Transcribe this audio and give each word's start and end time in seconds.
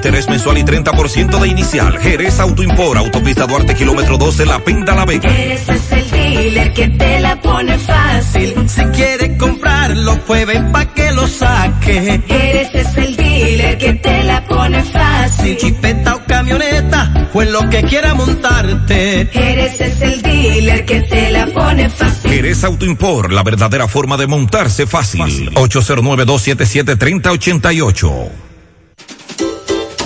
interés 0.00 0.30
mensual 0.30 0.56
y 0.56 0.62
30% 0.62 1.40
de 1.40 1.48
inicial. 1.48 1.98
Jerez 1.98 2.40
Autoimpor, 2.40 2.96
Autopista 2.96 3.46
Duarte, 3.46 3.74
kilómetro 3.74 4.16
12, 4.16 4.46
La 4.46 4.58
Pinta 4.64 4.94
La 4.94 5.04
Vega. 5.04 5.28
Jerez 5.28 5.68
es 5.68 5.92
el 5.92 6.10
dealer 6.10 6.72
que 6.72 6.88
te 6.88 7.20
la 7.20 7.38
pone 7.38 7.76
fácil. 7.76 8.54
Si 8.66 8.82
quiere 8.96 9.36
comprarlo, 9.36 10.18
puede 10.24 10.58
pa' 10.72 10.86
que 10.94 11.12
lo 11.12 11.28
saque. 11.28 12.22
Jerez 12.26 12.70
es 12.72 12.96
el 12.96 13.14
dealer 13.14 13.76
que 13.76 13.92
te 13.92 14.24
la 14.24 14.42
pone 14.46 14.82
fácil. 14.84 15.58
Chipeta 15.58 16.14
o 16.14 16.24
camioneta, 16.24 17.28
pues 17.34 17.50
lo 17.50 17.68
que 17.68 17.82
quiera 17.82 18.14
montarte. 18.14 19.28
Jerez 19.30 19.82
es 19.82 20.00
el 20.00 20.22
dealer 20.22 20.86
que 20.86 21.02
te 21.02 21.30
la 21.30 21.46
pone 21.48 21.90
fácil. 21.90 22.30
Jerez 22.30 22.64
Autoimpor, 22.64 23.34
la 23.34 23.42
verdadera 23.42 23.86
forma 23.86 24.16
de 24.16 24.26
montarse 24.26 24.86
fácil. 24.86 25.50
809-277-3088. 25.56 28.49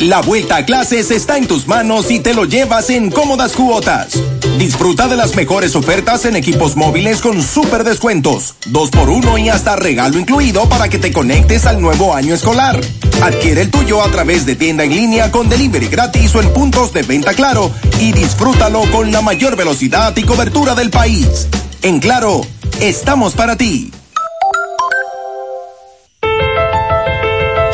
La 0.05 0.21
vuelta 0.21 0.57
a 0.57 0.67
clases 0.67 1.11
está 1.11 1.39
en 1.39 1.47
tus 1.47 1.67
manos 1.67 2.11
y 2.11 2.21
te 2.21 2.35
lo 2.35 2.45
llevas 2.45 2.91
en 2.91 3.11
cómodas 3.11 3.53
cuotas. 3.55 4.09
Disfruta 4.59 5.09
de 5.09 5.17
las 5.17 5.35
mejores 5.35 5.75
ofertas 5.77 6.27
en 6.27 6.37
equipos 6.37 6.77
móviles 6.77 7.23
con 7.23 7.43
súper 7.43 7.85
descuentos, 7.85 8.55
dos 8.67 8.91
por 8.91 9.09
uno 9.09 9.39
y 9.39 9.49
hasta 9.49 9.77
regalo 9.77 10.19
incluido 10.19 10.69
para 10.69 10.91
que 10.91 10.99
te 10.99 11.11
conectes 11.11 11.65
al 11.65 11.81
nuevo 11.81 12.15
año 12.15 12.35
escolar. 12.35 12.79
Adquiere 13.23 13.63
el 13.63 13.71
tuyo 13.71 14.03
a 14.03 14.11
través 14.11 14.45
de 14.45 14.57
tienda 14.57 14.85
en 14.85 14.95
línea 14.95 15.31
con 15.31 15.49
delivery 15.49 15.89
gratis 15.89 16.35
o 16.35 16.43
en 16.43 16.53
puntos 16.53 16.93
de 16.93 17.01
venta 17.01 17.33
claro 17.33 17.71
y 17.99 18.13
disfrútalo 18.13 18.83
con 18.93 19.11
la 19.11 19.23
mayor 19.23 19.57
velocidad 19.57 20.15
y 20.19 20.25
cobertura 20.25 20.75
del 20.75 20.91
país. 20.91 21.49
En 21.81 21.99
claro, 21.99 22.43
estamos 22.79 23.33
para 23.33 23.57
ti. 23.57 23.91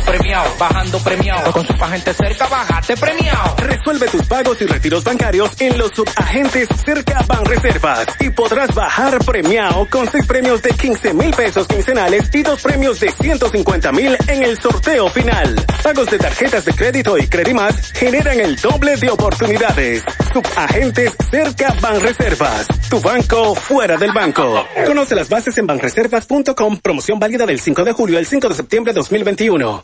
Premiado, 0.00 0.50
bajando 0.58 0.98
premiado. 0.98 1.52
Con 1.52 1.66
su 1.66 1.72
agente 1.72 2.12
cerca, 2.14 2.48
bajate 2.48 2.96
premiado. 2.96 3.56
Resuelve 3.58 4.08
tus 4.08 4.22
pagos 4.26 4.60
y 4.60 4.66
retiros 4.66 5.04
bancarios 5.04 5.52
en 5.60 5.78
los 5.78 5.90
subagentes 5.94 6.68
cerca 6.84 7.24
Banreservas 7.26 8.06
y 8.18 8.30
podrás 8.30 8.74
bajar 8.74 9.18
premiado 9.24 9.86
con 9.88 10.10
seis 10.10 10.26
premios 10.26 10.62
de 10.62 10.70
15 10.70 11.14
mil 11.14 11.30
pesos 11.30 11.68
quincenales 11.68 12.28
y 12.32 12.42
dos 12.42 12.60
premios 12.62 12.98
de 12.98 13.10
150 13.10 13.92
mil 13.92 14.16
en 14.26 14.42
el 14.42 14.58
sorteo 14.58 15.08
final. 15.10 15.64
Pagos 15.82 16.10
de 16.10 16.18
tarjetas 16.18 16.64
de 16.64 16.72
crédito 16.72 17.16
y 17.16 17.28
Credimas 17.28 17.92
generan 17.92 18.40
el 18.40 18.56
doble 18.56 18.96
de 18.96 19.10
oportunidades. 19.10 20.02
Subagentes 20.32 21.12
cerca 21.30 21.74
Banreservas. 21.80 22.66
Tu 22.90 23.00
banco 23.00 23.54
fuera 23.54 23.96
del 23.96 24.12
banco. 24.12 24.66
Conoce 24.86 25.14
las 25.14 25.28
bases 25.28 25.56
en 25.58 25.66
banreservas.com. 25.66 26.80
Promoción 26.80 27.18
válida 27.20 27.46
del 27.46 27.60
5 27.60 27.84
de 27.84 27.92
julio 27.92 28.18
al 28.18 28.26
5 28.26 28.48
de 28.48 28.54
septiembre 28.54 28.92
de 28.92 28.98
2021. 28.98 29.83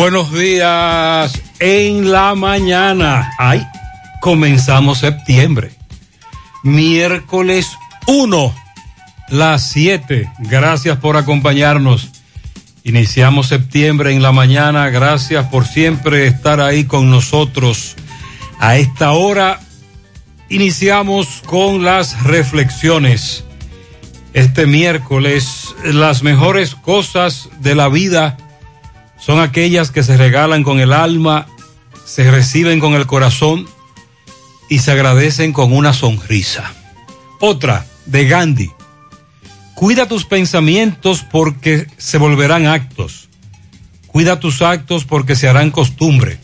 Buenos 0.00 0.32
días 0.32 1.30
en 1.58 2.10
la 2.10 2.34
mañana. 2.34 3.32
Ay, 3.38 3.66
comenzamos 4.22 5.00
septiembre. 5.00 5.72
Miércoles 6.62 7.76
1, 8.06 8.54
las 9.28 9.68
7. 9.68 10.26
Gracias 10.38 10.96
por 10.96 11.18
acompañarnos. 11.18 12.08
Iniciamos 12.82 13.48
septiembre 13.48 14.14
en 14.14 14.22
la 14.22 14.32
mañana. 14.32 14.88
Gracias 14.88 15.46
por 15.48 15.66
siempre 15.66 16.26
estar 16.26 16.62
ahí 16.62 16.84
con 16.84 17.10
nosotros. 17.10 17.94
A 18.58 18.78
esta 18.78 19.12
hora 19.12 19.60
iniciamos 20.48 21.42
con 21.44 21.84
las 21.84 22.22
reflexiones. 22.22 23.44
Este 24.32 24.64
miércoles, 24.64 25.74
las 25.84 26.22
mejores 26.22 26.74
cosas 26.74 27.50
de 27.60 27.74
la 27.74 27.90
vida 27.90 28.38
son 29.20 29.40
aquellas 29.40 29.90
que 29.90 30.02
se 30.02 30.16
regalan 30.16 30.62
con 30.62 30.80
el 30.80 30.92
alma, 30.92 31.46
se 32.04 32.30
reciben 32.30 32.80
con 32.80 32.94
el 32.94 33.06
corazón 33.06 33.68
y 34.68 34.80
se 34.80 34.92
agradecen 34.92 35.52
con 35.52 35.72
una 35.72 35.92
sonrisa. 35.92 36.72
Otra, 37.40 37.86
de 38.06 38.26
Gandhi. 38.26 38.70
Cuida 39.74 40.06
tus 40.06 40.24
pensamientos 40.24 41.24
porque 41.30 41.86
se 41.96 42.18
volverán 42.18 42.66
actos. 42.66 43.28
Cuida 44.06 44.40
tus 44.40 44.62
actos 44.62 45.04
porque 45.04 45.36
se 45.36 45.48
harán 45.48 45.70
costumbre. 45.70 46.38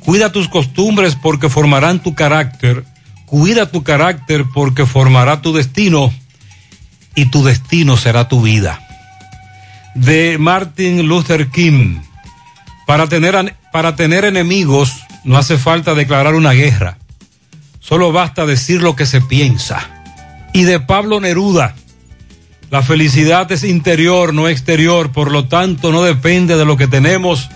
Cuida 0.00 0.32
tus 0.32 0.48
costumbres 0.48 1.14
porque 1.14 1.48
formarán 1.48 2.02
tu 2.02 2.14
carácter. 2.14 2.84
Cuida 3.26 3.70
tu 3.70 3.82
carácter 3.82 4.44
porque 4.52 4.86
formará 4.86 5.42
tu 5.42 5.52
destino 5.52 6.12
y 7.14 7.26
tu 7.26 7.44
destino 7.44 7.96
será 7.96 8.28
tu 8.28 8.42
vida. 8.42 8.80
De 9.94 10.38
Martin 10.38 11.06
Luther 11.06 11.50
King. 11.50 12.00
Para 12.92 13.06
tener, 13.06 13.56
para 13.72 13.96
tener 13.96 14.26
enemigos 14.26 14.92
no 15.24 15.38
hace 15.38 15.56
falta 15.56 15.94
declarar 15.94 16.34
una 16.34 16.52
guerra. 16.52 16.98
Solo 17.80 18.12
basta 18.12 18.44
decir 18.44 18.82
lo 18.82 18.96
que 18.96 19.06
se 19.06 19.22
piensa. 19.22 19.88
Y 20.52 20.64
de 20.64 20.78
Pablo 20.78 21.18
Neruda, 21.18 21.74
la 22.68 22.82
felicidad 22.82 23.50
es 23.50 23.64
interior, 23.64 24.34
no 24.34 24.46
exterior, 24.46 25.10
por 25.10 25.32
lo 25.32 25.48
tanto 25.48 25.90
no 25.90 26.02
depende 26.02 26.58
de 26.58 26.66
lo 26.66 26.76
que 26.76 26.86
tenemos, 26.86 27.48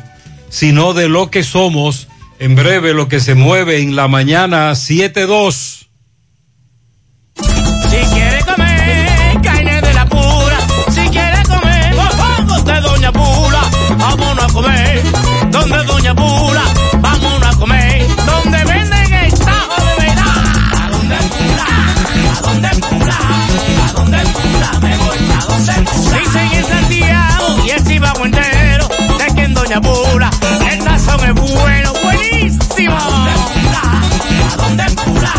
sino 0.48 0.94
de 0.94 1.10
lo 1.10 1.30
que 1.30 1.42
somos. 1.42 2.08
En 2.38 2.56
breve 2.56 2.94
lo 2.94 3.06
que 3.08 3.20
se 3.20 3.34
mueve 3.34 3.82
en 3.82 3.94
la 3.94 4.08
mañana 4.08 4.70
7-2. 4.72 5.88
Si 7.90 7.96
quiere 8.14 8.42
comer 8.42 9.40
carne 9.42 9.82
de 9.82 9.92
la 9.92 10.06
pura, 10.06 10.58
si 10.94 11.06
quiere 11.10 11.42
comer 11.42 11.94
de 12.64 12.80
Doña 12.80 13.12
Pula, 13.12 13.70
vámonos 13.98 14.44
a 14.44 14.52
comer 14.54 14.85
pura, 16.16 16.62
vámonos 17.00 17.54
a 17.54 17.58
comer. 17.58 18.06
Donde 18.26 18.64
venden 18.64 19.14
el 19.14 19.34
tajo 19.34 19.84
de 19.84 20.06
verdad. 20.06 20.44
¿A 20.82 20.90
dónde 20.90 21.16
pura? 21.16 21.66
¿A 22.36 22.40
dónde 22.42 22.68
pura? 22.88 23.18
¿A 23.88 23.92
dónde 23.92 24.18
pura? 24.18 24.80
Me 24.80 24.96
voy 24.96 25.18
a 25.30 25.44
dónde 25.46 25.72
pura. 25.90 26.18
Dicen 26.18 26.48
en 26.52 26.64
Santiago 26.64 27.46
y 27.64 27.70
el 27.70 27.84
Chivago 27.84 28.24
entero. 28.24 28.88
De 29.18 29.34
que 29.34 29.42
en 29.44 29.54
Doña 29.54 29.80
Pura, 29.80 30.30
el 30.70 30.82
sazón 30.82 31.20
es 31.24 31.34
bueno, 31.34 31.92
buenísimo. 32.02 32.96
¿A 32.96 33.04
dónde 33.10 33.32
pura? 33.54 33.82
¿A 34.52 34.56
dónde 34.56 34.84
pura? 35.04 35.32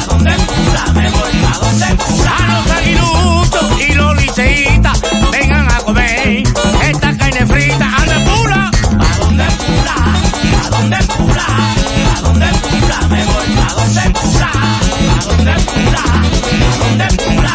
¿A 0.00 0.06
dónde 0.06 0.32
pura? 0.32 0.82
Me 0.94 1.10
voy 1.10 1.44
a 1.44 1.58
dónde 1.58 1.86
pura. 2.04 2.32
A 2.36 2.40
los 2.54 2.70
aguiluchos 2.70 3.80
y 3.88 3.94
los 3.94 4.16
liceitas, 4.20 5.00
vengan 5.32 5.70
a 5.70 5.76
comer 5.78 6.42
esta 6.88 7.16
carne 7.16 7.46
frita 7.46 7.83
pula, 9.34 9.48
pula, 11.16 11.46
a 12.14 12.20
donde 12.20 12.46
pula, 12.46 13.08
me 13.08 13.24
voy 13.24 13.46
pula, 13.46 13.66
a 13.66 13.74
donde 13.74 14.02
pula, 14.20 14.50
pula, 17.16 17.54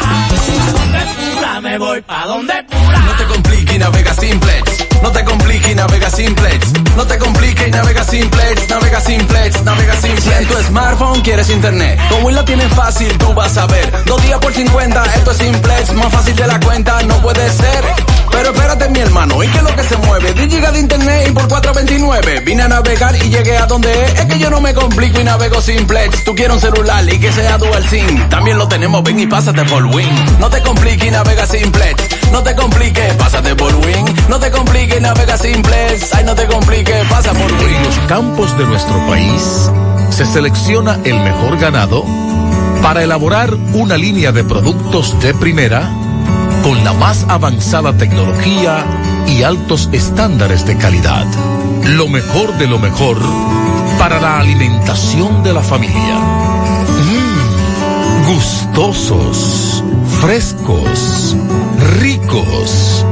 pula, 1.35 1.61
me 1.61 1.77
voy 1.77 2.01
pa 2.01 2.23
pula. 2.23 2.99
No 2.99 3.15
te 3.17 3.25
compliques 3.25 3.75
y 3.75 3.79
navega 3.79 4.13
simplex. 4.13 4.85
No 5.01 5.11
te 5.11 5.23
compliques 5.23 5.71
y 5.71 5.75
navega 5.75 6.09
simplex. 6.09 6.73
No 6.95 7.05
te 7.05 7.17
compliques 7.17 7.67
y 7.67 7.71
navega 7.71 8.03
simplex. 8.03 8.69
Navega 8.69 9.01
simplex, 9.01 9.63
navega 9.63 9.95
simplex. 9.95 10.23
Si 10.23 10.31
en 10.31 10.47
tu 10.47 10.57
smartphone 10.63 11.21
quieres 11.21 11.49
internet, 11.49 11.99
con 12.09 12.23
Will 12.23 12.35
la 12.35 12.45
tienes 12.45 12.73
fácil, 12.73 13.17
tú 13.17 13.33
vas 13.33 13.57
a 13.57 13.65
ver. 13.67 14.03
Dos 14.05 14.21
días 14.23 14.39
por 14.39 14.53
50, 14.53 15.05
esto 15.15 15.31
es 15.31 15.37
simplex, 15.37 15.93
más 15.93 16.11
fácil 16.11 16.35
de 16.35 16.47
la 16.47 16.59
cuenta, 16.59 17.01
no 17.03 17.21
puede 17.21 17.49
ser. 17.49 17.85
Pero 18.31 18.49
espérate, 18.51 18.89
mi 18.89 18.99
hermano, 18.99 19.43
¿y 19.43 19.47
qué 19.47 19.57
es 19.57 19.63
lo 19.63 19.75
que 19.75 19.83
se 19.83 19.97
mueve? 19.97 20.33
10 20.33 20.49
gigas 20.49 20.73
de 20.73 20.79
internet 20.79 21.27
y 21.29 21.31
por 21.31 21.47
4.29. 21.47 22.45
Vine 22.45 22.63
a 22.63 22.67
navegar 22.67 23.15
y 23.15 23.29
llegué 23.29 23.57
a 23.57 23.65
donde 23.65 23.91
es. 23.91 24.19
Es 24.19 24.25
que 24.25 24.39
yo 24.39 24.49
no 24.49 24.61
me 24.61 24.73
complico 24.73 25.19
y 25.19 25.23
navego 25.23 25.61
simplex. 25.61 26.23
Tú 26.23 26.35
quieres 26.35 26.55
un 26.55 26.61
celular 26.61 27.03
y 27.11 27.19
que 27.19 27.31
sea 27.31 27.57
dual 27.57 27.87
SIM. 27.87 28.29
También 28.29 28.57
lo 28.57 28.67
tenemos, 28.67 29.03
ven 29.03 29.19
y 29.19 29.27
pásate 29.27 29.63
por 29.65 29.85
Win. 29.85 30.09
No 30.39 30.49
te 30.49 30.61
compliques 30.61 31.07
y 31.07 31.11
navega 31.11 31.45
simplex. 31.45 32.31
No 32.31 32.43
te 32.43 32.55
compliques, 32.55 33.13
pásate 33.15 33.55
por 33.55 33.73
Win. 33.75 34.05
No 34.29 34.39
te 34.39 34.51
compliques, 34.51 35.01
navega 35.01 35.37
simplex. 35.37 36.13
Ay, 36.13 36.23
no 36.23 36.35
te 36.35 36.45
compliques, 36.47 37.07
pasa 37.07 37.33
por 37.33 37.51
Win. 37.51 37.75
En 37.75 37.83
los 37.83 37.99
campos 38.07 38.57
de 38.57 38.65
nuestro 38.65 39.07
país 39.07 39.71
se 40.09 40.25
selecciona 40.25 40.99
el 41.03 41.19
mejor 41.21 41.57
ganado 41.59 42.03
para 42.81 43.03
elaborar 43.03 43.53
una 43.73 43.97
línea 43.97 44.31
de 44.31 44.43
productos 44.43 45.19
de 45.21 45.33
primera 45.33 45.89
con 46.63 46.83
la 46.83 46.94
más 46.94 47.25
avanzada 47.29 47.97
tecnología 47.97 48.85
y 49.27 49.44
altos 49.44 49.89
estándares 49.91 50.65
de 50.65 50.77
calidad. 50.77 51.25
Lo 51.83 52.07
mejor 52.07 52.57
de 52.57 52.67
lo 52.67 52.79
mejor 52.79 53.17
para 53.97 54.19
la 54.19 54.39
alimentación 54.39 55.44
de 55.44 55.53
la 55.53 55.61
familia. 55.61 56.15
Mm, 57.06 58.33
gustosos, 58.33 59.83
frescos, 60.21 61.35
ricos, 62.00 63.06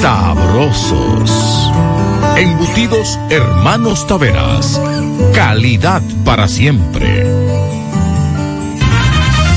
sabrosos. 0.00 1.72
Embutidos 2.36 3.18
Hermanos 3.30 4.06
Taveras. 4.06 4.80
Calidad 5.34 6.02
para 6.24 6.48
siempre. 6.48 7.37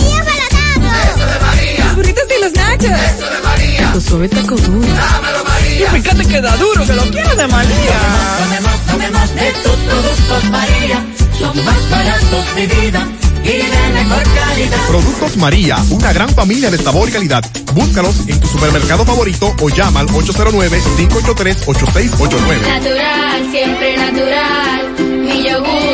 Nachos. 2.88 3.16
Eso 3.16 3.26
de 3.30 3.40
María. 3.42 3.92
Tu 3.92 4.00
suave 4.00 4.28
taco 4.28 4.56
duro. 4.56 4.88
Dámelo, 4.88 5.44
María. 5.44 5.87
Y 5.87 5.90
fíjate 6.00 6.25
que 6.26 6.40
da 6.40 6.56
duro, 6.56 6.84
que 6.87 6.92
lo 6.92 7.02
quiero 7.10 7.34
de 7.37 7.46
María. 7.49 7.99
Tomemos, 8.38 8.80
tomemos 8.87 9.34
de 9.34 9.52
tus 9.62 9.76
productos, 9.76 10.44
María. 10.50 11.04
Son 11.38 11.64
más 11.64 11.90
baratos 11.90 12.54
de 12.54 12.66
vida 12.66 13.06
y 13.42 13.49
de 13.49 13.92
mejor 13.94 14.22
calidad. 14.22 14.78
Productos 14.88 15.37
María, 15.37 15.76
una 15.90 16.12
gran 16.12 16.28
familia 16.30 16.70
de 16.70 16.78
sabor 16.78 17.08
y 17.08 17.12
calidad. 17.12 17.44
Búscalos 17.75 18.14
en 18.26 18.38
tu 18.40 18.46
supermercado 18.46 19.04
favorito 19.04 19.54
o 19.60 19.68
llama 19.68 20.00
al 20.00 20.06
809-583-8689. 20.08 22.60
Natural, 22.60 23.50
siempre 23.50 23.96
natural. 23.96 24.94
Mi 24.99 25.42
yogur, 25.49 25.89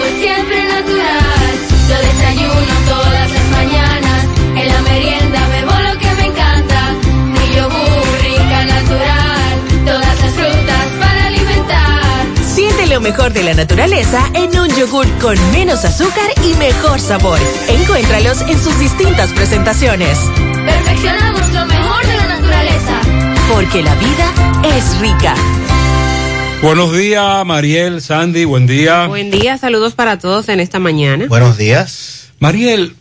lo 12.97 13.03
mejor 13.03 13.31
de 13.35 13.43
la 13.43 13.53
naturaleza 13.53 14.25
en 14.33 14.59
un 14.59 14.75
yogur 14.75 15.07
con 15.19 15.37
menos 15.53 15.85
azúcar 15.85 16.31
y 16.43 16.55
mejor 16.55 16.99
sabor. 16.99 17.39
Encuéntralos 17.69 18.41
en 18.41 18.59
sus 18.59 18.79
distintas 18.79 19.35
presentaciones. 19.35 20.19
Perfeccionamos 20.65 21.53
lo 21.53 21.67
mejor 21.67 22.07
de 22.07 22.17
la 22.17 22.27
naturaleza. 22.27 23.01
Porque 23.53 23.83
la 23.83 23.95
vida 23.97 24.33
es 24.75 24.99
rica. 24.99 25.35
Buenos 26.63 26.97
días, 26.97 27.45
Mariel, 27.45 28.01
Sandy, 28.01 28.47
buen 28.47 28.67
día. 28.67 29.07
Buen 29.09 29.31
día, 29.31 29.59
saludos 29.59 29.93
para 29.93 30.19
todos 30.19 30.49
en 30.49 30.61
esta 30.61 30.79
mañana. 30.79 31.27
Buenos 31.29 31.59
días. 31.59 32.31
Mariel, 32.41 32.97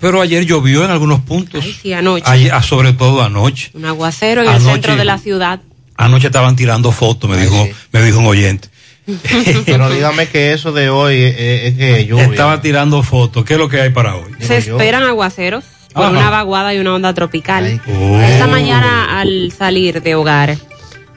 pero 0.00 0.20
ayer 0.20 0.46
llovió 0.46 0.84
en 0.84 0.90
algunos 0.90 1.20
puntos. 1.20 1.62
Ay, 1.64 1.78
sí, 1.80 1.92
anoche. 1.92 2.24
Ayer, 2.26 2.50
ah, 2.52 2.60
sobre 2.64 2.92
todo 2.92 3.22
anoche. 3.22 3.70
Un 3.74 3.84
aguacero 3.84 4.42
en 4.42 4.48
Anoche. 4.48 4.64
el 4.66 4.72
centro 4.72 4.96
de 4.96 5.04
la 5.04 5.18
ciudad. 5.18 5.60
Anoche 5.96 6.26
estaban 6.26 6.56
tirando 6.56 6.90
fotos, 6.90 7.30
me 7.30 7.36
Ay, 7.36 7.42
dijo, 7.44 7.64
sí. 7.66 7.72
me 7.92 8.02
dijo 8.02 8.18
un 8.18 8.26
oyente. 8.26 8.68
Pero 9.66 9.90
dígame 9.90 10.28
que 10.28 10.52
eso 10.52 10.72
de 10.72 10.90
hoy 10.90 11.22
es, 11.22 11.34
es 11.38 11.74
que 11.76 12.06
lluvia. 12.06 12.24
Estaba 12.26 12.60
tirando 12.60 13.02
fotos. 13.02 13.44
¿Qué 13.44 13.54
es 13.54 13.58
lo 13.58 13.68
que 13.68 13.80
hay 13.80 13.90
para 13.90 14.16
hoy? 14.16 14.30
Se 14.40 14.58
esperan 14.58 15.02
aguaceros 15.04 15.64
por 15.94 16.04
Ajá. 16.04 16.10
una 16.12 16.30
vaguada 16.30 16.74
y 16.74 16.78
una 16.78 16.94
onda 16.94 17.14
tropical. 17.14 17.80
Oh. 17.86 18.20
Esta 18.20 18.46
mañana 18.46 19.18
al 19.20 19.52
salir 19.56 20.02
de 20.02 20.14
hogar 20.14 20.56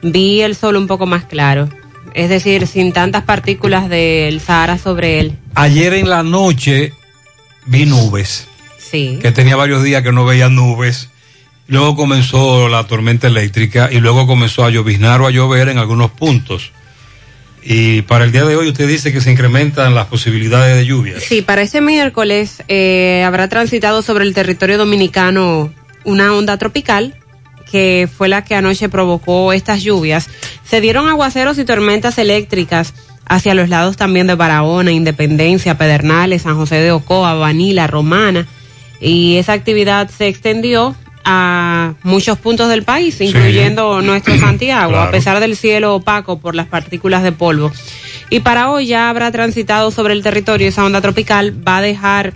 vi 0.02 0.40
el 0.40 0.56
sol 0.56 0.76
un 0.76 0.86
poco 0.86 1.06
más 1.06 1.24
claro. 1.24 1.68
Es 2.14 2.28
decir, 2.28 2.66
sin 2.66 2.92
tantas 2.92 3.22
partículas 3.24 3.88
del 3.88 4.40
Sahara 4.40 4.78
sobre 4.78 5.20
él. 5.20 5.36
Ayer 5.54 5.94
en 5.94 6.08
la 6.10 6.22
noche 6.22 6.92
vi 7.66 7.86
nubes, 7.86 8.48
Sí. 8.78 9.18
que 9.22 9.32
tenía 9.32 9.56
varios 9.56 9.82
días 9.82 10.02
que 10.02 10.12
no 10.12 10.24
veía 10.26 10.48
nubes. 10.50 11.08
Luego 11.68 11.96
comenzó 11.96 12.68
la 12.68 12.84
tormenta 12.86 13.28
eléctrica 13.28 13.88
y 13.90 14.00
luego 14.00 14.26
comenzó 14.26 14.64
a 14.64 14.70
lloviznar 14.70 15.22
o 15.22 15.26
a 15.26 15.30
llover 15.30 15.68
en 15.70 15.78
algunos 15.78 16.10
puntos. 16.10 16.72
Y 17.64 18.02
para 18.02 18.24
el 18.24 18.32
día 18.32 18.44
de 18.44 18.56
hoy 18.56 18.68
usted 18.68 18.88
dice 18.88 19.12
que 19.12 19.20
se 19.20 19.30
incrementan 19.30 19.94
las 19.94 20.06
posibilidades 20.06 20.76
de 20.76 20.84
lluvias. 20.84 21.22
Sí, 21.22 21.42
para 21.42 21.62
este 21.62 21.80
miércoles 21.80 22.62
eh, 22.68 23.22
habrá 23.24 23.48
transitado 23.48 24.02
sobre 24.02 24.24
el 24.24 24.34
territorio 24.34 24.78
dominicano 24.78 25.72
una 26.04 26.34
onda 26.34 26.56
tropical 26.56 27.14
que 27.70 28.08
fue 28.14 28.28
la 28.28 28.44
que 28.44 28.54
anoche 28.54 28.88
provocó 28.90 29.52
estas 29.52 29.82
lluvias. 29.82 30.28
Se 30.62 30.80
dieron 30.80 31.08
aguaceros 31.08 31.58
y 31.58 31.64
tormentas 31.64 32.18
eléctricas 32.18 32.92
hacia 33.26 33.54
los 33.54 33.70
lados 33.70 33.96
también 33.96 34.26
de 34.26 34.34
Barahona, 34.34 34.92
Independencia, 34.92 35.78
Pedernales, 35.78 36.42
San 36.42 36.56
José 36.56 36.76
de 36.76 36.92
Ocoa, 36.92 37.32
Vanila, 37.34 37.86
Romana. 37.86 38.46
Y 39.00 39.36
esa 39.36 39.54
actividad 39.54 40.10
se 40.10 40.28
extendió 40.28 40.94
a 41.24 41.94
muchos 42.02 42.38
puntos 42.38 42.68
del 42.68 42.82
país, 42.84 43.20
incluyendo 43.20 44.02
nuestro 44.02 44.36
Santiago, 44.38 44.92
Claro. 44.92 45.08
a 45.08 45.10
pesar 45.10 45.40
del 45.40 45.56
cielo 45.56 45.94
opaco 45.96 46.38
por 46.38 46.54
las 46.54 46.66
partículas 46.66 47.22
de 47.22 47.32
polvo. 47.32 47.72
Y 48.30 48.40
para 48.40 48.70
hoy 48.70 48.86
ya 48.86 49.08
habrá 49.10 49.30
transitado 49.30 49.90
sobre 49.90 50.14
el 50.14 50.22
territorio 50.22 50.68
esa 50.68 50.84
onda 50.84 51.00
tropical, 51.00 51.54
va 51.66 51.78
a 51.78 51.82
dejar 51.82 52.32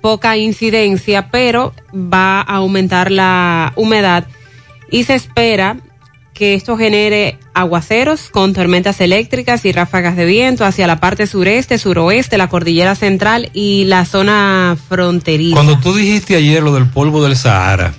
poca 0.00 0.36
incidencia, 0.36 1.28
pero 1.30 1.72
va 1.94 2.40
a 2.40 2.56
aumentar 2.56 3.10
la 3.10 3.72
humedad 3.76 4.24
y 4.90 5.04
se 5.04 5.14
espera 5.14 5.76
que 6.38 6.54
esto 6.54 6.78
genere 6.78 7.36
aguaceros 7.52 8.30
con 8.30 8.54
tormentas 8.54 9.00
eléctricas 9.00 9.64
y 9.64 9.72
ráfagas 9.72 10.16
de 10.16 10.24
viento 10.24 10.64
hacia 10.64 10.86
la 10.86 11.00
parte 11.00 11.26
sureste, 11.26 11.78
suroeste, 11.78 12.38
la 12.38 12.48
cordillera 12.48 12.94
central 12.94 13.50
y 13.52 13.84
la 13.86 14.04
zona 14.04 14.76
fronteriza. 14.88 15.56
Cuando 15.56 15.80
tú 15.80 15.92
dijiste 15.94 16.36
ayer 16.36 16.62
lo 16.62 16.72
del 16.72 16.86
polvo 16.86 17.24
del 17.24 17.36
Sahara 17.36 17.92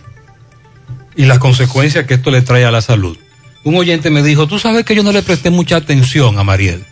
y 1.18 1.26
las 1.26 1.40
consecuencias 1.40 2.06
que 2.06 2.14
esto 2.14 2.32
le 2.32 2.42
trae 2.42 2.64
a 2.64 2.72
la 2.72 2.82
salud, 2.82 3.18
un 3.66 3.76
oyente 3.76 4.10
me 4.10 4.24
dijo, 4.24 4.48
tú 4.48 4.58
sabes 4.58 4.86
que 4.86 4.96
yo 4.96 5.04
no 5.04 5.12
le 5.12 5.22
presté 5.22 5.50
mucha 5.50 5.76
atención 5.76 6.40
a 6.40 6.46
Mariel, 6.46 6.86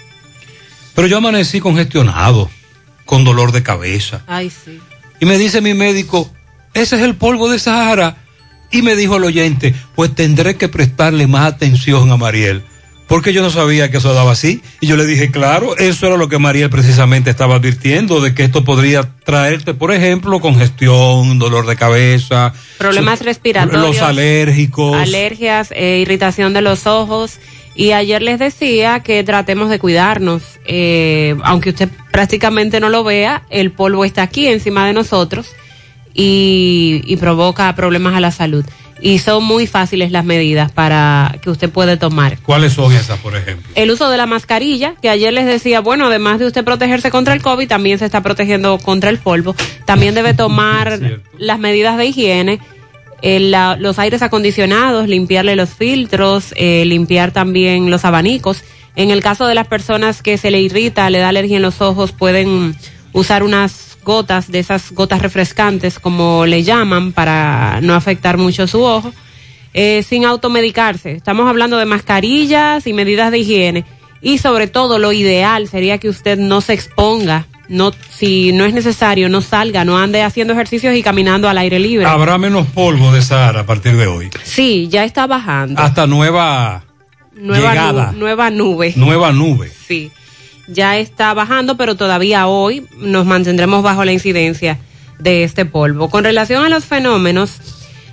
pero 0.96 1.08
yo 1.08 1.18
amanecí 1.18 1.62
congestionado, 1.62 2.50
con 3.06 3.24
dolor 3.24 3.54
de 3.54 3.64
cabeza. 3.64 4.22
Ay, 4.28 4.50
sí. 4.50 4.82
Y 5.22 5.26
me 5.26 5.38
dice 5.38 5.62
mi 5.62 5.74
médico, 5.74 6.30
ese 6.74 6.98
es 6.98 7.04
el 7.04 7.16
polvo 7.16 7.50
de 7.50 7.58
Sahara. 7.58 8.18
Y 8.72 8.82
me 8.82 8.96
dijo 8.96 9.18
el 9.18 9.24
oyente, 9.24 9.74
pues 9.96 10.14
tendré 10.14 10.56
que 10.56 10.68
prestarle 10.68 11.28
más 11.28 11.54
atención 11.54 12.12
a 12.12 12.18
Mariel. 12.18 12.64
Porque 13.08 13.32
yo 13.32 13.42
no 13.42 13.50
sabía 13.50 13.90
que 13.90 13.98
eso 13.98 14.14
daba 14.14 14.34
así. 14.34 14.62
Y 14.82 14.88
yo 14.88 14.98
le 14.98 15.06
dije, 15.06 15.32
claro, 15.32 15.78
eso 15.78 16.08
era 16.08 16.18
lo 16.18 16.28
que 16.28 16.40
Mariel 16.40 16.70
precisamente 16.70 17.30
estaba 17.30 17.56
advirtiendo, 17.56 18.20
de 18.20 18.36
que 18.36 18.44
esto 18.44 18.66
podría 18.66 19.04
traerte, 19.24 19.74
por 19.74 19.94
ejemplo, 19.94 20.42
congestión, 20.42 21.40
dolor 21.40 21.66
de 21.66 21.78
cabeza, 21.78 22.54
Problemas 22.78 23.22
respiratorios. 23.22 23.82
los 23.82 24.02
alérgicos. 24.02 24.98
alergias, 24.98 25.70
eh, 25.72 26.00
irritación 26.02 26.52
de 26.54 26.62
los 26.62 26.86
ojos. 26.86 27.40
Y 27.76 27.92
ayer 27.92 28.22
les 28.22 28.40
decía 28.40 29.00
que 29.02 29.24
tratemos 29.24 29.70
de 29.70 29.80
cuidarnos. 29.80 30.42
Eh, 30.66 31.38
aunque 31.44 31.70
usted 31.70 31.88
prácticamente 32.12 32.82
no 32.82 32.90
lo 32.90 33.06
vea, 33.06 33.44
el 33.50 33.72
polvo 33.72 34.04
está 34.04 34.24
aquí 34.24 34.48
encima 34.48 34.86
de 34.86 34.92
nosotros 34.94 35.48
y, 36.18 37.02
y 37.06 37.16
provoca 37.18 37.74
problemas 37.76 38.16
a 38.16 38.20
la 38.20 38.32
salud. 38.32 38.66
Y 39.00 39.20
son 39.20 39.44
muy 39.44 39.68
fáciles 39.68 40.12
las 40.12 40.26
medidas 40.26 40.72
para 40.72 41.38
que 41.44 41.52
usted 41.52 41.70
puede 41.70 41.98
tomar. 41.98 42.40
¿Cuáles 42.40 42.74
son 42.74 42.92
esas, 42.94 43.20
por 43.20 43.36
ejemplo? 43.38 43.72
El 43.76 43.92
uso 43.92 44.10
de 44.10 44.18
la 44.18 44.26
mascarilla, 44.26 44.96
que 45.00 45.10
ayer 45.10 45.32
les 45.32 45.46
decía, 45.46 45.82
bueno, 45.82 46.08
además 46.08 46.40
de 46.40 46.48
usted 46.48 46.64
protegerse 46.66 47.12
contra 47.12 47.36
el 47.36 47.44
COVID, 47.44 47.68
también 47.68 48.00
se 48.00 48.06
está 48.06 48.22
protegiendo 48.22 48.80
contra 48.80 49.12
el 49.12 49.20
polvo. 49.20 49.56
También 49.86 50.16
debe 50.16 50.34
tomar 50.44 51.00
las 51.38 51.60
medidas 51.60 51.96
de 52.00 52.08
higiene, 52.08 52.60
eh, 53.22 53.40
la- 53.40 53.78
los 53.80 54.00
aires 54.00 54.24
acondicionados, 54.24 55.08
limpiarle 55.08 55.56
los 55.56 55.70
filtros, 55.70 56.56
eh, 56.56 56.84
limpiar 56.86 57.32
también 57.32 57.92
los 57.92 58.04
abanicos. 58.04 58.64
En 58.96 59.12
el 59.12 59.22
caso 59.22 59.46
de 59.46 59.54
las 59.54 59.68
personas 59.68 60.24
que 60.24 60.40
se 60.40 60.50
le 60.50 60.60
irrita, 60.60 61.08
le 61.12 61.20
da 61.20 61.30
alergia 61.30 61.58
en 61.58 61.62
los 61.62 61.82
ojos, 61.82 62.14
pueden 62.14 62.76
usar 63.14 63.44
unas 63.44 63.87
gotas, 64.08 64.50
de 64.50 64.60
esas 64.60 64.92
gotas 64.94 65.22
refrescantes, 65.22 66.00
como 66.00 66.46
le 66.46 66.64
llaman, 66.64 67.12
para 67.12 67.80
no 67.82 67.94
afectar 67.94 68.38
mucho 68.38 68.66
su 68.66 68.82
ojo 68.82 69.12
eh, 69.74 70.02
sin 70.08 70.24
automedicarse. 70.26 71.12
Estamos 71.12 71.48
hablando 71.48 71.78
de 71.78 71.86
mascarillas 71.86 72.88
y 72.88 72.94
medidas 72.94 73.30
de 73.32 73.40
higiene. 73.40 73.84
Y 74.22 74.38
sobre 74.40 74.68
todo, 74.68 74.98
lo 74.98 75.12
ideal 75.12 75.68
sería 75.68 75.98
que 76.00 76.10
usted 76.10 76.38
no 76.40 76.62
se 76.62 76.74
exponga. 76.74 77.46
No, 77.70 77.92
si 78.10 78.54
no 78.54 78.64
es 78.64 78.74
necesario, 78.74 79.28
no 79.28 79.42
salga, 79.42 79.84
no 79.84 79.98
ande 79.98 80.24
haciendo 80.24 80.54
ejercicios 80.54 80.96
y 80.96 81.04
caminando 81.04 81.50
al 81.50 81.58
aire 81.58 81.80
libre. 81.80 82.06
Habrá 82.06 82.38
menos 82.38 82.66
polvo 82.68 83.12
de 83.12 83.22
Sahara 83.22 83.60
a 83.60 83.66
partir 83.66 83.98
de 83.98 84.08
hoy. 84.08 84.30
Sí, 84.44 84.88
ya 84.90 85.04
está 85.04 85.28
bajando. 85.28 85.80
Hasta 85.82 86.08
nueva, 86.08 86.86
nueva, 87.36 87.70
llegada. 87.72 88.12
nu- 88.14 88.20
nueva 88.20 88.50
nube. 88.50 88.94
nueva 88.96 89.32
nube. 89.34 89.70
Sí, 89.86 90.10
ya 90.68 90.98
está 90.98 91.34
bajando, 91.34 91.78
pero 91.78 91.96
todavía 91.96 92.48
hoy 92.48 92.86
nos 92.98 93.26
mantendremos 93.26 93.84
bajo 93.84 94.04
la 94.06 94.12
incidencia 94.12 94.78
de 95.20 95.44
este 95.44 95.66
polvo. 95.66 96.10
Con 96.10 96.24
relación 96.24 96.64
a 96.64 96.70
los 96.70 96.86
fenómenos, 96.86 97.60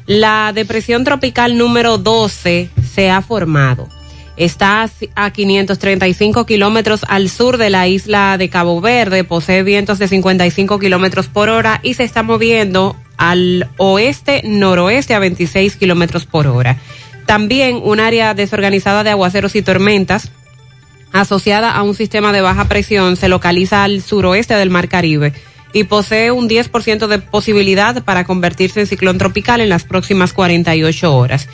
la 0.06 0.52
depresión 0.54 1.04
tropical 1.04 1.56
número 1.58 1.98
12 1.98 2.70
se 2.94 3.10
ha 3.10 3.22
formado. 3.22 3.88
Está 4.36 4.82
a 4.82 4.88
ci- 4.88 5.10
a 5.14 5.30
535 5.30 6.44
kilómetros 6.44 7.04
al 7.08 7.28
sur 7.28 7.56
de 7.56 7.70
la 7.70 7.86
isla 7.86 8.36
de 8.36 8.48
Cabo 8.48 8.80
Verde, 8.80 9.22
posee 9.24 9.62
vientos 9.62 9.98
de 10.00 10.08
55 10.08 10.78
kilómetros 10.80 11.28
por 11.28 11.48
hora 11.48 11.78
y 11.84 11.94
se 11.94 12.02
está 12.02 12.22
moviendo 12.24 12.96
al 13.16 13.68
oeste, 13.76 14.42
noroeste 14.44 15.14
a 15.14 15.20
26 15.20 15.76
kilómetros 15.76 16.26
por 16.26 16.48
hora. 16.48 16.78
También 17.26 17.80
un 17.82 18.00
área 18.00 18.34
desorganizada 18.34 19.04
de 19.04 19.10
aguaceros 19.10 19.54
y 19.54 19.62
tormentas 19.62 20.30
asociada 21.14 21.70
a 21.70 21.82
un 21.82 21.94
sistema 21.94 22.32
de 22.32 22.40
baja 22.40 22.66
presión 22.66 23.16
se 23.16 23.28
localiza 23.28 23.84
al 23.84 24.02
suroeste 24.02 24.54
del 24.54 24.68
Mar 24.68 24.88
Caribe 24.88 25.32
y 25.72 25.84
posee 25.84 26.32
un 26.32 26.48
10% 26.48 27.06
de 27.06 27.18
posibilidad 27.20 28.02
para 28.02 28.24
convertirse 28.24 28.80
en 28.80 28.86
ciclón 28.86 29.18
tropical 29.18 29.60
en 29.60 29.68
las 29.68 29.84
próximas 29.84 30.32
48 30.32 31.16
horas. 31.16 31.48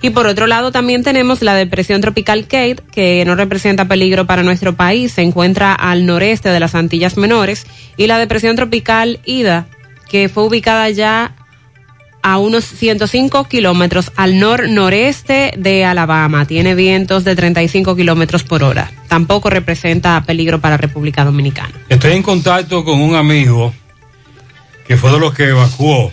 Y 0.00 0.10
por 0.10 0.26
otro 0.26 0.46
lado 0.46 0.70
también 0.72 1.02
tenemos 1.02 1.42
la 1.42 1.54
depresión 1.54 2.00
tropical 2.00 2.42
Kate, 2.44 2.76
que 2.92 3.24
no 3.26 3.34
representa 3.34 3.86
peligro 3.86 4.26
para 4.26 4.42
nuestro 4.42 4.76
país, 4.76 5.12
se 5.12 5.22
encuentra 5.22 5.72
al 5.72 6.06
noreste 6.06 6.50
de 6.50 6.60
las 6.60 6.74
Antillas 6.74 7.16
Menores, 7.16 7.66
y 7.96 8.06
la 8.06 8.18
depresión 8.18 8.56
tropical 8.56 9.20
Ida, 9.24 9.66
que 10.08 10.28
fue 10.28 10.44
ubicada 10.44 10.88
ya 10.90 11.34
a 12.28 12.36
unos 12.36 12.66
105 12.66 13.44
kilómetros 13.44 14.12
al 14.14 14.38
nor-noreste 14.38 15.54
de 15.56 15.86
Alabama. 15.86 16.44
Tiene 16.44 16.74
vientos 16.74 17.24
de 17.24 17.34
35 17.34 17.96
kilómetros 17.96 18.42
por 18.42 18.62
hora. 18.62 18.92
Tampoco 19.08 19.48
representa 19.48 20.22
peligro 20.26 20.60
para 20.60 20.76
República 20.76 21.24
Dominicana. 21.24 21.72
Estoy 21.88 22.12
en 22.12 22.22
contacto 22.22 22.84
con 22.84 23.00
un 23.00 23.14
amigo 23.14 23.72
que 24.86 24.98
fue 24.98 25.10
de 25.10 25.18
los 25.18 25.32
que 25.32 25.44
evacuó 25.44 26.12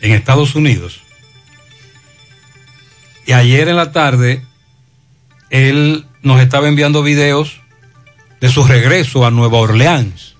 en 0.00 0.12
Estados 0.12 0.56
Unidos. 0.56 1.00
Y 3.24 3.34
ayer 3.34 3.68
en 3.68 3.76
la 3.76 3.92
tarde, 3.92 4.42
él 5.50 6.06
nos 6.22 6.40
estaba 6.40 6.66
enviando 6.66 7.04
videos 7.04 7.60
de 8.40 8.48
su 8.48 8.64
regreso 8.64 9.24
a 9.24 9.30
Nueva 9.30 9.58
Orleans. 9.58 10.34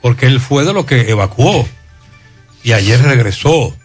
Porque 0.00 0.24
él 0.24 0.40
fue 0.40 0.64
de 0.64 0.72
los 0.72 0.86
que 0.86 1.10
evacuó. 1.10 1.68
Y 2.64 2.72
ayer 2.72 3.00
regresó. 3.00 3.76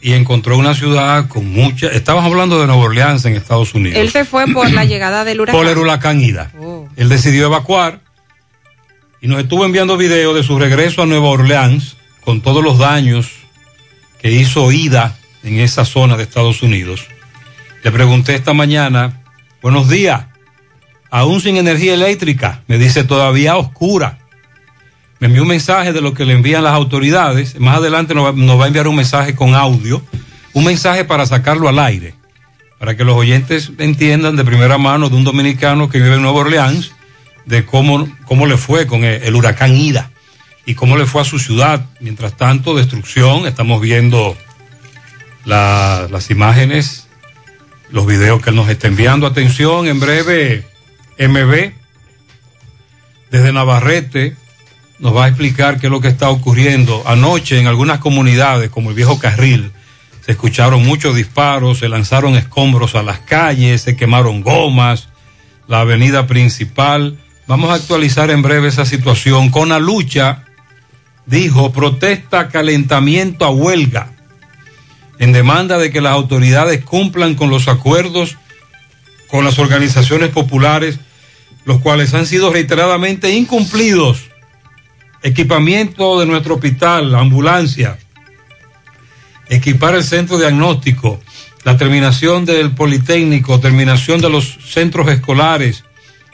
Y 0.00 0.12
encontró 0.12 0.56
una 0.56 0.74
ciudad 0.74 1.28
con 1.28 1.50
mucha... 1.50 1.88
Estamos 1.88 2.24
hablando 2.24 2.60
de 2.60 2.66
Nueva 2.66 2.82
Orleans 2.82 3.24
en 3.24 3.34
Estados 3.34 3.74
Unidos. 3.74 3.98
Él 3.98 4.10
se 4.10 4.24
fue 4.24 4.46
por 4.46 4.70
la 4.70 4.84
llegada 4.86 5.24
del 5.24 5.40
huracán. 5.40 5.60
Por 5.60 5.70
el 5.70 5.78
huracán 5.78 6.20
Ida. 6.20 6.50
Oh. 6.58 6.88
Él 6.96 7.08
decidió 7.08 7.46
evacuar 7.46 8.00
y 9.20 9.26
nos 9.28 9.40
estuvo 9.40 9.64
enviando 9.64 9.96
videos 9.96 10.34
de 10.34 10.42
su 10.42 10.58
regreso 10.58 11.02
a 11.02 11.06
Nueva 11.06 11.28
Orleans 11.28 11.96
con 12.20 12.42
todos 12.42 12.62
los 12.62 12.78
daños 12.78 13.30
que 14.20 14.30
hizo 14.30 14.70
Ida 14.70 15.16
en 15.42 15.60
esa 15.60 15.84
zona 15.84 16.16
de 16.16 16.24
Estados 16.24 16.62
Unidos. 16.62 17.06
Le 17.82 17.90
pregunté 17.90 18.34
esta 18.34 18.52
mañana, 18.52 19.22
buenos 19.62 19.88
días, 19.88 20.26
aún 21.10 21.40
sin 21.40 21.56
energía 21.56 21.94
eléctrica, 21.94 22.62
me 22.66 22.78
dice 22.78 23.04
todavía 23.04 23.56
oscura. 23.56 24.18
Me 25.24 25.28
envió 25.28 25.40
un 25.44 25.48
mensaje 25.48 25.94
de 25.94 26.02
lo 26.02 26.12
que 26.12 26.26
le 26.26 26.34
envían 26.34 26.64
las 26.64 26.74
autoridades. 26.74 27.58
Más 27.58 27.78
adelante 27.78 28.14
nos 28.14 28.26
va, 28.26 28.64
a 28.64 28.66
enviar 28.66 28.88
un 28.88 28.96
mensaje 28.96 29.34
con 29.34 29.54
audio, 29.54 30.02
un 30.52 30.64
mensaje 30.66 31.06
para 31.06 31.24
sacarlo 31.24 31.66
al 31.66 31.78
aire 31.78 32.14
para 32.78 32.94
que 32.94 33.04
los 33.04 33.16
oyentes 33.16 33.70
entiendan 33.78 34.36
de 34.36 34.44
primera 34.44 34.76
mano 34.76 35.08
de 35.08 35.16
un 35.16 35.24
dominicano 35.24 35.88
que 35.88 35.98
vive 35.98 36.16
en 36.16 36.20
Nueva 36.20 36.40
Orleans, 36.40 36.92
de 37.46 37.64
cómo, 37.64 38.06
cómo 38.26 38.46
le 38.46 38.58
fue 38.58 38.86
con 38.86 39.02
el, 39.02 39.34
huracán 39.34 39.74
Ida 39.74 40.10
y 40.66 40.74
cómo 40.74 40.98
le 40.98 41.06
fue 41.06 41.22
a 41.22 41.24
su 41.24 41.38
ciudad. 41.38 41.86
Mientras 42.00 42.36
tanto, 42.36 42.74
destrucción, 42.76 43.46
estamos 43.46 43.80
viendo 43.80 44.36
la- 45.46 46.06
las 46.10 46.28
imágenes, 46.30 47.06
los 47.90 48.06
videos 48.06 48.42
que 48.42 48.50
él 48.50 48.56
nos 48.56 48.68
está 48.68 48.88
enviando. 48.88 49.26
Atención, 49.26 49.86
en 49.86 50.00
breve, 50.00 50.66
MB, 51.18 51.72
desde 53.30 53.52
Navarrete, 53.54 54.36
nos 54.98 55.14
va 55.14 55.24
a 55.24 55.28
explicar 55.28 55.78
qué 55.78 55.86
es 55.86 55.90
lo 55.90 56.00
que 56.00 56.08
está 56.08 56.30
ocurriendo. 56.30 57.02
Anoche 57.06 57.58
en 57.58 57.66
algunas 57.66 57.98
comunidades, 57.98 58.70
como 58.70 58.90
el 58.90 58.96
Viejo 58.96 59.18
Carril, 59.18 59.72
se 60.24 60.32
escucharon 60.32 60.84
muchos 60.84 61.14
disparos, 61.14 61.78
se 61.78 61.88
lanzaron 61.88 62.36
escombros 62.36 62.94
a 62.94 63.02
las 63.02 63.20
calles, 63.20 63.82
se 63.82 63.96
quemaron 63.96 64.42
gomas, 64.42 65.08
la 65.68 65.80
avenida 65.80 66.26
principal. 66.26 67.18
Vamos 67.46 67.70
a 67.70 67.74
actualizar 67.74 68.30
en 68.30 68.42
breve 68.42 68.68
esa 68.68 68.86
situación 68.86 69.50
con 69.50 69.68
la 69.68 69.78
lucha 69.78 70.44
dijo 71.26 71.72
protesta 71.72 72.48
calentamiento 72.48 73.44
a 73.44 73.50
huelga 73.50 74.10
en 75.18 75.32
demanda 75.32 75.78
de 75.78 75.90
que 75.90 76.00
las 76.00 76.12
autoridades 76.12 76.84
cumplan 76.84 77.34
con 77.34 77.50
los 77.50 77.68
acuerdos 77.68 78.36
con 79.28 79.44
las 79.44 79.58
organizaciones 79.58 80.30
populares, 80.30 80.98
los 81.64 81.80
cuales 81.80 82.14
han 82.14 82.26
sido 82.26 82.52
reiteradamente 82.52 83.32
incumplidos. 83.32 84.30
Equipamiento 85.24 86.20
de 86.20 86.26
nuestro 86.26 86.54
hospital, 86.54 87.14
ambulancia, 87.14 87.98
equipar 89.48 89.94
el 89.94 90.04
centro 90.04 90.38
diagnóstico, 90.38 91.20
la 91.64 91.76
terminación 91.76 92.44
del 92.44 92.72
Politécnico, 92.72 93.58
terminación 93.58 94.20
de 94.20 94.30
los 94.30 94.58
centros 94.66 95.08
escolares, 95.08 95.84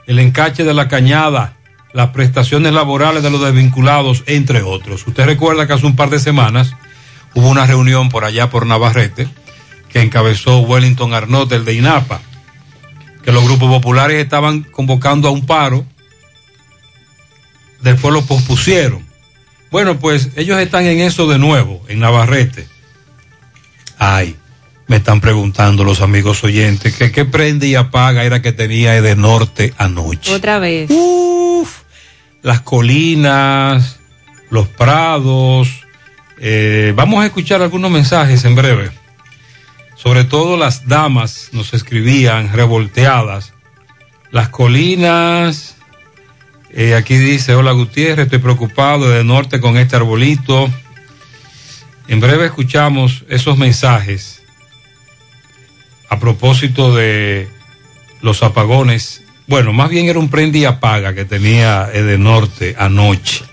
el 0.06 0.18
encache 0.18 0.64
de 0.64 0.74
la 0.74 0.88
cañada, 0.88 1.56
las 1.92 2.10
prestaciones 2.10 2.72
laborales 2.72 3.22
de 3.22 3.30
los 3.30 3.40
desvinculados, 3.40 4.24
entre 4.26 4.62
otros. 4.62 5.06
Usted 5.06 5.24
recuerda 5.24 5.68
que 5.68 5.72
hace 5.72 5.86
un 5.86 5.96
par 5.96 6.10
de 6.10 6.18
semanas 6.18 6.74
hubo 7.34 7.48
una 7.48 7.66
reunión 7.66 8.08
por 8.08 8.24
allá 8.24 8.50
por 8.50 8.66
Navarrete 8.66 9.28
que 9.88 10.02
encabezó 10.02 10.60
Wellington 10.60 11.14
Arnott, 11.14 11.52
el 11.52 11.64
de 11.64 11.74
INAPA, 11.74 12.20
que 13.22 13.32
los 13.32 13.44
grupos 13.44 13.68
populares 13.68 14.22
estaban 14.22 14.62
convocando 14.62 15.28
a 15.28 15.30
un 15.30 15.46
paro, 15.46 15.84
después 17.82 18.12
lo 18.12 18.22
pospusieron. 18.22 19.04
Bueno, 19.70 19.98
pues 19.98 20.30
ellos 20.36 20.58
están 20.58 20.84
en 20.84 21.00
eso 21.00 21.28
de 21.28 21.38
nuevo, 21.38 21.82
en 21.88 22.00
Navarrete. 22.00 22.66
Ay, 23.98 24.36
me 24.88 24.96
están 24.96 25.20
preguntando 25.20 25.84
los 25.84 26.00
amigos 26.00 26.42
oyentes 26.42 26.96
que 26.96 27.12
qué 27.12 27.24
prende 27.24 27.68
y 27.68 27.76
apaga 27.76 28.24
era 28.24 28.42
que 28.42 28.52
tenía 28.52 29.00
de 29.00 29.14
norte 29.14 29.72
anoche. 29.78 30.34
Otra 30.34 30.58
vez. 30.58 30.90
Uf, 30.90 31.82
las 32.42 32.62
colinas, 32.62 34.00
los 34.50 34.66
prados. 34.66 35.68
Eh, 36.40 36.92
vamos 36.96 37.22
a 37.22 37.26
escuchar 37.26 37.62
algunos 37.62 37.90
mensajes 37.90 38.44
en 38.44 38.56
breve. 38.56 38.90
Sobre 39.94 40.24
todo 40.24 40.56
las 40.56 40.88
damas 40.88 41.50
nos 41.52 41.72
escribían 41.74 42.52
revolteadas. 42.52 43.52
Las 44.32 44.48
colinas. 44.48 45.76
Eh, 46.72 46.94
aquí 46.94 47.16
dice, 47.16 47.54
hola 47.54 47.72
Gutiérrez, 47.72 48.26
estoy 48.26 48.38
preocupado 48.38 49.10
de 49.10 49.24
norte 49.24 49.60
con 49.60 49.76
este 49.76 49.96
arbolito. 49.96 50.70
En 52.06 52.20
breve 52.20 52.46
escuchamos 52.46 53.24
esos 53.28 53.56
mensajes 53.58 54.42
a 56.08 56.18
propósito 56.18 56.94
de 56.94 57.48
los 58.20 58.42
apagones. 58.42 59.22
Bueno, 59.46 59.72
más 59.72 59.90
bien 59.90 60.06
era 60.06 60.18
un 60.18 60.28
prende 60.28 60.58
y 60.58 60.64
apaga 60.64 61.14
que 61.14 61.24
tenía 61.24 61.88
Edenorte 61.92 62.76
anoche. 62.78 63.44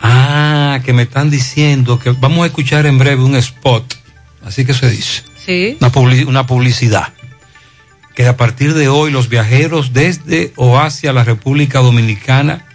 Ah, 0.00 0.80
que 0.84 0.92
me 0.92 1.02
están 1.02 1.30
diciendo 1.30 1.98
que 1.98 2.10
vamos 2.10 2.44
a 2.44 2.46
escuchar 2.46 2.86
en 2.86 2.98
breve 2.98 3.22
un 3.22 3.36
spot. 3.36 3.96
Así 4.44 4.64
que 4.64 4.74
se 4.74 4.90
dice. 4.90 5.22
Sí. 5.44 5.76
Una, 5.80 5.90
una 6.26 6.46
publicidad. 6.46 7.12
Que 8.18 8.26
a 8.26 8.36
partir 8.36 8.74
de 8.74 8.88
hoy 8.88 9.12
los 9.12 9.28
viajeros 9.28 9.92
desde 9.92 10.52
o 10.56 10.80
hacia 10.80 11.12
la 11.12 11.22
República 11.22 11.78
Dominicana 11.78 12.66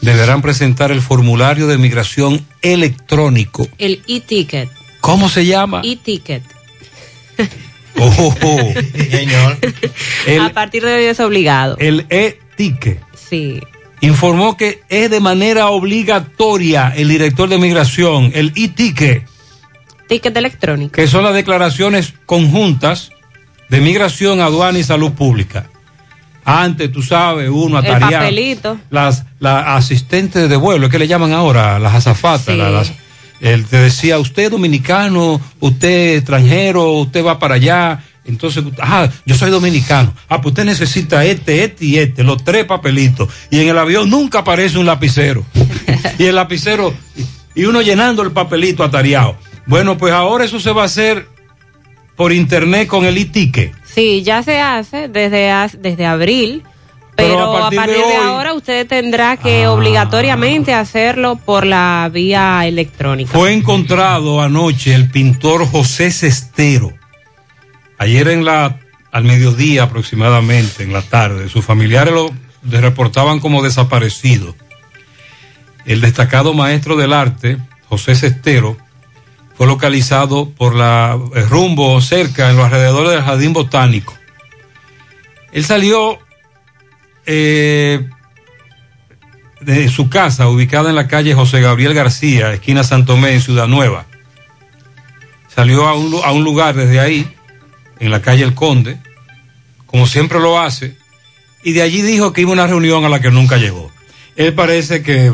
deberán 0.00 0.42
presentar 0.42 0.92
el 0.92 1.02
formulario 1.02 1.66
de 1.66 1.76
migración 1.76 2.46
electrónico. 2.62 3.66
El 3.78 4.04
e-ticket. 4.06 4.70
¿Cómo 5.00 5.28
se 5.28 5.44
llama? 5.44 5.82
E-ticket. 5.84 6.44
Oh, 7.98 8.34
señor. 9.10 9.58
a 10.42 10.50
partir 10.50 10.84
de 10.84 10.94
hoy 10.94 11.04
es 11.06 11.18
obligado. 11.18 11.76
El 11.78 12.06
e-ticket. 12.10 13.00
Sí. 13.28 13.58
Informó 14.02 14.56
que 14.56 14.82
es 14.88 15.10
de 15.10 15.18
manera 15.18 15.68
obligatoria 15.70 16.92
el 16.94 17.08
director 17.08 17.48
de 17.48 17.58
migración, 17.58 18.30
el 18.34 18.52
e-ticket, 18.54 19.26
Ticket 20.06 20.36
electrónico. 20.36 20.92
que 20.92 21.08
son 21.08 21.24
las 21.24 21.34
declaraciones 21.34 22.12
conjuntas 22.26 23.10
de 23.68 23.80
migración, 23.80 24.40
aduana 24.40 24.78
y 24.78 24.84
salud 24.84 25.12
pública. 25.12 25.66
Antes, 26.44 26.92
tú 26.92 27.02
sabes, 27.02 27.50
uno 27.50 27.82
papelito. 27.82 28.78
las, 28.90 29.24
las 29.40 29.66
asistentes 29.66 30.48
de 30.48 30.56
vuelo, 30.56 30.88
¿qué 30.88 30.98
le 30.98 31.08
llaman 31.08 31.32
ahora? 31.32 31.78
Las 31.80 31.94
azafatas. 31.94 32.44
Sí. 32.44 32.56
las- 32.56 32.92
él 33.40 33.66
te 33.66 33.76
decía, 33.78 34.18
usted 34.18 34.44
es 34.44 34.50
dominicano, 34.50 35.40
usted 35.60 36.16
extranjero, 36.16 36.92
usted 36.92 37.24
va 37.24 37.38
para 37.38 37.56
allá. 37.56 38.02
Entonces, 38.24 38.64
ah, 38.80 39.08
yo 39.24 39.34
soy 39.34 39.50
dominicano. 39.50 40.14
Ah, 40.28 40.40
pues 40.40 40.52
usted 40.52 40.64
necesita 40.64 41.24
este, 41.24 41.64
este 41.64 41.84
y 41.84 41.98
este, 41.98 42.24
los 42.24 42.42
tres 42.42 42.64
papelitos. 42.64 43.28
Y 43.50 43.60
en 43.60 43.68
el 43.68 43.78
avión 43.78 44.08
nunca 44.08 44.38
aparece 44.40 44.78
un 44.78 44.86
lapicero. 44.86 45.44
y 46.18 46.24
el 46.24 46.34
lapicero, 46.34 46.94
y 47.54 47.64
uno 47.64 47.82
llenando 47.82 48.22
el 48.22 48.32
papelito 48.32 48.82
atareado. 48.82 49.36
Bueno, 49.66 49.98
pues 49.98 50.12
ahora 50.12 50.44
eso 50.44 50.58
se 50.60 50.70
va 50.72 50.82
a 50.82 50.86
hacer 50.86 51.28
por 52.16 52.32
internet 52.32 52.88
con 52.88 53.04
el 53.04 53.16
e-ticket. 53.18 53.72
Sí, 53.84 54.22
ya 54.22 54.42
se 54.42 54.58
hace 54.60 55.08
desde, 55.08 55.52
desde 55.78 56.06
abril. 56.06 56.62
Pero 57.14 57.28
Pero, 57.30 57.56
a 57.56 57.68
a 57.68 57.70
partir 57.70 57.80
de 57.80 57.86
de, 57.98 58.04
hoy- 58.04 58.12
Ah. 58.20 58.28
ahora 58.28 58.52
usted 58.52 58.86
tendrá 58.86 59.38
que 59.38 59.66
obligatoriamente 59.68 60.74
hacerlo 60.74 61.36
por 61.36 61.64
la 61.64 62.10
vía 62.12 62.66
electrónica. 62.66 63.32
Fue 63.32 63.54
encontrado 63.54 64.42
anoche 64.42 64.94
el 64.94 65.10
pintor 65.10 65.66
José 65.66 66.10
Cestero. 66.10 66.92
Ayer 67.98 68.28
en 68.28 68.44
la, 68.44 68.80
al 69.12 69.24
mediodía 69.24 69.84
aproximadamente, 69.84 70.82
en 70.82 70.92
la 70.92 71.00
tarde, 71.00 71.48
sus 71.48 71.64
familiares 71.64 72.12
lo 72.12 72.30
reportaban 72.62 73.40
como 73.40 73.62
desaparecido. 73.62 74.54
El 75.86 76.02
destacado 76.02 76.52
maestro 76.52 76.96
del 76.96 77.14
arte, 77.14 77.56
José 77.88 78.14
Cestero, 78.14 78.76
fue 79.56 79.66
localizado 79.66 80.50
por 80.50 80.74
la 80.74 81.18
el 81.34 81.48
rumbo 81.48 82.00
cerca, 82.00 82.50
en 82.50 82.56
los 82.56 82.66
alrededores 82.66 83.12
del 83.12 83.22
jardín 83.22 83.52
botánico. 83.52 84.14
Él 85.52 85.64
salió 85.64 86.18
eh, 87.24 88.06
de 89.60 89.88
su 89.88 90.10
casa, 90.10 90.48
ubicada 90.48 90.90
en 90.90 90.96
la 90.96 91.08
calle 91.08 91.34
José 91.34 91.60
Gabriel 91.60 91.94
García, 91.94 92.52
esquina 92.52 92.84
Santomé, 92.84 93.32
en 93.32 93.40
Ciudad 93.40 93.66
Nueva. 93.66 94.06
Salió 95.54 95.86
a 95.86 95.94
un, 95.94 96.14
a 96.22 96.32
un 96.32 96.44
lugar 96.44 96.74
desde 96.74 97.00
ahí, 97.00 97.26
en 97.98 98.10
la 98.10 98.20
calle 98.20 98.44
El 98.44 98.54
Conde, 98.54 98.98
como 99.86 100.06
siempre 100.06 100.38
lo 100.38 100.60
hace, 100.60 100.96
y 101.64 101.72
de 101.72 101.80
allí 101.80 102.02
dijo 102.02 102.34
que 102.34 102.42
iba 102.42 102.50
a 102.50 102.52
una 102.52 102.66
reunión 102.66 103.06
a 103.06 103.08
la 103.08 103.20
que 103.20 103.30
nunca 103.30 103.56
llegó. 103.56 103.90
Él 104.36 104.52
parece 104.52 105.02
que 105.02 105.32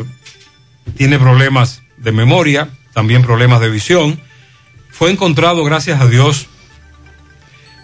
tiene 0.96 1.18
problemas 1.18 1.82
de 1.96 2.12
memoria, 2.12 2.68
también 2.92 3.22
problemas 3.22 3.60
de 3.60 3.70
visión. 3.70 4.20
Fue 4.90 5.10
encontrado, 5.10 5.64
gracias 5.64 6.00
a 6.00 6.06
Dios, 6.06 6.46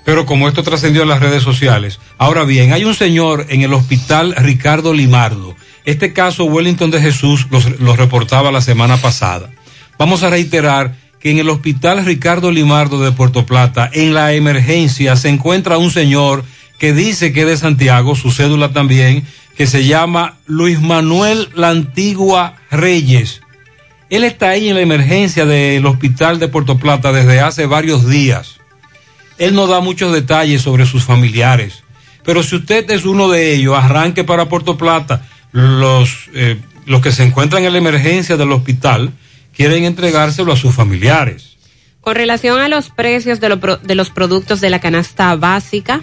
pero 0.05 0.25
como 0.27 0.49
esto 0.49 0.62
trascendió 0.62 1.03
en 1.03 1.09
las 1.09 1.21
redes 1.21 1.42
sociales. 1.42 1.99
Ahora 2.16 2.44
bien, 2.44 2.73
hay 2.73 2.85
un 2.85 2.94
señor 2.94 3.47
en 3.51 3.62
el 3.62 3.75
hospital 3.75 4.35
Ricardo 4.37 4.92
Limardo. 4.94 5.55
Este 5.85 6.12
caso 6.12 6.44
Wellington 6.44 6.90
de 6.90 7.01
Jesús 7.01 7.47
los- 7.51 7.79
lo 7.81 7.97
reportaba 7.97 8.51
la 8.53 8.61
semana 8.61 8.97
pasada. 8.99 9.51
Vamos 9.99 10.23
a 10.23 10.31
reiterar 10.31 10.97
que 11.21 11.31
en 11.31 11.38
el 11.38 11.49
hospital 11.49 12.05
Ricardo 12.05 12.51
Limardo 12.53 13.03
de 13.03 13.12
Puerto 13.12 13.44
Plata, 13.44 13.90
en 13.92 14.14
la 14.14 14.33
emergencia, 14.35 15.16
se 15.16 15.29
encuentra 15.29 15.77
un 15.79 15.90
señor 15.90 16.44
que 16.79 16.92
dice 16.92 17.33
que 17.33 17.40
es 17.42 17.47
de 17.49 17.57
Santiago, 17.57 18.14
su 18.14 18.31
cédula 18.31 18.68
también, 18.73 19.25
que 19.57 19.66
se 19.66 19.85
llama 19.85 20.37
Luis 20.47 20.81
Manuel 20.81 21.49
La 21.55 21.71
Antigua 21.71 22.55
Reyes. 22.71 23.40
Él 24.11 24.25
está 24.25 24.51
ahí 24.51 24.68
en 24.68 24.77
la 24.77 24.81
emergencia 24.81 25.44
del 25.44 25.85
hospital 25.85 26.38
de 26.38 26.49
Puerto 26.49 26.79
Plata 26.79 27.12
desde 27.12 27.40
hace 27.40 27.66
varios 27.66 28.09
días. 28.09 28.59
Él 29.37 29.55
no 29.55 29.66
da 29.66 29.81
muchos 29.81 30.12
detalles 30.12 30.62
sobre 30.62 30.87
sus 30.87 31.05
familiares. 31.05 31.85
Pero 32.25 32.42
si 32.42 32.57
usted 32.57 32.90
es 32.90 33.05
uno 33.05 33.29
de 33.29 33.55
ellos, 33.55 33.77
arranque 33.77 34.25
para 34.25 34.49
Puerto 34.49 34.77
Plata. 34.77 35.27
Los, 35.53 36.29
eh, 36.35 36.59
los 36.87 37.01
que 37.01 37.12
se 37.12 37.25
encuentran 37.25 37.64
en 37.64 37.73
la 37.73 37.79
emergencia 37.79 38.37
del 38.37 38.53
hospital 38.53 39.12
quieren 39.55 39.85
entregárselo 39.85 40.53
a 40.53 40.57
sus 40.57 40.75
familiares. 40.75 41.57
Con 42.01 42.14
relación 42.14 42.61
a 42.61 42.68
los 42.68 42.90
precios 42.90 43.40
de, 43.40 43.49
lo 43.51 43.57
de 43.57 43.94
los 43.94 44.11
productos 44.11 44.61
de 44.61 44.71
la 44.71 44.81
canasta 44.81 45.35
básica, 45.37 46.03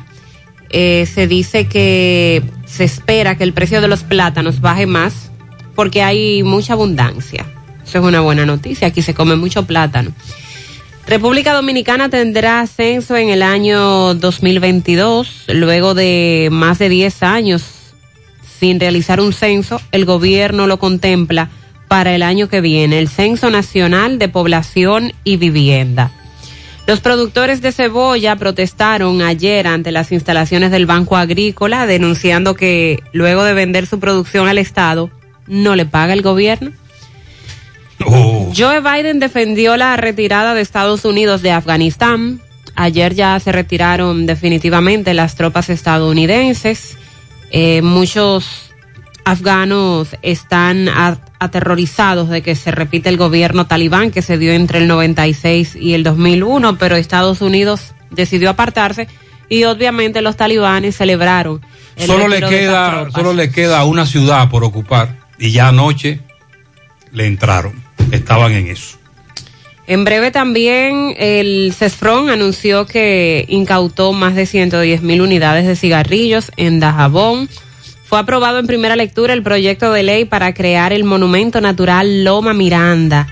eh, 0.69 1.05
se 1.05 1.27
dice 1.27 1.67
que 1.67 2.43
se 2.65 2.83
espera 2.83 3.37
que 3.37 3.43
el 3.43 3.53
precio 3.53 3.81
de 3.81 3.87
los 3.87 4.03
plátanos 4.03 4.61
baje 4.61 4.85
más 4.87 5.31
porque 5.73 6.03
hay 6.03 6.43
mucha 6.43 6.73
abundancia. 6.73 7.45
Eso 7.85 7.99
es 7.99 8.03
una 8.03 8.21
buena 8.21 8.45
noticia. 8.45 8.87
Aquí 8.87 9.01
se 9.01 9.13
come 9.13 9.35
mucho 9.35 9.65
plátano. 9.65 10.11
República 11.07 11.53
Dominicana 11.53 12.09
tendrá 12.09 12.65
censo 12.65 13.15
en 13.15 13.29
el 13.29 13.43
año 13.43 14.15
2022, 14.15 15.45
luego 15.49 15.93
de 15.93 16.49
más 16.51 16.79
de 16.79 16.89
10 16.89 17.23
años 17.23 17.63
sin 18.59 18.79
realizar 18.79 19.19
un 19.19 19.33
censo, 19.33 19.81
el 19.91 20.05
gobierno 20.05 20.67
lo 20.67 20.79
contempla 20.79 21.49
para 21.87 22.15
el 22.15 22.23
año 22.23 22.49
que 22.49 22.61
viene, 22.61 22.99
el 22.99 23.09
Censo 23.09 23.49
Nacional 23.49 24.17
de 24.17 24.29
Población 24.29 25.13
y 25.23 25.37
Vivienda. 25.37 26.11
Los 26.87 26.99
productores 26.99 27.61
de 27.61 27.71
cebolla 27.71 28.35
protestaron 28.35 29.21
ayer 29.21 29.67
ante 29.67 29.91
las 29.91 30.11
instalaciones 30.11 30.71
del 30.71 30.85
Banco 30.85 31.17
Agrícola 31.17 31.85
denunciando 31.85 32.55
que 32.55 33.03
luego 33.11 33.43
de 33.43 33.53
vender 33.53 33.87
su 33.87 33.99
producción 33.99 34.47
al 34.47 34.57
Estado 34.57 35.09
no 35.47 35.75
le 35.75 35.85
paga 35.85 36.13
el 36.13 36.21
gobierno. 36.21 36.71
Joe 37.99 38.81
Biden 38.81 39.19
defendió 39.19 39.77
la 39.77 39.95
retirada 39.97 40.53
de 40.53 40.61
Estados 40.61 41.05
Unidos 41.05 41.41
de 41.41 41.51
Afganistán. 41.51 42.41
Ayer 42.75 43.15
ya 43.15 43.39
se 43.39 43.51
retiraron 43.51 44.25
definitivamente 44.25 45.13
las 45.13 45.35
tropas 45.35 45.69
estadounidenses. 45.69 46.97
Eh, 47.51 47.81
muchos 47.81 48.73
afganos 49.23 50.09
están 50.21 50.87
aterrorizados 51.39 52.29
de 52.29 52.41
que 52.41 52.55
se 52.55 52.71
repite 52.71 53.09
el 53.09 53.17
gobierno 53.17 53.65
talibán 53.65 54.11
que 54.11 54.21
se 54.21 54.37
dio 54.37 54.51
entre 54.53 54.79
el 54.79 54.87
96 54.87 55.75
y 55.75 55.93
el 55.93 56.03
2001, 56.03 56.77
pero 56.77 56.95
Estados 56.95 57.41
Unidos 57.41 57.93
decidió 58.11 58.51
apartarse 58.51 59.07
y 59.49 59.63
obviamente 59.63 60.21
los 60.21 60.35
talibanes 60.35 60.95
celebraron. 60.95 61.61
el 61.95 62.07
Solo 62.07 62.27
le 62.27 62.41
queda, 62.41 63.09
solo 63.11 63.33
le 63.33 63.51
queda 63.51 63.83
una 63.85 64.05
ciudad 64.05 64.49
por 64.49 64.63
ocupar 64.63 65.17
y 65.37 65.51
ya 65.51 65.69
anoche 65.69 66.19
le 67.11 67.25
entraron. 67.25 67.84
Estaban 68.11 68.51
en 68.53 68.67
eso. 68.67 68.97
En 69.87 70.03
breve 70.03 70.31
también 70.31 71.13
el 71.17 71.73
CESFRON 71.77 72.29
anunció 72.29 72.87
que 72.87 73.45
incautó 73.47 74.13
más 74.13 74.33
de 74.33 74.47
110 74.47 75.03
mil 75.03 75.21
unidades 75.21 75.67
de 75.67 75.75
cigarrillos 75.75 76.51
en 76.57 76.79
Dajabón. 76.79 77.49
Fue 78.05 78.19
aprobado 78.19 78.57
en 78.57 78.65
primera 78.65 78.95
lectura 78.95 79.33
el 79.33 79.43
proyecto 79.43 79.91
de 79.91 80.03
ley 80.03 80.25
para 80.25 80.53
crear 80.53 80.91
el 80.91 81.03
monumento 81.03 81.61
natural 81.61 82.23
Loma 82.23 82.53
Miranda. 82.53 83.27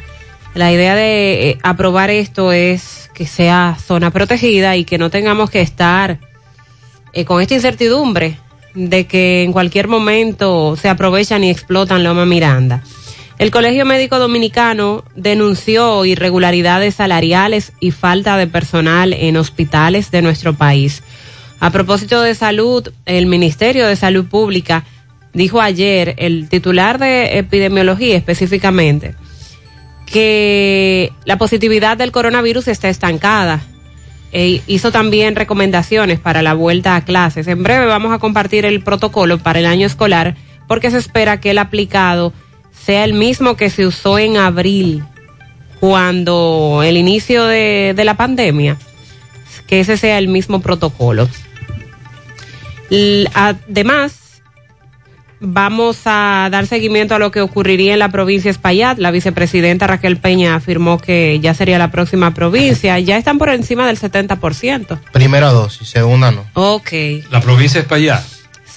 La 0.53 0.71
idea 0.71 0.93
de 0.93 1.49
eh, 1.49 1.57
aprobar 1.63 2.11
esto 2.11 2.51
es 2.51 3.09
que 3.15 3.25
sea 3.25 3.77
zona 3.83 4.11
protegida 4.11 4.75
y 4.75 4.83
que 4.83 4.99
no 4.99 5.09
tengamos 5.09 5.49
que 5.49 5.61
estar 5.61 6.19
eh, 7.13 7.25
con 7.25 7.41
esta 7.41 7.55
incertidumbre 7.55 8.37
de 8.75 9.07
que 9.07 9.43
en 9.43 9.53
cualquier 9.53 9.87
momento 9.87 10.75
se 10.75 10.89
aprovechan 10.89 11.43
y 11.43 11.49
explotan 11.49 12.03
Loma 12.03 12.25
Miranda. 12.25 12.83
El 13.39 13.51
Colegio 13.51 13.85
Médico 13.85 14.19
Dominicano 14.19 15.03
denunció 15.15 16.05
irregularidades 16.05 16.95
salariales 16.95 17.73
y 17.79 17.91
falta 17.91 18.37
de 18.37 18.47
personal 18.47 19.11
en 19.13 19.37
hospitales 19.37 20.11
de 20.11 20.21
nuestro 20.21 20.53
país. 20.53 21.03
A 21.59 21.71
propósito 21.71 22.21
de 22.21 22.35
salud, 22.35 22.89
el 23.05 23.25
Ministerio 23.25 23.87
de 23.87 23.95
Salud 23.95 24.25
Pública 24.25 24.83
dijo 25.33 25.61
ayer, 25.61 26.13
el 26.19 26.47
titular 26.47 26.99
de 26.99 27.39
epidemiología 27.39 28.15
específicamente, 28.15 29.15
que 30.05 31.11
la 31.25 31.37
positividad 31.37 31.97
del 31.97 32.11
coronavirus 32.11 32.67
está 32.67 32.89
estancada. 32.89 33.61
E 34.31 34.61
hizo 34.65 34.91
también 34.91 35.35
recomendaciones 35.35 36.19
para 36.19 36.41
la 36.41 36.55
vuelta 36.55 36.95
a 36.95 37.05
clases. 37.05 37.47
En 37.47 37.61
breve 37.61 37.85
vamos 37.85 38.11
a 38.11 38.17
compartir 38.17 38.65
el 38.65 38.81
protocolo 38.83 39.37
para 39.37 39.59
el 39.59 39.67
año 39.67 39.85
escolar 39.85 40.35
porque 40.67 40.89
se 40.89 40.97
espera 40.97 41.39
que 41.39 41.51
el 41.51 41.59
aplicado 41.59 42.33
sea 42.85 43.03
el 43.03 43.13
mismo 43.13 43.55
que 43.55 43.69
se 43.69 43.85
usó 43.85 44.17
en 44.19 44.37
abril, 44.37 45.03
cuando 45.79 46.81
el 46.83 46.97
inicio 46.97 47.45
de, 47.45 47.93
de 47.95 48.03
la 48.05 48.15
pandemia, 48.15 48.77
que 49.67 49.79
ese 49.79 49.97
sea 49.97 50.17
el 50.17 50.27
mismo 50.27 50.59
protocolo. 50.61 51.27
Además, 53.33 54.13
vamos 55.39 55.97
a 56.05 56.47
dar 56.51 56.67
seguimiento 56.67 57.15
a 57.15 57.19
lo 57.19 57.31
que 57.31 57.41
ocurriría 57.41 57.93
en 57.93 57.99
la 57.99 58.09
provincia 58.09 58.49
de 58.49 58.51
Espaillat. 58.51 58.97
La 58.99 59.11
vicepresidenta 59.11 59.87
Raquel 59.87 60.17
Peña 60.17 60.55
afirmó 60.55 60.97
que 60.99 61.39
ya 61.41 61.53
sería 61.53 61.77
la 61.79 61.91
próxima 61.91 62.33
provincia. 62.33 62.99
Ya 62.99 63.17
están 63.17 63.37
por 63.37 63.49
encima 63.49 63.87
del 63.87 63.99
70%. 63.99 64.99
Primera 65.11 65.49
dosis, 65.51 65.89
segunda 65.89 66.31
no. 66.31 66.45
Ok, 66.53 66.91
La 67.31 67.41
provincia 67.41 67.79
es 67.81 67.85
para 67.87 67.97
allá, 67.97 68.23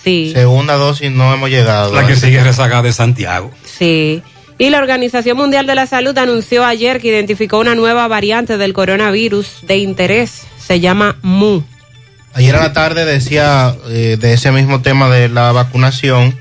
sí. 0.02 0.30
Segunda 0.34 0.74
dosis 0.74 1.10
no 1.10 1.32
hemos 1.34 1.50
llegado. 1.50 1.92
la 1.94 2.06
que 2.06 2.16
sigue 2.16 2.42
rezagada 2.42 2.82
de 2.82 2.92
Santiago. 2.92 3.52
Sí. 3.78 4.22
Y 4.58 4.70
la 4.70 4.78
Organización 4.78 5.36
Mundial 5.36 5.66
de 5.66 5.74
la 5.74 5.86
Salud 5.86 6.16
anunció 6.16 6.64
ayer 6.64 7.00
que 7.00 7.08
identificó 7.08 7.58
una 7.58 7.74
nueva 7.74 8.08
variante 8.08 8.56
del 8.56 8.72
coronavirus 8.72 9.66
de 9.66 9.76
interés. 9.76 10.46
Se 10.58 10.80
llama 10.80 11.16
MU. 11.22 11.62
Ayer 12.32 12.56
a 12.56 12.60
la 12.60 12.72
tarde 12.72 13.04
decía 13.04 13.74
eh, 13.88 14.16
de 14.18 14.32
ese 14.32 14.52
mismo 14.52 14.82
tema 14.82 15.08
de 15.08 15.28
la 15.28 15.52
vacunación 15.52 16.38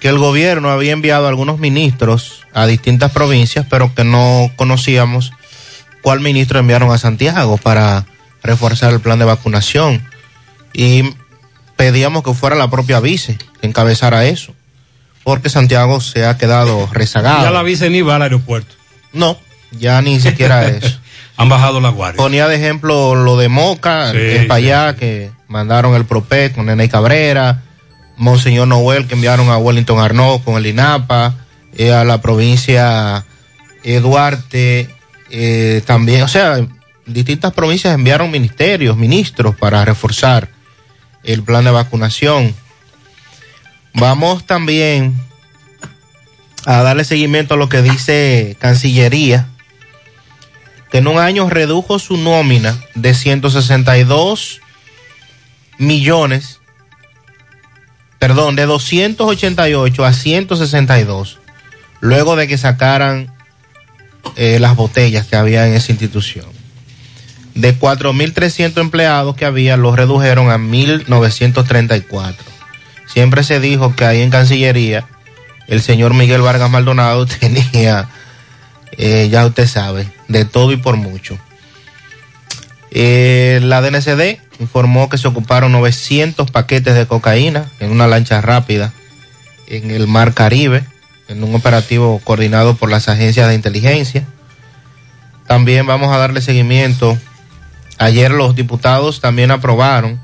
que 0.00 0.08
el 0.08 0.18
gobierno 0.18 0.70
había 0.70 0.92
enviado 0.92 1.26
a 1.26 1.28
algunos 1.28 1.58
ministros 1.58 2.46
a 2.54 2.66
distintas 2.66 3.12
provincias, 3.12 3.66
pero 3.68 3.94
que 3.94 4.04
no 4.04 4.50
conocíamos 4.56 5.32
cuál 6.02 6.20
ministro 6.20 6.58
enviaron 6.58 6.90
a 6.90 6.98
Santiago 6.98 7.56
para 7.58 8.06
reforzar 8.42 8.92
el 8.92 9.00
plan 9.00 9.18
de 9.18 9.24
vacunación. 9.24 10.02
Y 10.72 11.14
pedíamos 11.76 12.22
que 12.22 12.34
fuera 12.34 12.56
la 12.56 12.70
propia 12.70 13.00
vice 13.00 13.38
que 13.60 13.66
encabezara 13.66 14.26
eso, 14.26 14.54
porque 15.28 15.50
Santiago 15.50 16.00
se 16.00 16.24
ha 16.24 16.38
quedado 16.38 16.88
rezagado. 16.90 17.42
Ya 17.42 17.50
la 17.50 17.62
vice 17.62 17.90
ni 17.90 18.00
va 18.00 18.16
al 18.16 18.22
aeropuerto. 18.22 18.74
No, 19.12 19.36
ya 19.72 20.00
ni 20.00 20.20
siquiera 20.20 20.66
eso. 20.68 20.98
Han 21.36 21.50
bajado 21.50 21.82
la 21.82 21.90
guardia. 21.90 22.16
Ponía 22.16 22.48
de 22.48 22.56
ejemplo 22.56 23.14
lo 23.14 23.36
de 23.36 23.50
Moca, 23.50 24.10
Sí, 24.12 24.16
es 24.16 24.46
para 24.46 24.60
sí, 24.60 24.70
allá, 24.70 24.96
que 24.96 25.30
mandaron 25.46 25.94
el 25.94 26.06
Propet 26.06 26.54
con 26.54 26.64
Nene 26.64 26.88
Cabrera, 26.88 27.62
Monseñor 28.16 28.68
Noel, 28.68 29.06
que 29.06 29.16
enviaron 29.16 29.50
a 29.50 29.58
Wellington 29.58 29.98
Arnaud 29.98 30.40
con 30.40 30.56
el 30.56 30.64
INAPA, 30.64 31.34
eh, 31.76 31.92
a 31.92 32.04
la 32.04 32.22
provincia 32.22 33.26
eh, 33.84 34.00
Duarte, 34.00 34.88
eh, 35.28 35.82
también, 35.84 36.22
o 36.22 36.28
sea, 36.28 36.66
distintas 37.04 37.52
provincias 37.52 37.92
enviaron 37.92 38.30
ministerios, 38.30 38.96
ministros 38.96 39.54
para 39.56 39.84
reforzar 39.84 40.48
el 41.22 41.42
plan 41.42 41.64
de 41.64 41.70
vacunación. 41.70 42.54
Vamos 43.94 44.46
también 44.46 45.14
a 46.66 46.82
darle 46.82 47.04
seguimiento 47.04 47.54
a 47.54 47.56
lo 47.56 47.68
que 47.68 47.82
dice 47.82 48.56
Cancillería, 48.58 49.48
que 50.90 50.98
en 50.98 51.08
un 51.08 51.18
año 51.18 51.48
redujo 51.48 51.98
su 51.98 52.16
nómina 52.16 52.78
de 52.94 53.14
162 53.14 54.60
millones, 55.78 56.60
perdón, 58.18 58.56
de 58.56 58.66
288 58.66 60.04
a 60.04 60.12
162, 60.12 61.38
luego 62.00 62.36
de 62.36 62.48
que 62.48 62.58
sacaran 62.58 63.32
eh, 64.36 64.58
las 64.60 64.76
botellas 64.76 65.26
que 65.26 65.36
había 65.36 65.66
en 65.66 65.74
esa 65.74 65.92
institución. 65.92 66.46
De 67.54 67.78
4.300 67.78 68.80
empleados 68.80 69.36
que 69.36 69.44
había, 69.44 69.76
los 69.76 69.96
redujeron 69.96 70.50
a 70.50 70.58
1.934. 70.58 72.34
Siempre 73.12 73.42
se 73.42 73.58
dijo 73.60 73.94
que 73.96 74.04
ahí 74.04 74.20
en 74.22 74.30
Cancillería 74.30 75.06
el 75.66 75.82
señor 75.82 76.14
Miguel 76.14 76.42
Vargas 76.42 76.70
Maldonado 76.70 77.26
tenía, 77.40 78.08
eh, 78.92 79.28
ya 79.30 79.44
usted 79.46 79.66
sabe, 79.66 80.08
de 80.28 80.44
todo 80.44 80.72
y 80.72 80.76
por 80.76 80.96
mucho. 80.96 81.38
Eh, 82.90 83.60
la 83.62 83.82
DNCD 83.82 84.38
informó 84.60 85.08
que 85.08 85.18
se 85.18 85.28
ocuparon 85.28 85.72
900 85.72 86.50
paquetes 86.50 86.94
de 86.94 87.06
cocaína 87.06 87.66
en 87.80 87.90
una 87.90 88.06
lancha 88.06 88.40
rápida 88.40 88.92
en 89.66 89.90
el 89.90 90.06
Mar 90.06 90.32
Caribe, 90.32 90.84
en 91.28 91.44
un 91.44 91.54
operativo 91.54 92.18
coordinado 92.24 92.74
por 92.76 92.90
las 92.90 93.08
agencias 93.08 93.48
de 93.48 93.54
inteligencia. 93.54 94.24
También 95.46 95.86
vamos 95.86 96.14
a 96.14 96.18
darle 96.18 96.40
seguimiento. 96.40 97.18
Ayer 97.98 98.30
los 98.30 98.54
diputados 98.54 99.20
también 99.20 99.50
aprobaron 99.50 100.20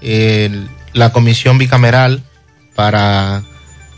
el- 0.00 0.68
la 0.96 1.12
comisión 1.12 1.58
bicameral 1.58 2.22
para 2.74 3.42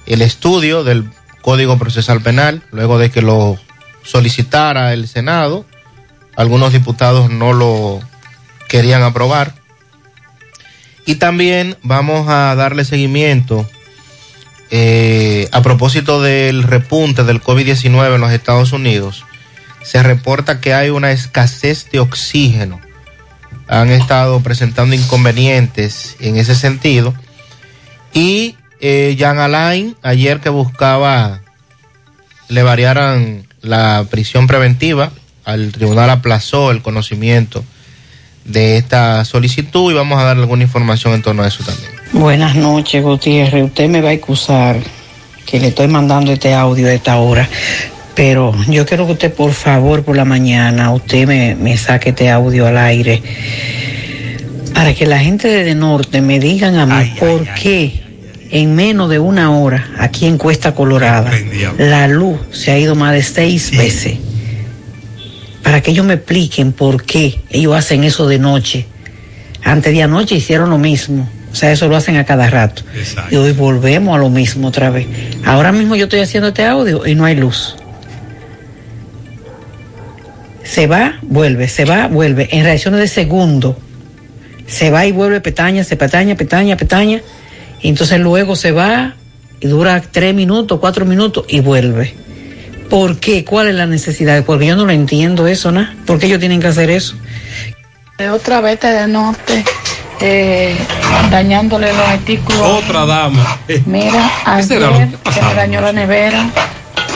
el 0.07 0.21
estudio 0.21 0.85
del 0.85 1.09
Código 1.43 1.79
Procesal 1.79 2.21
Penal, 2.21 2.63
luego 2.73 2.99
de 2.99 3.11
que 3.11 3.23
lo 3.23 3.59
solicitara 4.03 4.93
el 4.93 5.07
Senado. 5.07 5.65
Algunos 6.37 6.73
diputados 6.73 7.31
no 7.31 7.53
lo 7.53 8.01
querían 8.69 9.03
aprobar. 9.03 9.55
Y 11.07 11.15
también 11.17 11.77
vamos 11.83 12.29
a 12.29 12.55
darle 12.55 12.85
seguimiento 12.85 13.69
eh, 14.71 15.49
a 15.53 15.63
propósito 15.63 16.21
del 16.21 16.65
repunte 16.65 17.25
del 17.25 17.41
COVID-19 17.41 18.15
en 18.15 18.21
los 18.21 18.33
Estados 18.33 18.73
Unidos. 18.73 19.25
Se 19.83 20.03
reporta 20.03 20.61
que 20.61 20.75
hay 20.75 20.91
una 20.91 21.13
escasez 21.13 21.91
de 21.91 22.01
oxígeno. 22.01 22.81
Han 23.69 23.91
estado 23.91 24.41
presentando 24.41 24.95
inconvenientes 24.95 26.17
en 26.21 26.37
ese 26.37 26.55
sentido. 26.55 27.15
Y 28.13 28.57
eh, 28.81 29.15
Jean 29.19 29.39
Alain, 29.39 29.97
ayer 30.03 30.41
que 30.41 30.49
buscaba 30.49 31.41
le 32.49 32.63
variaran 32.63 33.47
la 33.61 34.07
prisión 34.11 34.47
preventiva, 34.47 35.13
al 35.45 35.73
tribunal 35.73 36.11
aplazó 36.11 36.71
el 36.71 36.83
conocimiento 36.83 37.65
de 38.45 38.79
esta 38.79 39.25
solicitud 39.25 39.93
y 39.93 39.95
vamos 39.95 40.19
a 40.19 40.25
darle 40.25 40.43
alguna 40.43 40.63
información 40.63 41.15
en 41.15 41.23
torno 41.23 41.43
a 41.43 41.49
eso 41.49 41.63
también. 41.65 41.91
Buenas 42.13 42.57
noches, 42.57 43.03
Gutiérrez. 43.03 43.65
Usted 43.65 43.89
me 43.89 44.01
va 44.01 44.11
a 44.11 44.13
excusar 44.13 44.79
que 45.45 45.61
le 45.61 45.69
estoy 45.69 45.89
mandando 45.89 46.33
este 46.33 46.55
audio 46.55 46.89
a 46.89 46.93
esta 46.93 47.17
hora, 47.19 47.49
pero 48.19 48.53
yo 48.67 48.85
quiero 48.85 49.07
que 49.07 49.13
usted, 49.13 49.33
por 49.33 49.53
favor, 49.53 50.03
por 50.03 50.17
la 50.17 50.25
mañana, 50.25 50.93
usted 50.93 51.25
me, 51.25 51.55
me 51.55 51.77
saque 51.77 52.09
este 52.09 52.29
audio 52.29 52.67
al 52.67 52.77
aire 52.77 53.23
para 54.75 54.93
que 54.93 55.07
la 55.07 55.21
gente 55.21 55.47
de 55.47 55.75
Norte 55.77 56.21
me 56.21 56.41
digan 56.41 56.75
a 56.75 56.85
mí 56.85 57.15
por 57.21 57.47
qué 57.55 58.03
en 58.51 58.75
menos 58.75 59.09
de 59.09 59.21
una 59.21 59.57
hora, 59.57 59.89
aquí 60.01 60.27
en 60.27 60.37
Cuesta 60.37 60.75
Colorada, 60.75 61.31
la 61.79 62.09
luz 62.09 62.41
se 62.51 62.73
ha 62.73 62.79
ido 62.79 62.97
más 62.97 63.13
de 63.13 63.23
seis 63.23 63.71
veces. 63.71 64.17
Para 65.63 65.81
que 65.81 65.93
ellos 65.93 66.05
me 66.05 66.15
expliquen 66.15 66.73
por 66.73 67.05
qué 67.05 67.41
ellos 67.51 67.77
hacen 67.77 68.03
eso 68.03 68.27
de 68.27 68.41
noche. 68.41 68.87
Antes 69.63 69.93
de 69.93 70.03
anoche 70.03 70.35
hicieron 70.35 70.71
lo 70.71 70.79
mismo. 70.79 71.31
O 71.53 71.55
sea, 71.55 71.71
eso 71.71 71.87
lo 71.87 71.95
hacen 71.95 72.17
a 72.17 72.25
cada 72.25 72.51
rato. 72.51 72.83
Y 73.31 73.37
hoy 73.37 73.53
volvemos 73.53 74.17
a 74.17 74.19
lo 74.19 74.29
mismo 74.29 74.67
otra 74.67 74.91
vez. 74.91 75.07
Ahora 75.45 75.71
mismo 75.71 75.95
yo 75.95 76.07
estoy 76.07 76.19
haciendo 76.19 76.49
este 76.49 76.67
audio 76.67 77.07
y 77.07 77.15
no 77.15 77.25
hay 77.25 77.37
luz. 77.37 77.77
Se 80.69 80.87
va, 80.87 81.19
vuelve, 81.23 81.67
se 81.69 81.85
va, 81.85 82.09
vuelve. 82.09 82.49
En 82.53 82.65
reacciones 82.65 83.01
de 83.01 83.09
segundo. 83.09 83.77
Se 84.67 84.91
va 84.91 85.07
y 85.07 85.13
vuelve, 85.13 85.41
petaña, 85.41 85.83
se 85.83 85.97
petaña, 85.97 86.35
petaña, 86.35 86.77
petaña. 86.77 87.21
Y 87.81 87.89
entonces 87.89 88.21
luego 88.21 88.55
se 88.55 88.73
va 88.73 89.15
y 89.61 89.67
dura 89.67 90.03
tres 90.03 90.35
minutos, 90.35 90.79
cuatro 90.79 91.07
minutos 91.07 91.47
y 91.49 91.61
vuelve. 91.61 92.15
¿Por 92.91 93.19
qué? 93.19 93.45
¿Cuál 93.45 93.69
es 93.69 93.75
la 93.75 93.87
necesidad? 93.87 94.45
Porque 94.45 94.67
yo 94.67 94.77
no 94.77 94.85
lo 94.85 94.93
entiendo 94.93 95.47
eso, 95.47 95.73
¿no? 95.73 95.87
¿Por 96.07 96.19
qué 96.19 96.27
ellos 96.27 96.41
tienen 96.41 96.61
que 96.61 96.69
hacer 96.69 96.91
eso? 96.91 97.15
De 98.19 98.29
otra 98.31 98.61
vez 98.61 98.81
de 98.81 99.07
norte, 99.07 99.65
eh, 100.21 100.77
dañándole 101.31 101.93
los 101.93 102.09
artículos. 102.09 102.61
Otra 102.61 103.07
dama. 103.07 103.59
Eh, 103.69 103.83
Mira, 103.87 104.31
¿qué 104.57 104.63
será 104.63 104.89
ayer 104.89 105.09
que 105.09 105.33
se 105.33 105.43
me 105.43 105.55
dañó 105.55 105.81
la 105.81 105.93
nevera 105.93 106.51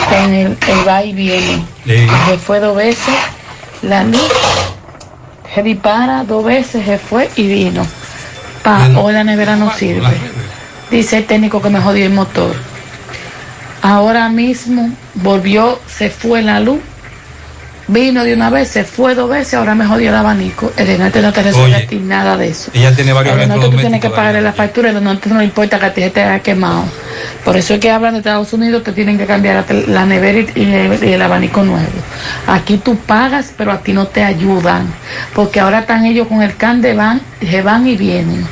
con 0.09 0.33
el, 0.35 0.57
el 0.69 0.89
va 0.89 1.05
y 1.05 1.13
viene. 1.13 1.65
Sí. 1.87 2.07
Se 2.29 2.39
fue 2.39 2.61
dos 2.61 2.77
veces, 2.77 3.15
la 3.83 4.05
luz 4.05 4.33
se 5.55 5.63
dispara 5.63 6.25
dos 6.25 6.45
veces, 6.45 6.85
se 6.85 6.99
fue 6.99 7.29
y 7.37 7.47
vino. 7.47 7.87
Pa, 8.63 8.89
hoy 8.97 9.13
la 9.13 9.25
nevera 9.25 9.57
no 9.57 9.73
sirve. 9.75 10.09
Dice 10.91 11.19
el 11.19 11.27
técnico 11.27 11.61
que 11.61 11.69
me 11.69 11.81
jodió 11.81 12.07
el 12.07 12.13
motor. 12.13 12.55
Ahora 13.83 14.29
mismo 14.29 14.91
volvió, 15.15 15.81
se 15.87 16.11
fue 16.11 16.43
la 16.43 16.61
luz. 16.61 16.81
Vino 17.93 18.25
de 18.25 18.33
una 18.33 18.49
vez, 18.49 18.69
se 18.69 18.85
fue 18.85 19.15
dos 19.15 19.29
veces, 19.29 19.53
ahora 19.53 19.75
me 19.75 19.85
jodió 19.85 20.09
el 20.09 20.17
abanico. 20.17 20.73
El 20.79 20.87
de 20.87 20.97
norte 20.97 21.21
no 21.21 21.31
te 21.31 21.43
resuelve 21.43 21.77
a 21.77 21.87
ti 21.87 21.97
nada 21.97 22.39
de 22.39 22.49
eso. 22.49 22.71
Ella 22.73 22.95
tiene 22.97 23.13
varios 23.13 23.35
El 23.35 23.41
de 23.41 23.47
norte 23.47 23.69
tú 23.69 23.77
tienes 23.77 24.01
que 24.01 24.09
pagarle 24.09 24.41
la 24.41 24.55
factura, 24.55 24.89
el 24.89 24.95
de 24.95 25.01
norte 25.03 25.29
no 25.29 25.43
importa 25.43 25.79
que 25.79 25.87
a 25.87 25.93
ti 25.93 26.09
te 26.09 26.23
haya 26.23 26.41
quemado. 26.41 26.85
Por 27.45 27.55
eso 27.59 27.75
es 27.75 27.81
que 27.81 27.91
hablan 27.91 28.15
de 28.15 28.21
Estados 28.21 28.51
Unidos, 28.55 28.83
te 28.83 28.93
tienen 28.93 29.19
que 29.19 29.27
cambiar 29.27 29.67
la 29.89 30.07
nevera 30.07 30.39
y 30.39 30.63
y 30.63 30.75
el, 30.75 31.05
y 31.05 31.13
el 31.13 31.21
abanico 31.21 31.63
nuevo. 31.65 31.87
Aquí 32.47 32.79
tú 32.79 32.97
pagas, 32.97 33.53
pero 33.59 33.73
a 33.73 33.81
ti 33.81 33.93
no 33.93 34.07
te 34.07 34.25
ayudan. 34.25 34.87
Porque 35.35 35.61
ahora 35.61 35.81
están 35.81 36.07
ellos 36.07 36.29
con 36.29 36.43
el 36.43 36.57
can 36.57 36.81
de 36.81 36.95
van, 36.95 37.21
se 37.41 37.61
van 37.61 37.87
y 37.87 37.97
vienen. 37.97 38.47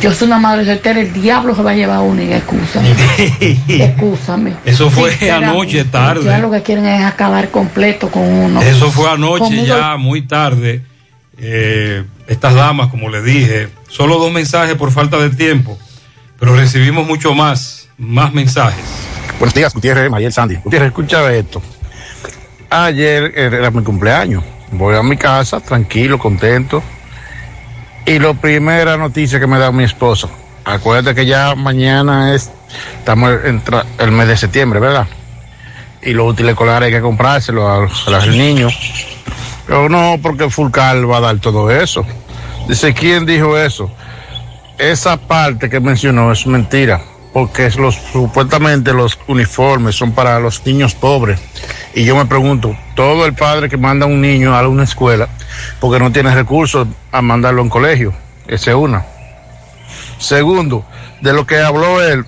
Yo 0.00 0.12
soy 0.12 0.26
una 0.26 0.38
madre 0.38 0.64
soltera, 0.66 1.00
el 1.00 1.12
diablo 1.12 1.54
se 1.54 1.62
va 1.62 1.70
a 1.70 1.74
llevar 1.74 2.00
uno 2.00 2.22
y 2.22 2.32
excúsame. 2.32 2.90
excúsame. 3.68 4.54
Eso 4.64 4.90
fue 4.90 5.14
anoche 5.30 5.84
tarde. 5.84 6.24
Ya 6.24 6.38
lo 6.38 6.50
que 6.50 6.62
quieren 6.62 6.84
es 6.86 7.02
acabar 7.04 7.50
completo 7.50 8.10
con 8.10 8.22
uno. 8.22 8.60
Eso 8.60 8.90
fue 8.90 9.10
anoche 9.10 9.44
Conmigo- 9.44 9.66
ya 9.66 9.96
muy 9.96 10.22
tarde. 10.22 10.82
Eh, 11.38 12.04
estas 12.26 12.54
damas, 12.54 12.88
como 12.88 13.08
le 13.08 13.22
dije, 13.22 13.68
solo 13.88 14.18
dos 14.18 14.32
mensajes 14.32 14.74
por 14.74 14.90
falta 14.90 15.18
de 15.18 15.30
tiempo, 15.30 15.78
pero 16.38 16.54
recibimos 16.56 17.06
mucho 17.06 17.34
más, 17.34 17.88
más 17.98 18.32
mensajes. 18.32 18.84
Buenos 19.38 19.54
días, 19.54 19.72
Gutiérrez, 19.74 20.10
Mariel 20.10 20.32
Sandy. 20.32 20.56
Gutiérrez, 20.56 20.88
escucha 20.88 21.30
esto. 21.32 21.62
Ayer 22.70 23.32
era 23.36 23.70
mi 23.70 23.82
cumpleaños. 23.82 24.42
Voy 24.72 24.96
a 24.96 25.02
mi 25.02 25.16
casa, 25.16 25.60
tranquilo, 25.60 26.18
contento. 26.18 26.82
Y 28.06 28.20
la 28.20 28.34
primera 28.34 28.96
noticia 28.96 29.40
que 29.40 29.48
me 29.48 29.58
da 29.58 29.72
mi 29.72 29.82
esposo. 29.82 30.30
Acuérdate 30.64 31.14
que 31.14 31.26
ya 31.26 31.54
mañana 31.56 32.34
es, 32.34 32.50
estamos 32.98 33.32
en 33.44 33.60
el 33.98 34.12
mes 34.12 34.28
de 34.28 34.36
septiembre, 34.36 34.78
¿verdad? 34.78 35.06
Y 36.02 36.12
los 36.12 36.30
útiles 36.30 36.52
escolares 36.52 36.86
hay 36.86 36.92
que 36.92 37.00
comprárselo 37.00 37.68
a 37.68 37.84
a 37.84 38.10
los 38.10 38.28
niños. 38.28 38.78
Pero 39.66 39.88
no, 39.88 40.18
porque 40.22 40.48
Fulcal 40.48 41.10
va 41.10 41.16
a 41.18 41.20
dar 41.20 41.38
todo 41.40 41.70
eso. 41.70 42.06
Dice, 42.68 42.94
¿quién 42.94 43.26
dijo 43.26 43.58
eso? 43.58 43.90
Esa 44.78 45.16
parte 45.16 45.68
que 45.68 45.80
mencionó 45.80 46.30
es 46.30 46.46
mentira, 46.46 47.00
porque 47.36 47.68
los, 47.76 47.94
supuestamente 47.96 48.94
los 48.94 49.18
uniformes 49.26 49.94
son 49.94 50.12
para 50.12 50.40
los 50.40 50.64
niños 50.64 50.94
pobres. 50.94 51.38
Y 51.94 52.02
yo 52.02 52.16
me 52.16 52.24
pregunto, 52.24 52.74
todo 52.94 53.26
el 53.26 53.34
padre 53.34 53.68
que 53.68 53.76
manda 53.76 54.06
un 54.06 54.22
niño 54.22 54.56
a 54.56 54.66
una 54.66 54.84
escuela, 54.84 55.28
porque 55.78 55.98
no 55.98 56.10
tiene 56.10 56.34
recursos 56.34 56.88
a 57.12 57.20
mandarlo 57.20 57.60
a 57.60 57.64
un 57.64 57.68
colegio, 57.68 58.14
esa 58.46 58.70
es 58.70 58.76
una. 58.78 59.04
Segundo, 60.16 60.86
de 61.20 61.34
lo 61.34 61.46
que 61.46 61.58
habló 61.58 62.00
él, 62.00 62.24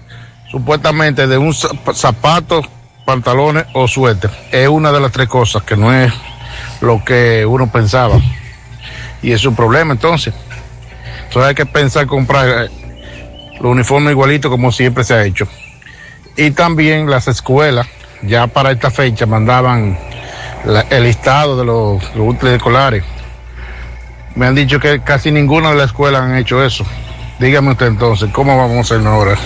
supuestamente 0.50 1.26
de 1.26 1.38
un 1.38 1.54
zap- 1.54 1.94
zapato, 1.94 2.60
pantalones 3.06 3.64
o 3.72 3.88
suéter, 3.88 4.30
es 4.52 4.68
una 4.68 4.92
de 4.92 5.00
las 5.00 5.10
tres 5.10 5.26
cosas 5.26 5.62
que 5.62 5.74
no 5.74 5.90
es 5.90 6.12
lo 6.82 7.02
que 7.02 7.46
uno 7.46 7.72
pensaba. 7.72 8.20
Y 9.22 9.32
es 9.32 9.42
un 9.46 9.56
problema 9.56 9.94
entonces. 9.94 10.34
Entonces 11.28 11.48
hay 11.48 11.54
que 11.54 11.64
pensar 11.64 12.06
comprar 12.06 12.66
eh, 12.66 12.87
los 13.60 13.72
uniformes 13.72 14.12
igualitos 14.12 14.50
como 14.50 14.72
siempre 14.72 15.04
se 15.04 15.14
ha 15.14 15.24
hecho. 15.24 15.48
Y 16.36 16.50
también 16.52 17.10
las 17.10 17.28
escuelas, 17.28 17.86
ya 18.22 18.46
para 18.46 18.70
esta 18.70 18.90
fecha, 18.90 19.26
mandaban 19.26 19.98
el 20.90 21.04
listado 21.04 21.58
de 21.58 21.64
los, 21.64 22.02
los 22.14 22.28
útiles 22.28 22.56
escolares. 22.56 23.04
Me 24.34 24.46
han 24.46 24.54
dicho 24.54 24.78
que 24.78 25.00
casi 25.00 25.30
ninguna 25.30 25.70
de 25.70 25.76
las 25.76 25.86
escuelas 25.86 26.22
han 26.22 26.36
hecho 26.36 26.64
eso. 26.64 26.84
Dígame 27.38 27.72
usted 27.72 27.86
entonces, 27.86 28.30
¿cómo 28.32 28.56
vamos 28.56 28.76
a 28.76 28.80
hacer 28.80 29.06
ahora? 29.06 29.36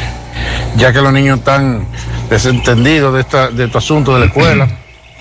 Ya 0.76 0.92
que 0.92 1.00
los 1.00 1.12
niños 1.12 1.38
están 1.38 1.86
desentendidos 2.30 3.14
de, 3.14 3.20
esta, 3.20 3.50
de 3.50 3.64
este 3.64 3.78
asunto 3.78 4.14
de 4.14 4.20
la 4.20 4.26
escuela, 4.26 4.68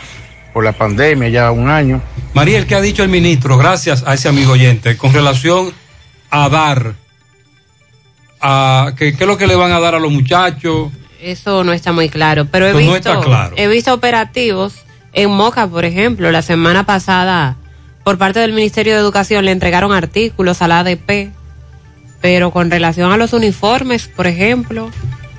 por 0.54 0.63
la 0.63 0.71
pandemia, 0.71 1.30
ya 1.30 1.51
un 1.51 1.69
año. 1.69 2.01
Mariel, 2.34 2.65
¿qué 2.65 2.75
ha 2.75 2.82
dicho 2.82 3.04
el 3.04 3.10
ministro? 3.10 3.58
Gracias 3.58 4.04
a 4.08 4.13
ese 4.13 4.30
amigo 4.30 4.54
oyente, 4.54 4.95
con 4.95 5.13
relación 5.13 5.73
a 6.30 6.47
dar, 6.47 6.95
a, 8.41 8.93
¿qué, 8.97 9.15
qué 9.15 9.23
es 9.23 9.27
lo 9.27 9.38
que 9.38 9.47
le 9.47 9.56
van 9.56 9.71
a 9.71 9.80
dar 9.80 9.95
a 9.95 9.99
los 9.99 10.12
muchachos? 10.12 10.91
Eso 11.21 11.63
no 11.63 11.71
está 11.73 11.91
muy 11.91 12.10
claro, 12.10 12.45
pero 12.51 12.67
he 12.67 12.73
visto, 12.73 13.21
claro. 13.21 13.54
he 13.56 13.67
visto 13.67 13.93
operativos 13.93 14.73
en 15.13 15.30
Moca, 15.30 15.67
por 15.67 15.86
ejemplo, 15.86 16.32
la 16.32 16.41
semana 16.41 16.86
pasada 16.86 17.56
por 18.04 18.17
parte 18.17 18.39
del 18.39 18.54
Ministerio 18.54 18.93
de 18.95 18.99
Educación 18.99 19.45
le 19.45 19.51
entregaron 19.51 19.91
artículos 19.91 20.62
a 20.63 20.67
la 20.67 20.80
ADP, 20.80 21.30
pero 22.21 22.51
con 22.51 22.71
relación 22.71 23.12
a 23.12 23.17
los 23.17 23.34
uniformes, 23.34 24.08
por 24.08 24.25
ejemplo, 24.25 24.89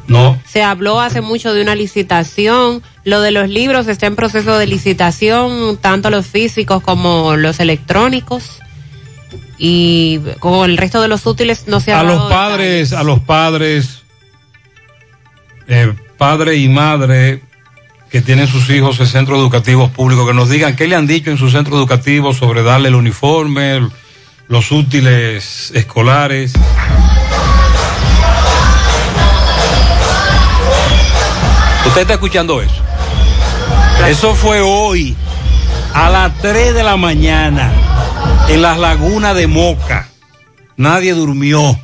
No. 0.06 0.38
se 0.46 0.62
habló 0.62 1.00
hace 1.00 1.20
mucho 1.20 1.52
de 1.54 1.62
una 1.62 1.74
licitación, 1.74 2.82
lo 3.04 3.20
de 3.20 3.32
los 3.32 3.48
libros 3.48 3.88
está 3.88 4.06
en 4.06 4.14
proceso 4.14 4.58
de 4.58 4.66
licitación, 4.68 5.76
tanto 5.78 6.10
los 6.10 6.26
físicos 6.26 6.82
como 6.82 7.34
los 7.36 7.58
electrónicos. 7.58 8.60
Y 9.58 10.18
con 10.38 10.68
el 10.68 10.76
resto 10.76 11.00
de 11.00 11.08
los 11.08 11.26
útiles 11.26 11.64
no 11.66 11.80
se 11.80 11.92
ha 11.92 12.00
a 12.00 12.04
dado 12.04 12.18
los 12.18 12.30
padres, 12.30 12.92
a 12.92 13.02
los 13.02 13.20
padres, 13.20 14.02
eh, 15.68 15.92
padre 16.18 16.56
y 16.56 16.68
madre 16.68 17.42
que 18.10 18.20
tienen 18.20 18.46
sus 18.46 18.68
hijos 18.68 19.00
en 19.00 19.06
centros 19.06 19.38
educativos 19.38 19.90
públicos, 19.90 20.28
que 20.28 20.34
nos 20.34 20.50
digan 20.50 20.76
qué 20.76 20.86
le 20.86 20.96
han 20.96 21.06
dicho 21.06 21.30
en 21.30 21.38
su 21.38 21.50
centro 21.50 21.76
educativo 21.76 22.34
sobre 22.34 22.62
darle 22.62 22.88
el 22.88 22.94
uniforme, 22.94 23.88
los 24.48 24.70
útiles 24.70 25.72
escolares. 25.74 26.52
Usted 31.86 32.02
está 32.02 32.14
escuchando 32.14 32.60
eso. 32.60 32.82
Eso 34.06 34.34
fue 34.34 34.60
hoy, 34.60 35.16
a 35.94 36.10
las 36.10 36.38
3 36.42 36.74
de 36.74 36.82
la 36.82 36.96
mañana, 36.98 37.72
en 38.48 38.62
las 38.62 38.78
lagunas 38.78 39.34
de 39.34 39.46
Moca. 39.46 40.08
Nadie 40.76 41.14
durmió. 41.14 41.78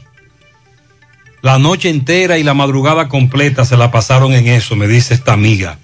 La 1.43 1.59
noche 1.59 1.89
entera 1.89 2.39
y 2.39 2.43
la 2.43 2.55
madrugada 2.55 3.09
completa 3.09 3.65
se 3.65 3.77
la 3.77 3.91
pasaron 3.91 4.33
en 4.33 4.49
eso, 4.49 4.77
me 4.77 4.89
dice 4.89 5.15
esta 5.15 5.33
amiga. 5.33 5.79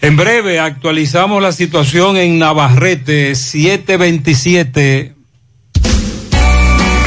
En 0.00 0.16
breve 0.16 0.60
actualizamos 0.60 1.42
la 1.42 1.52
situación 1.52 2.16
en 2.16 2.38
Navarrete 2.38 3.34
727. 3.34 5.14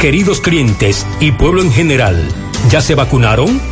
Queridos 0.00 0.40
clientes 0.40 1.06
y 1.20 1.32
pueblo 1.32 1.62
en 1.62 1.72
general, 1.72 2.22
¿ya 2.70 2.80
se 2.80 2.94
vacunaron? 2.94 3.71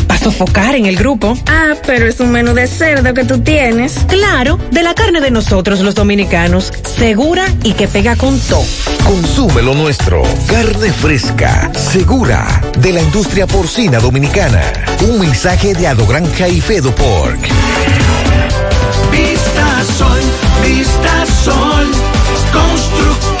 sofocar 0.21 0.75
en 0.75 0.85
el 0.85 0.95
grupo. 0.95 1.35
Ah, 1.47 1.73
pero 1.85 2.07
es 2.07 2.19
un 2.19 2.31
menú 2.31 2.53
de 2.53 2.67
cerdo 2.67 3.13
que 3.13 3.23
tú 3.23 3.39
tienes. 3.39 3.95
Claro, 4.07 4.59
de 4.69 4.83
la 4.83 4.93
carne 4.93 5.19
de 5.19 5.31
nosotros 5.31 5.79
los 5.79 5.95
dominicanos, 5.95 6.71
segura 6.97 7.45
y 7.63 7.73
que 7.73 7.87
pega 7.87 8.15
con 8.15 8.39
todo. 8.41 8.63
Consume 9.03 9.63
lo 9.63 9.73
nuestro. 9.73 10.21
Carne 10.47 10.91
fresca, 10.93 11.71
segura, 11.73 12.61
de 12.77 12.93
la 12.93 13.01
industria 13.01 13.47
porcina 13.47 13.99
dominicana. 13.99 14.61
Un 15.09 15.19
mensaje 15.19 15.73
de 15.73 15.87
Adogranja 15.87 16.47
y 16.47 16.61
Fedo 16.61 16.93
Pork. 16.93 17.39
Vista 19.11 19.83
Sol, 19.97 20.19
Vista 20.63 21.25
Sol, 21.43 21.91
constructora 22.53 23.40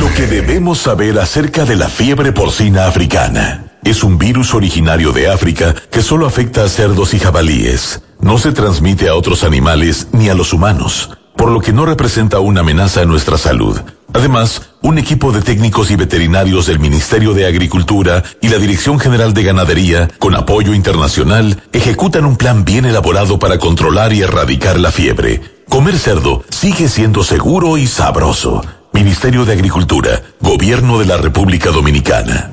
Lo 0.00 0.12
que 0.14 0.26
debemos 0.26 0.78
saber 0.78 1.18
acerca 1.18 1.64
de 1.64 1.76
la 1.76 1.88
fiebre 1.88 2.32
porcina 2.32 2.86
africana. 2.86 3.64
Es 3.84 4.04
un 4.04 4.18
virus 4.18 4.54
originario 4.54 5.12
de 5.12 5.30
África 5.30 5.74
que 5.90 6.02
solo 6.02 6.26
afecta 6.26 6.64
a 6.64 6.68
cerdos 6.68 7.14
y 7.14 7.18
jabalíes. 7.18 8.02
No 8.20 8.38
se 8.38 8.52
transmite 8.52 9.08
a 9.08 9.14
otros 9.14 9.44
animales 9.44 10.08
ni 10.12 10.28
a 10.28 10.34
los 10.34 10.52
humanos, 10.52 11.10
por 11.36 11.50
lo 11.50 11.60
que 11.60 11.72
no 11.72 11.86
representa 11.86 12.40
una 12.40 12.60
amenaza 12.60 13.02
a 13.02 13.06
nuestra 13.06 13.38
salud. 13.38 13.80
Además, 14.12 14.62
un 14.82 14.98
equipo 14.98 15.32
de 15.32 15.42
técnicos 15.42 15.90
y 15.90 15.96
veterinarios 15.96 16.66
del 16.66 16.78
Ministerio 16.78 17.34
de 17.34 17.46
Agricultura 17.46 18.24
y 18.40 18.48
la 18.48 18.58
Dirección 18.58 18.98
General 18.98 19.32
de 19.32 19.42
Ganadería, 19.42 20.08
con 20.18 20.34
apoyo 20.34 20.74
internacional, 20.74 21.62
ejecutan 21.72 22.24
un 22.24 22.36
plan 22.36 22.64
bien 22.64 22.84
elaborado 22.84 23.38
para 23.38 23.58
controlar 23.58 24.12
y 24.12 24.22
erradicar 24.22 24.80
la 24.80 24.90
fiebre. 24.90 25.57
Comer 25.68 25.98
cerdo 25.98 26.42
sigue 26.48 26.88
siendo 26.88 27.22
seguro 27.22 27.76
y 27.76 27.86
sabroso. 27.86 28.62
Ministerio 28.92 29.44
de 29.44 29.52
Agricultura, 29.52 30.22
Gobierno 30.40 30.98
de 30.98 31.06
la 31.06 31.18
República 31.18 31.70
Dominicana. 31.70 32.52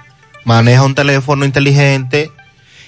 maneja 0.45 0.83
un 0.83 0.95
teléfono 0.95 1.45
inteligente. 1.45 2.31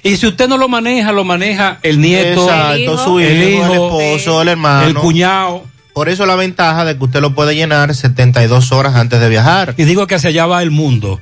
Y 0.02 0.18
si 0.18 0.28
usted 0.28 0.48
no 0.50 0.58
lo 0.58 0.68
maneja, 0.68 1.12
lo 1.12 1.24
maneja 1.24 1.78
el 1.84 2.02
nieto, 2.02 2.44
Exacto, 2.44 2.98
su 2.98 3.20
hijo, 3.20 3.30
el 3.30 3.42
el, 3.42 3.54
hijo, 3.54 3.74
esposo, 3.74 4.42
el 4.42 4.48
hermano. 4.50 4.88
el 4.88 4.96
cuñado. 4.96 5.64
Por 5.94 6.10
eso 6.10 6.26
la 6.26 6.36
ventaja 6.36 6.86
de 6.86 6.98
que 6.98 7.04
usted 7.04 7.22
lo 7.22 7.36
puede 7.36 7.56
llenar 7.56 7.94
72 7.94 8.72
horas 8.72 8.96
antes 8.96 9.20
de 9.22 9.30
viajar. 9.30 9.76
Y 9.78 9.84
digo 9.84 10.08
que 10.08 10.16
hacia 10.16 10.30
allá 10.32 10.48
va 10.48 10.64
el 10.64 10.72
mundo. 10.72 11.22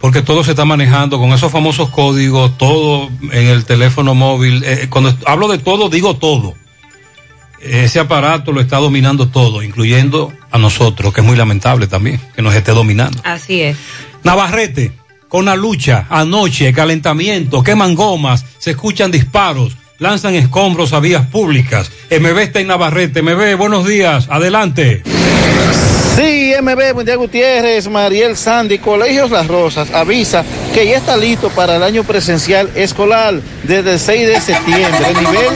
Porque 0.00 0.22
todo 0.22 0.44
se 0.44 0.50
está 0.50 0.64
manejando 0.64 1.18
con 1.18 1.32
esos 1.32 1.50
famosos 1.50 1.90
códigos, 1.90 2.56
todo 2.58 3.08
en 3.32 3.46
el 3.46 3.64
teléfono 3.64 4.14
móvil. 4.14 4.62
Eh, 4.64 4.86
cuando 4.90 5.16
hablo 5.26 5.48
de 5.48 5.58
todo, 5.58 5.88
digo 5.88 6.16
todo. 6.16 6.54
Ese 7.60 7.98
aparato 7.98 8.52
lo 8.52 8.60
está 8.60 8.76
dominando 8.76 9.28
todo, 9.28 9.62
incluyendo 9.62 10.32
a 10.50 10.58
nosotros, 10.58 11.12
que 11.12 11.20
es 11.22 11.26
muy 11.26 11.36
lamentable 11.36 11.86
también 11.86 12.20
que 12.34 12.42
nos 12.42 12.54
esté 12.54 12.72
dominando. 12.72 13.20
Así 13.24 13.62
es. 13.62 13.76
Navarrete, 14.22 14.92
con 15.28 15.44
la 15.46 15.56
lucha, 15.56 16.06
anoche, 16.10 16.72
calentamiento, 16.72 17.62
queman 17.62 17.94
gomas, 17.94 18.44
se 18.58 18.72
escuchan 18.72 19.10
disparos, 19.10 19.76
lanzan 19.98 20.34
escombros 20.34 20.92
a 20.92 21.00
vías 21.00 21.26
públicas. 21.26 21.90
MB 22.10 22.38
está 22.38 22.60
en 22.60 22.68
Navarrete. 22.68 23.22
MB, 23.22 23.56
buenos 23.56 23.86
días, 23.86 24.28
adelante. 24.30 25.02
Sí, 26.16 26.54
MB, 26.62 27.04
día 27.04 27.16
Gutiérrez, 27.16 27.90
Mariel 27.90 28.38
Sandy, 28.38 28.78
Colegios 28.78 29.30
Las 29.30 29.48
Rosas 29.48 29.92
avisa 29.92 30.42
que 30.72 30.86
ya 30.86 30.96
está 30.96 31.14
listo 31.14 31.50
para 31.50 31.76
el 31.76 31.82
año 31.82 32.04
presencial 32.04 32.70
escolar 32.74 33.34
desde 33.64 33.92
el 33.92 34.00
6 34.00 34.28
de 34.28 34.40
septiembre, 34.40 35.10
el 35.10 35.14
nivel 35.14 35.48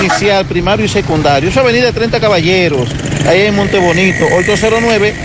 inicial, 0.00 0.46
primario 0.46 0.86
y 0.86 0.88
secundario. 0.88 1.50
Es 1.50 1.56
Avenida 1.58 1.92
30 1.92 2.20
Caballeros, 2.20 2.88
ahí 3.26 3.42
en 3.42 3.54
Montebonito, 3.54 4.24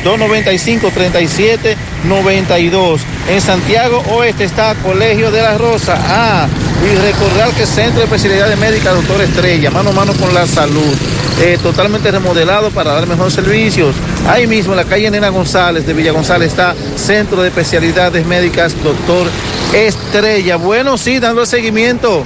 809-295-3792. 0.04 3.00
En 3.30 3.40
Santiago 3.40 4.04
Oeste 4.10 4.44
está 4.44 4.76
Colegio 4.76 5.32
de 5.32 5.44
Las 5.44 5.62
Rosas. 5.62 5.98
Ah, 6.04 6.50
y 6.84 6.96
recordar 6.96 7.50
que 7.52 7.66
Centro 7.66 8.00
de 8.00 8.06
Especialidades 8.06 8.58
Médicas, 8.58 8.94
Doctor 8.94 9.22
Estrella, 9.22 9.72
mano 9.72 9.92
a 9.92 9.94
mano 9.94 10.14
con 10.14 10.34
la 10.34 10.46
salud. 10.46 10.94
eh, 11.42 11.58
totalmente 11.62 12.12
remodelado 12.12 12.70
para 12.72 12.94
dar 12.94 13.08
mejores 13.08 13.34
servicios. 13.34 13.96
Ahí 14.28 14.48
mismo 14.48 14.74
en 14.74 14.78
la 14.78 14.86
calle 14.86 15.10
Nena 15.10 15.30
González 15.30 15.86
de 15.86 15.94
Villa 15.94 16.12
González 16.12 16.50
está 16.50 16.76
Centro 16.96 17.42
de 17.42 17.50
Especialidades 17.50 18.26
Médicas 18.26 18.76
Doctor 18.84 19.28
Estrella. 19.74 20.58
Bueno, 20.58 20.98
sí, 20.98 21.20
dando 21.20 21.46
seguimiento 21.46 22.26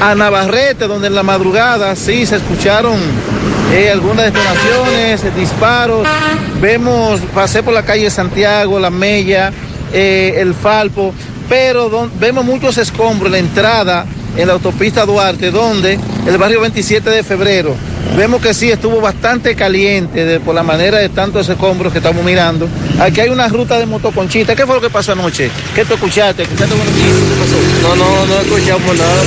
a 0.00 0.14
Navarrete, 0.14 0.86
donde 0.86 1.08
en 1.08 1.14
la 1.14 1.22
madrugada 1.22 1.94
sí 1.96 2.24
se 2.24 2.36
escucharon 2.36 2.96
eh, 3.72 3.90
algunas 3.90 4.32
detonaciones, 4.32 5.36
disparos. 5.36 6.06
Vemos, 6.60 7.20
pasé 7.34 7.62
por 7.62 7.74
la 7.74 7.84
calle 7.84 8.10
Santiago, 8.10 8.78
La 8.78 8.90
Mella, 8.90 9.52
eh, 9.92 10.36
el 10.38 10.54
Falpo, 10.54 11.12
pero 11.48 11.88
don- 11.88 12.10
vemos 12.20 12.44
muchos 12.44 12.76
escombros 12.78 13.26
en 13.28 13.32
la 13.32 13.38
entrada 13.38 14.06
en 14.36 14.46
la 14.46 14.52
autopista 14.54 15.04
Duarte, 15.04 15.50
donde 15.50 15.98
el 16.26 16.38
barrio 16.38 16.60
27 16.60 17.10
de 17.10 17.22
febrero. 17.24 17.74
Vemos 18.16 18.40
que 18.40 18.54
sí 18.54 18.70
estuvo 18.70 19.00
bastante 19.00 19.54
caliente 19.54 20.24
de- 20.24 20.40
por 20.40 20.54
la 20.54 20.62
manera 20.62 20.98
de 20.98 21.08
tantos 21.08 21.48
escombros 21.48 21.92
que 21.92 21.98
estamos 21.98 22.24
mirando. 22.24 22.68
Aquí 23.00 23.20
hay 23.20 23.28
una 23.30 23.48
ruta 23.48 23.78
de 23.78 23.86
motoconchita. 23.86 24.54
¿Qué 24.54 24.64
fue 24.66 24.76
lo 24.76 24.80
que 24.80 24.90
pasó 24.90 25.12
anoche? 25.12 25.50
¿Qué 25.74 25.84
tú 25.84 25.94
escuchaste? 25.94 26.44
¿Qué 26.44 26.54
pasó? 26.54 26.74
No, 27.82 27.96
no, 27.96 28.26
no 28.26 28.40
escuchamos 28.40 28.96
nada, 28.96 29.22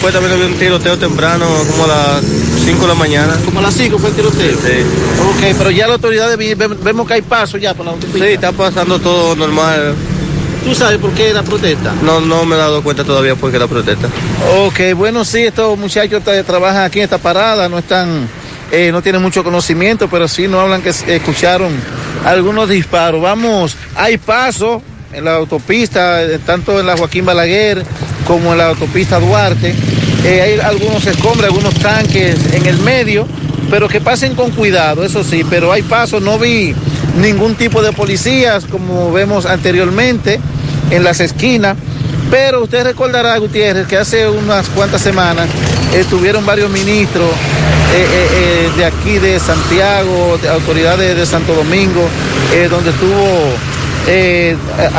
porque 0.00 0.12
también 0.12 0.32
había 0.34 0.46
un 0.46 0.54
tiroteo 0.58 0.96
temprano, 0.98 1.46
como 1.70 1.84
a 1.84 1.88
las 1.88 2.24
5 2.64 2.82
de 2.82 2.88
la 2.88 2.94
mañana. 2.94 3.36
Como 3.44 3.60
a 3.60 3.62
las 3.62 3.74
5 3.74 3.98
fue 3.98 4.10
el 4.10 4.16
tiroteo. 4.16 4.52
Sí. 4.52 4.82
Ok, 5.28 5.54
pero 5.58 5.70
ya 5.70 5.86
las 5.86 5.94
autoridades 5.96 6.36
vi- 6.38 6.54
ve- 6.54 6.68
vemos 6.82 7.06
que 7.06 7.14
hay 7.14 7.22
paso 7.22 7.56
ya 7.58 7.74
por 7.74 7.86
la 7.86 7.92
autopista. 7.92 8.26
Sí, 8.26 8.32
está 8.34 8.52
pasando 8.52 8.98
todo 8.98 9.36
normal. 9.36 9.94
¿Tú 10.64 10.74
sabes 10.74 10.98
por 10.98 11.12
qué 11.12 11.32
la 11.32 11.42
protesta? 11.42 11.94
No, 12.02 12.20
no 12.20 12.44
me 12.44 12.54
he 12.54 12.58
dado 12.58 12.82
cuenta 12.82 13.04
todavía 13.04 13.34
por 13.36 13.50
qué 13.50 13.58
la 13.58 13.66
protesta. 13.66 14.08
Ok, 14.66 14.94
bueno, 14.96 15.24
sí, 15.24 15.44
estos 15.44 15.78
muchachos 15.78 16.22
tra- 16.24 16.44
trabajan 16.44 16.82
aquí 16.82 16.98
en 16.98 17.04
esta 17.04 17.18
parada, 17.18 17.68
no 17.68 17.78
están, 17.78 18.28
eh, 18.70 18.90
no 18.92 19.00
tienen 19.00 19.22
mucho 19.22 19.42
conocimiento, 19.42 20.08
pero 20.08 20.28
sí 20.28 20.46
nos 20.48 20.60
hablan 20.60 20.82
que 20.82 20.90
escucharon 20.90 21.72
algunos 22.24 22.68
disparos. 22.68 23.22
Vamos, 23.22 23.76
hay 23.96 24.18
paso 24.18 24.82
en 25.12 25.24
la 25.24 25.36
autopista, 25.36 26.22
eh, 26.22 26.38
tanto 26.44 26.78
en 26.78 26.86
la 26.86 26.96
Joaquín 26.96 27.24
Balaguer 27.24 27.82
como 28.26 28.52
en 28.52 28.58
la 28.58 28.66
autopista 28.68 29.18
Duarte. 29.18 29.74
Eh, 30.24 30.42
hay 30.42 30.58
algunos 30.60 31.06
escombros, 31.06 31.44
algunos 31.44 31.74
tanques 31.76 32.36
en 32.52 32.66
el 32.66 32.76
medio, 32.78 33.26
pero 33.70 33.88
que 33.88 34.00
pasen 34.00 34.34
con 34.34 34.50
cuidado, 34.50 35.04
eso 35.04 35.22
sí, 35.22 35.44
pero 35.48 35.72
hay 35.72 35.82
paso, 35.82 36.20
no 36.20 36.38
vi 36.38 36.74
ningún 37.20 37.54
tipo 37.54 37.82
de 37.82 37.92
policías 37.92 38.64
como 38.64 39.12
vemos 39.12 39.46
anteriormente 39.46 40.40
en 40.90 41.04
las 41.04 41.20
esquinas. 41.20 41.76
Pero 42.30 42.62
usted 42.62 42.84
recordará, 42.84 43.36
Gutiérrez, 43.38 43.86
que 43.86 43.96
hace 43.96 44.28
unas 44.28 44.68
cuantas 44.68 45.00
semanas 45.00 45.48
estuvieron 45.94 46.44
varios 46.44 46.70
ministros 46.70 47.30
eh, 47.94 48.06
eh, 48.12 48.28
eh, 48.32 48.70
de 48.76 48.84
aquí, 48.84 49.18
de 49.18 49.40
Santiago, 49.40 50.38
de 50.42 50.48
autoridades 50.48 51.16
de 51.16 51.24
Santo 51.24 51.54
Domingo, 51.54 52.06
donde 52.70 52.90
estuvo 52.90 53.54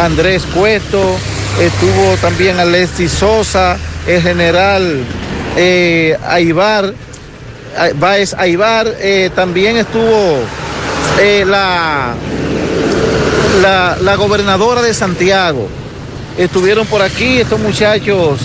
Andrés 0.04 0.44
Cueto, 0.54 1.18
estuvo 1.60 2.16
también 2.22 2.60
Alexis 2.60 3.12
Sosa, 3.12 3.78
el 4.08 4.22
general 4.22 5.04
Aibar, 6.28 6.94
Báez 7.96 8.34
Aibar, 8.38 8.88
eh, 9.00 9.30
también 9.36 9.78
estuvo 9.78 10.40
eh, 11.20 11.44
la, 11.46 12.14
la, 13.62 13.98
la 14.02 14.16
gobernadora 14.16 14.82
de 14.82 14.94
Santiago. 14.94 15.68
Estuvieron 16.38 16.88
por 16.88 17.02
aquí, 17.02 17.40
estos 17.40 17.60
muchachos 17.60 18.40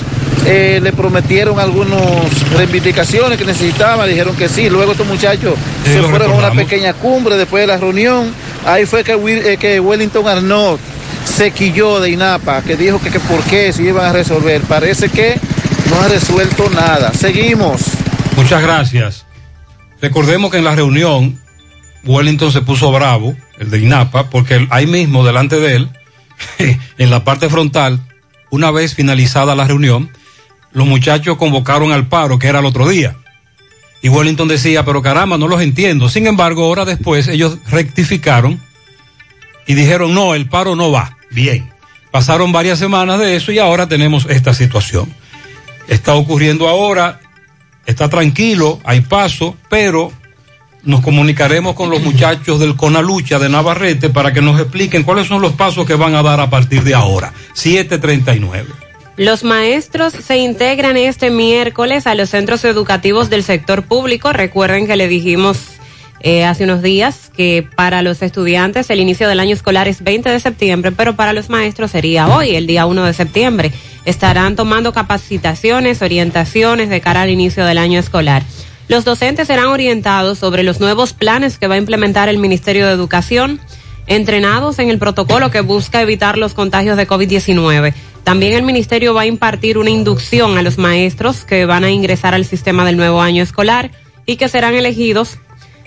eh, 0.47 0.81
le 0.83 0.93
prometieron 0.93 1.59
algunas 1.59 2.51
reivindicaciones 2.57 3.39
que 3.39 3.45
necesitaban, 3.45 4.09
dijeron 4.09 4.37
que 4.37 4.49
sí, 4.49 4.69
luego 4.69 4.93
estos 4.93 5.07
muchachos 5.07 5.55
Sí, 5.85 5.93
se 5.93 6.03
fueron 6.03 6.33
a 6.33 6.35
una 6.35 6.51
pequeña 6.51 6.93
cumbre 6.93 7.37
después 7.37 7.63
de 7.63 7.67
la 7.69 7.79
reunión, 7.79 8.35
ahí 8.67 8.85
fue 8.85 9.05
que, 9.05 9.57
que 9.59 9.81
Wellington 9.81 10.29
Arnott 10.29 10.81
se 11.25 11.51
quilló 11.51 12.01
de 12.01 12.11
INAPA, 12.11 12.63
que 12.63 12.77
dijo 12.77 13.01
que, 13.01 13.11
que 13.11 13.21
por 13.21 13.41
qué 13.45 13.73
se 13.73 13.85
iban 13.85 14.05
a 14.05 14.13
resolver, 14.13 14.61
parece 14.63 15.09
que 15.09 15.39
no 15.91 16.01
ha 16.01 16.09
resuelto 16.09 16.69
nada, 16.71 17.13
seguimos. 17.15 17.81
Muchas 18.37 18.63
gracias. 18.63 19.27
Recordemos 20.01 20.51
que 20.51 20.59
en 20.59 20.65
la 20.65 20.75
reunión 20.75 21.41
Wellington 22.05 22.53
se 22.53 22.61
puso 22.61 22.93
bravo, 22.93 23.35
el 23.59 23.71
de 23.71 23.79
INAPA, 23.79 24.29
porque 24.31 24.67
ahí 24.71 24.87
mismo, 24.87 25.25
delante 25.25 25.59
de 25.59 25.77
él, 25.77 25.89
en 26.99 27.11
la 27.11 27.25
parte 27.25 27.49
frontal, 27.49 28.01
una 28.51 28.71
vez 28.71 28.95
finalizada 28.95 29.55
la 29.55 29.67
reunión, 29.67 30.11
los 30.73 30.87
muchachos 30.87 31.37
convocaron 31.39 31.93
al 31.93 32.09
paro, 32.09 32.39
que 32.39 32.49
era 32.49 32.59
el 32.59 32.67
otro 32.67 32.89
día. 32.89 33.17
Y 34.03 34.09
Wellington 34.11 34.49
decía, 34.49 34.85
pero 34.85 35.01
caramba, 35.01 35.39
no 35.39 35.49
los 35.49 35.63
entiendo. 35.63 36.09
Sin 36.09 36.27
embargo, 36.27 36.69
horas 36.69 36.87
después 36.87 37.27
ellos 37.29 37.59
rectificaron 37.71 38.61
y 39.67 39.75
dijeron, 39.75 40.13
no, 40.13 40.35
el 40.35 40.47
paro 40.47 40.77
no 40.77 40.91
va. 40.93 41.17
Bien. 41.31 41.73
Pasaron 42.11 42.53
varias 42.53 42.79
semanas 42.79 43.19
de 43.19 43.35
eso 43.35 43.51
y 43.51 43.59
ahora 43.59 43.89
tenemos 43.89 44.27
esta 44.29 44.53
situación. 44.53 45.13
Está 45.89 46.15
ocurriendo 46.15 46.69
ahora, 46.69 47.21
está 47.87 48.09
tranquilo, 48.09 48.81
hay 48.85 49.01
paso, 49.01 49.57
pero 49.69 50.13
nos 50.85 51.01
comunicaremos 51.01 51.75
con 51.75 51.91
los 51.91 52.03
muchachos 52.03 52.61
del 52.61 52.77
Conalucha 52.77 53.39
de 53.39 53.49
Navarrete 53.49 54.11
para 54.11 54.33
que 54.33 54.43
nos 54.43 54.61
expliquen 54.61 55.03
cuáles 55.03 55.27
son 55.27 55.41
los 55.41 55.53
pasos 55.53 55.87
que 55.87 55.95
van 55.95 56.15
a 56.15 56.23
dar 56.23 56.41
a 56.41 56.51
partir 56.51 56.83
de 56.83 56.95
ahora. 56.95 57.33
739. 57.55 58.69
Los 59.17 59.45
maestros 59.45 60.13
se 60.13 60.39
integran 60.39 60.97
este 60.97 61.31
miércoles 61.31 62.07
a 62.07 62.15
los 62.15 62.31
centros 62.31 62.65
educativos 62.65 63.31
del 63.31 63.45
sector 63.45 63.85
público. 63.85 64.33
Recuerden 64.33 64.87
que 64.87 64.97
le 64.97 65.07
dijimos 65.07 65.59
eh, 66.21 66.45
hace 66.45 66.65
unos 66.65 66.83
días 66.83 67.31
que 67.37 67.67
para 67.77 68.03
los 68.03 68.23
estudiantes 68.23 68.91
el 68.91 68.99
inicio 68.99 69.29
del 69.29 69.41
año 69.41 69.55
escolar 69.55 69.89
es 69.89 70.03
20 70.03 70.31
de 70.31 70.41
septiembre, 70.41 70.91
pero 70.91 71.15
para 71.15 71.33
los 71.33 71.49
maestros 71.49 71.93
sería 71.93 72.27
hoy, 72.29 72.57
el 72.57 72.67
día 72.67 72.87
1 72.87 73.05
de 73.05 73.13
septiembre. 73.13 73.73
Estarán 74.05 74.57
tomando 74.57 74.93
capacitaciones, 74.93 76.03
orientaciones 76.03 76.89
de 76.89 77.01
cara 77.01 77.23
al 77.23 77.31
inicio 77.31 77.65
del 77.65 77.79
año 77.79 77.99
escolar. 77.99 78.43
Los 78.87 79.05
docentes 79.05 79.47
serán 79.47 79.67
orientados 79.67 80.39
sobre 80.39 80.63
los 80.63 80.81
nuevos 80.81 81.13
planes 81.13 81.59
que 81.59 81.69
va 81.69 81.77
a 81.77 81.79
implementar 81.79 82.29
el 82.29 82.39
Ministerio 82.39 82.87
de 82.87 82.93
Educación, 82.93 83.61
entrenados 84.07 84.79
en 84.79 84.91
el 84.91 84.99
protocolo 84.99 85.51
que 85.51 85.63
busca 85.63 86.03
evitar 86.03 86.37
los 86.37 86.53
contagios 86.53 86.97
de 86.97 87.09
COVID-19. 87.09 87.95
También 88.25 88.55
el 88.55 88.63
Ministerio 88.63 89.15
va 89.15 89.23
a 89.23 89.27
impartir 89.27 89.79
una 89.79 89.91
inducción 89.91 90.59
a 90.59 90.63
los 90.63 90.77
maestros 90.79 91.45
que 91.45 91.65
van 91.65 91.85
a 91.85 91.91
ingresar 91.91 92.35
al 92.35 92.45
sistema 92.45 92.85
del 92.85 92.97
nuevo 92.97 93.23
año 93.23 93.43
escolar 93.43 93.91
y 94.27 94.37
que 94.37 94.49
serán 94.49 94.75
elegidos 94.75 95.39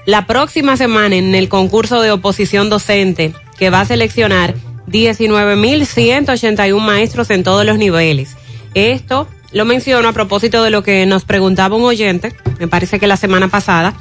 la 0.05 0.26
próxima 0.26 0.78
semana 0.78 1.15
en 1.15 1.36
el 1.36 1.49
concurso 1.49 2.01
de 2.01 2.11
oposición 2.11 2.70
docente 2.70 3.34
que 3.57 3.70
va 3.70 3.82
a 3.82 3.86
seleccionar 3.86 4.55
19.181 4.88 6.79
maestros 6.79 7.29
en 7.29 7.43
todos 7.43 7.65
los 7.65 7.77
niveles. 7.77 8.35
Esto 8.73 9.27
lo 9.51 9.65
menciono 9.65 10.07
a 10.07 10.13
propósito 10.13 10.63
de 10.63 10.71
lo 10.71 10.83
que 10.83 11.05
nos 11.05 11.25
preguntaba 11.25 11.75
un 11.75 11.83
oyente, 11.83 12.33
me 12.59 12.67
parece 12.67 12.99
que 12.99 13.07
la 13.07 13.17
semana 13.17 13.47
pasada, 13.47 13.95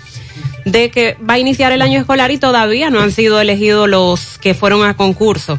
de 0.64 0.90
que 0.90 1.16
va 1.28 1.34
a 1.34 1.38
iniciar 1.38 1.72
el 1.72 1.82
año 1.82 2.00
escolar 2.00 2.30
y 2.30 2.38
todavía 2.38 2.88
no 2.90 3.00
han 3.00 3.12
sido 3.12 3.40
elegidos 3.40 3.88
los 3.88 4.38
que 4.38 4.54
fueron 4.54 4.84
a 4.84 4.96
concurso. 4.96 5.58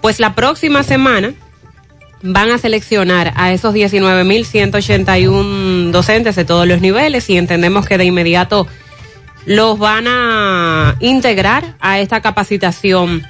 Pues 0.00 0.20
la 0.20 0.34
próxima 0.34 0.82
semana 0.82 1.34
van 2.22 2.50
a 2.50 2.56
seleccionar 2.58 3.34
a 3.36 3.52
esos 3.52 3.74
19.181 3.74 5.90
docentes 5.90 6.34
de 6.36 6.46
todos 6.46 6.66
los 6.66 6.80
niveles 6.80 7.28
y 7.28 7.36
entendemos 7.36 7.86
que 7.86 7.98
de 7.98 8.06
inmediato 8.06 8.66
los 9.44 9.78
van 9.78 10.06
a 10.08 10.96
integrar 11.00 11.76
a 11.80 12.00
esta 12.00 12.20
capacitación 12.20 13.22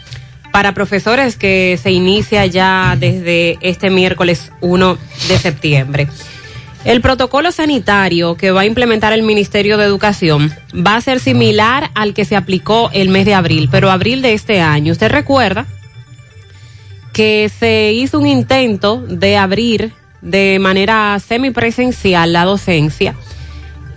para 0.57 0.73
profesores 0.73 1.37
que 1.37 1.79
se 1.83 1.91
inicia 1.91 2.47
ya 2.47 2.97
desde 2.99 3.59
este 3.61 3.91
miércoles 3.91 4.51
1 4.63 4.97
de 5.29 5.39
septiembre. 5.39 6.09
El 6.87 7.03
protocolo 7.03 7.53
sanitario 7.53 8.37
que 8.37 8.53
va 8.53 8.63
a 8.63 8.65
implementar 8.65 9.13
el 9.13 9.23
Ministerio 9.23 9.77
de 9.77 9.85
Educación 9.85 10.51
va 10.75 10.97
a 10.97 11.01
ser 11.03 11.21
similar 11.21 11.91
al 11.95 12.15
que 12.15 12.25
se 12.25 12.37
aplicó 12.37 12.89
el 12.95 13.11
mes 13.11 13.27
de 13.27 13.35
abril, 13.35 13.69
pero 13.71 13.91
abril 13.91 14.23
de 14.23 14.33
este 14.33 14.63
año. 14.63 14.93
Usted 14.93 15.11
recuerda 15.11 15.67
que 17.13 17.51
se 17.51 17.93
hizo 17.93 18.19
un 18.19 18.27
intento 18.27 19.05
de 19.07 19.37
abrir 19.37 19.93
de 20.23 20.59
manera 20.59 21.19
semipresencial 21.19 22.33
la 22.33 22.47
docencia 22.47 23.15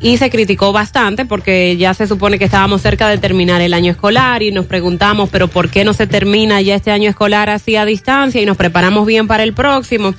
y 0.02 0.18
se 0.18 0.30
criticó 0.30 0.72
bastante 0.72 1.26
porque 1.26 1.76
ya 1.78 1.93
se 1.93 2.08
supone 2.08 2.39
que 2.39 2.45
estábamos 2.45 2.82
cerca 2.82 3.10
de 3.10 3.18
terminar 3.18 3.62
el 3.62 3.74
año 3.74 3.91
escolar 3.91 4.41
y 4.43 4.52
nos 4.52 4.66
preguntamos, 4.66 5.30
pero 5.30 5.47
¿por 5.47 5.70
qué 5.70 5.84
no 5.84 5.93
se 5.93 6.08
termina 6.08 6.62
ya 6.62 6.76
este 6.76 6.91
año 6.91 7.10
escolar 7.10 7.50
así 7.50 7.76
a 7.76 7.86
distancia 7.86 8.41
y 8.41 8.45
nos 8.45 8.58
preparamos 8.58 9.06
bien 9.06 9.28
para 9.28 9.43
el 9.43 9.54
próximo? 9.54 10.14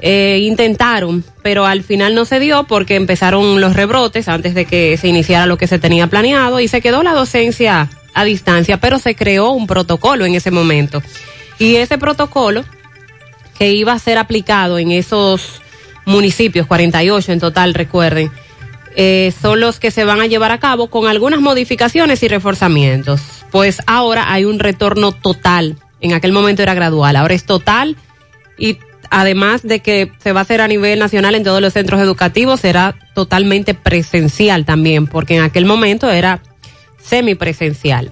Eh, 0.00 0.40
intentaron, 0.42 1.24
pero 1.42 1.66
al 1.66 1.82
final 1.82 2.14
no 2.14 2.24
se 2.24 2.38
dio 2.38 2.64
porque 2.64 2.94
empezaron 2.94 3.60
los 3.60 3.74
rebrotes 3.74 4.28
antes 4.28 4.54
de 4.54 4.64
que 4.64 4.96
se 4.96 5.08
iniciara 5.08 5.46
lo 5.46 5.58
que 5.58 5.66
se 5.66 5.78
tenía 5.78 6.06
planeado 6.06 6.60
y 6.60 6.68
se 6.68 6.80
quedó 6.80 7.02
la 7.02 7.14
docencia 7.14 7.90
a 8.14 8.24
distancia, 8.24 8.78
pero 8.78 8.98
se 8.98 9.14
creó 9.16 9.50
un 9.50 9.66
protocolo 9.66 10.24
en 10.24 10.34
ese 10.34 10.50
momento. 10.50 11.02
Y 11.58 11.76
ese 11.76 11.98
protocolo 11.98 12.64
que 13.58 13.72
iba 13.72 13.92
a 13.92 13.98
ser 13.98 14.18
aplicado 14.18 14.78
en 14.78 14.92
esos 14.92 15.60
municipios, 16.04 16.66
48 16.68 17.32
en 17.32 17.40
total, 17.40 17.74
recuerden, 17.74 18.30
eh, 19.00 19.32
son 19.40 19.60
los 19.60 19.78
que 19.78 19.92
se 19.92 20.02
van 20.02 20.20
a 20.20 20.26
llevar 20.26 20.50
a 20.50 20.58
cabo 20.58 20.88
con 20.90 21.06
algunas 21.06 21.40
modificaciones 21.40 22.20
y 22.24 22.26
reforzamientos. 22.26 23.20
Pues 23.52 23.78
ahora 23.86 24.32
hay 24.32 24.44
un 24.44 24.58
retorno 24.58 25.12
total. 25.12 25.76
En 26.00 26.14
aquel 26.14 26.32
momento 26.32 26.64
era 26.64 26.74
gradual, 26.74 27.14
ahora 27.14 27.32
es 27.34 27.44
total 27.44 27.96
y 28.58 28.78
además 29.08 29.62
de 29.62 29.78
que 29.78 30.10
se 30.18 30.32
va 30.32 30.40
a 30.40 30.42
hacer 30.42 30.60
a 30.60 30.66
nivel 30.66 30.98
nacional 30.98 31.36
en 31.36 31.44
todos 31.44 31.62
los 31.62 31.74
centros 31.74 32.00
educativos, 32.00 32.58
será 32.58 32.96
totalmente 33.14 33.72
presencial 33.72 34.64
también, 34.64 35.06
porque 35.06 35.36
en 35.36 35.42
aquel 35.42 35.64
momento 35.64 36.10
era 36.10 36.40
semipresencial. 37.00 38.10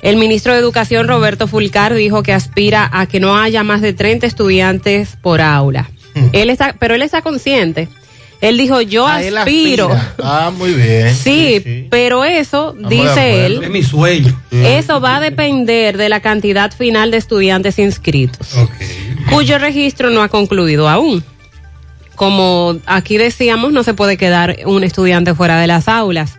El 0.00 0.16
ministro 0.16 0.54
de 0.54 0.60
Educación, 0.60 1.08
Roberto 1.08 1.46
Fulcar, 1.46 1.92
dijo 1.92 2.22
que 2.22 2.32
aspira 2.32 2.88
a 2.90 3.04
que 3.04 3.20
no 3.20 3.36
haya 3.36 3.64
más 3.64 3.82
de 3.82 3.92
30 3.92 4.26
estudiantes 4.26 5.18
por 5.20 5.42
aula. 5.42 5.90
Él 6.32 6.48
está, 6.48 6.74
pero 6.78 6.94
él 6.94 7.02
está 7.02 7.20
consciente. 7.20 7.88
Él 8.42 8.58
dijo, 8.58 8.80
yo 8.82 9.06
Ah, 9.06 9.20
aspiro. 9.38 9.88
Ah, 10.22 10.50
muy 10.54 10.74
bien. 10.74 11.14
Sí, 11.14 11.86
pero 11.90 12.24
eso, 12.24 12.74
Estamos 12.76 12.90
dice 12.90 13.46
él. 13.46 13.62
Es 13.62 13.70
mi 13.70 13.82
sueño. 13.84 14.38
eso 14.50 15.00
va 15.00 15.16
a 15.16 15.20
depender 15.20 15.96
de 15.96 16.08
la 16.08 16.20
cantidad 16.20 16.72
final 16.72 17.12
de 17.12 17.18
estudiantes 17.18 17.78
inscritos, 17.78 18.54
cuyo 19.30 19.58
registro 19.58 20.10
no 20.10 20.22
ha 20.22 20.28
concluido 20.28 20.88
aún. 20.88 21.22
Como 22.16 22.76
aquí 22.86 23.16
decíamos, 23.16 23.72
no 23.72 23.84
se 23.84 23.94
puede 23.94 24.16
quedar 24.16 24.56
un 24.66 24.84
estudiante 24.84 25.34
fuera 25.34 25.58
de 25.60 25.66
las 25.68 25.86
aulas, 25.88 26.38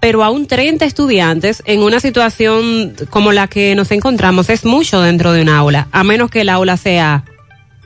pero 0.00 0.22
aún 0.22 0.46
30 0.46 0.84
estudiantes 0.84 1.62
en 1.66 1.82
una 1.82 1.98
situación 2.00 2.94
como 3.10 3.32
la 3.32 3.46
que 3.46 3.74
nos 3.74 3.90
encontramos 3.92 4.50
es 4.50 4.64
mucho 4.64 5.00
dentro 5.00 5.32
de 5.32 5.42
un 5.42 5.48
aula, 5.48 5.86
a 5.92 6.04
menos 6.04 6.30
que 6.30 6.42
el 6.42 6.48
aula 6.50 6.76
sea 6.76 7.24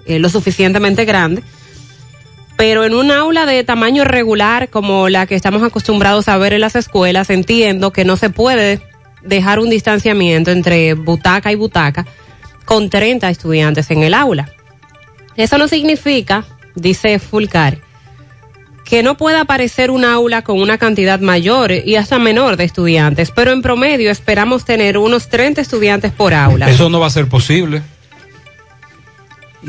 eh, 0.07 0.19
lo 0.19 0.29
suficientemente 0.31 1.05
grande. 1.05 1.43
Pero 2.59 2.85
en 2.85 2.93
un 2.93 3.13
aula 3.13 3.47
de 3.47 3.63
tamaño 3.63 4.03
regular 4.03 4.69
como 4.69 5.09
la 5.09 5.29
que 5.29 5.37
estamos 5.37 5.63
acostumbrados 5.63 6.27
a 6.29 6.37
ver 6.39 6.53
en 6.53 6.61
las 6.61 6.75
escuelas, 6.75 7.31
entiendo 7.31 7.93
que 7.93 8.05
no 8.05 8.17
se 8.17 8.31
puede 8.31 8.81
dejar 9.23 9.61
un 9.61 9.71
distanciamiento 9.71 10.51
entre 10.51 10.95
butaca 10.95 11.53
y 11.53 11.55
butaca 11.55 12.05
con 12.65 12.91
30 12.91 13.31
estudiantes 13.31 13.93
en 13.93 14.03
el 14.03 14.13
aula. 14.13 14.51
Eso 15.37 15.57
no 15.57 15.69
significa, 15.69 16.47
dice 16.75 17.21
Fulcar, 17.21 17.79
que 18.85 19.05
no 19.05 19.17
pueda 19.17 19.43
aparecer 19.43 19.93
un 19.93 20.05
aula 20.05 20.43
con 20.43 20.61
una 20.61 20.79
cantidad 20.79 21.21
mayor 21.21 21.71
y 21.71 21.95
hasta 21.95 22.19
menor 22.19 22.57
de 22.57 22.65
estudiantes, 22.65 23.31
pero 23.31 23.53
en 23.53 23.63
promedio 23.63 24.11
esperamos 24.11 24.65
tener 24.65 24.99
unos 24.99 25.29
30 25.29 25.61
estudiantes 25.61 26.11
por 26.11 26.35
aula. 26.35 26.69
Eso 26.69 26.91
no 26.91 26.99
va 26.99 27.07
a 27.07 27.11
ser 27.11 27.29
posible. 27.29 27.83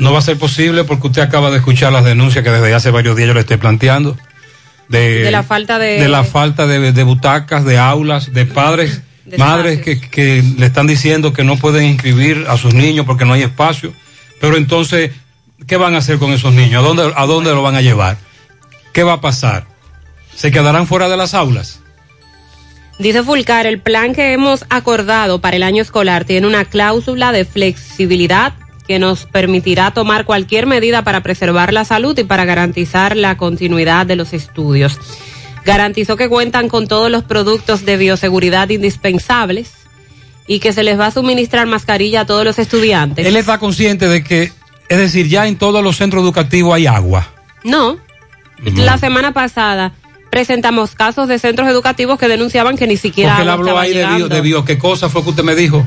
No 0.00 0.12
va 0.12 0.18
a 0.18 0.22
ser 0.22 0.38
posible 0.38 0.84
porque 0.84 1.06
usted 1.08 1.22
acaba 1.22 1.50
de 1.50 1.58
escuchar 1.58 1.92
las 1.92 2.04
denuncias 2.04 2.42
que 2.42 2.50
desde 2.50 2.74
hace 2.74 2.90
varios 2.90 3.16
días 3.16 3.28
yo 3.28 3.34
le 3.34 3.40
estoy 3.40 3.58
planteando. 3.58 4.16
De, 4.88 5.22
De 5.22 5.30
la 5.30 5.42
falta 5.44 5.78
de- 5.78 6.00
de 6.00 6.08
la 6.08 6.24
falta 6.24 6.66
de, 6.66 6.90
de 6.92 7.02
butacas, 7.04 7.64
de 7.64 7.78
aulas, 7.78 8.32
de 8.32 8.44
padres, 8.46 9.02
De 9.30 9.38
madres 9.38 9.80
que, 9.82 10.00
que 10.00 10.42
le 10.58 10.66
están 10.66 10.88
diciendo 10.88 11.32
que 11.32 11.44
no 11.44 11.56
pueden 11.56 11.84
inscribir 11.84 12.46
a 12.48 12.56
sus 12.56 12.74
niños 12.74 13.06
porque 13.06 13.24
no 13.24 13.34
hay 13.34 13.42
espacio. 13.42 13.92
Pero 14.40 14.56
entonces, 14.56 15.12
¿qué 15.68 15.76
van 15.76 15.94
a 15.94 15.98
hacer 15.98 16.18
con 16.18 16.32
esos 16.32 16.52
niños? 16.52 16.82
¿A 16.82 16.86
dónde, 16.88 17.12
a 17.14 17.26
dónde 17.26 17.50
lo 17.50 17.62
van 17.62 17.76
a 17.76 17.80
llevar? 17.82 18.16
¿Qué 18.92 19.04
va 19.04 19.12
a 19.12 19.20
pasar? 19.20 19.66
¿Se 20.34 20.50
quedarán 20.50 20.88
fuera 20.88 21.08
de 21.08 21.16
las 21.16 21.34
aulas? 21.34 21.78
Dice 22.98 23.22
Fulcar, 23.22 23.66
el 23.66 23.80
plan 23.80 24.14
que 24.14 24.32
hemos 24.32 24.64
acordado 24.68 25.40
para 25.40 25.56
el 25.56 25.62
año 25.62 25.82
escolar 25.82 26.24
tiene 26.24 26.46
una 26.48 26.64
cláusula 26.64 27.30
de 27.30 27.44
flexibilidad 27.44 28.54
que 28.90 28.98
nos 28.98 29.24
permitirá 29.26 29.92
tomar 29.92 30.24
cualquier 30.24 30.66
medida 30.66 31.04
para 31.04 31.22
preservar 31.22 31.72
la 31.72 31.84
salud 31.84 32.18
y 32.18 32.24
para 32.24 32.44
garantizar 32.44 33.16
la 33.16 33.36
continuidad 33.36 34.04
de 34.04 34.16
los 34.16 34.32
estudios. 34.32 34.98
Garantizó 35.64 36.16
que 36.16 36.28
cuentan 36.28 36.68
con 36.68 36.88
todos 36.88 37.08
los 37.08 37.22
productos 37.22 37.84
de 37.84 37.96
bioseguridad 37.96 38.68
indispensables 38.68 39.74
y 40.48 40.58
que 40.58 40.72
se 40.72 40.82
les 40.82 40.98
va 40.98 41.06
a 41.06 41.10
suministrar 41.12 41.68
mascarilla 41.68 42.22
a 42.22 42.26
todos 42.26 42.44
los 42.44 42.58
estudiantes. 42.58 43.24
Él 43.24 43.36
está 43.36 43.58
consciente 43.58 44.08
de 44.08 44.24
que, 44.24 44.50
es 44.88 44.98
decir, 44.98 45.28
ya 45.28 45.46
en 45.46 45.54
todos 45.54 45.84
los 45.84 45.96
centros 45.96 46.24
educativos 46.24 46.74
hay 46.74 46.88
agua. 46.88 47.28
No. 47.62 47.96
La 48.74 48.98
semana 48.98 49.32
pasada 49.32 49.92
presentamos 50.32 50.96
casos 50.96 51.28
de 51.28 51.38
centros 51.38 51.68
educativos 51.68 52.18
que 52.18 52.26
denunciaban 52.26 52.76
que 52.76 52.88
ni 52.88 52.96
siquiera 52.96 53.36
Porque 53.36 53.42
él 53.42 53.50
habló 53.50 53.78
ahí 53.78 53.94
de 53.94 54.04
bio, 54.04 54.28
de 54.28 54.40
bio. 54.40 54.64
¿Qué 54.64 54.78
cosa 54.78 55.08
fue 55.08 55.22
que 55.22 55.30
usted 55.30 55.44
me 55.44 55.54
dijo? 55.54 55.86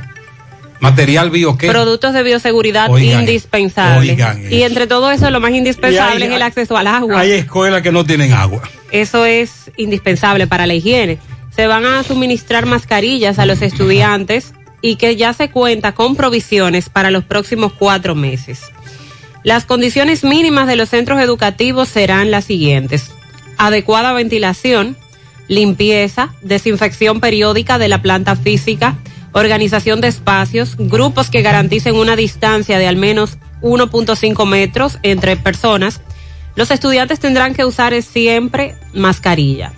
Material 0.83 1.29
bio, 1.29 1.57
¿qué? 1.57 1.67
Productos 1.69 2.13
de 2.13 2.23
bioseguridad 2.23 2.89
Oigan, 2.91 3.21
indispensables. 3.21 4.11
oigan 4.11 4.51
y 4.51 4.63
entre 4.63 4.85
todo 4.85 5.11
eso, 5.11 5.29
lo 5.31 5.39
más 5.39 5.51
indispensable 5.51 6.25
hay- 6.25 6.29
es 6.31 6.35
el 6.35 6.41
acceso 6.41 6.77
al 6.77 6.87
agua. 6.87 7.19
Hay 7.19 7.31
escuelas 7.31 7.81
que 7.81 7.91
no 7.91 8.03
tienen 8.05 8.33
agua. 8.33 8.61
Eso 8.91 9.25
es 9.25 9.71
indispensable 9.77 10.45
para 10.45 10.67
la 10.67 10.73
higiene. 10.75 11.17
Se 11.55 11.67
van 11.67 11.85
a 11.85 12.03
suministrar 12.03 12.65
mascarillas 12.65 13.39
a 13.39 13.45
los 13.45 13.61
estudiantes 13.61 14.53
y 14.81 14.97
que 14.97 15.15
ya 15.15 15.33
se 15.33 15.49
cuenta 15.49 15.93
con 15.93 16.15
provisiones 16.15 16.89
para 16.89 17.09
los 17.11 17.23
próximos 17.23 17.71
cuatro 17.73 18.13
meses. 18.15 18.61
Las 19.43 19.65
condiciones 19.65 20.23
mínimas 20.23 20.67
de 20.67 20.75
los 20.75 20.89
centros 20.89 21.19
educativos 21.21 21.87
serán 21.89 22.29
las 22.31 22.45
siguientes. 22.45 23.11
Adecuada 23.57 24.13
ventilación, 24.13 24.97
limpieza, 25.47 26.33
desinfección 26.41 27.19
periódica 27.19 27.77
de 27.77 27.87
la 27.87 28.01
planta 28.01 28.35
física, 28.35 28.95
organización 29.33 29.99
de 30.01 30.07
espacios, 30.07 30.75
grupos 30.77 31.29
que 31.29 31.41
garanticen 31.41 31.95
una 31.95 32.15
distancia 32.15 32.77
de 32.77 32.87
al 32.87 32.95
menos 32.95 33.37
1.5 33.61 34.45
metros 34.45 34.99
entre 35.03 35.35
personas. 35.35 36.01
Los 36.55 36.71
estudiantes 36.71 37.19
tendrán 37.19 37.53
que 37.53 37.65
usar 37.65 37.99
siempre 38.01 38.75
mascarilla. 38.93 39.73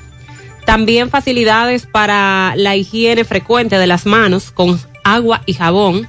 También 0.66 1.10
facilidades 1.10 1.86
para 1.86 2.54
la 2.58 2.76
higiene 2.76 3.24
frecuente 3.24 3.78
de 3.78 3.88
las 3.88 4.06
manos 4.06 4.52
con 4.52 4.80
agua 5.04 5.42
y 5.46 5.54
jabón 5.54 6.08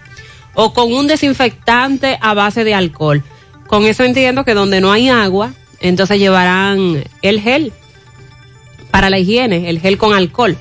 o 0.54 0.72
con 0.72 0.92
un 0.92 1.06
desinfectante 1.06 2.18
a 2.20 2.34
base 2.34 2.64
de 2.64 2.74
alcohol. 2.74 3.22
Con 3.66 3.84
eso 3.84 4.02
entiendo 4.02 4.44
que 4.44 4.54
donde 4.54 4.80
no 4.80 4.90
hay 4.90 5.08
agua, 5.08 5.52
entonces 5.80 6.18
llevarán 6.18 7.04
el 7.22 7.40
gel 7.40 7.72
para 8.90 9.10
la 9.10 9.18
higiene, 9.18 9.68
el 9.68 9.80
gel 9.80 9.98
con 9.98 10.14
alcohol, 10.14 10.56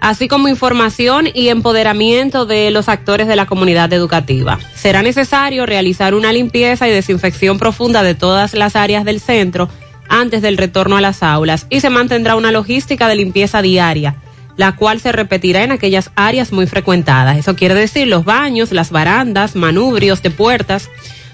así 0.00 0.28
como 0.28 0.48
información 0.48 1.28
y 1.32 1.48
empoderamiento 1.48 2.46
de 2.46 2.70
los 2.70 2.88
actores 2.88 3.26
de 3.26 3.36
la 3.36 3.46
comunidad 3.46 3.92
educativa. 3.92 4.58
Será 4.74 5.02
necesario 5.02 5.66
realizar 5.66 6.14
una 6.14 6.32
limpieza 6.32 6.88
y 6.88 6.92
desinfección 6.92 7.58
profunda 7.58 8.02
de 8.02 8.14
todas 8.14 8.54
las 8.54 8.76
áreas 8.76 9.04
del 9.04 9.20
centro 9.20 9.68
antes 10.08 10.42
del 10.42 10.56
retorno 10.56 10.96
a 10.96 11.00
las 11.00 11.22
aulas 11.22 11.66
y 11.70 11.80
se 11.80 11.90
mantendrá 11.90 12.36
una 12.36 12.52
logística 12.52 13.08
de 13.08 13.16
limpieza 13.16 13.62
diaria, 13.62 14.16
la 14.56 14.76
cual 14.76 15.00
se 15.00 15.12
repetirá 15.12 15.62
en 15.64 15.72
aquellas 15.72 16.10
áreas 16.14 16.52
muy 16.52 16.66
frecuentadas. 16.66 17.36
Eso 17.36 17.56
quiere 17.56 17.74
decir 17.74 18.08
los 18.08 18.24
baños, 18.24 18.72
las 18.72 18.90
barandas, 18.90 19.54
manubrios 19.54 20.22
de 20.22 20.30
puertas, 20.30 20.88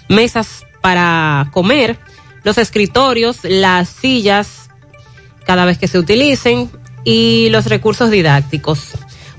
mesas 0.09 0.65
para 0.81 1.49
comer, 1.53 1.99
los 2.43 2.59
escritorios, 2.59 3.39
las 3.43 3.89
sillas, 3.89 4.69
cada 5.47 5.65
vez 5.65 5.79
que 5.79 5.89
se 5.89 5.99
utilicen 5.99 6.71
y 7.05 7.49
los 7.51 7.67
recursos 7.67 8.11
didácticos. 8.11 8.91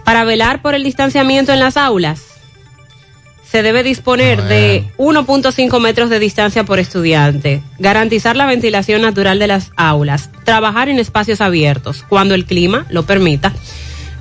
Para 0.03 0.23
velar 0.23 0.61
por 0.61 0.75
el 0.75 0.83
distanciamiento 0.83 1.51
en 1.51 1.59
las 1.59 1.77
aulas, 1.77 2.21
se 3.49 3.63
debe 3.63 3.83
disponer 3.83 4.43
de 4.43 4.83
1.5 4.97 5.79
metros 5.79 6.09
de 6.09 6.19
distancia 6.19 6.63
por 6.63 6.79
estudiante, 6.79 7.61
garantizar 7.79 8.35
la 8.35 8.45
ventilación 8.45 9.01
natural 9.01 9.39
de 9.39 9.47
las 9.47 9.71
aulas, 9.77 10.29
trabajar 10.43 10.89
en 10.89 10.99
espacios 10.99 11.41
abiertos 11.41 12.03
cuando 12.09 12.35
el 12.35 12.45
clima 12.45 12.85
lo 12.89 13.05
permita, 13.05 13.53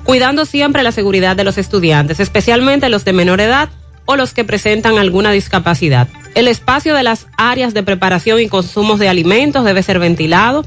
cuidando 0.03 0.45
siempre 0.45 0.83
la 0.83 0.91
seguridad 0.91 1.35
de 1.35 1.43
los 1.43 1.57
estudiantes, 1.57 2.19
especialmente 2.19 2.89
los 2.89 3.03
de 3.03 3.13
menor 3.13 3.41
edad 3.41 3.69
o 4.05 4.15
los 4.15 4.33
que 4.33 4.45
presentan 4.45 4.97
alguna 4.97 5.31
discapacidad. 5.31 6.07
El 6.35 6.47
espacio 6.47 6.95
de 6.95 7.03
las 7.03 7.27
áreas 7.37 7.73
de 7.73 7.83
preparación 7.83 8.39
y 8.39 8.47
consumos 8.47 8.99
de 8.99 9.09
alimentos 9.09 9.65
debe 9.65 9.83
ser 9.83 9.99
ventilado, 9.99 10.65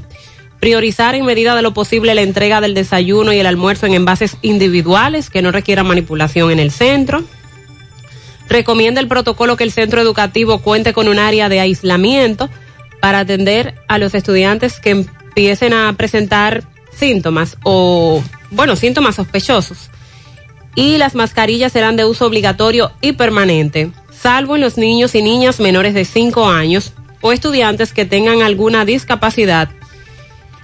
priorizar 0.59 1.15
en 1.15 1.25
medida 1.25 1.55
de 1.55 1.61
lo 1.61 1.73
posible 1.73 2.13
la 2.15 2.21
entrega 2.21 2.61
del 2.61 2.73
desayuno 2.73 3.31
y 3.31 3.39
el 3.39 3.47
almuerzo 3.47 3.85
en 3.85 3.93
envases 3.93 4.37
individuales 4.41 5.29
que 5.29 5.41
no 5.41 5.51
requieran 5.51 5.87
manipulación 5.87 6.51
en 6.51 6.59
el 6.59 6.71
centro. 6.71 7.23
Recomienda 8.49 8.99
el 8.99 9.07
protocolo 9.07 9.55
que 9.55 9.63
el 9.63 9.71
centro 9.71 10.01
educativo 10.01 10.59
cuente 10.59 10.93
con 10.93 11.07
un 11.07 11.19
área 11.19 11.49
de 11.49 11.59
aislamiento 11.59 12.49
para 12.99 13.19
atender 13.19 13.75
a 13.87 13.97
los 13.97 14.13
estudiantes 14.15 14.79
que 14.79 14.89
empiecen 14.89 15.73
a 15.73 15.93
presentar 15.93 16.63
síntomas 16.91 17.57
o, 17.63 18.21
bueno, 18.51 18.75
síntomas 18.75 19.15
sospechosos. 19.15 19.89
Y 20.75 20.97
las 20.97 21.15
mascarillas 21.15 21.71
serán 21.71 21.95
de 21.95 22.05
uso 22.05 22.25
obligatorio 22.25 22.91
y 23.01 23.13
permanente, 23.13 23.91
salvo 24.11 24.55
en 24.55 24.61
los 24.61 24.77
niños 24.77 25.15
y 25.15 25.21
niñas 25.21 25.59
menores 25.59 25.93
de 25.93 26.03
5 26.03 26.49
años 26.49 26.93
o 27.21 27.31
estudiantes 27.31 27.93
que 27.93 28.05
tengan 28.05 28.41
alguna 28.41 28.83
discapacidad 28.85 29.69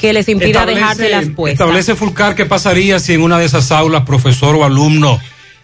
que 0.05 0.13
les 0.13 0.29
impida 0.29 0.65
dejarse 0.65 1.09
las 1.09 1.29
puestas. 1.29 1.61
Establece 1.61 1.95
Fulcar 1.95 2.35
qué 2.35 2.45
pasaría 2.45 2.99
si 2.99 3.13
en 3.13 3.21
una 3.21 3.39
de 3.39 3.45
esas 3.45 3.71
aulas 3.71 4.03
profesor 4.03 4.55
o 4.55 4.63
alumno 4.63 5.19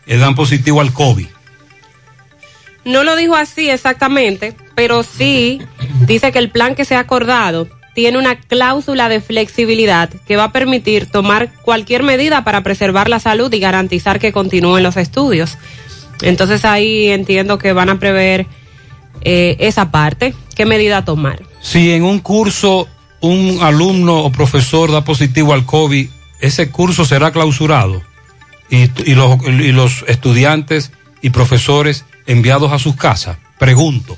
eh, 0.08 0.18
dan 0.18 0.34
positivo 0.34 0.82
al 0.82 0.92
COVID. 0.94 1.28
No 2.84 3.04
lo 3.04 3.16
dijo 3.16 3.36
así 3.36 3.70
exactamente, 3.70 4.56
pero 4.74 5.04
sí 5.04 5.62
dice 6.08 6.32
que 6.32 6.39
el 6.39 6.50
plan 6.50 6.74
que 6.74 6.86
se 6.86 6.96
ha 6.96 7.00
acordado 7.00 7.68
tiene 7.94 8.18
una 8.18 8.39
cláusula 8.39 9.10
de 9.10 9.22
flexibilidad 9.22 10.10
que 10.26 10.38
va 10.38 10.46
a 10.46 10.52
permitir 10.52 11.06
tomar 11.06 11.52
cualquier 11.62 12.02
medida 12.02 12.44
para 12.44 12.64
preservar 12.64 13.10
la 13.10 13.20
salud 13.20 13.54
y 13.54 13.60
garantizar 13.60 14.20
que 14.20 14.32
continúen 14.32 14.82
los 14.82 14.98
estudios. 14.98 15.60
Entonces 16.24 16.66
ahí 16.66 17.10
entiendo 17.10 17.60
que 17.60 17.74
van 17.74 17.89
a 17.89 18.00
prever 18.00 18.48
eh, 19.24 19.58
esa 19.60 19.92
parte, 19.92 20.34
qué 20.56 20.66
medida 20.66 21.06
tomar. 21.06 21.44
Si 21.62 21.92
en 21.92 22.04
un 22.04 22.20
curso 22.20 22.88
un 23.22 23.59
alumno 23.61 24.19
o 24.19 24.32
profesor 24.32 24.91
da 24.91 25.03
positivo 25.03 25.53
al 25.53 25.65
COVID, 25.65 26.09
ese 26.39 26.69
curso 26.69 27.05
será 27.05 27.32
clausurado 27.32 28.01
y, 28.69 28.89
y 29.05 29.13
los, 29.15 29.38
y 29.47 29.72
los 29.72 30.03
estudiantes 30.07 30.91
y 31.22 31.30
profesores 31.30 32.05
enviados 32.26 32.72
a 32.72 32.80
sus 32.80 32.95
casas. 32.95 33.38
Pregunto. 33.59 34.17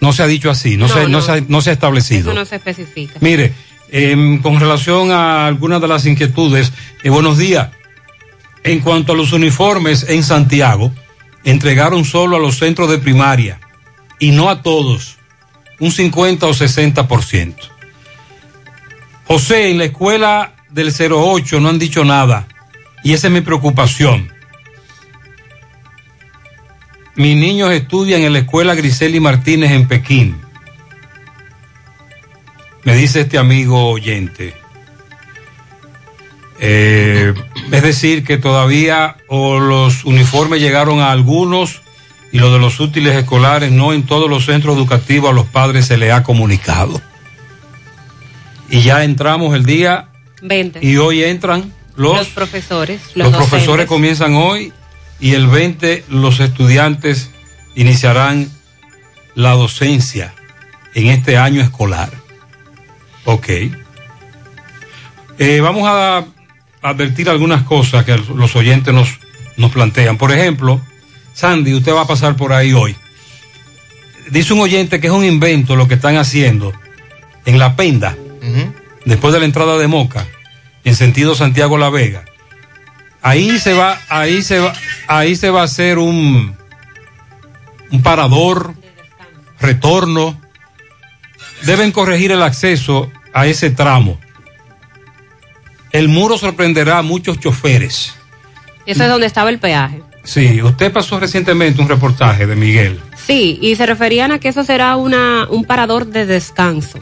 No 0.00 0.12
se 0.12 0.22
ha 0.22 0.26
dicho 0.26 0.50
así, 0.50 0.76
no, 0.76 0.86
No, 0.88 0.94
se, 0.94 1.02
no 1.04 1.08
no. 1.08 1.22
se, 1.22 1.32
ha, 1.32 1.40
no 1.48 1.60
se 1.62 1.70
ha 1.70 1.72
establecido. 1.72 2.30
Eso 2.30 2.38
no 2.38 2.44
se 2.44 2.56
especifica. 2.56 3.14
Mire, 3.20 3.54
em, 3.90 4.42
con 4.42 4.60
relación 4.60 5.10
a 5.10 5.46
algunas 5.46 5.80
de 5.80 5.88
las 5.88 6.04
inquietudes, 6.04 6.72
eh, 7.02 7.08
buenos 7.08 7.38
días. 7.38 7.70
En 8.62 8.80
cuanto 8.80 9.12
a 9.12 9.16
los 9.16 9.32
uniformes 9.32 10.04
en 10.08 10.22
Santiago, 10.22 10.92
entregaron 11.44 12.04
solo 12.04 12.36
a 12.36 12.40
los 12.40 12.58
centros 12.58 12.90
de 12.90 12.98
primaria 12.98 13.60
y 14.18 14.32
no 14.32 14.50
a 14.50 14.60
todos, 14.62 15.15
un 15.80 15.90
50 15.90 16.46
o 16.46 16.54
60%. 16.54 17.54
José, 19.26 19.70
en 19.70 19.78
la 19.78 19.84
escuela 19.84 20.54
del 20.70 20.92
08 20.92 21.60
no 21.60 21.68
han 21.68 21.78
dicho 21.78 22.04
nada. 22.04 22.46
Y 23.02 23.12
esa 23.12 23.28
es 23.28 23.32
mi 23.32 23.40
preocupación. 23.40 24.32
Mis 27.16 27.36
niños 27.36 27.70
estudian 27.72 28.22
en 28.22 28.32
la 28.32 28.40
escuela 28.40 28.74
Griseli 28.74 29.20
Martínez 29.20 29.72
en 29.72 29.88
Pekín. 29.88 30.36
Me 32.84 32.94
dice 32.94 33.22
este 33.22 33.38
amigo 33.38 33.88
oyente. 33.88 34.54
Eh, 36.60 37.34
es 37.72 37.82
decir, 37.82 38.24
que 38.24 38.38
todavía 38.38 39.16
los 39.28 40.04
uniformes 40.04 40.60
llegaron 40.60 41.00
a 41.00 41.10
algunos 41.10 41.82
y 42.32 42.38
lo 42.38 42.52
de 42.52 42.58
los 42.58 42.80
útiles 42.80 43.14
escolares 43.14 43.70
no 43.72 43.92
en 43.92 44.04
todos 44.04 44.28
los 44.28 44.44
centros 44.44 44.76
educativos 44.76 45.30
a 45.30 45.34
los 45.34 45.46
padres 45.46 45.86
se 45.86 45.96
les 45.96 46.12
ha 46.12 46.22
comunicado. 46.22 47.00
Y 48.68 48.80
ya 48.80 49.04
entramos 49.04 49.54
el 49.54 49.64
día 49.64 50.08
20. 50.42 50.80
y 50.82 50.96
hoy 50.96 51.22
entran 51.24 51.72
los, 51.94 52.16
Los 52.16 52.28
profesores, 52.28 53.00
los, 53.14 53.28
los, 53.32 53.36
profesores 53.36 53.86
comienzan 53.86 54.34
hoy 54.34 54.72
y 55.18 55.34
el 55.34 55.46
20 55.46 56.04
los 56.08 56.40
estudiantes 56.40 57.30
iniciarán 57.74 58.50
la 59.34 59.52
docencia 59.52 60.34
en 60.94 61.06
este 61.08 61.38
año 61.38 61.62
escolar. 61.62 62.10
Ok. 63.24 63.48
Eh, 65.38 65.60
vamos 65.60 65.86
a 65.86 66.24
advertir 66.82 67.28
algunas 67.28 67.62
cosas 67.64 68.04
que 68.04 68.16
los 68.16 68.56
oyentes 68.56 68.92
nos, 68.94 69.18
nos 69.56 69.72
plantean. 69.72 70.16
Por 70.16 70.32
ejemplo, 70.32 70.80
Sandy, 71.36 71.74
usted 71.74 71.92
va 71.92 72.00
a 72.00 72.06
pasar 72.06 72.34
por 72.34 72.54
ahí 72.54 72.72
hoy. 72.72 72.96
Dice 74.30 74.54
un 74.54 74.60
oyente 74.60 75.00
que 75.00 75.08
es 75.08 75.12
un 75.12 75.22
invento 75.22 75.76
lo 75.76 75.86
que 75.86 75.94
están 75.94 76.16
haciendo 76.16 76.72
en 77.44 77.58
La 77.58 77.76
Penda, 77.76 78.16
después 79.04 79.34
de 79.34 79.40
la 79.40 79.44
entrada 79.44 79.76
de 79.76 79.86
Moca, 79.86 80.26
en 80.82 80.96
sentido 80.96 81.34
Santiago 81.34 81.76
La 81.76 81.90
Vega. 81.90 82.24
Ahí 83.20 83.58
se 83.58 83.74
va, 83.74 84.00
ahí 84.08 84.42
se 84.42 84.60
va, 84.60 84.72
ahí 85.08 85.36
se 85.36 85.50
va 85.50 85.60
a 85.60 85.64
hacer 85.64 85.98
un, 85.98 86.56
un 87.90 88.02
parador, 88.02 88.72
retorno. 89.60 90.40
Deben 91.64 91.92
corregir 91.92 92.32
el 92.32 92.42
acceso 92.42 93.12
a 93.34 93.46
ese 93.46 93.68
tramo. 93.68 94.18
El 95.92 96.08
muro 96.08 96.38
sorprenderá 96.38 96.96
a 96.96 97.02
muchos 97.02 97.38
choferes. 97.38 98.14
Eso 98.86 99.02
es 99.02 99.08
donde 99.10 99.26
estaba 99.26 99.50
el 99.50 99.58
peaje. 99.58 100.00
Sí, 100.26 100.60
usted 100.60 100.92
pasó 100.92 101.18
recientemente 101.18 101.80
un 101.80 101.88
reportaje 101.88 102.46
de 102.46 102.54
Miguel. 102.56 103.00
Sí, 103.16 103.58
y 103.62 103.76
se 103.76 103.86
referían 103.86 104.32
a 104.32 104.38
que 104.40 104.48
eso 104.48 104.62
será 104.64 104.96
una, 104.96 105.46
un 105.48 105.64
parador 105.64 106.06
de 106.06 106.26
descanso. 106.26 106.98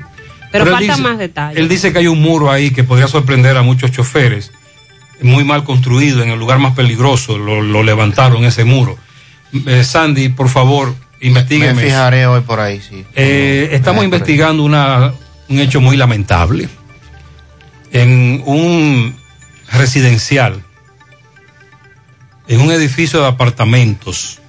Pero, 0.52 0.64
él 0.66 0.70
faltan 0.70 0.96
dice- 0.98 1.02
más 1.02 1.18
detalles. 1.18 1.58
Él 1.58 1.68
dice 1.68 1.92
que 1.92 1.98
hay 1.98 2.06
un 2.06 2.20
muro 2.22 2.52
ahí 2.52 2.70
que 2.70 2.84
podría 2.84 3.08
sorprender 3.08 3.56
a 3.56 3.62
muchos 3.62 3.90
choferes, 3.90 4.52
muy 5.20 5.42
mal 5.42 5.64
construido, 5.64 6.22
en 6.22 6.28
el 6.30 6.38
lugar 6.38 6.58
más 6.58 6.74
peligroso, 6.74 7.38
lo, 7.38 7.60
lo 7.62 7.82
levantaron 7.82 8.44
ese 8.44 8.64
muro. 8.64 8.96
Eh, 9.66 9.82
Sandy, 9.84 10.28
por 10.28 10.48
favor, 10.48 10.94
investigueme. 11.20 11.74
Me 11.74 11.88
fijaré 11.88 12.26
hoy 12.26 12.42
por 12.42 12.60
ahí, 12.60 12.80
sí. 12.80 13.04
Eh, 13.14 13.70
estamos 13.72 14.04
investigando 14.04 14.62
una, 14.62 15.12
un 15.48 15.58
hecho 15.60 15.80
muy 15.80 15.96
lamentable. 15.96 16.68
En 17.92 18.42
un 18.44 19.16
residencial, 19.72 20.63
en 22.46 22.60
un 22.60 22.70
edificio 22.70 23.20
de 23.20 23.28
apartamentos, 23.28 24.40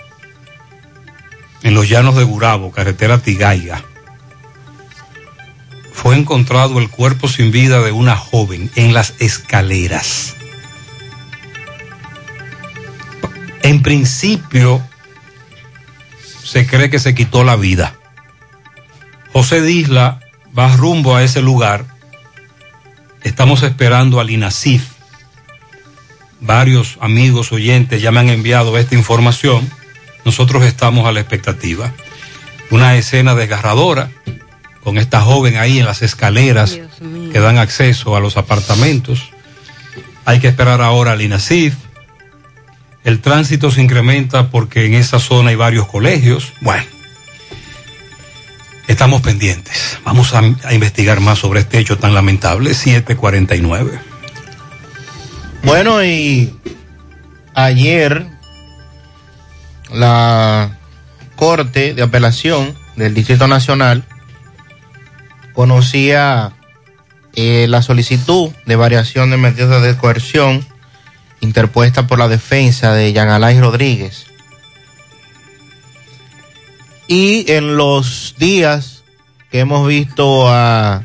en 1.64 1.74
los 1.74 1.90
llanos 1.90 2.16
de 2.16 2.24
Gurabo, 2.24 2.72
carretera 2.72 3.20
Tigaiga, 3.20 3.84
fue 5.94 6.16
encontrado 6.16 6.80
el 6.80 6.90
cuerpo 6.90 7.28
sin 7.28 7.52
vida 7.52 7.82
de 7.82 7.92
una 7.92 8.16
joven 8.16 8.70
en 8.76 8.94
las 8.94 9.16
escaleras. 9.20 10.36
En 13.64 13.82
principio, 13.82 14.86
se 16.44 16.68
cree 16.68 16.92
que 16.92 17.00
se 17.00 17.16
quitó 17.16 17.44
la 17.44 17.56
vida. 17.56 17.96
José 19.34 19.62
Disla 19.62 20.20
va 20.58 20.76
rumbo 20.76 21.16
a 21.16 21.24
ese 21.24 21.42
lugar. 21.42 21.86
Estamos 23.24 23.64
esperando 23.64 24.20
al 24.20 24.30
INASIF. 24.30 24.95
Varios 26.46 26.98
amigos 27.02 27.52
oyentes 27.52 28.02
ya 28.02 28.12
me 28.12 28.20
han 28.20 28.30
enviado 28.30 28.78
esta 28.78 28.94
información. 28.94 29.68
Nosotros 30.26 30.64
estamos 30.64 31.08
a 31.08 31.12
la 31.12 31.20
expectativa. 31.20 31.92
Una 32.70 32.96
escena 32.96 33.34
desgarradora 33.34 34.12
con 34.84 35.00
esta 35.00 35.22
joven 35.22 35.58
ahí 35.58 35.80
en 35.80 35.86
las 35.86 36.04
escaleras 36.04 36.80
que 37.32 37.40
dan 37.40 37.58
acceso 37.58 38.16
a 38.16 38.20
los 38.20 38.38
apartamentos. 38.38 39.32
Hay 40.26 40.40
que 40.40 40.48
esperar 40.48 40.82
ahora 40.82 41.14
al 41.14 41.22
INASIF. 41.22 41.74
El 43.04 43.22
tránsito 43.22 43.72
se 43.72 43.82
incrementa 43.82 44.50
porque 44.52 44.86
en 44.86 44.94
esa 44.94 45.20
zona 45.20 45.50
hay 45.50 45.56
varios 45.56 45.88
colegios. 45.88 46.54
Bueno, 46.62 46.86
estamos 48.88 49.22
pendientes. 49.22 49.98
Vamos 50.04 50.34
a, 50.36 50.42
a 50.64 50.74
investigar 50.74 51.20
más 51.22 51.40
sobre 51.40 51.62
este 51.62 51.80
hecho 51.80 51.98
tan 51.98 52.14
lamentable. 52.14 52.76
749. 52.76 54.15
Bueno, 55.66 56.04
y 56.04 56.54
ayer 57.56 58.28
la 59.92 60.78
Corte 61.36 61.96
de 61.96 62.04
Apelación 62.04 62.76
del 62.96 63.16
Distrito 63.16 63.48
Nacional 63.48 64.06
conocía 65.54 66.54
eh, 67.34 67.66
la 67.68 67.82
solicitud 67.82 68.52
de 68.68 68.76
variación 68.76 69.32
de 69.32 69.38
medidas 69.38 69.82
de 69.82 69.98
coerción 69.98 70.64
interpuesta 71.42 72.06
por 72.06 72.20
la 72.20 72.28
defensa 72.28 72.94
de 72.94 73.12
Jean 73.12 73.30
Alain 73.30 73.60
Rodríguez. 73.60 74.28
Y 77.08 77.52
en 77.52 77.76
los 77.76 78.36
días 78.38 79.04
que 79.50 79.62
hemos 79.62 79.88
visto 79.88 80.48
a, 80.48 81.04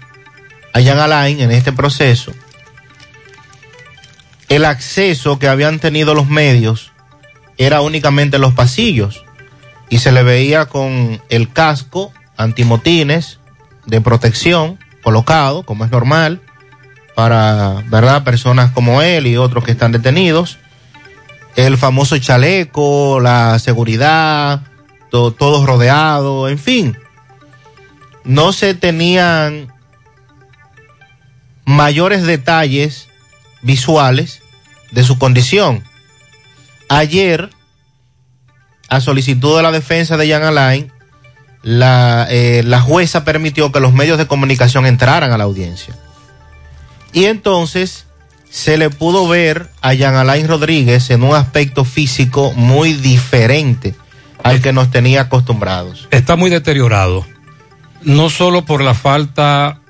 a 0.75 0.81
Jean 0.81 0.99
Alain 0.99 1.41
en 1.41 1.51
este 1.51 1.73
proceso, 1.73 2.35
el 4.51 4.67
acceso 4.67 5.39
que 5.39 5.49
habían 5.49 5.79
tenido 5.79 6.13
los 6.13 6.27
medios 6.29 6.93
era 7.57 7.81
únicamente 7.81 8.37
en 8.37 8.43
los 8.43 8.53
pasillos 8.53 9.25
y 9.89 9.99
se 9.99 10.13
le 10.13 10.23
veía 10.23 10.67
con 10.67 11.23
el 11.31 11.51
casco 11.53 12.13
antimotines 12.37 13.39
de 13.87 14.01
protección 14.01 14.79
colocado, 15.03 15.63
como 15.63 15.85
es 15.85 15.91
normal, 15.91 16.43
para, 17.15 17.83
¿verdad?, 17.87 18.25
personas 18.25 18.71
como 18.73 19.03
él 19.03 19.27
y 19.27 19.37
otros 19.37 19.65
que 19.65 19.73
están 19.73 19.93
detenidos. 19.93 20.59
El 21.57 21.77
famoso 21.79 22.19
chaleco, 22.19 23.21
la 23.21 23.59
seguridad, 23.59 24.63
to- 25.11 25.33
todo 25.33 25.65
rodeado, 25.67 26.49
en 26.49 26.59
fin. 26.59 26.97
No 28.25 28.53
se 28.53 28.75
tenían 28.75 29.73
mayores 31.65 32.23
detalles 32.25 33.09
visuales 33.63 34.40
de 34.91 35.05
su 35.05 35.19
condición. 35.19 35.85
Ayer, 36.89 37.51
a 38.89 39.01
solicitud 39.01 39.57
de 39.57 39.63
la 39.63 39.73
defensa 39.73 40.17
de 40.17 40.29
Jan 40.29 40.43
Alain, 40.43 40.93
la, 41.63 42.27
eh, 42.31 42.63
la 42.65 42.81
jueza 42.81 43.25
permitió 43.25 43.71
que 43.71 43.81
los 43.81 43.93
medios 43.93 44.19
de 44.19 44.27
comunicación 44.27 44.87
entraran 44.87 45.31
a 45.33 45.39
la 45.39 45.45
audiencia. 45.45 45.95
Y 47.13 47.27
entonces 47.27 48.07
se 48.51 48.79
le 48.79 48.91
pudo 48.91 49.29
ver 49.29 49.71
a 49.81 49.97
Jan 49.97 50.17
Alain 50.17 50.49
Rodríguez 50.49 51.11
en 51.11 51.23
un 51.23 51.35
aspecto 51.37 51.85
físico 51.85 52.53
muy 52.55 52.95
diferente 52.95 53.95
al 54.43 54.61
que 54.61 54.73
nos 54.73 54.91
tenía 54.91 55.23
acostumbrados. 55.23 56.09
Está 56.11 56.35
muy 56.37 56.51
deteriorado. 56.51 57.27
No 58.03 58.31
solo 58.31 58.65
por 58.65 58.83
la 58.83 58.95
falta. 58.95 59.81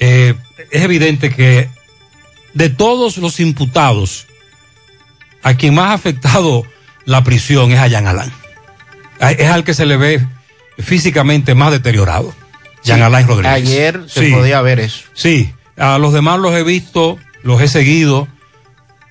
eh, 0.00 0.34
es 0.70 0.82
evidente 0.82 1.30
que 1.30 1.68
de 2.54 2.68
todos 2.70 3.16
los 3.18 3.40
imputados, 3.40 4.26
a 5.42 5.54
quien 5.54 5.74
más 5.74 5.90
ha 5.90 5.92
afectado 5.94 6.64
la 7.06 7.24
prisión 7.24 7.72
es 7.72 7.78
a 7.78 7.88
Jan 7.90 8.06
Alain. 8.06 8.32
Es 9.38 9.50
al 9.50 9.64
que 9.64 9.74
se 9.74 9.86
le 9.86 9.96
ve 9.96 10.26
físicamente 10.78 11.54
más 11.54 11.70
deteriorado. 11.72 12.34
Jan 12.84 12.96
Sí, 12.96 13.02
Alain 13.02 13.26
Rodríguez. 13.26 13.52
ayer 13.52 14.00
se 14.08 14.26
Sí. 14.26 14.32
podía 14.32 14.62
ver 14.62 14.80
eso. 14.80 15.04
Sí, 15.14 15.52
a 15.76 15.98
los 15.98 16.12
demás 16.12 16.38
los 16.40 16.54
he 16.54 16.62
visto, 16.62 17.18
los 17.42 17.60
he 17.60 17.68
seguido. 17.68 18.26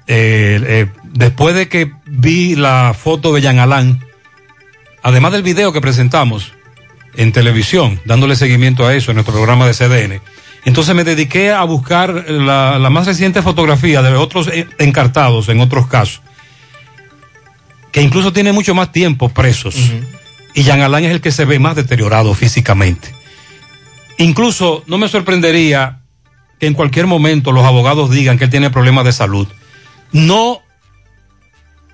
Eh, 0.07 0.59
eh, 0.65 0.87
después 1.03 1.53
de 1.55 1.67
que 1.69 1.91
vi 2.07 2.55
la 2.55 2.95
foto 2.99 3.31
de 3.33 3.41
Jan 3.43 3.59
Alain, 3.59 4.03
además 5.03 5.31
del 5.33 5.43
video 5.43 5.71
que 5.71 5.81
presentamos 5.81 6.51
en 7.15 7.31
televisión, 7.31 7.99
dándole 8.05 8.35
seguimiento 8.35 8.87
a 8.87 8.95
eso 8.95 9.11
en 9.11 9.15
nuestro 9.15 9.33
programa 9.35 9.67
de 9.67 9.73
CDN, 9.73 10.21
entonces 10.65 10.93
me 10.95 11.03
dediqué 11.03 11.51
a 11.51 11.63
buscar 11.63 12.29
la, 12.29 12.77
la 12.79 12.89
más 12.89 13.07
reciente 13.07 13.41
fotografía 13.41 14.01
de 14.01 14.15
otros 14.15 14.47
eh, 14.47 14.67
encartados 14.77 15.49
en 15.49 15.61
otros 15.61 15.87
casos, 15.87 16.21
que 17.91 18.01
incluso 18.01 18.33
tiene 18.33 18.51
mucho 18.51 18.75
más 18.75 18.91
tiempo 18.91 19.29
presos. 19.29 19.75
Y 20.53 20.63
Jan 20.63 20.81
Alain 20.81 21.05
es 21.05 21.11
el 21.11 21.21
que 21.21 21.31
se 21.31 21.45
ve 21.45 21.59
más 21.59 21.75
deteriorado 21.75 22.33
físicamente. 22.33 23.13
Incluso 24.17 24.83
no 24.87 24.97
me 24.97 25.07
sorprendería 25.07 26.01
que 26.59 26.67
en 26.67 26.73
cualquier 26.73 27.07
momento 27.07 27.51
los 27.51 27.65
abogados 27.65 28.11
digan 28.11 28.37
que 28.37 28.45
él 28.45 28.49
tiene 28.49 28.69
problemas 28.69 29.05
de 29.05 29.13
salud. 29.13 29.47
No 30.11 30.61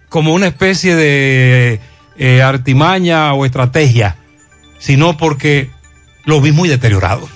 como 0.09 0.33
una 0.33 0.47
especie 0.47 0.95
de 0.95 1.79
eh, 2.17 2.41
artimaña 2.41 3.33
o 3.33 3.45
estrategia, 3.45 4.15
sino 4.79 5.17
porque 5.17 5.69
lo 6.23 6.41
vi 6.41 6.51
muy 6.51 6.67
deteriorado. 6.67 7.27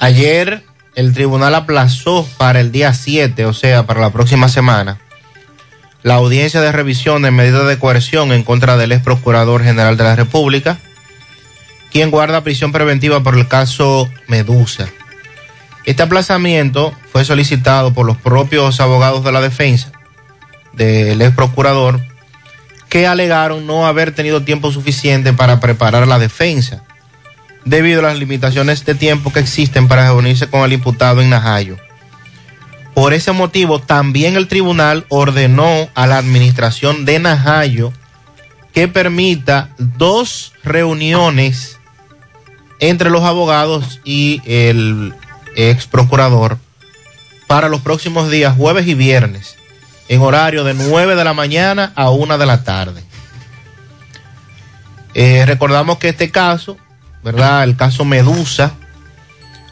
Ayer 0.00 0.64
el 0.94 1.12
tribunal 1.12 1.54
aplazó 1.54 2.26
para 2.38 2.60
el 2.60 2.72
día 2.72 2.94
7, 2.94 3.44
o 3.44 3.52
sea, 3.52 3.86
para 3.86 4.00
la 4.00 4.10
próxima 4.10 4.48
semana, 4.48 4.98
la 6.02 6.14
audiencia 6.14 6.62
de 6.62 6.72
revisión 6.72 7.20
de 7.20 7.30
medidas 7.30 7.68
de 7.68 7.78
coerción 7.78 8.32
en 8.32 8.42
contra 8.42 8.78
del 8.78 8.92
ex 8.92 9.02
procurador 9.02 9.62
general 9.62 9.98
de 9.98 10.04
la 10.04 10.16
República, 10.16 10.78
quien 11.92 12.10
guarda 12.10 12.42
prisión 12.42 12.72
preventiva 12.72 13.22
por 13.22 13.36
el 13.36 13.46
caso 13.46 14.08
Medusa. 14.26 14.88
Este 15.84 16.02
aplazamiento 16.02 16.94
fue 17.12 17.26
solicitado 17.26 17.92
por 17.92 18.06
los 18.06 18.16
propios 18.16 18.80
abogados 18.80 19.22
de 19.22 19.32
la 19.32 19.42
defensa 19.42 19.92
del 20.72 21.20
ex 21.20 21.34
procurador, 21.34 22.00
que 22.88 23.06
alegaron 23.06 23.66
no 23.66 23.86
haber 23.86 24.14
tenido 24.14 24.44
tiempo 24.44 24.72
suficiente 24.72 25.34
para 25.34 25.60
preparar 25.60 26.08
la 26.08 26.18
defensa, 26.18 26.84
debido 27.64 28.00
a 28.00 28.04
las 28.04 28.18
limitaciones 28.18 28.84
de 28.84 28.94
tiempo 28.94 29.32
que 29.32 29.40
existen 29.40 29.88
para 29.88 30.06
reunirse 30.06 30.48
con 30.48 30.62
el 30.62 30.72
imputado 30.72 31.20
en 31.20 31.30
Najayo. 31.30 31.76
Por 32.94 33.12
ese 33.14 33.32
motivo, 33.32 33.78
también 33.78 34.36
el 34.36 34.48
tribunal 34.48 35.06
ordenó 35.08 35.88
a 35.94 36.06
la 36.06 36.18
administración 36.18 37.04
de 37.04 37.18
Najayo 37.18 37.92
que 38.72 38.88
permita 38.88 39.70
dos 39.78 40.52
reuniones 40.64 41.78
entre 42.78 43.10
los 43.10 43.22
abogados 43.22 44.00
y 44.04 44.40
el 44.44 45.14
ex 45.56 45.86
procurador 45.86 46.58
para 47.46 47.68
los 47.68 47.80
próximos 47.80 48.30
días, 48.30 48.56
jueves 48.56 48.86
y 48.86 48.94
viernes, 48.94 49.56
en 50.08 50.20
horario 50.20 50.64
de 50.64 50.74
9 50.74 51.16
de 51.16 51.24
la 51.24 51.34
mañana 51.34 51.92
a 51.96 52.10
1 52.10 52.38
de 52.38 52.46
la 52.46 52.64
tarde. 52.64 53.02
Eh, 55.14 55.44
recordamos 55.46 55.98
que 55.98 56.10
este 56.10 56.30
caso, 56.30 56.76
¿verdad? 57.22 57.64
El 57.64 57.76
caso 57.76 58.04
Medusa, 58.04 58.72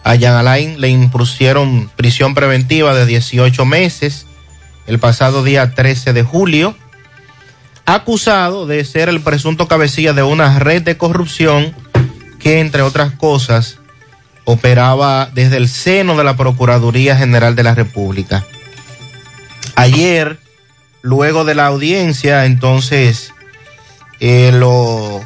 a 0.05 0.19
Jan 0.19 0.35
Alain 0.35 0.81
le 0.81 0.89
impusieron 0.89 1.91
prisión 1.97 2.35
preventiva 2.35 2.95
de 2.95 3.07
18 3.07 3.65
meses 3.65 4.27
el 4.87 4.99
pasado 4.99 5.45
día 5.45 5.75
13 5.75 6.15
de 6.15 6.23
julio, 6.23 6.75
acusado 7.85 8.67
de 8.67 8.85
ser 8.85 9.11
el 9.11 9.21
presunto 9.21 9.69
cabecilla 9.69 10.15
de 10.15 10.23
una 10.23 10.59
red 10.59 10.83
de 10.83 10.97
corrupción 10.97 11.75
que, 12.39 12.61
entre 12.61 12.81
otras 12.81 13.13
cosas, 13.13 13.79
operaba 14.45 15.29
desde 15.35 15.59
el 15.59 15.69
seno 15.69 16.17
de 16.17 16.25
la 16.25 16.37
Procuraduría 16.37 17.17
General 17.17 17.55
de 17.55 17.65
la 17.65 17.75
República. 17.75 18.47
Ayer, 19.75 20.39
luego 21.03 21.45
de 21.45 21.55
la 21.55 21.67
audiencia, 21.67 22.47
entonces, 22.47 23.35
eh, 24.21 24.53
lo, 24.55 25.21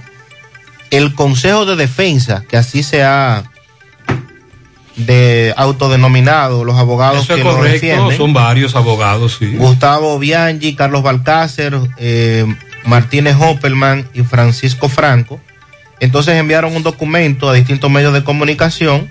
el 0.92 1.14
Consejo 1.14 1.64
de 1.64 1.74
Defensa, 1.74 2.44
que 2.46 2.58
así 2.58 2.82
se 2.82 3.02
ha 3.02 3.44
de 4.94 5.54
autodenominado, 5.56 6.64
los 6.64 6.76
abogados 6.76 7.24
Eso 7.24 7.32
es 7.32 7.38
que 7.38 7.44
lo 7.44 7.62
defienden. 7.62 8.16
son 8.16 8.34
varios 8.34 8.76
abogados, 8.76 9.38
sí. 9.38 9.56
Gustavo 9.56 10.18
Bianchi, 10.18 10.74
Carlos 10.74 11.02
Balcácer, 11.02 11.74
eh, 11.96 12.44
Martínez 12.84 13.36
Hoppelman 13.40 14.06
y 14.12 14.22
Francisco 14.22 14.90
Franco. 14.90 15.40
Entonces 15.98 16.34
enviaron 16.34 16.76
un 16.76 16.82
documento 16.82 17.48
a 17.48 17.54
distintos 17.54 17.90
medios 17.90 18.12
de 18.12 18.22
comunicación 18.22 19.08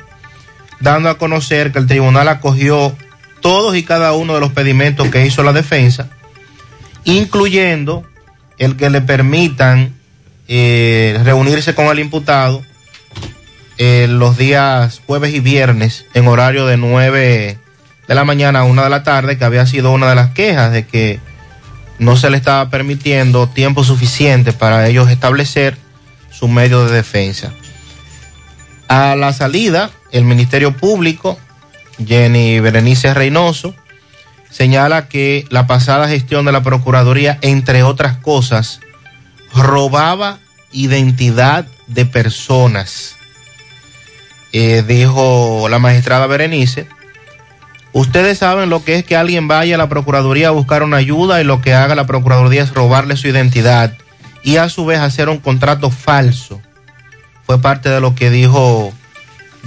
dando 0.82 1.10
a 1.10 1.18
conocer 1.18 1.72
que 1.72 1.80
el 1.80 1.88
tribunal 1.88 2.28
acogió 2.28 2.96
todos 3.40 3.76
y 3.76 3.82
cada 3.82 4.14
uno 4.14 4.36
de 4.36 4.40
los 4.40 4.52
pedimentos 4.52 5.10
que 5.10 5.26
hizo 5.26 5.42
la 5.42 5.52
defensa, 5.52 6.10
incluyendo 7.06 8.04
el 8.60 8.78
que 8.78 8.92
le 8.92 9.02
permitan 9.02 10.00
eh, 10.48 11.20
reunirse 11.24 11.76
con 11.76 11.88
el 11.88 12.00
imputado 12.00 12.64
eh, 13.78 14.08
los 14.10 14.38
días 14.38 15.02
jueves 15.08 15.34
y 15.34 15.40
viernes 15.40 16.06
en 16.14 16.28
horario 16.28 16.68
de 16.68 16.78
9 16.78 17.58
de 18.08 18.16
la 18.16 18.24
mañana 18.26 18.60
a 18.60 18.64
1 18.64 18.84
de 18.84 18.90
la 18.90 19.04
tarde, 19.04 19.38
que 19.38 19.46
había 19.46 19.66
sido 19.66 19.92
una 19.92 20.10
de 20.10 20.16
las 20.16 20.32
quejas 20.32 20.72
de 20.72 20.86
que 20.86 21.20
no 21.98 22.18
se 22.18 22.30
le 22.30 22.38
estaba 22.38 22.70
permitiendo 22.70 23.48
tiempo 23.48 23.84
suficiente 23.84 24.54
para 24.54 24.88
ellos 24.88 25.10
establecer 25.10 25.78
su 26.32 26.48
medio 26.48 26.86
de 26.86 26.96
defensa. 26.96 27.54
A 28.88 29.16
la 29.16 29.34
salida, 29.34 29.92
el 30.12 30.26
Ministerio 30.26 30.76
Público, 30.76 31.40
Jenny 32.06 32.60
Berenice 32.60 33.14
Reynoso, 33.14 33.74
señala 34.50 35.08
que 35.08 35.46
la 35.50 35.66
pasada 35.66 36.08
gestión 36.10 36.46
de 36.46 36.52
la 36.52 36.62
Procuraduría, 36.64 37.38
entre 37.42 37.84
otras 37.84 38.18
cosas, 38.18 38.82
robaba 39.54 40.40
identidad 40.72 41.66
de 41.88 42.06
personas. 42.06 43.16
Eh, 44.54 44.84
dijo 44.86 45.68
la 45.70 45.80
magistrada 45.80 46.28
Berenice, 46.28 46.88
ustedes 47.94 48.38
saben 48.38 48.70
lo 48.70 48.84
que 48.84 48.96
es 48.96 49.06
que 49.06 49.16
alguien 49.16 49.48
vaya 49.48 49.76
a 49.76 49.78
la 49.78 49.90
Procuraduría 49.90 50.50
a 50.50 50.52
buscar 50.52 50.84
una 50.84 50.98
ayuda 50.98 51.42
y 51.42 51.46
lo 51.46 51.62
que 51.62 51.74
haga 51.74 51.96
la 51.96 52.08
Procuraduría 52.08 52.64
es 52.64 52.74
robarle 52.74 53.16
su 53.16 53.28
identidad 53.28 53.94
y 54.44 54.58
a 54.58 54.70
su 54.70 54.86
vez 54.86 55.00
hacer 55.00 55.30
un 55.30 55.38
contrato 55.38 55.90
falso. 55.90 56.62
Fue 57.46 57.62
parte 57.62 57.90
de 57.90 58.02
lo 58.02 58.16
que 58.16 58.30
dijo 58.30 58.94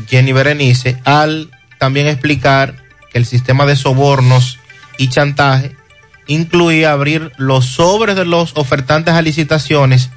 Jenny 0.08 0.32
Berenice 0.32 0.98
al 1.04 1.50
también 1.78 2.06
explicar 2.06 2.76
que 3.10 3.18
el 3.18 3.26
sistema 3.26 3.66
de 3.66 3.76
sobornos 3.76 4.58
y 4.98 5.08
chantaje 5.08 5.76
incluía 6.26 6.92
abrir 6.92 7.32
los 7.36 7.66
sobres 7.66 8.16
de 8.16 8.24
los 8.24 8.52
ofertantes 8.56 9.14
a 9.14 9.22
licitaciones 9.22 10.10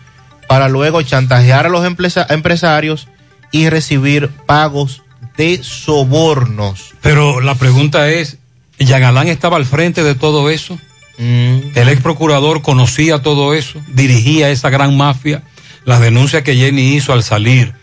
para 0.47 0.69
luego 0.69 1.01
chantajear 1.01 1.65
a 1.65 1.69
los 1.69 1.85
empresa- 1.85 2.25
empresarios 2.29 3.07
y 3.51 3.69
recibir 3.69 4.29
pagos 4.45 5.03
de 5.35 5.61
sobornos. 5.63 6.93
Pero 7.01 7.41
la 7.41 7.55
pregunta 7.55 8.09
es, 8.09 8.37
¿Yagalán 8.79 9.27
estaba 9.27 9.57
al 9.57 9.65
frente 9.65 10.03
de 10.03 10.15
todo 10.15 10.49
eso? 10.49 10.79
El 11.17 11.89
ex 11.89 12.01
procurador 12.01 12.61
conocía 12.61 13.23
todo 13.23 13.55
eso, 13.55 13.81
dirigía 13.87 14.49
esa 14.51 14.69
gran 14.69 14.95
mafia. 14.95 15.41
Las 15.83 15.99
denuncias 15.99 16.43
que 16.43 16.55
Jenny 16.55 16.95
hizo 16.95 17.11
al 17.11 17.23
salir 17.23 17.73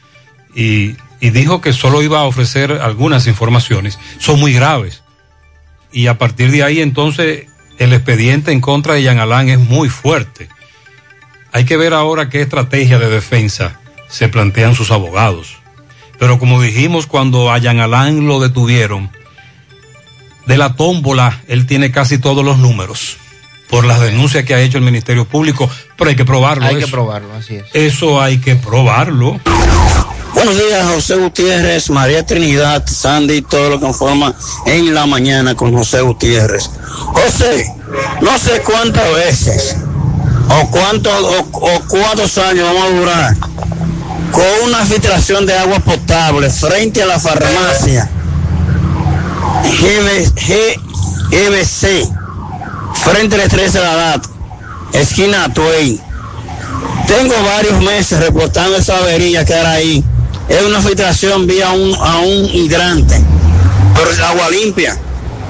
y, 0.55 0.95
y 1.21 1.31
dijo 1.31 1.61
que 1.61 1.73
solo 1.73 2.03
iba 2.03 2.21
a 2.21 2.25
ofrecer 2.25 2.71
algunas 2.81 3.27
informaciones 3.27 3.99
son 4.21 4.39
muy 4.39 4.53
graves. 4.53 5.03
Y 5.93 6.07
a 6.07 6.17
partir 6.17 6.51
de 6.53 6.63
ahí 6.63 6.81
entonces 6.81 7.47
el 7.79 7.93
expediente 7.93 8.53
en 8.53 8.61
contra 8.61 8.95
de 8.95 9.03
Yan 9.03 9.19
Alán 9.19 9.49
es 9.49 9.59
muy 9.59 9.89
fuerte. 9.89 10.49
Hay 11.53 11.65
que 11.65 11.77
ver 11.77 11.95
ahora 11.95 12.29
qué 12.29 12.41
estrategia 12.41 12.99
de 12.99 13.09
defensa 13.09 13.81
se 14.09 14.29
plantean 14.29 14.75
sus 14.75 14.91
abogados. 14.91 15.57
Pero 16.19 16.39
como 16.39 16.61
dijimos 16.61 17.07
cuando 17.07 17.51
a 17.51 17.59
Yan 17.59 17.81
Alán 17.81 18.27
lo 18.27 18.41
detuvieron, 18.41 19.11
de 20.47 20.57
la 20.57 20.75
tómbola 20.75 21.43
él 21.49 21.67
tiene 21.67 21.91
casi 21.91 22.19
todos 22.19 22.45
los 22.45 22.59
números 22.59 23.19
por 23.69 23.85
las 23.85 24.01
denuncias 24.01 24.45
que 24.45 24.55
ha 24.55 24.61
hecho 24.61 24.79
el 24.79 24.85
Ministerio 24.85 25.25
Público, 25.25 25.69
pero 25.97 26.11
hay 26.11 26.17
que 26.17 26.25
probarlo. 26.25 26.67
Hay 26.67 26.77
que 26.77 26.87
probarlo, 26.87 27.35
así 27.35 27.57
es. 27.57 27.65
Eso 27.73 28.21
hay 28.21 28.39
que 28.39 28.57
probarlo. 28.57 29.41
Buenos 30.35 30.57
días, 30.57 30.87
José 30.87 31.17
Gutiérrez, 31.17 31.91
María 31.91 32.27
Trinidad, 32.27 32.85
Sandy, 32.87 33.43
todo 33.43 33.71
lo 33.71 33.79
que 33.79 33.87
conforma 33.87 34.35
en 34.67 34.93
la 34.93 35.07
mañana 35.07 35.55
con 35.55 35.73
José 35.73 36.01
Gutiérrez. 36.03 36.71
José, 36.89 37.67
no 38.21 38.37
sé 38.39 38.61
cuántas 38.63 39.15
veces 39.15 39.77
o 40.49 40.71
cuántos 40.71 41.13
o, 41.13 41.49
o 41.53 41.81
cuántos 41.89 42.37
años 42.39 42.67
vamos 42.67 42.85
a 42.85 42.97
durar 42.97 43.37
con 44.33 44.45
una 44.65 44.85
filtración 44.85 45.47
de 45.47 45.57
agua 45.57 45.79
potable 45.79 46.51
frente 46.51 47.03
a 47.03 47.07
la 47.07 47.21
farmacia 47.21 48.11
GB 49.81 50.85
GBC, 51.31 52.09
frente 52.95 53.35
a 53.37 53.39
la 53.39 53.49
13 53.49 53.79
de 53.79 53.85
la 53.85 53.95
DAT, 53.95 54.27
esquina 54.93 55.53
Tuey. 55.53 56.01
Tengo 57.07 57.35
varios 57.43 57.83
meses 57.83 58.19
reportando 58.21 58.77
esa 58.77 58.99
avería 58.99 59.45
que 59.45 59.53
era 59.53 59.73
ahí. 59.73 60.03
Es 60.49 60.63
una 60.63 60.81
filtración 60.81 61.47
vía 61.47 61.71
un, 61.71 61.95
a 61.95 62.19
un 62.19 62.45
hidrante, 62.47 63.21
pero 63.95 64.11
es 64.11 64.21
agua 64.21 64.49
limpia. 64.51 64.97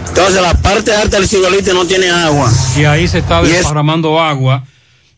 Entonces 0.09 0.41
la 0.41 0.55
parte 0.55 0.95
alta 0.95 1.17
del 1.17 1.29
cibolite 1.29 1.73
no 1.73 1.87
tiene 1.87 2.09
agua. 2.11 2.51
Y 2.77 2.85
ahí 2.85 3.09
se 3.09 3.19
está 3.19 3.43
desparramando 3.43 4.21
agua 4.21 4.65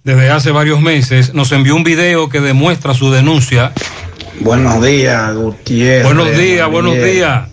desde 0.04 0.30
hace 0.30 0.50
varios 0.50 0.80
meses. 0.80 1.34
Nos 1.34 1.52
envió 1.52 1.76
un 1.76 1.84
video 1.84 2.28
que 2.28 2.40
demuestra 2.40 2.94
su 2.94 3.10
denuncia. 3.10 3.72
Buenos 4.40 4.82
días, 4.82 5.34
Gutiérrez. 5.34 6.04
Buenos 6.04 6.36
días, 6.36 6.70
buenos 6.70 6.94
días. 6.94 7.48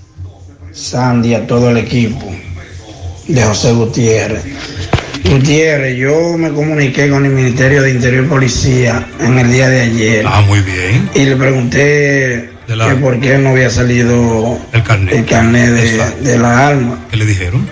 Sandy, 0.72 1.36
a 1.36 1.46
todo 1.46 1.70
el 1.70 1.78
equipo 1.78 2.34
de 3.28 3.44
José 3.44 3.72
Gutiérrez. 3.72 4.44
Gutiérrez, 5.30 5.98
yo 5.98 6.38
me 6.38 6.52
comuniqué 6.52 7.10
con 7.10 7.26
el 7.26 7.32
Ministerio 7.32 7.82
de 7.82 7.92
Interior 7.92 8.26
y 8.26 8.28
Policía 8.28 9.08
en 9.20 9.40
el 9.40 9.52
día 9.52 9.70
de 9.70 9.82
ayer. 9.82 10.26
Ah, 10.28 10.42
muy 10.42 10.60
bien. 10.60 11.10
Y 11.14 11.26
le 11.26 11.36
pregunté 11.36 12.50
la- 12.68 12.90
que 12.90 12.96
por 12.96 13.20
qué 13.20 13.38
no 13.38 13.50
había 13.50 13.70
salido 13.70 14.60
El 14.74 14.84
carnet. 14.84 15.14
el 15.14 15.26
carnet 15.26 15.70
de, 16.22 16.38
la 16.38 16.68
alma. 16.68 17.00
¿Qué 17.10 17.18
le 17.18 17.26
dijeron? 17.26 17.68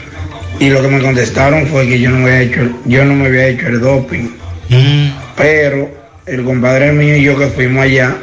Y 0.60 0.70
lo 0.70 0.82
que 0.82 0.88
me 0.88 1.02
contestaron 1.02 1.68
fue 1.68 1.88
que 1.88 2.00
yo 2.00 2.10
no 2.12 2.20
me 2.20 2.36
había 2.36 2.42
hecho, 2.42 2.70
yo 2.86 3.04
no 3.04 3.14
me 3.16 3.28
había 3.28 3.48
hecho 3.48 3.68
el 3.68 3.82
doping. 3.82 4.30
Mm. 4.70 5.12
Pero 5.36 5.90
el 6.26 6.44
compadre 6.44 6.92
mío 6.94 7.18
y 7.18 7.24
yo 7.24 7.38
que 7.38 7.48
fuimos 7.48 7.84
allá 7.84 8.16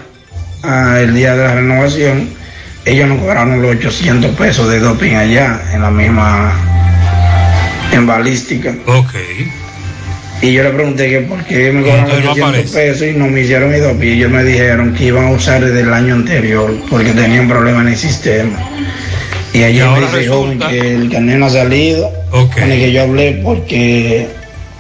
el 1.01 1.15
día 1.15 1.37
de 1.37 1.45
la 1.45 1.55
renovación, 1.55 2.31
ellos 2.85 3.09
nos 3.09 3.19
cobraron 3.19 3.61
los 3.61 3.77
800 3.77 4.35
pesos 4.37 4.71
de 4.71 4.79
doping 4.79 5.15
allá 5.15 5.61
en 5.75 5.83
la 5.83 5.91
misma 5.91 6.78
en 7.93 8.07
balística. 8.07 8.75
Ok. 8.87 9.15
Y 10.41 10.53
yo 10.53 10.63
le 10.63 10.71
pregunté 10.71 11.09
que 11.11 11.21
por 11.23 11.43
qué 11.45 11.73
me 11.73 11.81
cobraron 11.83 12.05
Entonces 12.05 12.25
no 12.25 12.31
800 12.31 12.49
aparece. 12.49 12.75
pesos 12.79 13.09
y 13.09 13.19
no 13.19 13.27
me 13.27 13.41
hicieron 13.41 13.71
mi. 13.71 14.07
Y 14.07 14.11
ellos 14.13 14.31
me 14.31 14.45
dijeron 14.45 14.95
que 14.95 15.05
iban 15.07 15.27
a 15.27 15.31
usar 15.33 15.65
desde 15.65 15.81
el 15.81 15.93
año 15.93 16.15
anterior 16.15 16.73
porque 16.89 17.11
tenían 17.11 17.41
un 17.41 17.49
problema 17.49 17.81
en 17.83 17.89
el 17.89 17.97
sistema. 17.97 18.57
Y 19.53 19.63
ayer 19.65 19.89
me 19.89 20.01
dice 20.01 20.29
joven 20.29 20.61
resulta- 20.61 20.69
que 20.69 20.95
el 20.95 21.11
carnet 21.11 21.39
no 21.39 21.47
ha 21.47 21.51
salido 21.51 22.07
Ok. 22.31 22.53
con 22.55 22.71
el 22.71 22.79
que 22.79 22.93
yo 22.93 23.03
hablé 23.03 23.41
porque 23.43 24.29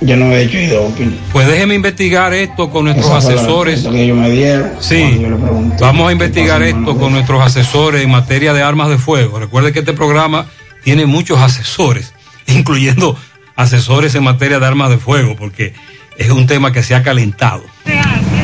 yo 0.01 0.17
no 0.17 0.31
he 0.31 0.43
hecho 0.43 0.59
doping. 0.77 1.11
Pues 1.33 1.49
déjeme 1.49 1.75
investigar 1.75 2.33
esto 2.35 2.71
con 2.71 2.85
nuestros 2.85 3.07
Esa 3.09 3.17
asesores. 3.17 3.81
que 3.81 4.03
ellos 4.05 4.17
me 4.17 4.31
dieron 4.31 4.71
Sí, 4.79 5.19
yo 5.21 5.37
pregunté. 5.37 5.77
vamos 5.83 6.09
a 6.09 6.13
investigar 6.13 6.63
esto 6.63 6.97
con 6.97 7.13
nuestros 7.13 7.43
asesores 7.45 8.05
en 8.05 8.11
materia 8.11 8.53
de 8.53 8.63
armas 8.63 8.91
de 8.91 8.99
fuego. 8.99 9.41
Recuerde 9.41 9.73
que 9.73 9.81
este 9.81 9.93
programa 9.95 10.47
tiene 10.85 11.05
muchos 11.07 11.41
asesores, 11.41 12.13
incluyendo 12.55 13.17
asesores 13.57 14.15
en 14.15 14.25
materia 14.25 14.59
de 14.59 14.67
armas 14.67 14.91
de 14.91 14.99
fuego, 14.99 15.37
porque 15.37 15.73
es 16.17 16.31
un 16.31 16.47
tema 16.47 16.73
que 16.73 16.83
se 16.83 16.95
ha 16.95 17.03
calentado. 17.03 17.65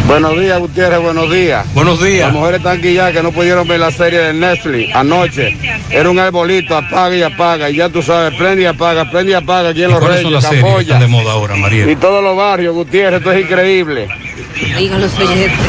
Buenos 0.07 0.39
días, 0.39 0.59
Gutiérrez, 0.59 1.01
buenos 1.01 1.31
días. 1.31 1.67
Buenos 1.73 2.03
días. 2.03 2.27
Las 2.27 2.35
mujeres 2.35 2.59
están 2.59 2.79
aquí 2.79 2.93
ya 2.93 3.11
que 3.11 3.23
no 3.23 3.33
pudieron 3.33 3.67
ver 3.67 3.81
la 3.81 3.91
serie 3.91 4.19
de 4.19 4.35
Netflix 4.35 4.95
anoche. 4.95 5.57
Era 5.91 6.11
un 6.11 6.19
arbolito, 6.19 6.77
apaga 6.77 7.17
y 7.17 7.23
apaga. 7.23 7.71
Y 7.71 7.77
ya 7.77 7.89
tú 7.89 8.03
sabes, 8.03 8.35
prende 8.35 8.65
y 8.65 8.67
apaga, 8.67 9.11
prende 9.11 9.33
y 9.33 9.35
apaga 9.35 9.71
aquí 9.71 9.83
en 9.83 9.89
¿Y 9.89 9.93
Los 9.93 10.01
¿Cuáles 10.01 10.21
son 10.21 10.31
Reyes, 10.33 10.43
las 10.43 10.53
series 10.53 10.81
están 10.83 11.01
de 11.01 11.07
moda 11.07 11.33
ahora, 11.33 11.57
María? 11.57 11.91
Y 11.91 11.97
todos 11.97 12.23
los 12.23 12.37
barrios, 12.37 12.75
Gutiérrez, 12.75 13.19
esto 13.21 13.33
es 13.33 13.45
increíble. 13.45 14.09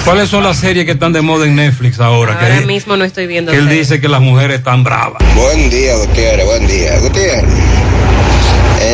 ¿Cuáles 0.03 0.29
son 0.29 0.43
las 0.43 0.57
series 0.57 0.86
que 0.86 0.91
están 0.91 1.13
de 1.13 1.21
moda 1.21 1.45
en 1.45 1.55
Netflix 1.55 1.99
ahora? 2.01 2.33
Ahora 2.33 2.59
que, 2.59 2.65
mismo 2.65 2.97
no 2.97 3.05
estoy 3.05 3.27
viendo. 3.27 3.51
que 3.53 3.57
él 3.57 3.67
series. 3.67 3.88
dice 3.88 4.01
que 4.01 4.09
las 4.09 4.21
mujeres 4.21 4.57
están 4.57 4.83
bravas. 4.83 5.23
Buen 5.33 5.69
día, 5.69 5.95
Gutiérrez, 5.95 6.45
buen 6.45 6.67
día. 6.67 6.99
Gutiérrez, 6.99 7.45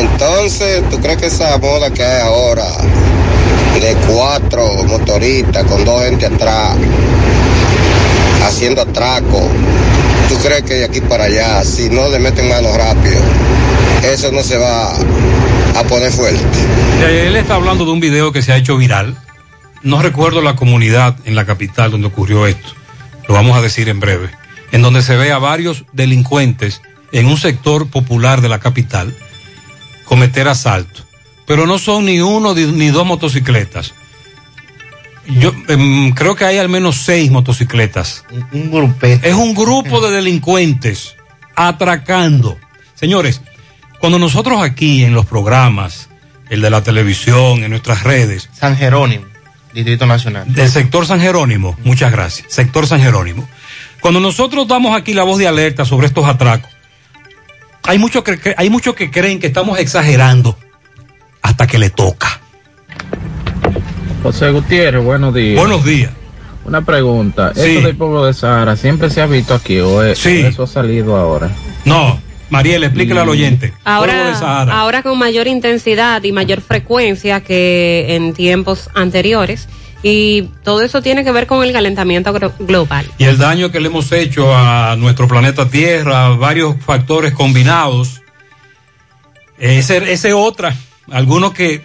entonces, 0.00 0.82
¿tú 0.90 1.00
crees 1.00 1.18
que 1.18 1.26
esa 1.26 1.58
moda 1.58 1.90
que 1.90 2.04
hay 2.04 2.22
ahora 2.22 2.66
de 3.80 3.96
cuatro 4.06 4.84
motoristas 4.84 5.64
con 5.64 5.84
dos 5.84 6.02
gente 6.04 6.26
atrás 6.26 6.76
haciendo 8.44 8.82
atraco, 8.82 9.48
¿tú 10.28 10.36
crees 10.36 10.62
que 10.62 10.74
de 10.74 10.84
aquí 10.84 11.00
para 11.00 11.24
allá, 11.24 11.64
si 11.64 11.88
no 11.88 12.08
le 12.08 12.18
meten 12.18 12.48
mano 12.48 12.68
rápido, 12.76 13.20
eso 14.04 14.30
no 14.30 14.42
se 14.42 14.58
va 14.58 14.92
a 14.92 15.84
poner 15.88 16.12
fuerte? 16.12 16.44
Él 17.00 17.36
está 17.36 17.54
hablando 17.54 17.84
de 17.84 17.90
un 17.90 18.00
video 18.00 18.32
que 18.32 18.42
se 18.42 18.52
ha 18.52 18.56
hecho 18.56 18.76
viral. 18.76 19.16
No 19.82 20.00
recuerdo 20.00 20.42
la 20.42 20.54
comunidad 20.54 21.16
en 21.24 21.34
la 21.34 21.44
capital 21.44 21.90
donde 21.90 22.06
ocurrió 22.06 22.46
esto. 22.46 22.68
Lo 23.26 23.34
vamos 23.34 23.56
a 23.56 23.62
decir 23.62 23.88
en 23.88 24.00
breve. 24.00 24.30
En 24.70 24.82
donde 24.82 25.02
se 25.02 25.16
ve 25.16 25.32
a 25.32 25.38
varios 25.38 25.84
delincuentes 25.92 26.82
en 27.10 27.26
un 27.26 27.36
sector 27.36 27.88
popular 27.88 28.40
de 28.40 28.48
la 28.48 28.60
capital 28.60 29.14
cometer 30.04 30.48
asalto. 30.48 31.02
Pero 31.46 31.66
no 31.66 31.78
son 31.78 32.06
ni 32.06 32.20
uno 32.20 32.54
ni 32.54 32.88
dos 32.88 33.06
motocicletas. 33.06 33.94
Yo 35.26 35.52
em, 35.68 36.12
creo 36.12 36.34
que 36.34 36.44
hay 36.44 36.58
al 36.58 36.68
menos 36.68 36.96
seis 36.96 37.30
motocicletas. 37.30 38.24
Un 38.52 38.70
grupete. 38.70 39.28
Es 39.28 39.34
un 39.34 39.54
grupo 39.54 40.00
de 40.00 40.16
delincuentes 40.16 41.14
atracando. 41.54 42.58
Señores, 42.94 43.40
cuando 44.00 44.18
nosotros 44.18 44.60
aquí 44.62 45.04
en 45.04 45.14
los 45.14 45.26
programas, 45.26 46.08
el 46.50 46.60
de 46.60 46.70
la 46.70 46.82
televisión, 46.82 47.62
en 47.62 47.70
nuestras 47.70 48.02
redes, 48.02 48.48
San 48.52 48.76
Jerónimo, 48.76 49.26
Distrito 49.72 50.06
Nacional. 50.06 50.52
del 50.52 50.68
sector 50.68 51.06
San 51.06 51.20
Jerónimo, 51.20 51.76
muchas 51.84 52.10
gracias, 52.12 52.52
sector 52.52 52.86
San 52.86 53.00
Jerónimo. 53.00 53.48
Cuando 54.00 54.18
nosotros 54.18 54.66
damos 54.66 54.96
aquí 54.96 55.14
la 55.14 55.22
voz 55.22 55.38
de 55.38 55.46
alerta 55.46 55.84
sobre 55.84 56.08
estos 56.08 56.26
atracos, 56.26 56.70
hay 57.84 57.98
muchos 57.98 58.22
que, 58.24 58.54
hay 58.56 58.70
muchos 58.70 58.94
que 58.94 59.10
creen 59.10 59.38
que 59.40 59.48
estamos 59.48 59.78
exagerando 59.78 60.56
hasta 61.42 61.66
que 61.66 61.78
le 61.78 61.90
toca. 61.90 62.40
José 64.22 64.50
Gutiérrez, 64.50 65.02
buenos 65.02 65.34
días. 65.34 65.58
Buenos 65.58 65.84
días. 65.84 66.12
Una 66.64 66.82
pregunta. 66.82 67.52
Sí. 67.54 67.60
¿Esto 67.62 67.86
del 67.88 67.96
pueblo 67.96 68.24
de 68.24 68.34
Sahara 68.34 68.76
siempre 68.76 69.10
se 69.10 69.20
ha 69.20 69.26
visto 69.26 69.52
aquí 69.54 69.80
o, 69.80 70.02
es- 70.04 70.18
Sí. 70.18 70.42
o 70.44 70.48
eso 70.48 70.62
ha 70.62 70.66
salido 70.68 71.16
ahora? 71.16 71.50
No, 71.84 72.20
Mariela, 72.50 72.86
explíquele 72.86 73.18
al 73.20 73.28
oyente. 73.28 73.72
Ahora, 73.84 74.34
Sahara. 74.38 74.78
ahora 74.78 75.02
con 75.02 75.18
mayor 75.18 75.48
intensidad 75.48 76.22
y 76.22 76.30
mayor 76.30 76.60
frecuencia 76.60 77.40
que 77.40 78.14
en 78.14 78.32
tiempos 78.32 78.90
anteriores. 78.94 79.68
Y 80.02 80.42
todo 80.64 80.82
eso 80.82 81.00
tiene 81.00 81.22
que 81.22 81.30
ver 81.30 81.46
con 81.46 81.62
el 81.62 81.72
calentamiento 81.72 82.32
global. 82.58 83.06
y 83.18 83.24
el 83.24 83.38
daño 83.38 83.70
que 83.70 83.78
le 83.78 83.86
hemos 83.88 84.10
hecho 84.10 84.54
a 84.54 84.96
nuestro 84.96 85.28
planeta 85.28 85.68
Tierra, 85.68 86.30
varios 86.30 86.76
factores 86.84 87.32
combinados. 87.32 88.20
Ese, 89.58 90.12
ese 90.12 90.32
otra, 90.32 90.74
algunos 91.10 91.52
que 91.52 91.84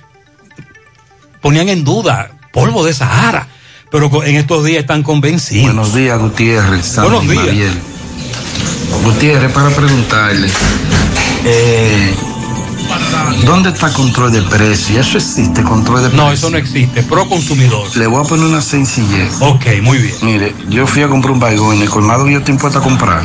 ponían 1.41 1.69
en 1.69 1.83
duda 1.83 2.31
polvo 2.51 2.83
de 2.83 2.93
Sahara, 2.93 3.47
pero 3.91 4.23
en 4.23 4.35
estos 4.35 4.65
días 4.65 4.81
están 4.81 5.03
convencidos. 5.03 5.67
Buenos 5.67 5.93
días, 5.93 6.19
Gutiérrez. 6.19 6.85
Sandy 6.85 7.09
Buenos 7.11 7.29
días. 7.29 7.45
Mariel. 7.45 7.73
Gutiérrez, 9.03 9.51
para 9.51 9.69
preguntarle, 9.69 10.47
eh, 11.45 12.15
¿dónde 13.45 13.69
está 13.69 13.91
control 13.93 14.31
de 14.31 14.41
precio? 14.43 14.99
¿Eso 14.99 15.17
existe, 15.17 15.63
control 15.63 16.03
de 16.03 16.09
precio? 16.09 16.25
No, 16.25 16.31
eso 16.31 16.49
no 16.49 16.57
existe. 16.57 17.03
Pro 17.03 17.27
consumidor. 17.27 17.95
Le 17.95 18.07
voy 18.07 18.23
a 18.23 18.27
poner 18.27 18.45
una 18.45 18.61
sencillez. 18.61 19.41
Ok, 19.41 19.65
muy 19.81 19.97
bien. 19.97 20.15
Mire, 20.21 20.55
yo 20.69 20.85
fui 20.87 21.03
a 21.03 21.07
comprar 21.07 21.31
un 21.33 21.39
baigón 21.39 21.75
en 21.75 21.81
el 21.83 21.89
colmado 21.89 22.25
que 22.25 22.33
yo 22.33 22.43
te 22.43 22.51
impuesto 22.51 22.79
a 22.79 22.81
comprar. 22.81 23.21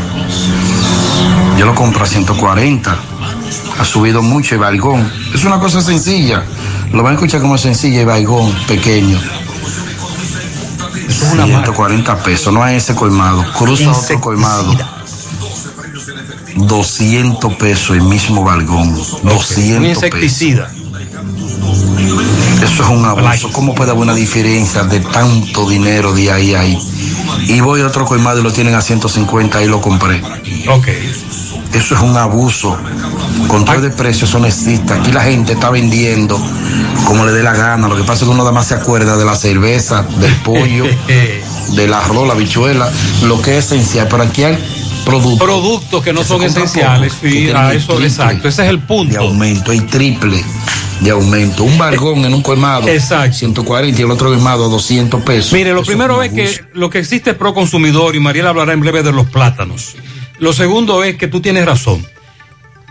Yo 1.59 1.67
lo 1.67 1.75
compro 1.75 2.05
a 2.05 2.07
140. 2.07 2.97
Ha 3.79 3.85
subido 3.85 4.23
mucho 4.23 4.55
el 4.55 4.61
baigón. 4.61 5.11
Es 5.35 5.45
una 5.45 5.59
cosa 5.59 5.81
sencilla. 5.81 6.45
Lo 6.93 7.03
van 7.03 7.13
a 7.13 7.15
escuchar 7.15 7.41
como 7.41 7.57
sencilla 7.59 8.01
el 8.01 8.07
baigón 8.07 8.53
pequeño. 8.67 9.19
140 11.09 12.17
pesos, 12.23 12.53
no 12.53 12.63
a 12.63 12.73
ese 12.73 12.95
colmado. 12.95 13.45
Cruza 13.57 13.93
otro 13.93 14.21
colmado. 14.21 14.75
200 16.57 17.55
pesos 17.55 17.96
el 17.96 18.03
mismo 18.03 18.44
balgón. 18.44 18.94
200 18.94 19.22
Un 19.24 19.82
pesos. 19.82 19.84
insecticida. 19.84 20.70
Eso 22.62 22.82
es 22.84 22.88
un 22.88 23.05
abuso. 23.05 23.50
¿Cómo 23.53 23.74
puede 23.74 23.90
haber 23.90 24.03
una 24.03 24.14
diferencia 24.14 24.84
de 24.84 25.00
tanto 25.00 25.68
dinero 25.68 26.12
de 26.12 26.30
ahí 26.30 26.55
a 26.55 26.61
ahí? 26.61 26.78
Y 27.48 27.61
voy 27.61 27.80
a 27.80 27.86
otro 27.86 28.05
colmado 28.05 28.40
y 28.40 28.42
lo 28.42 28.53
tienen 28.53 28.74
a 28.74 28.80
150 28.82 29.62
y 29.62 29.66
lo 29.66 29.80
compré. 29.80 30.22
Ok. 30.68 30.88
Eso 31.72 31.94
es 31.94 32.00
un 32.00 32.16
abuso. 32.16 32.76
Control 33.48 33.82
de 33.82 33.90
precios, 33.90 34.28
eso 34.28 34.38
no 34.38 34.46
existe. 34.46 34.92
Aquí 34.92 35.11
la 35.11 35.22
gente 35.22 35.55
está 35.55 35.70
vendiendo 35.70 36.40
como 37.07 37.24
le 37.24 37.32
dé 37.32 37.42
la 37.42 37.53
gana. 37.53 37.88
Lo 37.88 37.96
que 37.96 38.03
pasa 38.03 38.12
es 38.12 38.20
que 38.20 38.26
uno 38.26 38.38
nada 38.38 38.53
más 38.53 38.66
se 38.66 38.74
acuerda 38.74 39.16
de 39.16 39.24
la 39.24 39.34
cerveza, 39.34 40.03
del 40.03 40.34
pollo, 40.36 40.84
del 41.74 41.92
arroz, 41.94 42.28
la 42.28 42.34
bichuela, 42.34 42.90
lo 43.24 43.40
que 43.40 43.59
es 43.59 43.66
esencial. 43.66 44.07
Pero 44.11 44.22
aquí 44.22 44.44
hay 44.44 44.59
productos. 45.05 45.46
Productos 45.46 46.03
que 46.03 46.12
no 46.12 46.24
son 46.24 46.42
esenciales, 46.42 47.12
sí, 47.20 47.50
a 47.50 47.72
eso, 47.72 48.00
exacto, 48.00 48.48
ese 48.48 48.64
es 48.64 48.68
el 48.68 48.80
punto. 48.80 49.12
De 49.12 49.18
aumento, 49.18 49.70
hay 49.70 49.80
triple 49.80 50.42
de 51.00 51.11
aumento. 51.11 51.64
Un 51.64 51.76
balgón 51.78 52.24
en 52.24 52.34
un 52.34 52.42
colmado, 52.42 52.86
140 52.86 54.00
y 54.00 54.05
el 54.05 54.11
otro 54.11 54.28
colmado 54.28 54.68
200 54.68 55.22
pesos. 55.22 55.53
Mire, 55.53 55.72
lo 55.72 55.80
Eso 55.80 55.86
primero 55.86 56.22
es 56.22 56.32
que 56.32 56.48
lo 56.74 56.90
que 56.90 56.98
existe 56.98 57.30
es 57.30 57.36
pro 57.36 57.55
consumidor 57.55 58.14
y 58.14 58.20
Mariela 58.20 58.50
hablará 58.50 58.72
en 58.72 58.80
breve 58.80 59.03
de 59.03 59.12
los 59.12 59.26
plátanos. 59.26 59.96
Lo 60.38 60.53
segundo 60.53 61.05
es 61.05 61.16
que 61.16 61.28
tú 61.28 61.40
tienes 61.40 61.66
razón. 61.66 62.05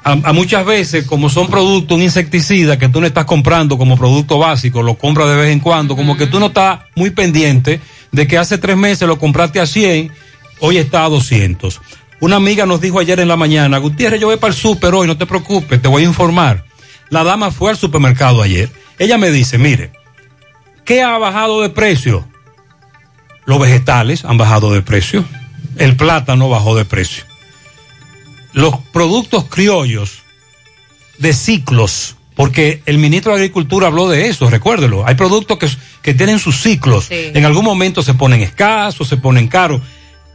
A, 0.03 0.14
a 0.14 0.34
muchas 0.34 0.66
veces, 0.66 1.05
como 1.05 1.30
son 1.30 1.47
productos, 1.47 1.95
un 1.95 2.01
insecticida 2.01 2.80
que 2.80 2.89
tú 2.89 2.99
no 2.99 3.07
estás 3.07 3.26
comprando 3.26 3.78
como 3.78 3.97
producto 3.97 4.39
básico, 4.39 4.82
lo 4.82 4.95
compras 4.95 5.28
de 5.30 5.36
vez 5.36 5.51
en 5.51 5.59
cuando, 5.59 5.95
como 5.95 6.18
que 6.18 6.28
tú 6.28 6.39
no 6.39 6.47
estás 6.47 6.80
muy 6.95 7.12
pendiente 7.12 7.80
de 8.12 8.28
que 8.28 8.38
hace 8.38 8.57
tres 8.57 8.78
meses 8.78 9.07
lo 9.07 9.20
compraste 9.20 9.59
a 9.59 9.66
100, 9.66 10.12
hoy 10.59 10.78
está 10.78 11.05
a 11.05 11.09
200. 11.09 11.82
Una 12.22 12.36
amiga 12.36 12.68
nos 12.68 12.80
dijo 12.80 13.00
ayer 13.00 13.20
en 13.20 13.28
la 13.28 13.36
mañana, 13.36 13.80
Gutiérrez, 13.80 14.22
yo 14.22 14.28
voy 14.28 14.38
para 14.38 14.54
el 14.54 14.58
súper 14.58 14.94
hoy, 14.94 15.08
no 15.08 15.18
te 15.18 15.26
preocupes, 15.26 15.82
te 15.82 15.88
voy 15.88 16.04
a 16.04 16.06
informar. 16.06 16.64
La 17.10 17.24
dama 17.24 17.50
fue 17.50 17.72
al 17.72 17.78
supermercado 17.78 18.44
ayer. 18.44 18.72
Ella 19.00 19.18
me 19.18 19.32
dice, 19.32 19.58
mire, 19.58 19.92
¿qué 20.86 21.02
ha 21.02 21.18
bajado 21.18 21.64
de 21.64 21.72
precio? 21.72 22.28
Los 23.46 23.60
vegetales 23.60 24.24
han 24.24 24.38
bajado 24.38 24.72
de 24.72 24.84
precio. 24.84 25.26
El 25.78 25.96
plátano 25.96 26.48
bajó 26.48 26.76
de 26.76 26.86
precio. 26.86 27.24
Los 28.54 28.76
productos 28.94 29.46
criollos 29.46 30.22
de 31.18 31.34
ciclos, 31.34 32.18
porque 32.36 32.84
el 32.86 33.00
ministro 33.00 33.32
de 33.32 33.40
Agricultura 33.40 33.88
habló 33.88 34.08
de 34.08 34.28
eso, 34.28 34.48
recuérdelo. 34.48 35.08
Hay 35.08 35.16
productos 35.16 35.58
que, 35.58 35.70
que 36.04 36.14
tienen 36.14 36.38
sus 36.38 36.62
ciclos. 36.62 37.06
Sí. 37.06 37.32
En 37.34 37.46
algún 37.46 37.66
momento 37.66 38.04
se 38.04 38.14
ponen 38.14 38.42
escasos, 38.42 39.08
se 39.08 39.18
ponen 39.18 39.48
caros. 39.48 39.82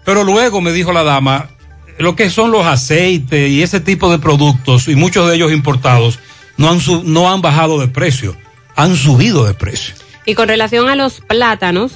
Pero 0.04 0.24
luego 0.24 0.60
me 0.60 0.72
dijo 0.72 0.92
la 0.92 1.04
dama, 1.04 1.50
lo 1.98 2.16
que 2.16 2.30
son 2.30 2.50
los 2.50 2.66
aceites 2.66 3.50
y 3.50 3.62
ese 3.62 3.80
tipo 3.80 4.10
de 4.10 4.18
productos, 4.18 4.88
y 4.88 4.94
muchos 4.96 5.28
de 5.28 5.36
ellos 5.36 5.52
importados, 5.52 6.18
no 6.56 6.70
han, 6.70 6.80
su- 6.80 7.02
no 7.04 7.30
han 7.32 7.42
bajado 7.42 7.78
de 7.80 7.88
precio, 7.88 8.36
han 8.76 8.96
subido 8.96 9.44
de 9.44 9.54
precio. 9.54 9.94
Y 10.24 10.34
con 10.34 10.48
relación 10.48 10.88
a 10.88 10.96
los 10.96 11.20
plátanos, 11.20 11.92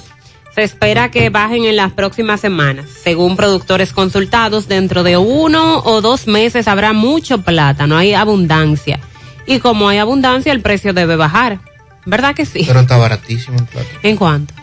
se 0.55 0.63
espera 0.63 1.11
que 1.11 1.29
bajen 1.29 1.63
en 1.65 1.75
las 1.77 1.91
próximas 1.93 2.41
semanas. 2.41 2.85
Según 3.03 3.35
productores 3.37 3.93
consultados, 3.93 4.67
dentro 4.67 5.03
de 5.03 5.17
uno 5.17 5.79
o 5.79 6.01
dos 6.01 6.27
meses 6.27 6.67
habrá 6.67 6.93
mucho 6.93 7.41
plátano, 7.41 7.97
hay 7.97 8.13
abundancia. 8.13 8.99
Y 9.47 9.59
como 9.59 9.89
hay 9.89 9.97
abundancia, 9.97 10.51
el 10.51 10.61
precio 10.61 10.93
debe 10.93 11.15
bajar. 11.15 11.59
¿Verdad 12.05 12.35
que 12.35 12.45
sí? 12.45 12.63
Pero 12.65 12.81
está 12.81 12.97
baratísimo 12.97 13.57
el 13.59 13.65
plátano. 13.65 13.99
¿En 14.03 14.15
cuánto? 14.17 14.53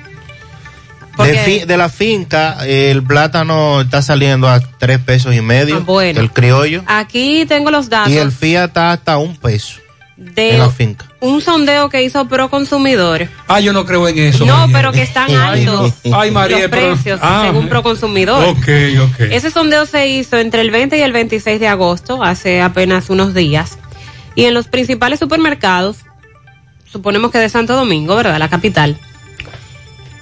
De, 1.19 1.25
Porque- 1.25 1.39
fi- 1.61 1.65
de 1.67 1.77
la 1.77 1.89
finca, 1.89 2.59
el 2.67 3.03
plátano 3.03 3.81
está 3.81 4.03
saliendo 4.03 4.49
a 4.49 4.61
tres 4.61 4.99
pesos 5.01 5.35
y 5.35 5.41
medio. 5.41 5.77
Ah, 5.79 5.83
bueno. 5.85 6.21
El 6.21 6.31
criollo. 6.31 6.83
Aquí 6.87 7.45
tengo 7.47 7.71
los 7.71 7.89
datos 7.89 8.13
Y 8.13 8.19
el 8.19 8.31
FIA 8.33 8.65
está 8.65 8.93
hasta 8.93 9.19
un 9.19 9.37
peso 9.37 9.81
de 10.17 10.53
en 10.55 10.59
la 10.59 10.69
finca. 10.71 11.07
un 11.21 11.41
sondeo 11.41 11.89
que 11.89 12.03
hizo 12.03 12.27
Proconsumidor. 12.29 13.29
Ah, 13.47 13.61
yo 13.61 13.73
no 13.73 13.85
creo 13.85 14.07
en 14.09 14.19
eso. 14.19 14.45
No, 14.47 14.57
María. 14.67 14.77
pero 14.77 14.93
que 14.93 15.03
están 15.03 15.31
Ay, 15.31 15.65
no. 15.65 15.79
altos 15.85 15.95
Ay, 16.13 16.31
María, 16.31 16.59
los 16.59 16.71
pero- 16.71 16.93
precios 16.95 17.21
ah, 17.23 17.43
según 17.47 17.69
Proconsumidor. 17.69 18.45
Ok, 18.49 18.69
ok. 19.01 19.21
Ese 19.31 19.51
sondeo 19.51 19.87
se 19.87 20.09
hizo 20.09 20.37
entre 20.39 20.61
el 20.63 20.71
20 20.71 20.99
y 20.99 21.03
el 21.03 21.13
26 21.13 21.59
de 21.61 21.69
agosto, 21.69 22.23
hace 22.25 22.61
apenas 22.63 23.11
unos 23.11 23.35
días. 23.35 23.79
Y 24.35 24.45
en 24.45 24.55
los 24.55 24.67
principales 24.69 25.19
supermercados, 25.19 25.99
suponemos 26.91 27.31
que 27.31 27.39
de 27.39 27.49
Santo 27.49 27.75
Domingo, 27.77 28.17
¿verdad? 28.17 28.39
La 28.39 28.49
capital. 28.49 28.99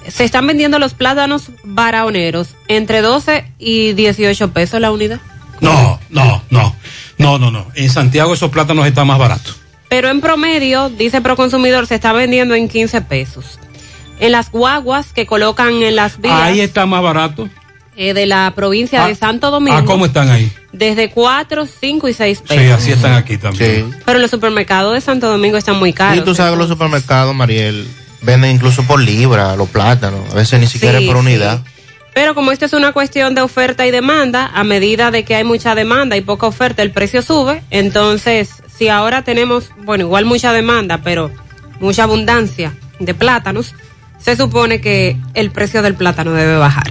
Se 0.07 0.23
están 0.23 0.47
vendiendo 0.47 0.79
los 0.79 0.93
plátanos 0.93 1.49
baraoneros 1.63 2.49
entre 2.67 3.01
12 3.01 3.45
y 3.59 3.93
18 3.93 4.51
pesos 4.51 4.79
la 4.81 4.91
unidad. 4.91 5.19
No, 5.61 5.99
no, 6.09 6.41
no. 6.49 6.75
No, 7.17 7.39
no, 7.39 7.49
no. 7.51 7.65
En 7.75 7.89
Santiago 7.89 8.33
esos 8.33 8.51
plátanos 8.51 8.85
están 8.87 9.07
más 9.07 9.17
baratos. 9.19 9.57
Pero 9.89 10.09
en 10.09 10.21
promedio, 10.21 10.89
dice 10.89 11.21
Proconsumidor, 11.21 11.87
se 11.87 11.95
está 11.95 12.13
vendiendo 12.13 12.53
en 12.55 12.67
15 12.69 13.01
pesos. 13.01 13.59
En 14.19 14.31
las 14.31 14.51
guaguas 14.51 15.13
que 15.13 15.25
colocan 15.25 15.81
en 15.81 15.95
las 15.95 16.19
vías 16.19 16.33
Ahí 16.41 16.59
está 16.61 16.85
más 16.85 17.01
barato. 17.01 17.47
eh, 17.95 18.13
de 18.13 18.25
la 18.27 18.51
provincia 18.55 19.05
de 19.07 19.15
Santo 19.15 19.49
Domingo, 19.49 19.77
Ah, 19.77 19.83
¿cómo 19.85 20.05
están 20.05 20.29
ahí? 20.29 20.51
desde 20.71 21.09
4, 21.09 21.65
5 21.79 22.07
y 22.07 22.13
6 22.13 22.41
pesos. 22.41 22.63
Sí, 22.63 22.69
así 22.69 22.91
están 22.91 23.13
aquí 23.13 23.37
también. 23.37 23.95
Pero 24.05 24.19
los 24.19 24.29
supermercados 24.29 24.93
de 24.93 25.01
Santo 25.01 25.27
Domingo 25.27 25.57
están 25.57 25.77
muy 25.79 25.93
caros. 25.93 26.19
Y 26.19 26.21
tú 26.25 26.35
sabes 26.35 26.53
que 26.53 26.57
los 26.59 26.67
supermercados, 26.67 27.33
Mariel, 27.33 27.87
venden 28.21 28.51
incluso 28.55 28.83
por 28.83 28.99
libra 28.99 29.55
los 29.55 29.69
plátanos. 29.69 30.31
A 30.31 30.35
veces 30.35 30.59
ni 30.59 30.67
siquiera 30.67 30.99
Sí, 30.99 31.05
por 31.07 31.15
sí. 31.15 31.21
unidad. 31.21 31.61
Pero 32.13 32.33
como 32.33 32.51
esto 32.51 32.65
es 32.65 32.73
una 32.73 32.93
cuestión 32.93 33.35
de 33.35 33.41
oferta 33.41 33.85
y 33.85 33.91
demanda, 33.91 34.49
a 34.53 34.63
medida 34.63 35.11
de 35.11 35.23
que 35.23 35.35
hay 35.35 35.43
mucha 35.43 35.75
demanda 35.75 36.17
y 36.17 36.21
poca 36.21 36.47
oferta, 36.47 36.81
el 36.81 36.91
precio 36.91 37.21
sube. 37.21 37.61
Entonces, 37.69 38.49
si 38.75 38.89
ahora 38.89 39.21
tenemos, 39.23 39.69
bueno, 39.83 40.05
igual 40.05 40.25
mucha 40.25 40.51
demanda, 40.51 40.99
pero 41.03 41.29
mucha 41.79 42.03
abundancia 42.03 42.73
de 42.99 43.13
plátanos, 43.13 43.75
se 44.19 44.35
supone 44.35 44.81
que 44.81 45.15
el 45.35 45.51
precio 45.51 45.83
del 45.83 45.93
plátano 45.93 46.33
debe 46.33 46.57
bajar. 46.57 46.89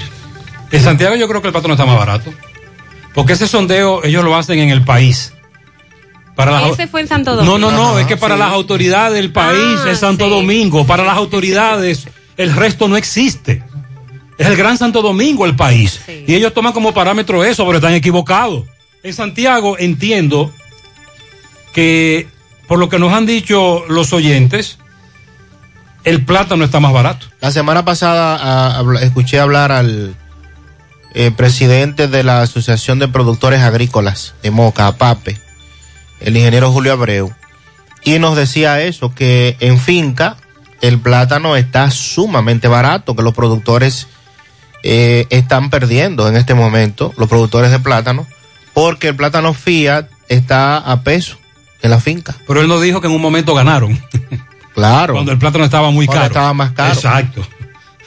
En 0.71 0.83
Santiago 0.83 1.17
yo 1.17 1.27
creo 1.27 1.41
que 1.43 1.49
el 1.49 1.53
plátano 1.53 1.75
está 1.75 1.87
más 1.87 1.99
barato. 1.99 2.33
Porque 3.13 3.33
ese 3.33 3.49
sondeo 3.49 4.05
ellos 4.05 4.23
lo 4.25 4.37
hacen 4.37 4.59
en 4.61 4.71
el 4.71 4.85
país. 4.85 5.33
Para 6.37 6.53
las- 6.53 6.71
Ese 6.73 6.87
fue 6.87 7.01
en 7.01 7.09
Santo 7.09 7.31
No, 7.35 7.45
Domingo. 7.59 7.71
no, 7.73 7.93
no, 7.95 7.99
es 7.99 8.07
que 8.07 8.17
para 8.17 8.37
las 8.37 8.53
autoridades 8.53 9.15
del 9.15 9.33
país 9.33 9.81
Ah, 9.85 9.91
es 9.91 9.99
Santo 9.99 10.27
sí. 10.27 10.31
Domingo. 10.31 10.87
Para 10.87 11.03
las 11.03 11.17
autoridades 11.17 12.07
el 12.37 12.55
resto 12.55 12.87
no 12.87 12.97
existe. 12.97 13.65
Es 14.39 14.47
el 14.47 14.55
Gran 14.57 14.77
Santo 14.77 15.01
Domingo 15.03 15.47
el 15.47 15.57
país. 15.57 16.01
Y 16.27 16.35
ellos 16.35 16.53
toman 16.53 16.73
como 16.75 16.93
parámetro 16.93 17.43
eso, 17.43 17.65
pero 17.65 17.79
están 17.79 17.95
equivocados. 17.95 18.65
En 19.03 19.15
Santiago 19.15 19.77
entiendo 19.79 20.53
que, 21.73 22.29
por 22.69 22.79
lo 22.79 22.89
que 22.89 22.99
nos 22.99 23.13
han 23.13 23.25
dicho 23.27 23.85
los 23.89 24.13
oyentes, 24.13 24.79
el 26.05 26.25
plátano 26.25 26.65
está 26.65 26.81
más 26.81 26.93
barato. 26.93 27.27
La 27.41 27.51
semana 27.51 27.85
pasada 27.85 28.39
ah, 28.79 28.85
escuché 29.01 29.41
hablar 29.41 29.73
al 29.73 30.15
eh, 31.15 31.31
presidente 31.31 32.09
de 32.09 32.23
la 32.23 32.43
Asociación 32.43 32.99
de 32.99 33.09
Productores 33.09 33.61
Agrícolas 33.63 34.35
de 34.43 34.51
Moca, 34.51 34.87
APAPE, 34.87 35.41
el 36.21 36.37
ingeniero 36.37 36.73
Julio 36.73 36.93
Abreu, 36.93 37.33
y 38.05 38.19
nos 38.19 38.37
decía 38.37 38.83
eso, 38.83 39.15
que 39.15 39.57
en 39.61 39.79
finca 39.79 40.37
el 40.81 40.99
plátano 40.99 41.57
está 41.57 41.91
sumamente 41.91 42.69
barato, 42.69 43.17
que 43.17 43.23
los 43.23 43.35
productores 43.35 44.09
eh, 44.83 45.27
están 45.31 45.71
perdiendo 45.71 46.29
en 46.29 46.37
este 46.37 46.55
momento, 46.55 47.13
los 47.17 47.29
productores 47.29 47.71
de 47.71 47.81
plátano, 47.81 48.27
porque 48.75 49.09
el 49.09 49.17
plátano 49.17 49.55
Fiat 49.55 50.07
está 50.29 50.77
a 50.79 51.03
peso 51.03 51.39
en 51.83 51.91
la 51.91 51.99
finca. 51.99 52.37
Pero 52.47 52.61
él 52.61 52.69
nos 52.69 52.83
dijo 52.83 53.01
que 53.01 53.07
en 53.09 53.15
un 53.15 53.23
momento 53.23 53.55
ganaron. 53.55 53.99
Claro. 54.77 55.15
Cuando 55.15 55.33
el 55.33 55.39
plátano 55.39 55.65
estaba 55.65 55.91
muy 55.91 56.05
Cuando 56.05 56.21
caro. 56.25 56.33
estaba 56.35 56.53
más 56.53 56.73
caro. 56.73 56.93
Exacto. 56.93 57.41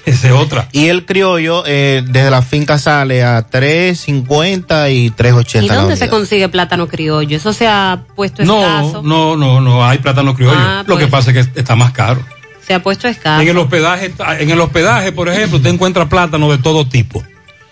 Esa 0.10 0.28
es 0.28 0.34
otra. 0.34 0.68
Y 0.72 0.88
el 0.88 1.06
criollo 1.06 1.64
eh, 1.68 2.04
desde 2.06 2.32
la 2.32 2.42
finca 2.42 2.78
sale 2.80 3.24
a 3.24 3.48
3.50 3.48 4.92
y 4.94 5.12
3.80. 5.12 5.64
¿Y 5.64 5.68
la 5.68 5.76
dónde 5.76 5.98
se 5.98 6.10
consigue 6.10 6.50
plátano 6.50 6.88
criollo? 6.88 7.38
Eso 7.38 7.54
se 7.54 7.68
ha 7.68 8.06
puesto 8.16 8.44
No, 8.44 8.60
escaso. 8.62 9.02
no, 9.04 9.36
no, 9.38 9.62
no 9.62 9.86
hay 9.86 10.00
plátano 10.00 10.34
criollo. 10.34 10.58
Ah, 10.60 10.84
Lo 10.88 10.98
que 10.98 11.08
pues. 11.08 11.12
pasa 11.26 11.32
es 11.40 11.48
que 11.48 11.60
está 11.60 11.76
más 11.76 11.92
caro. 11.92 12.22
Se 12.66 12.74
ha 12.74 12.82
puesto 12.82 13.08
escaso. 13.08 13.42
En 13.42 13.48
el 13.48 13.58
hospedaje, 13.58 14.14
en 14.40 14.50
el 14.50 14.60
hospedaje, 14.60 15.12
por 15.12 15.30
ejemplo, 15.30 15.58
usted 15.58 15.70
encuentra 15.72 16.08
plátano 16.10 16.52
de 16.52 16.58
todo 16.58 16.88
tipo. 16.88 17.24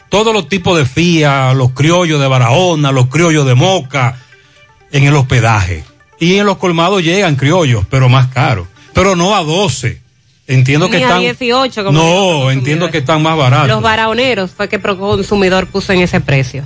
Todos 0.10 0.34
los 0.34 0.48
tipos 0.48 0.78
de 0.78 0.86
fía, 0.86 1.54
los 1.54 1.72
criollos 1.72 2.20
de 2.20 2.28
Barahona, 2.28 2.92
los 2.92 3.08
criollos 3.08 3.46
de 3.46 3.56
Moca, 3.56 4.16
en 4.92 5.04
el 5.04 5.16
hospedaje. 5.16 5.84
Y 6.20 6.36
en 6.38 6.46
los 6.46 6.58
colmados 6.58 7.04
llegan 7.04 7.36
criollos, 7.36 7.86
pero 7.90 8.10
más 8.10 8.28
caros. 8.28 8.68
Pero 8.94 9.16
no 9.16 9.36
a 9.36 9.44
12. 9.44 10.02
Entiendo 10.48 10.90
que 10.90 10.98
están. 10.98 11.20
18, 11.20 11.84
como 11.84 12.00
dijo 12.00 12.44
no, 12.44 12.52
entiendo 12.52 12.90
que 12.90 13.00
están 13.00 13.22
más 13.22 13.38
baratos. 13.38 13.68
Los 13.68 13.82
baraoneros 13.82 14.52
fue 14.52 14.70
que 14.70 14.80
Proconsumidor 14.80 15.68
puso 15.68 15.92
en 15.92 16.00
ese 16.00 16.22
precio. 16.22 16.66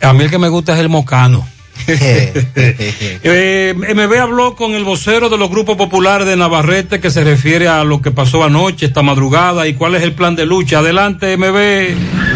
A 0.00 0.12
mí 0.12 0.22
el 0.22 0.30
que 0.30 0.38
me 0.38 0.48
gusta 0.48 0.74
es 0.74 0.78
el 0.78 0.88
mocano. 0.88 1.46
Eh, 1.90 3.74
MB 3.94 4.20
habló 4.20 4.54
con 4.54 4.74
el 4.74 4.84
vocero 4.84 5.28
de 5.28 5.38
los 5.38 5.48
grupos 5.48 5.76
populares 5.76 6.26
de 6.26 6.36
Navarrete 6.36 7.00
que 7.00 7.10
se 7.10 7.24
refiere 7.24 7.68
a 7.68 7.84
lo 7.84 8.02
que 8.02 8.10
pasó 8.10 8.44
anoche, 8.44 8.86
esta 8.86 9.02
madrugada 9.02 9.66
y 9.66 9.74
cuál 9.74 9.94
es 9.94 10.02
el 10.02 10.12
plan 10.12 10.36
de 10.36 10.44
lucha. 10.44 10.80
Adelante, 10.80 11.36
MB. 11.36 11.56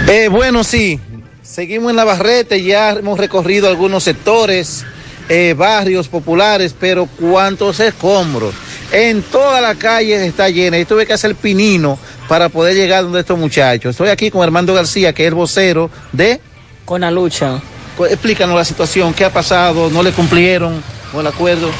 Eh, 0.09 0.29
bueno, 0.31 0.65
sí, 0.65 0.99
seguimos 1.43 1.91
en 1.91 1.97
Navarrete, 1.97 2.63
ya 2.63 2.91
hemos 2.91 3.19
recorrido 3.19 3.69
algunos 3.69 4.05
sectores, 4.05 4.87
eh, 5.29 5.55
barrios 5.57 6.09
populares, 6.09 6.75
pero 6.79 7.07
cuántos 7.07 7.81
escombros. 7.81 8.55
En 8.93 9.23
toda 9.23 9.63
la 9.63 9.75
calle 9.75 10.25
está 10.27 10.51
llena. 10.51 10.79
Y 10.79 10.85
tuve 10.85 11.07
que 11.07 11.15
hacer 11.15 11.35
pinino 11.35 11.99
para 12.29 12.51
poder 12.51 12.75
llegar 12.75 13.03
donde 13.03 13.21
estos 13.21 13.39
muchachos. 13.39 13.93
Estoy 13.93 14.11
aquí 14.11 14.31
con 14.31 14.43
Armando 14.43 14.75
García, 14.75 15.13
que 15.13 15.25
es 15.25 15.29
el 15.29 15.35
vocero 15.35 15.91
de... 16.13 16.41
Con 16.85 17.01
la 17.01 17.11
lucha. 17.11 17.61
Explícanos 18.11 18.57
la 18.57 18.65
situación, 18.65 19.15
qué 19.15 19.25
ha 19.25 19.33
pasado, 19.33 19.89
no 19.91 20.03
le 20.03 20.13
cumplieron 20.13 20.83
con 21.11 21.21
el 21.21 21.27
acuerdo. 21.27 21.71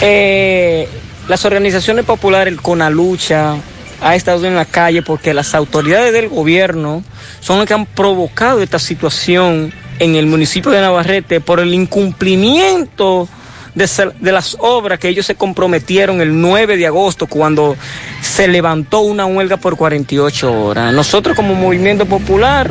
Eh, 0.00 0.88
las 1.28 1.44
organizaciones 1.44 2.04
populares 2.04 2.56
con 2.60 2.78
la 2.78 2.88
lucha 2.88 3.56
ha 4.00 4.16
estado 4.16 4.46
en 4.46 4.54
la 4.54 4.64
calle 4.64 5.02
porque 5.02 5.34
las 5.34 5.54
autoridades 5.54 6.12
del 6.12 6.28
gobierno 6.28 7.02
son 7.40 7.58
las 7.58 7.66
que 7.66 7.74
han 7.74 7.86
provocado 7.86 8.62
esta 8.62 8.78
situación 8.78 9.72
en 9.98 10.16
el 10.16 10.26
municipio 10.26 10.70
de 10.70 10.80
Navarrete 10.80 11.40
por 11.40 11.60
el 11.60 11.74
incumplimiento 11.74 13.28
de, 13.74 14.32
las 14.32 14.56
obras 14.60 14.98
que 14.98 15.08
ellos 15.08 15.26
se 15.26 15.34
comprometieron 15.34 16.20
el 16.20 16.40
9 16.40 16.76
de 16.76 16.86
agosto 16.86 17.26
cuando 17.26 17.76
se 18.20 18.48
levantó 18.48 19.00
una 19.00 19.26
huelga 19.26 19.56
por 19.56 19.76
48 19.76 20.52
horas. 20.64 20.92
Nosotros 20.92 21.34
como 21.36 21.54
movimiento 21.54 22.06
popular 22.06 22.70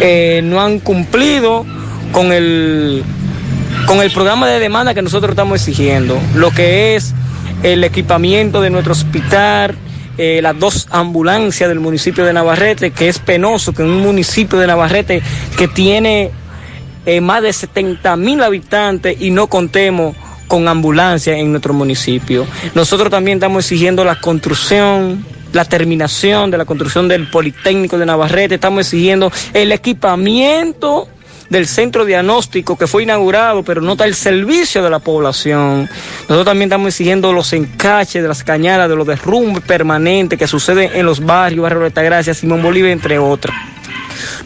eh, 0.00 0.40
no 0.44 0.60
han 0.60 0.80
cumplido 0.80 1.64
con 2.12 2.32
el 2.32 3.04
con 3.86 4.00
el 4.00 4.10
programa 4.10 4.48
de 4.48 4.58
demanda 4.58 4.94
que 4.94 5.02
nosotros 5.02 5.30
estamos 5.30 5.60
exigiendo, 5.60 6.18
lo 6.34 6.50
que 6.50 6.96
es 6.96 7.14
el 7.62 7.84
equipamiento 7.84 8.60
de 8.60 8.70
nuestro 8.70 8.92
hospital, 8.92 9.76
eh, 10.18 10.40
las 10.42 10.58
dos 10.58 10.88
ambulancias 10.90 11.68
del 11.68 11.78
municipio 11.78 12.24
de 12.24 12.32
Navarrete, 12.32 12.90
que 12.90 13.08
es 13.08 13.18
penoso 13.18 13.74
que 13.74 13.82
en 13.82 13.88
un 13.88 14.00
municipio 14.00 14.58
de 14.58 14.66
Navarrete 14.66 15.22
que 15.58 15.68
tiene 15.68 16.30
eh, 17.06 17.20
más 17.20 17.42
de 17.42 17.52
70 17.52 18.16
mil 18.16 18.42
habitantes 18.42 19.16
y 19.20 19.30
no 19.30 19.46
contemos 19.46 20.14
con 20.48 20.68
ambulancia 20.68 21.36
en 21.36 21.50
nuestro 21.50 21.72
municipio. 21.72 22.46
Nosotros 22.74 23.10
también 23.10 23.38
estamos 23.38 23.64
exigiendo 23.64 24.04
la 24.04 24.20
construcción, 24.20 25.24
la 25.52 25.64
terminación 25.64 26.50
de 26.50 26.58
la 26.58 26.64
construcción 26.64 27.08
del 27.08 27.28
Politécnico 27.30 27.98
de 27.98 28.06
Navarrete, 28.06 28.56
estamos 28.56 28.80
exigiendo 28.80 29.32
el 29.54 29.72
equipamiento 29.72 31.08
del 31.48 31.66
centro 31.66 32.04
diagnóstico 32.04 32.76
que 32.76 32.86
fue 32.86 33.04
inaugurado, 33.04 33.62
pero 33.62 33.80
no 33.80 33.92
está 33.92 34.04
el 34.04 34.14
servicio 34.14 34.82
de 34.82 34.90
la 34.90 34.98
población. 34.98 35.88
Nosotros 36.22 36.44
también 36.44 36.68
estamos 36.68 36.88
exigiendo 36.88 37.32
los 37.32 37.52
encaches 37.52 38.22
de 38.22 38.28
las 38.28 38.42
cañadas, 38.42 38.88
de 38.88 38.96
los 38.96 39.06
derrumbes 39.06 39.62
permanentes 39.62 40.38
que 40.38 40.46
suceden 40.46 40.90
en 40.94 41.06
los 41.06 41.24
barrios, 41.24 41.62
Barrio 41.62 41.80
de 41.80 41.86
Altagracia, 41.86 42.34
Simón 42.34 42.62
Bolívar, 42.62 42.90
entre 42.90 43.18
otras. 43.18 43.54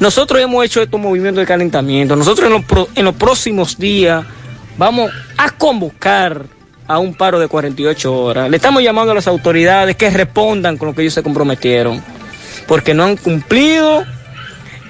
Nosotros 0.00 0.40
hemos 0.40 0.64
hecho 0.64 0.82
estos 0.82 0.98
movimientos 1.00 1.42
de 1.42 1.46
calentamiento. 1.46 2.16
Nosotros 2.16 2.46
en 2.46 2.52
los, 2.54 2.64
pro- 2.64 2.88
en 2.94 3.04
los 3.04 3.14
próximos 3.14 3.78
días 3.78 4.24
vamos 4.76 5.10
a 5.36 5.50
convocar 5.50 6.44
a 6.86 6.98
un 6.98 7.14
paro 7.14 7.38
de 7.38 7.46
48 7.48 8.12
horas. 8.14 8.50
Le 8.50 8.56
estamos 8.56 8.82
llamando 8.82 9.12
a 9.12 9.14
las 9.14 9.28
autoridades 9.28 9.94
que 9.96 10.10
respondan 10.10 10.76
con 10.76 10.88
lo 10.88 10.94
que 10.94 11.02
ellos 11.02 11.14
se 11.14 11.22
comprometieron, 11.22 12.02
porque 12.66 12.94
no 12.94 13.04
han 13.04 13.16
cumplido 13.16 14.02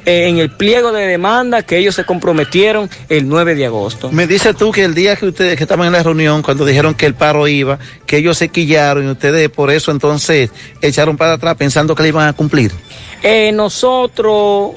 eh, 0.07 0.29
en 0.29 0.39
el 0.39 0.51
pliego 0.51 0.93
de 0.93 1.07
demanda 1.07 1.63
que 1.63 1.77
ellos 1.77 1.95
se 1.97 2.05
comprometieron 2.05 2.89
el 3.11 3.29
9 3.29 3.55
de 3.55 3.67
agosto. 3.67 4.11
Me 4.13 4.27
dices 4.27 4.57
tú 4.57 4.71
que 4.73 4.85
el 4.85 4.95
día 4.95 5.17
que 5.17 5.27
ustedes 5.27 5.57
que 5.59 5.65
estaban 5.65 5.89
en 5.89 5.93
la 5.93 6.03
reunión, 6.03 6.41
cuando 6.41 6.65
dijeron 6.65 6.95
que 6.95 7.05
el 7.05 7.15
paro 7.15 7.47
iba, 7.49 7.79
que 8.07 8.17
ellos 8.19 8.39
se 8.39 8.49
quillaron 8.49 9.07
y 9.07 9.11
ustedes 9.11 9.51
por 9.51 9.71
eso 9.71 9.91
entonces 9.91 10.51
echaron 10.81 11.17
para 11.19 11.35
atrás 11.35 11.57
pensando 11.57 11.95
que 11.95 12.03
le 12.05 12.09
iban 12.11 12.29
a 12.29 12.33
cumplir. 12.33 12.73
Eh, 13.23 13.51
nosotros, 13.53 14.71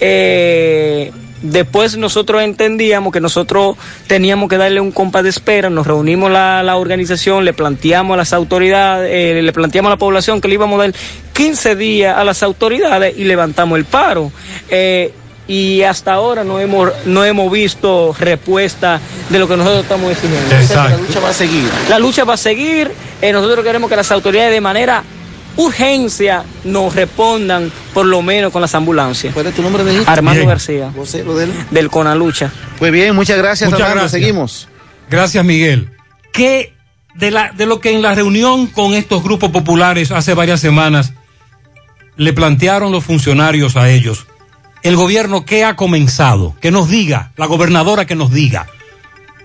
eh, 0.00 1.12
después 1.42 1.96
nosotros 1.96 2.42
entendíamos 2.42 3.12
que 3.12 3.20
nosotros 3.20 3.76
teníamos 4.06 4.48
que 4.48 4.56
darle 4.56 4.80
un 4.80 4.92
compás 4.92 5.22
de 5.22 5.30
espera, 5.30 5.70
nos 5.70 5.86
reunimos 5.86 6.30
la, 6.30 6.62
la 6.62 6.76
organización, 6.76 7.44
le 7.44 7.52
planteamos 7.52 8.14
a 8.14 8.16
las 8.18 8.32
autoridades, 8.32 9.10
eh, 9.12 9.42
le 9.42 9.52
planteamos 9.52 9.90
a 9.90 9.94
la 9.94 9.98
población 9.98 10.40
que 10.40 10.48
le 10.48 10.54
íbamos 10.54 10.78
a 10.80 10.84
dar 10.84 10.94
15 11.32 11.76
días 11.76 12.16
a 12.16 12.24
las 12.24 12.42
autoridades 12.42 13.16
y 13.16 13.24
levantamos 13.24 13.78
el 13.78 13.84
paro. 13.84 14.32
Eh, 14.68 15.12
y 15.46 15.82
hasta 15.82 16.12
ahora 16.12 16.44
no 16.44 16.60
hemos, 16.60 16.90
no 17.06 17.24
hemos 17.24 17.50
visto 17.50 18.14
respuesta 18.20 19.00
de 19.30 19.38
lo 19.38 19.48
que 19.48 19.56
nosotros 19.56 19.82
estamos 19.84 20.12
exigiendo. 20.12 20.46
La 20.90 20.96
lucha 20.98 21.20
va 21.20 21.28
a 21.30 21.32
seguir. 21.32 21.70
La 21.88 21.98
lucha 21.98 22.24
va 22.24 22.34
a 22.34 22.36
seguir. 22.36 22.90
eh, 23.22 23.32
nosotros 23.32 23.64
queremos 23.64 23.88
que 23.88 23.96
las 23.96 24.12
autoridades 24.12 24.52
de 24.52 24.60
manera 24.60 25.02
urgencia 25.58 26.44
nos 26.64 26.94
respondan, 26.94 27.70
por 27.92 28.06
lo 28.06 28.22
menos 28.22 28.52
con 28.52 28.62
las 28.62 28.74
ambulancias. 28.74 29.34
¿Cuál 29.34 29.48
es 29.48 29.54
tu 29.54 29.62
nombre 29.62 29.84
de 29.84 30.02
Armando 30.06 30.38
Bien. 30.40 30.48
García. 30.48 30.90
Vocero 30.94 31.36
del... 31.36 31.52
Del 31.70 31.90
Conalucha. 31.90 32.50
Pues 32.78 32.90
bien, 32.92 33.14
muchas 33.14 33.36
gracias, 33.36 33.68
Muchas 33.68 33.82
Armando. 33.88 34.02
gracias. 34.02 34.20
Seguimos. 34.20 34.68
Gracias, 35.10 35.44
Miguel. 35.44 35.90
¿Qué 36.32 36.72
de, 37.14 37.30
la, 37.32 37.52
de 37.52 37.66
lo 37.66 37.80
que 37.80 37.90
en 37.90 38.02
la 38.02 38.14
reunión 38.14 38.68
con 38.68 38.94
estos 38.94 39.22
grupos 39.22 39.50
populares 39.50 40.12
hace 40.12 40.32
varias 40.34 40.60
semanas 40.60 41.12
le 42.16 42.32
plantearon 42.32 42.92
los 42.92 43.04
funcionarios 43.04 43.76
a 43.76 43.90
ellos? 43.90 44.26
El 44.84 44.94
gobierno, 44.94 45.44
¿qué 45.44 45.64
ha 45.64 45.74
comenzado? 45.74 46.54
Que 46.60 46.70
nos 46.70 46.88
diga, 46.88 47.32
la 47.36 47.46
gobernadora 47.46 48.06
que 48.06 48.14
nos 48.14 48.30
diga. 48.32 48.66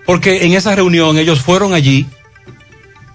Porque 0.06 0.44
en 0.44 0.52
esa 0.52 0.76
reunión 0.76 1.18
ellos 1.18 1.40
fueron 1.40 1.74
allí 1.74 2.06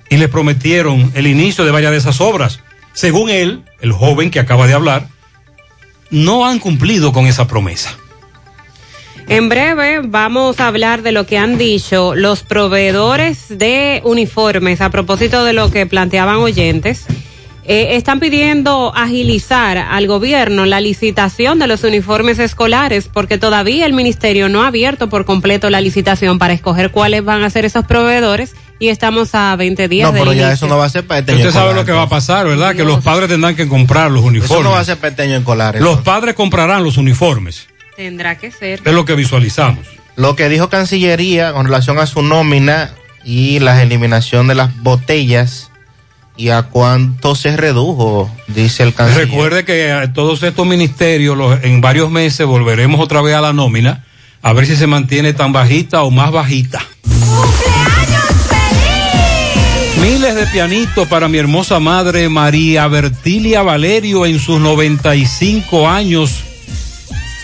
y 0.10 0.18
le 0.18 0.28
prometieron 0.28 1.12
el 1.14 1.28
inicio 1.28 1.64
de 1.64 1.72
varias 1.72 1.92
de 1.92 1.98
esas 2.00 2.20
obras. 2.20 2.60
Según 3.00 3.30
él, 3.30 3.64
el 3.80 3.94
joven 3.94 4.30
que 4.30 4.42
acaba 4.42 4.68
de 4.68 4.74
hablar, 4.74 5.08
no 6.10 6.46
han 6.46 6.60
cumplido 6.60 7.14
con 7.14 7.28
esa 7.28 7.48
promesa. 7.48 7.98
En 9.30 9.48
breve 9.48 10.02
vamos 10.04 10.60
a 10.60 10.68
hablar 10.68 11.02
de 11.02 11.14
lo 11.14 11.26
que 11.26 11.38
han 11.38 11.58
dicho 11.58 12.14
los 12.14 12.44
proveedores 12.44 13.58
de 13.58 14.02
uniformes 14.04 14.82
a 14.82 14.90
propósito 14.90 15.46
de 15.46 15.54
lo 15.54 15.72
que 15.72 15.86
planteaban 15.86 16.40
oyentes. 16.40 17.06
Eh, 17.64 17.96
están 17.96 18.20
pidiendo 18.20 18.92
agilizar 18.94 19.78
al 19.78 20.06
gobierno 20.06 20.66
la 20.66 20.82
licitación 20.82 21.58
de 21.58 21.68
los 21.68 21.86
uniformes 21.86 22.38
escolares 22.38 23.08
porque 23.08 23.38
todavía 23.38 23.86
el 23.86 23.94
ministerio 23.94 24.50
no 24.50 24.64
ha 24.64 24.68
abierto 24.68 25.08
por 25.08 25.24
completo 25.24 25.70
la 25.70 25.80
licitación 25.80 26.38
para 26.38 26.52
escoger 26.52 26.92
cuáles 26.92 27.24
van 27.24 27.44
a 27.44 27.50
ser 27.50 27.64
esos 27.64 27.86
proveedores 27.86 28.56
y 28.80 28.88
estamos 28.90 29.36
a 29.36 29.56
20 29.56 29.88
días 29.88 30.08
No, 30.12 30.18
pero 30.18 30.32
ya 30.34 30.48
inicio. 30.48 30.54
eso 30.54 30.68
no 30.68 30.78
va 30.78 30.86
a 30.86 30.90
ser 30.90 31.06
para 31.06 31.20
este 31.20 31.34
año 31.34 31.42
Usted 31.42 31.54
sabe 31.54 31.74
lo 31.74 31.86
que 31.86 31.92
va 31.92 32.04
a 32.04 32.10
pasar, 32.10 32.48
¿verdad? 32.48 32.76
Que 32.76 32.84
los 32.86 33.04
padres 33.04 33.28
tendrán 33.30 33.56
que 33.56 33.68
comprar 33.68 34.10
los 34.10 34.24
uniformes. 34.24 34.52
Eso 34.52 34.64
no 34.64 34.72
va 34.72 34.80
a 34.80 34.86
ser 34.86 34.98
para 34.98 35.10
este 35.10 35.24
año 35.24 35.38
escolar. 35.38 35.76
Los 35.82 36.00
padres 36.02 36.36
comprarán 36.36 36.84
los 36.84 36.98
uniformes. 36.98 37.68
Tendrá 37.98 38.38
que 38.38 38.52
ser. 38.52 38.82
Es 38.86 38.94
lo 38.94 39.04
que 39.06 39.16
visualizamos. 39.16 39.86
Lo 40.16 40.36
que 40.36 40.48
dijo 40.50 40.70
Cancillería 40.70 41.52
con 41.54 41.66
relación 41.66 42.00
a 42.00 42.06
su 42.06 42.22
nómina 42.22 42.92
y 43.26 43.60
la 43.60 43.82
eliminación 43.82 44.48
de 44.48 44.56
las 44.56 44.76
botellas 44.82 45.72
y 46.38 46.50
a 46.50 46.64
cuánto 46.64 47.36
se 47.36 47.58
redujo, 47.58 48.32
dice 48.48 48.84
el 48.84 48.94
canciller. 48.94 49.28
Recuerde 49.28 49.66
que 49.66 49.92
a 49.92 50.14
todos 50.14 50.42
estos 50.44 50.66
ministerios 50.66 51.38
los- 51.38 51.62
en 51.64 51.82
varios 51.82 52.10
meses 52.10 52.46
volveremos 52.48 53.02
otra 53.02 53.22
vez 53.22 53.36
a 53.36 53.42
la 53.42 53.52
nómina 53.52 54.06
a 54.42 54.54
ver 54.54 54.66
si 54.66 54.78
se 54.78 54.88
mantiene 54.88 55.34
tan 55.34 55.52
bajita 55.52 56.02
o 56.04 56.12
más 56.12 56.32
bajita. 56.32 56.82
Miles 60.02 60.36
de 60.36 60.48
pianitos 60.48 61.08
para 61.08 61.28
mi 61.28 61.38
hermosa 61.38 61.80
madre 61.80 62.30
María 62.30 62.88
Bertilia 62.88 63.62
Valerio 63.62 64.26
en 64.26 64.40
sus 64.40 64.60
95 64.60 65.90
años, 65.90 66.44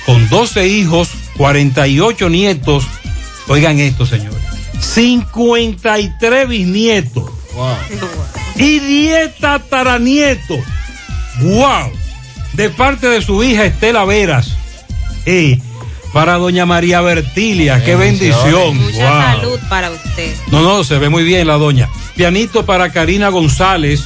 con 0.06 0.30
12 0.30 0.68
hijos, 0.68 1.10
48 1.38 2.30
nietos. 2.30 2.86
Oigan 3.48 3.80
esto, 3.80 4.06
señores. 4.06 4.40
53 4.80 6.48
bisnietos. 6.48 7.30
Y 8.56 8.80
10 8.80 9.36
tataranietos. 9.38 10.60
¡Wow! 11.42 11.92
De 12.54 12.70
parte 12.70 13.08
de 13.08 13.22
su 13.22 13.44
hija 13.44 13.66
Estela 13.66 14.06
Veras. 14.06 14.56
Para 16.16 16.36
doña 16.36 16.66
María 16.66 17.02
Bertilia, 17.02 17.84
qué 17.84 17.98
bendición. 17.98 18.78
Mucha 18.78 19.12
¡Wow! 19.12 19.22
salud 19.22 19.60
para 19.68 19.92
usted. 19.92 20.34
No, 20.50 20.62
no, 20.62 20.82
se 20.86 20.98
ve 20.98 21.10
muy 21.10 21.26
bien 21.26 21.46
la 21.46 21.56
doña. 21.56 21.90
Pianito 22.16 22.66
para 22.66 22.90
Karina 22.90 23.28
González 23.28 24.06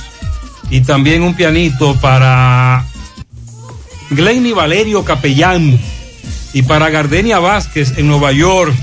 y 0.71 0.81
también 0.81 1.21
un 1.21 1.35
pianito 1.35 1.95
para 2.01 2.83
Glenny 4.09 4.53
Valerio 4.53 5.05
Capellán 5.05 5.79
y 6.51 6.63
para 6.63 6.89
Gardenia 6.89 7.37
Vázquez 7.37 7.93
en 7.99 8.07
Nueva 8.07 8.31
York, 8.31 8.73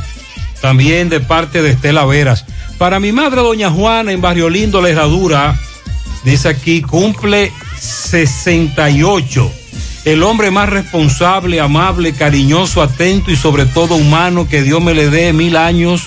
también 0.61 1.09
de 1.09 1.19
parte 1.19 1.63
de 1.63 1.71
Estela 1.71 2.05
Veras. 2.05 2.45
Para 2.79 3.01
mi 3.01 3.11
madre, 3.11 3.41
doña 3.41 3.71
Juana, 3.71 4.13
en 4.13 4.21
Barrio 4.21 4.49
Lindo, 4.49 4.81
La 4.81 4.91
Herradura, 4.91 5.59
dice 6.23 6.49
aquí, 6.49 6.81
cumple 6.81 7.53
68. 7.81 9.51
El 10.07 10.23
hombre 10.23 10.53
más 10.53 10.69
responsable, 10.69 11.61
amable, 11.61 12.13
cariñoso, 12.13 12.81
atento 12.81 13.33
y 13.33 13.37
sobre 13.37 13.67
todo 13.67 13.97
humano, 13.97 14.47
que 14.49 14.63
Dios 14.63 14.81
me 14.81 14.95
le 14.95 15.11
dé 15.11 15.33
mil 15.33 15.57
años, 15.57 16.05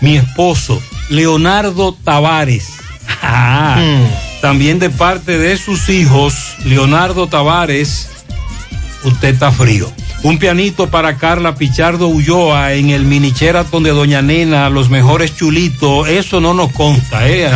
mi 0.00 0.16
esposo, 0.16 0.82
Leonardo 1.08 1.94
Tavares. 1.94 2.68
Ah, 3.24 3.80
También 4.40 4.80
de 4.80 4.90
parte 4.90 5.38
de 5.38 5.56
sus 5.56 5.88
hijos, 5.88 6.34
Leonardo 6.64 7.28
Tavares, 7.28 8.10
usted 9.04 9.28
está 9.28 9.52
frío. 9.52 9.92
Un 10.24 10.38
pianito 10.38 10.88
para 10.88 11.16
Carla 11.16 11.56
Pichardo 11.56 12.06
Ulloa 12.06 12.74
en 12.74 12.90
el 12.90 13.04
mini 13.04 13.32
Sheraton 13.32 13.82
de 13.82 13.90
Doña 13.90 14.22
Nena, 14.22 14.70
los 14.70 14.88
mejores 14.88 15.34
chulitos. 15.34 16.08
Eso 16.08 16.40
no 16.40 16.54
nos 16.54 16.70
consta, 16.72 17.28
¿eh? 17.28 17.50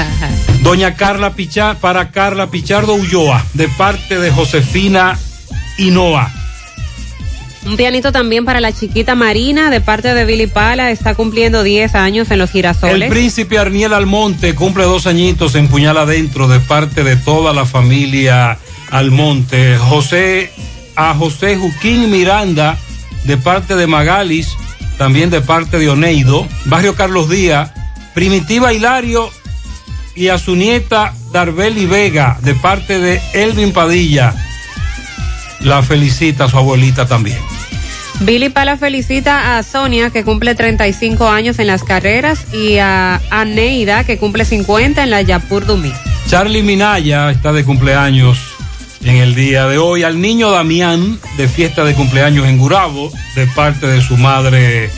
Doña 0.62 0.94
Carla 0.94 1.34
Pichar, 1.34 1.76
para 1.76 2.10
Carla 2.10 2.46
Pichardo 2.50 2.94
Ulloa, 2.94 3.44
de 3.52 3.68
parte 3.68 4.18
de 4.18 4.30
Josefina 4.30 5.18
Hinoa. 5.76 6.32
Un 7.66 7.76
pianito 7.76 8.10
también 8.10 8.46
para 8.46 8.60
la 8.60 8.72
chiquita 8.72 9.14
Marina 9.14 9.68
de 9.68 9.82
parte 9.82 10.14
de 10.14 10.24
Billy 10.24 10.46
Pala. 10.46 10.90
Está 10.90 11.14
cumpliendo 11.14 11.62
10 11.62 11.94
años 11.94 12.30
en 12.30 12.38
los 12.38 12.48
El 12.48 12.52
girasoles. 12.54 13.10
príncipe 13.10 13.58
Arniel 13.58 13.92
Almonte 13.92 14.54
cumple 14.54 14.84
dos 14.84 15.06
añitos 15.06 15.54
en 15.54 15.68
Puñal 15.68 15.98
Adentro 15.98 16.48
de 16.48 16.60
parte 16.60 17.04
de 17.04 17.16
toda 17.16 17.52
la 17.52 17.66
familia 17.66 18.56
Almonte. 18.90 19.76
José, 19.76 20.50
a 20.98 21.14
José 21.14 21.56
Juquín 21.56 22.10
Miranda 22.10 22.76
de 23.22 23.36
parte 23.36 23.76
de 23.76 23.86
Magalis, 23.86 24.56
también 24.98 25.30
de 25.30 25.40
parte 25.40 25.78
de 25.78 25.88
Oneido. 25.88 26.46
Barrio 26.64 26.96
Carlos 26.96 27.30
Díaz, 27.30 27.70
Primitiva 28.14 28.72
Hilario 28.72 29.30
y 30.16 30.28
a 30.28 30.38
su 30.38 30.56
nieta 30.56 31.14
Darbeli 31.32 31.86
Vega 31.86 32.38
de 32.42 32.54
parte 32.54 32.98
de 32.98 33.22
Elvin 33.32 33.72
Padilla. 33.72 34.34
La 35.60 35.82
felicita 35.82 36.44
a 36.44 36.48
su 36.50 36.58
abuelita 36.58 37.06
también. 37.06 37.38
Billy 38.20 38.48
Pala 38.48 38.76
felicita 38.76 39.56
a 39.56 39.62
Sonia 39.62 40.10
que 40.10 40.24
cumple 40.24 40.56
35 40.56 41.28
años 41.28 41.60
en 41.60 41.68
las 41.68 41.84
carreras 41.84 42.52
y 42.52 42.78
a, 42.78 43.20
a 43.30 43.44
Neida 43.44 44.02
que 44.02 44.18
cumple 44.18 44.44
50 44.44 45.04
en 45.04 45.10
la 45.10 45.22
Yapur 45.22 45.64
Dumí. 45.64 45.92
Charlie 46.28 46.64
Minaya 46.64 47.30
está 47.30 47.52
de 47.52 47.64
cumpleaños 47.64 48.57
en 49.04 49.16
el 49.16 49.34
día 49.34 49.66
de 49.66 49.78
hoy. 49.78 50.02
Al 50.02 50.20
niño 50.20 50.50
Damián 50.50 51.18
de 51.36 51.48
fiesta 51.48 51.84
de 51.84 51.94
cumpleaños 51.94 52.46
en 52.46 52.58
Gurabo 52.58 53.10
de 53.34 53.46
parte 53.48 53.86
de 53.86 54.00
su 54.02 54.16
madre 54.16 54.90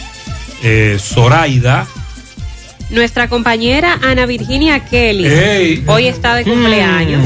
eh, 0.63 0.97
Zoraida. 1.01 1.87
Nuestra 2.91 3.29
compañera 3.29 4.01
Ana 4.03 4.27
Virginia 4.27 4.85
Kelly 4.85 5.85
hoy 5.87 6.09
está 6.09 6.35
de 6.35 6.43
cumpleaños. 6.43 7.25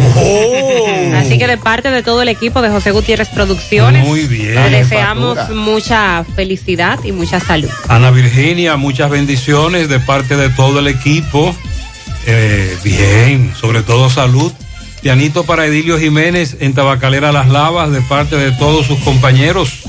Así 1.14 1.38
que 1.38 1.46
de 1.46 1.56
parte 1.56 1.90
de 1.90 2.02
todo 2.02 2.20
el 2.20 2.28
equipo 2.28 2.60
de 2.60 2.68
José 2.68 2.90
Gutiérrez 2.90 3.28
Producciones, 3.30 4.06
Muy 4.06 4.24
bien. 4.26 4.56
le 4.70 4.78
deseamos 4.82 5.36
Factura. 5.38 5.58
mucha 5.58 6.24
felicidad 6.36 6.98
y 7.02 7.12
mucha 7.12 7.40
salud. 7.40 7.70
Ana 7.88 8.10
Virginia, 8.10 8.76
muchas 8.76 9.08
bendiciones 9.08 9.88
de 9.88 10.00
parte 10.00 10.36
de 10.36 10.50
todo 10.50 10.80
el 10.80 10.86
equipo. 10.88 11.56
Eh, 12.26 12.76
bien, 12.84 13.54
sobre 13.58 13.82
todo 13.82 14.10
salud. 14.10 14.52
Pianito 15.04 15.44
para 15.44 15.66
Edilio 15.66 15.98
Jiménez 15.98 16.56
en 16.60 16.72
Tabacalera 16.72 17.30
Las 17.30 17.50
Lavas 17.50 17.90
de 17.92 18.00
parte 18.00 18.36
de 18.36 18.52
todos 18.52 18.86
sus 18.86 18.98
compañeros. 19.00 19.82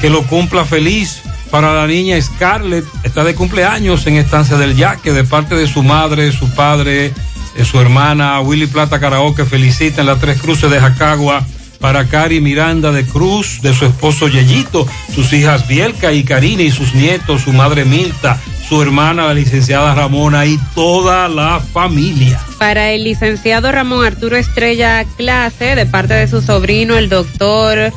Que 0.00 0.08
lo 0.08 0.26
cumpla 0.26 0.64
feliz. 0.64 1.20
Para 1.50 1.74
la 1.74 1.86
niña 1.86 2.18
Scarlett, 2.18 2.86
está 3.02 3.24
de 3.24 3.34
cumpleaños 3.34 4.06
en 4.06 4.16
Estancia 4.16 4.56
del 4.56 4.74
Yaque 4.74 5.12
de 5.12 5.24
parte 5.24 5.54
de 5.54 5.66
su 5.66 5.82
madre, 5.82 6.32
su 6.32 6.48
padre, 6.54 7.12
de 7.54 7.64
su 7.66 7.78
hermana 7.78 8.40
Willy 8.40 8.68
Plata 8.68 8.98
Karaoke. 8.98 9.44
Felicita 9.44 10.00
en 10.00 10.06
las 10.06 10.18
tres 10.18 10.40
cruces 10.40 10.70
de 10.70 10.80
Jacagua 10.80 11.44
para 11.82 12.06
Cari 12.06 12.40
Miranda 12.40 12.92
de 12.92 13.04
Cruz, 13.04 13.60
de 13.60 13.74
su 13.74 13.84
esposo 13.84 14.28
Yeyito, 14.28 14.86
sus 15.12 15.32
hijas 15.32 15.66
Bielka 15.66 16.12
y 16.12 16.22
Karina 16.22 16.62
y 16.62 16.70
sus 16.70 16.94
nietos, 16.94 17.42
su 17.42 17.52
madre 17.52 17.84
Milta, 17.84 18.40
su 18.68 18.80
hermana 18.80 19.26
la 19.26 19.34
licenciada 19.34 19.92
Ramona 19.92 20.46
y 20.46 20.58
toda 20.76 21.28
la 21.28 21.60
familia. 21.60 22.40
Para 22.58 22.92
el 22.92 23.02
licenciado 23.02 23.72
Ramón 23.72 24.06
Arturo 24.06 24.36
Estrella 24.36 25.04
Clase, 25.16 25.74
de 25.74 25.84
parte 25.84 26.14
de 26.14 26.28
su 26.28 26.40
sobrino, 26.40 26.96
el 26.96 27.08
doctor 27.08 27.92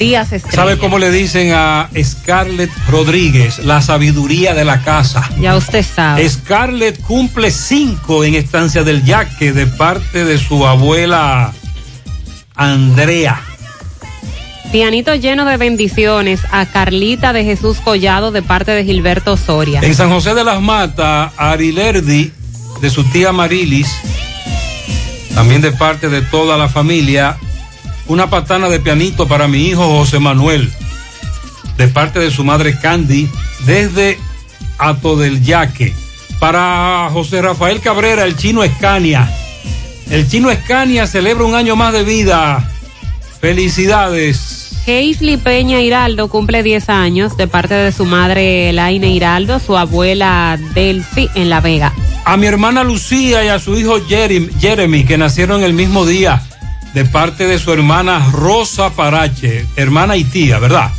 Díaz 0.00 0.32
Estrella. 0.32 0.56
¿Sabe 0.56 0.78
cómo 0.78 0.98
le 0.98 1.12
dicen 1.12 1.52
a 1.54 1.90
Scarlett 2.02 2.72
Rodríguez, 2.88 3.60
la 3.60 3.80
sabiduría 3.82 4.52
de 4.52 4.64
la 4.64 4.82
casa? 4.82 5.30
Ya 5.40 5.56
usted 5.56 5.84
sabe. 5.84 6.28
Scarlett 6.28 7.00
cumple 7.00 7.52
cinco 7.52 8.24
en 8.24 8.34
Estancia 8.34 8.82
del 8.82 9.04
Yaque 9.04 9.52
de 9.52 9.68
parte 9.68 10.24
de 10.24 10.38
su 10.38 10.66
abuela 10.66 11.52
Andrea. 12.54 13.40
Pianito 14.72 15.14
lleno 15.14 15.44
de 15.44 15.58
bendiciones 15.58 16.40
a 16.50 16.64
Carlita 16.64 17.32
de 17.32 17.44
Jesús 17.44 17.78
Collado 17.78 18.32
de 18.32 18.40
parte 18.40 18.70
de 18.70 18.84
Gilberto 18.84 19.36
Soria. 19.36 19.80
En 19.82 19.94
San 19.94 20.08
José 20.08 20.34
de 20.34 20.44
las 20.44 20.62
Matas, 20.62 21.32
Arilerdi, 21.36 22.32
de 22.80 22.90
su 22.90 23.04
tía 23.04 23.32
Marilis, 23.32 23.88
también 25.34 25.60
de 25.60 25.72
parte 25.72 26.08
de 26.08 26.22
toda 26.22 26.56
la 26.56 26.68
familia, 26.70 27.36
una 28.06 28.30
patana 28.30 28.68
de 28.68 28.80
pianito 28.80 29.28
para 29.28 29.46
mi 29.46 29.66
hijo 29.66 29.84
José 29.98 30.18
Manuel, 30.18 30.72
de 31.76 31.88
parte 31.88 32.18
de 32.18 32.30
su 32.30 32.42
madre 32.42 32.78
Candy, 32.78 33.28
desde 33.66 34.18
Ato 34.78 35.16
del 35.16 35.42
Yaque. 35.42 35.94
Para 36.38 37.08
José 37.12 37.40
Rafael 37.42 37.80
Cabrera, 37.80 38.24
el 38.24 38.36
chino 38.36 38.64
Escania. 38.64 39.30
El 40.10 40.28
chino 40.28 40.50
Escania 40.50 41.06
celebra 41.06 41.44
un 41.44 41.54
año 41.54 41.76
más 41.76 41.92
de 41.92 42.04
vida. 42.04 42.68
Felicidades. 43.40 44.62
Heisley 44.86 45.36
Peña 45.36 45.80
Hiraldo 45.80 46.28
cumple 46.28 46.62
10 46.62 46.88
años 46.88 47.36
de 47.36 47.46
parte 47.46 47.74
de 47.74 47.92
su 47.92 48.04
madre 48.04 48.70
Elaine 48.70 49.08
Hiraldo, 49.08 49.60
su 49.60 49.76
abuela 49.76 50.58
Delphi 50.74 51.30
en 51.34 51.50
La 51.50 51.60
Vega. 51.60 51.92
A 52.24 52.36
mi 52.36 52.46
hermana 52.46 52.82
Lucía 52.82 53.44
y 53.44 53.48
a 53.48 53.58
su 53.58 53.78
hijo 53.78 54.00
Jeremy, 54.08 54.48
Jeremy, 54.60 55.04
que 55.04 55.18
nacieron 55.18 55.62
el 55.62 55.72
mismo 55.72 56.04
día, 56.04 56.42
de 56.94 57.04
parte 57.04 57.46
de 57.46 57.58
su 57.58 57.72
hermana 57.72 58.30
Rosa 58.32 58.90
Parache, 58.90 59.66
hermana 59.76 60.16
y 60.16 60.24
tía, 60.24 60.58
¿verdad? 60.58 60.90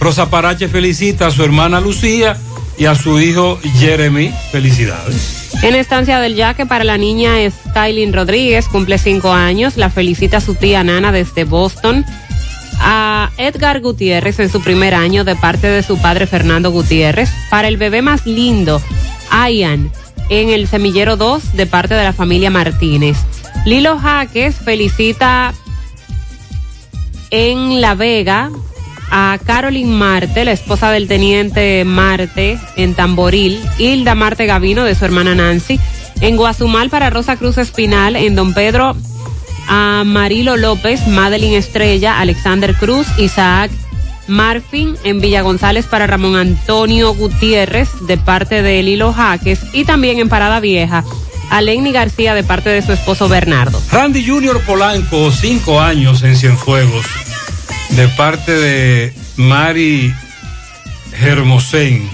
Rosa 0.00 0.30
Parache 0.30 0.68
felicita 0.68 1.28
a 1.28 1.30
su 1.30 1.42
hermana 1.44 1.80
Lucía 1.80 2.36
y 2.78 2.86
a 2.86 2.94
su 2.94 3.20
hijo 3.20 3.58
Jeremy. 3.78 4.32
Felicidades. 4.52 5.50
En 5.62 5.74
estancia 5.74 6.20
del 6.20 6.36
Yaque 6.36 6.66
para 6.66 6.84
la 6.84 6.96
niña 6.96 7.34
Skylin 7.50 8.12
Rodríguez, 8.12 8.68
cumple 8.68 8.98
5 8.98 9.32
años, 9.32 9.76
la 9.76 9.90
felicita 9.90 10.40
su 10.40 10.54
tía 10.54 10.84
Nana 10.84 11.10
desde 11.12 11.44
Boston. 11.44 12.04
A 12.80 13.30
Edgar 13.38 13.80
Gutiérrez 13.80 14.38
en 14.38 14.50
su 14.50 14.62
primer 14.62 14.94
año 14.94 15.24
de 15.24 15.34
parte 15.34 15.66
de 15.66 15.82
su 15.82 15.98
padre 16.00 16.28
Fernando 16.28 16.70
Gutiérrez. 16.70 17.28
Para 17.50 17.66
el 17.66 17.76
bebé 17.76 18.02
más 18.02 18.24
lindo, 18.24 18.80
Ian, 19.32 19.90
en 20.28 20.48
el 20.50 20.68
semillero 20.68 21.16
2 21.16 21.56
de 21.56 21.66
parte 21.66 21.94
de 21.94 22.04
la 22.04 22.12
familia 22.12 22.50
Martínez. 22.50 23.16
Lilo 23.64 23.98
Jaques 23.98 24.54
felicita 24.56 25.52
en 27.30 27.80
La 27.80 27.96
Vega 27.96 28.50
a 29.10 29.38
Carolyn 29.44 29.90
Marte, 29.92 30.44
la 30.44 30.52
esposa 30.52 30.90
del 30.90 31.08
teniente 31.08 31.84
Marte 31.84 32.58
en 32.76 32.94
Tamboril, 32.94 33.60
Hilda 33.78 34.14
Marte 34.14 34.46
Gavino 34.46 34.84
de 34.84 34.94
su 34.94 35.04
hermana 35.04 35.34
Nancy, 35.34 35.80
en 36.20 36.36
Guazumal 36.36 36.90
para 36.90 37.10
Rosa 37.10 37.36
Cruz 37.36 37.58
Espinal, 37.58 38.16
en 38.16 38.34
Don 38.34 38.54
Pedro 38.54 38.96
a 39.68 40.02
Marilo 40.04 40.56
López, 40.56 41.06
Madeline 41.06 41.56
Estrella, 41.56 42.18
Alexander 42.18 42.74
Cruz, 42.74 43.06
Isaac 43.18 43.70
Marfin, 44.28 44.96
en 45.04 45.20
Villa 45.20 45.42
González 45.42 45.86
para 45.86 46.06
Ramón 46.06 46.36
Antonio 46.36 47.14
Gutiérrez 47.14 47.88
de 48.06 48.18
parte 48.18 48.62
de 48.62 48.82
Lilo 48.82 49.12
Jaques 49.12 49.60
y 49.72 49.84
también 49.84 50.18
en 50.18 50.28
Parada 50.28 50.60
Vieja 50.60 51.04
a 51.50 51.62
Lenny 51.62 51.92
García 51.92 52.34
de 52.34 52.44
parte 52.44 52.68
de 52.68 52.82
su 52.82 52.92
esposo 52.92 53.28
Bernardo. 53.28 53.80
Randy 53.90 54.26
Junior 54.26 54.60
Polanco, 54.62 55.32
cinco 55.32 55.80
años 55.80 56.22
en 56.22 56.36
Cienfuegos, 56.36 57.06
de 57.90 58.08
parte 58.08 58.52
de 58.52 59.12
Mari 59.36 60.14
Hermosén. 61.20 62.08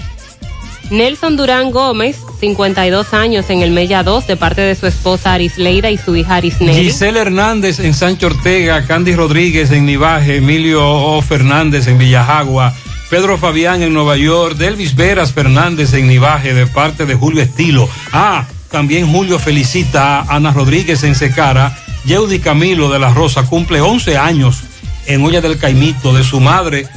Nelson 0.89 1.35
Durán 1.35 1.71
Gómez, 1.71 2.17
52 2.39 3.13
años 3.13 3.49
en 3.49 3.61
el 3.61 3.71
Mella 3.71 4.03
2, 4.03 4.27
de 4.27 4.37
parte 4.37 4.61
de 4.61 4.75
su 4.75 4.85
esposa 4.85 5.33
Arisleida 5.33 5.89
y 5.89 5.97
su 5.97 6.15
hija 6.15 6.35
Arisneri. 6.35 6.83
Giselle 6.83 7.19
Hernández 7.19 7.79
en 7.79 7.93
Sancho 7.93 8.27
Ortega, 8.27 8.85
Candy 8.85 9.15
Rodríguez 9.15 9.71
en 9.71 9.85
Nivaje, 9.85 10.37
Emilio 10.37 10.87
O. 10.87 11.21
Fernández 11.21 11.87
en 11.87 11.97
Villajagua, 11.97 12.73
Pedro 13.09 13.37
Fabián 13.37 13.81
en 13.81 13.93
Nueva 13.93 14.15
York, 14.17 14.57
Delvis 14.57 14.95
Veras 14.95 15.33
Fernández 15.33 15.93
en 15.93 16.07
Nivaje, 16.07 16.53
de 16.53 16.67
parte 16.67 17.05
de 17.05 17.15
Julio 17.15 17.41
Estilo. 17.41 17.89
Ah, 18.11 18.45
también 18.69 19.11
Julio 19.11 19.39
felicita 19.39 20.19
a 20.19 20.35
Ana 20.35 20.51
Rodríguez 20.51 21.03
en 21.03 21.15
Secara, 21.15 21.75
Yeudi 22.05 22.39
Camilo 22.39 22.89
de 22.89 22.99
la 22.99 23.11
Rosa 23.11 23.43
cumple 23.43 23.81
11 23.81 24.17
años 24.17 24.63
en 25.07 25.23
Olla 25.23 25.41
del 25.41 25.57
Caimito, 25.57 26.13
de 26.13 26.23
su 26.23 26.39
madre, 26.39 26.87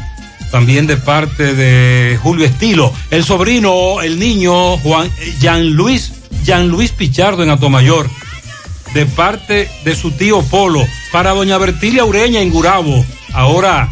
también 0.51 0.87
de 0.87 0.97
parte 0.97 1.55
de 1.55 2.19
Julio 2.23 2.47
Estilo. 2.47 2.93
El 3.11 3.25
sobrino, 3.25 4.01
el 4.03 4.19
niño, 4.19 4.79
Juan 4.79 5.11
Jean 5.41 5.71
Luis, 5.71 6.13
Jean 6.45 6.69
Luis 6.69 6.93
Pichardo 6.93 7.43
en 7.43 7.51
Atomayor, 7.51 8.09
de 8.95 9.07
parte 9.07 9.69
de 9.85 9.95
su 9.95 10.13
tío 10.13 10.43
Polo, 10.43 10.87
para 11.13 11.33
doña 11.33 11.59
Bertilia 11.59 12.05
Ureña 12.05 12.41
en 12.41 12.51
Gurabo, 12.51 13.05
ahora 13.33 13.91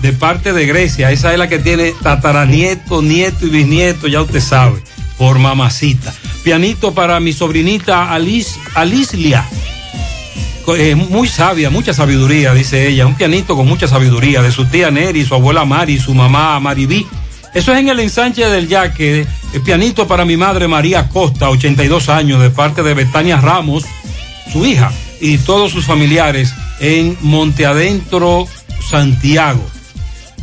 de 0.00 0.12
parte 0.12 0.52
de 0.52 0.66
Grecia, 0.66 1.10
esa 1.10 1.32
es 1.32 1.38
la 1.38 1.48
que 1.48 1.58
tiene 1.58 1.94
tataranieto, 2.02 3.02
nieto 3.02 3.46
y 3.46 3.50
bisnieto, 3.50 4.08
ya 4.08 4.22
usted 4.22 4.40
sabe, 4.40 4.82
por 5.16 5.38
mamacita. 5.38 6.12
Pianito 6.42 6.92
para 6.92 7.20
mi 7.20 7.32
sobrinita 7.32 8.12
Alice, 8.12 8.58
Alislia 8.74 9.46
eh, 10.68 10.94
muy 10.94 11.28
sabia, 11.28 11.70
mucha 11.70 11.92
sabiduría, 11.92 12.54
dice 12.54 12.88
ella. 12.88 13.06
Un 13.06 13.16
pianito 13.16 13.56
con 13.56 13.66
mucha 13.66 13.88
sabiduría 13.88 14.42
de 14.42 14.52
su 14.52 14.66
tía 14.66 14.90
Neri, 14.90 15.24
su 15.24 15.34
abuela 15.34 15.64
Mari, 15.64 15.98
su 15.98 16.14
mamá 16.14 16.58
Maribí. 16.60 17.06
Eso 17.54 17.72
es 17.72 17.78
en 17.78 17.88
el 17.88 18.00
ensanche 18.00 18.46
del 18.46 18.68
Yaque. 18.68 19.26
El 19.52 19.62
pianito 19.62 20.06
para 20.06 20.24
mi 20.24 20.36
madre 20.36 20.68
María 20.68 21.08
Costa, 21.08 21.50
82 21.50 22.08
años, 22.08 22.40
de 22.40 22.50
parte 22.50 22.82
de 22.82 22.94
Betania 22.94 23.38
Ramos, 23.38 23.84
su 24.52 24.64
hija, 24.64 24.90
y 25.20 25.38
todos 25.38 25.72
sus 25.72 25.84
familiares 25.84 26.54
en 26.80 27.16
Monte 27.20 27.66
Adentro, 27.66 28.46
Santiago. 28.88 29.64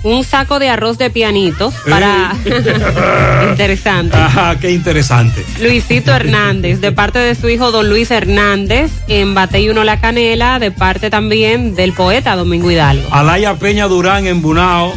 Un 0.03 0.23
saco 0.23 0.59
de 0.59 0.69
arroz 0.69 0.97
de 0.97 1.09
pianitos 1.09 1.73
para... 1.89 2.34
interesante. 3.49 4.15
Ajá, 4.15 4.57
qué 4.57 4.71
interesante. 4.71 5.45
Luisito 5.59 6.13
Hernández, 6.13 6.80
de 6.80 6.91
parte 6.91 7.19
de 7.19 7.35
su 7.35 7.49
hijo 7.49 7.71
don 7.71 7.89
Luis 7.89 8.09
Hernández, 8.09 8.91
en 9.07 9.34
Batey 9.34 9.69
Uno 9.69 9.84
La 9.84 9.99
Canela, 9.99 10.59
de 10.59 10.71
parte 10.71 11.09
también 11.09 11.76
del 11.76 11.93
poeta 11.93 12.35
Domingo 12.35 12.71
Hidalgo. 12.71 13.13
Alaya 13.13 13.55
Peña 13.55 13.88
Durán 13.88 14.26
en 14.26 14.41
Bonao, 14.41 14.93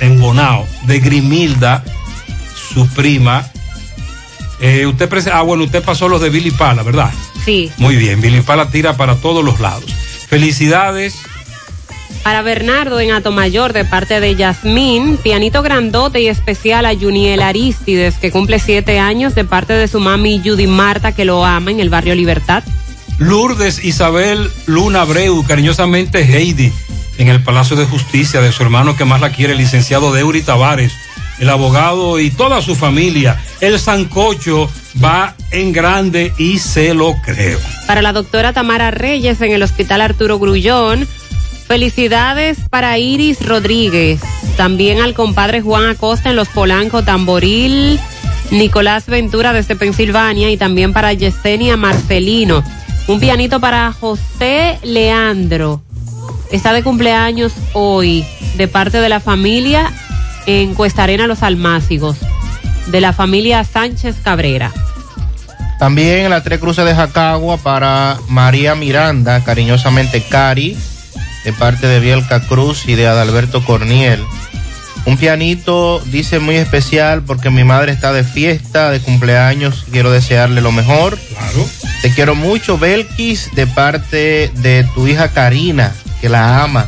en 0.00 0.20
Bonao, 0.20 0.66
de 0.84 1.00
Grimilda, 1.00 1.82
su 2.54 2.86
prima. 2.88 3.44
Eh, 4.60 4.86
usted 4.86 5.08
ah, 5.32 5.42
bueno, 5.42 5.64
usted 5.64 5.82
pasó 5.82 6.08
los 6.08 6.20
de 6.20 6.30
Billy 6.30 6.52
Pala, 6.52 6.84
¿verdad? 6.84 7.10
Sí. 7.44 7.72
Muy 7.76 7.96
bien, 7.96 8.20
Billy 8.20 8.40
Pala 8.42 8.70
tira 8.70 8.96
para 8.96 9.16
todos 9.16 9.44
los 9.44 9.58
lados. 9.58 9.92
Felicidades. 10.28 11.16
Para 12.28 12.42
Bernardo 12.42 13.00
en 13.00 13.10
Atomayor, 13.12 13.72
de 13.72 13.86
parte 13.86 14.20
de 14.20 14.36
Yasmín, 14.36 15.16
pianito 15.16 15.62
grandote 15.62 16.20
y 16.20 16.28
especial 16.28 16.84
a 16.84 16.94
Juniel 16.94 17.40
Aristides, 17.40 18.16
que 18.16 18.30
cumple 18.30 18.58
siete 18.58 18.98
años, 18.98 19.34
de 19.34 19.46
parte 19.46 19.72
de 19.72 19.88
su 19.88 19.98
mami 19.98 20.42
Judy 20.44 20.66
Marta, 20.66 21.12
que 21.12 21.24
lo 21.24 21.46
ama 21.46 21.70
en 21.70 21.80
el 21.80 21.88
barrio 21.88 22.14
Libertad. 22.14 22.62
Lourdes 23.16 23.82
Isabel 23.82 24.50
Luna 24.66 25.00
Abreu, 25.00 25.42
cariñosamente 25.46 26.20
Heidi, 26.20 26.70
en 27.16 27.28
el 27.28 27.42
Palacio 27.42 27.76
de 27.76 27.86
Justicia 27.86 28.42
de 28.42 28.52
su 28.52 28.62
hermano 28.62 28.94
que 28.94 29.06
más 29.06 29.22
la 29.22 29.32
quiere, 29.32 29.54
el 29.54 29.58
licenciado 29.60 30.12
Deuri 30.12 30.42
Tavares, 30.42 30.92
el 31.38 31.48
abogado 31.48 32.20
y 32.20 32.30
toda 32.30 32.60
su 32.60 32.74
familia. 32.74 33.40
El 33.62 33.78
sancocho 33.78 34.70
va 35.02 35.34
en 35.50 35.72
grande 35.72 36.34
y 36.36 36.58
se 36.58 36.92
lo 36.92 37.14
creo. 37.24 37.58
Para 37.86 38.02
la 38.02 38.12
doctora 38.12 38.52
Tamara 38.52 38.90
Reyes 38.90 39.40
en 39.40 39.52
el 39.52 39.62
Hospital 39.62 40.02
Arturo 40.02 40.38
Grullón. 40.38 41.08
Felicidades 41.68 42.60
para 42.70 42.96
Iris 42.96 43.46
Rodríguez. 43.46 44.22
También 44.56 45.02
al 45.02 45.12
compadre 45.12 45.60
Juan 45.60 45.90
Acosta 45.90 46.30
en 46.30 46.36
Los 46.36 46.48
Polanco 46.48 47.02
Tamboril. 47.04 48.00
Nicolás 48.50 49.04
Ventura 49.04 49.52
desde 49.52 49.76
Pensilvania 49.76 50.50
y 50.50 50.56
también 50.56 50.94
para 50.94 51.12
Yesenia 51.12 51.76
Marcelino. 51.76 52.64
Un 53.06 53.20
pianito 53.20 53.60
para 53.60 53.92
José 53.92 54.78
Leandro. 54.82 55.82
Está 56.50 56.72
de 56.72 56.82
cumpleaños 56.82 57.52
hoy 57.74 58.24
de 58.56 58.66
parte 58.66 59.02
de 59.02 59.10
la 59.10 59.20
familia 59.20 59.92
en 60.46 60.72
Cuesta 60.72 61.02
Arena 61.02 61.26
Los 61.26 61.42
Almácigos, 61.42 62.16
de 62.86 63.02
la 63.02 63.12
familia 63.12 63.62
Sánchez 63.64 64.16
Cabrera. 64.24 64.72
También 65.78 66.24
en 66.24 66.30
la 66.30 66.42
Tres 66.42 66.60
Cruces 66.60 66.86
de 66.86 66.94
Jacagua 66.94 67.58
para 67.58 68.16
María 68.28 68.74
Miranda, 68.74 69.44
cariñosamente 69.44 70.22
Cari, 70.22 70.74
de 71.48 71.54
parte 71.54 71.86
de 71.86 71.98
Bielka 71.98 72.40
Cruz 72.40 72.86
y 72.86 72.94
de 72.94 73.06
Adalberto 73.06 73.64
Corniel. 73.64 74.22
Un 75.06 75.16
pianito, 75.16 75.98
dice 76.04 76.40
muy 76.40 76.56
especial 76.56 77.22
porque 77.22 77.48
mi 77.48 77.64
madre 77.64 77.90
está 77.90 78.12
de 78.12 78.22
fiesta, 78.22 78.90
de 78.90 79.00
cumpleaños, 79.00 79.86
quiero 79.90 80.10
desearle 80.10 80.60
lo 80.60 80.72
mejor. 80.72 81.18
Claro. 81.18 81.66
Te 82.02 82.10
quiero 82.10 82.34
mucho, 82.34 82.76
Belkis, 82.76 83.48
de 83.54 83.66
parte 83.66 84.50
de 84.56 84.86
tu 84.94 85.08
hija 85.08 85.28
Karina, 85.28 85.94
que 86.20 86.28
la 86.28 86.62
ama. 86.62 86.86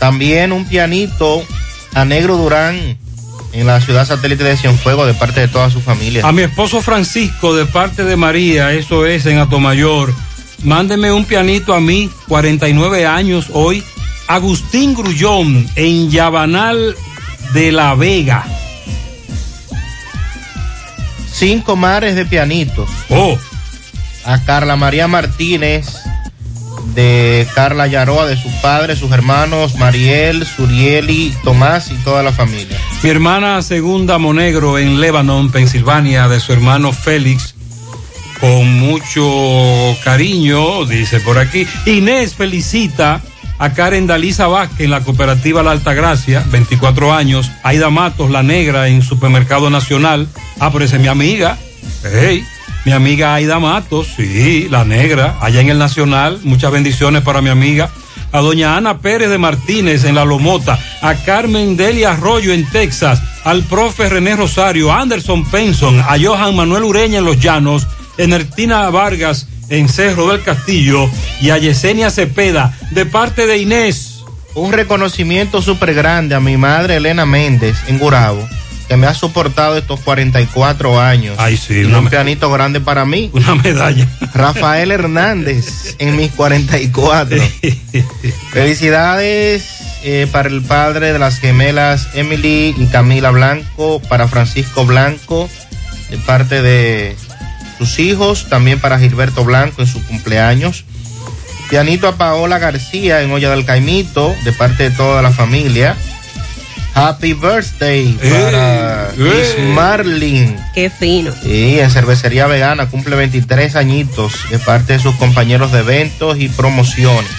También 0.00 0.50
un 0.50 0.64
pianito 0.64 1.46
a 1.94 2.04
Negro 2.04 2.36
Durán 2.36 2.98
en 3.52 3.66
la 3.68 3.80
ciudad 3.80 4.04
satélite 4.04 4.42
de 4.42 4.56
Cienfuegos 4.56 5.06
de 5.06 5.14
parte 5.14 5.38
de 5.38 5.46
toda 5.46 5.70
su 5.70 5.80
familia. 5.80 6.26
A 6.26 6.32
mi 6.32 6.42
esposo 6.42 6.82
Francisco, 6.82 7.54
de 7.54 7.66
parte 7.66 8.02
de 8.02 8.16
María, 8.16 8.72
eso 8.72 9.06
es 9.06 9.26
en 9.26 9.38
Atomayor. 9.38 10.12
Mándeme 10.64 11.12
un 11.12 11.26
pianito 11.26 11.74
a 11.74 11.80
mí, 11.80 12.10
49 12.26 13.06
años 13.06 13.50
hoy. 13.52 13.84
Agustín 14.26 14.94
Grullón, 14.94 15.68
en 15.76 16.10
Yabanal 16.10 16.96
de 17.52 17.70
la 17.70 17.94
Vega. 17.94 18.44
Cinco 21.30 21.76
mares 21.76 22.16
de 22.16 22.24
pianitos. 22.24 22.88
Oh. 23.10 23.38
A 24.24 24.42
Carla 24.44 24.76
María 24.76 25.06
Martínez, 25.06 25.86
de 26.94 27.46
Carla 27.54 27.86
Yaroa, 27.86 28.26
de 28.26 28.40
sus 28.40 28.52
padres, 28.54 28.98
sus 28.98 29.12
hermanos, 29.12 29.74
Mariel, 29.76 30.46
Surieli, 30.46 31.34
Tomás 31.42 31.90
y 31.90 31.94
toda 31.96 32.22
la 32.22 32.32
familia. 32.32 32.78
Mi 33.02 33.10
hermana 33.10 33.60
Segunda 33.62 34.18
Monegro 34.18 34.78
en 34.78 35.00
Lebanon, 35.00 35.50
Pensilvania, 35.50 36.28
de 36.28 36.40
su 36.40 36.52
hermano 36.52 36.92
Félix, 36.92 37.53
con 38.44 38.78
mucho 38.78 39.96
cariño, 40.04 40.84
dice 40.84 41.18
por 41.20 41.38
aquí. 41.38 41.66
Inés 41.86 42.34
felicita 42.34 43.22
a 43.58 43.72
Karen 43.72 44.06
Dalisa 44.06 44.48
Vázquez 44.48 44.80
en 44.80 44.90
la 44.90 45.00
cooperativa 45.00 45.62
La 45.62 45.70
Altagracia, 45.70 46.44
24 46.50 47.14
años. 47.14 47.50
Aida 47.62 47.88
Matos, 47.88 48.30
la 48.30 48.42
negra, 48.42 48.88
en 48.88 49.00
Supermercado 49.00 49.70
Nacional. 49.70 50.28
Ah, 50.60 50.70
pero 50.70 50.84
es 50.84 50.92
mi 51.00 51.08
amiga. 51.08 51.56
Hey, 52.02 52.44
mi 52.84 52.92
amiga 52.92 53.34
Aida 53.34 53.58
Matos, 53.58 54.08
sí, 54.14 54.68
la 54.68 54.84
negra, 54.84 55.38
allá 55.40 55.62
en 55.62 55.70
el 55.70 55.78
Nacional. 55.78 56.38
Muchas 56.44 56.70
bendiciones 56.70 57.22
para 57.22 57.40
mi 57.40 57.48
amiga. 57.48 57.88
A 58.30 58.40
doña 58.40 58.76
Ana 58.76 58.98
Pérez 58.98 59.30
de 59.30 59.38
Martínez 59.38 60.04
en 60.04 60.16
La 60.16 60.26
Lomota. 60.26 60.78
A 61.00 61.14
Carmen 61.14 61.78
Delia 61.78 62.12
Arroyo 62.12 62.52
en 62.52 62.68
Texas. 62.68 63.22
Al 63.44 63.62
profe 63.62 64.10
René 64.10 64.36
Rosario. 64.36 64.92
Anderson 64.92 65.46
Penson. 65.46 65.98
A 65.98 66.18
Johan 66.22 66.54
Manuel 66.54 66.84
Ureña 66.84 67.20
en 67.20 67.24
Los 67.24 67.40
Llanos. 67.40 67.86
Enertina 68.18 68.88
Vargas 68.90 69.46
en 69.68 69.88
Cerro 69.88 70.28
del 70.28 70.42
Castillo 70.42 71.08
y 71.40 71.50
a 71.50 71.58
Yesenia 71.58 72.10
Cepeda 72.10 72.76
de 72.90 73.06
parte 73.06 73.46
de 73.46 73.58
Inés. 73.58 74.22
Un 74.54 74.72
reconocimiento 74.72 75.62
súper 75.62 75.94
grande 75.94 76.34
a 76.34 76.40
mi 76.40 76.56
madre 76.56 76.96
Elena 76.96 77.26
Méndez 77.26 77.76
en 77.88 77.98
Gurabo, 77.98 78.46
que 78.88 78.96
me 78.96 79.08
ha 79.08 79.14
soportado 79.14 79.76
estos 79.76 79.98
44 80.00 81.00
años. 81.00 81.34
Ay, 81.38 81.56
sí. 81.56 81.84
Un 81.84 82.08
pianito 82.08 82.50
grande 82.52 82.80
para 82.80 83.04
mí. 83.04 83.30
Una 83.32 83.56
medalla. 83.56 84.06
Rafael 84.32 84.92
Hernández 84.92 85.96
en 85.98 86.16
mis 86.16 86.30
44. 86.32 87.36
Felicidades 88.52 89.64
eh, 90.04 90.28
para 90.30 90.48
el 90.48 90.62
padre 90.62 91.12
de 91.12 91.18
las 91.18 91.38
gemelas 91.38 92.10
Emily 92.14 92.74
y 92.78 92.86
Camila 92.86 93.30
Blanco, 93.30 94.00
para 94.08 94.28
Francisco 94.28 94.84
Blanco, 94.84 95.48
de 96.10 96.18
parte 96.18 96.62
de 96.62 97.16
sus 97.84 97.98
hijos, 97.98 98.46
también 98.48 98.80
para 98.80 98.98
Gilberto 98.98 99.44
Blanco 99.44 99.82
en 99.82 99.88
su 99.88 100.04
cumpleaños. 100.06 100.84
Pianito 101.70 102.08
a 102.08 102.16
Paola 102.16 102.58
García 102.58 103.22
en 103.22 103.32
Olla 103.32 103.50
del 103.50 103.64
Caimito, 103.64 104.34
de 104.44 104.52
parte 104.52 104.84
de 104.84 104.90
toda 104.90 105.22
la 105.22 105.30
familia. 105.30 105.96
Happy 106.94 107.32
birthday 107.32 108.12
para 108.12 109.10
Miss 109.16 109.58
Marlin. 109.74 110.56
Qué 110.74 110.90
fino. 110.90 111.32
Y 111.44 111.80
en 111.80 111.90
cervecería 111.90 112.46
vegana 112.46 112.88
cumple 112.88 113.16
23 113.16 113.74
añitos 113.74 114.32
de 114.50 114.60
parte 114.60 114.92
de 114.92 114.98
sus 115.00 115.16
compañeros 115.16 115.72
de 115.72 115.80
eventos 115.80 116.38
y 116.38 116.48
promociones. 116.48 117.32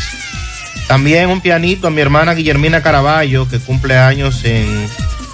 También 0.87 1.29
un 1.29 1.41
pianito 1.41 1.87
a 1.87 1.89
mi 1.89 2.01
hermana 2.01 2.33
Guillermina 2.33 2.83
Caraballo, 2.83 3.47
que 3.47 3.59
cumple 3.59 3.97
años 3.97 4.41
en 4.43 4.87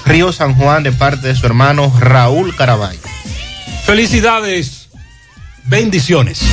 Río 0.05 0.31
San 0.31 0.53
Juan 0.53 0.83
de 0.83 0.91
parte 0.91 1.27
de 1.29 1.35
su 1.35 1.45
hermano 1.45 1.91
Raúl 1.99 2.55
Caraballo. 2.55 2.99
Felicidades. 3.85 4.81
Bendiciones. 5.63 6.43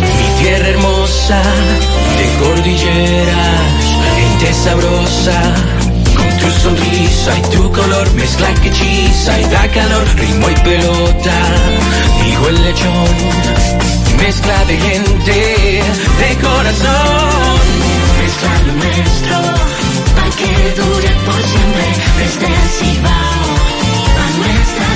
mi 0.00 0.42
tierra 0.42 0.68
hermosa, 0.68 1.42
de 2.18 2.44
cordilleras, 2.44 3.84
gente 4.16 4.52
sabrosa, 4.52 5.54
tu 6.46 6.52
sonrisa 6.60 7.38
y 7.38 7.42
tu 7.56 7.72
color, 7.72 8.12
mezcla 8.14 8.48
que 8.62 8.68
hechiza 8.68 9.40
y 9.40 9.44
da 9.44 9.68
calor, 9.68 10.06
ritmo 10.16 10.48
y 10.48 10.54
pelota, 10.54 11.38
digo 12.22 12.48
el 12.48 12.62
lechón, 12.62 13.16
mezcla 14.18 14.64
de 14.66 14.76
gente, 14.76 15.82
de 16.20 16.30
corazón, 16.46 17.66
mezcla 18.20 18.52
lo 18.66 18.72
nuestro, 18.82 19.36
para 20.14 20.30
que 20.38 20.50
dure 20.80 21.10
por 21.26 21.40
siempre, 21.50 21.86
desde 22.20 22.46
el 22.46 22.68
Cibao, 22.78 23.48
a 24.22 24.26
nuestra 24.38 24.95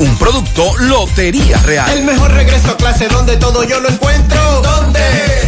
Un 0.00 0.16
producto 0.16 0.74
Lotería 0.78 1.58
Real. 1.58 1.90
El 1.90 2.04
mejor 2.04 2.32
regreso 2.32 2.70
a 2.70 2.76
clase 2.78 3.06
donde 3.08 3.36
todo 3.36 3.64
yo 3.64 3.80
lo 3.80 3.90
encuentro. 3.90 4.62
¿Dónde? 4.62 5.00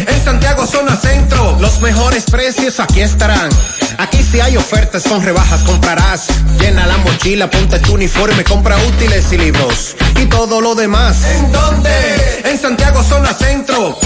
En 0.07 0.23
Santiago 0.23 0.67
Zona 0.67 0.95
Centro. 0.95 1.57
Los 1.59 1.81
mejores 1.81 2.25
precios 2.25 2.79
aquí 2.79 3.01
estarán. 3.01 3.49
Aquí 3.97 4.21
si 4.21 4.41
hay 4.41 4.55
ofertas 4.55 5.05
con 5.05 5.23
rebajas 5.23 5.63
comprarás. 5.63 6.27
Llena 6.59 6.85
la 6.85 6.97
mochila, 6.97 7.49
ponte 7.49 7.79
tu 7.79 7.95
uniforme, 7.95 8.43
compra 8.43 8.77
útiles 8.77 9.25
y 9.31 9.39
libros. 9.39 9.95
Y 10.21 10.27
todo 10.27 10.61
lo 10.61 10.75
demás. 10.75 11.17
¿En 11.35 11.51
dónde? 11.51 11.89
En 12.45 12.59
Santiago 12.59 13.01
Zona 13.01 13.33
Centro. 13.33 13.97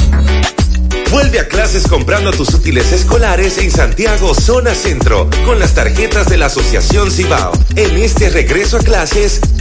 Vuelve 1.11 1.39
a 1.39 1.47
clases 1.47 1.87
comprando 1.87 2.31
tus 2.31 2.53
útiles 2.53 2.91
escolares 2.91 3.57
en 3.59 3.71
Santiago 3.71 4.33
Zona 4.33 4.75
Centro 4.75 5.29
con 5.45 5.57
las 5.57 5.73
tarjetas 5.73 6.27
de 6.27 6.37
la 6.37 6.47
Asociación 6.47 7.11
Cibao. 7.11 7.53
En 7.75 7.97
este 7.97 8.29
regreso 8.29 8.77
a 8.77 8.79
clases, 8.81 9.39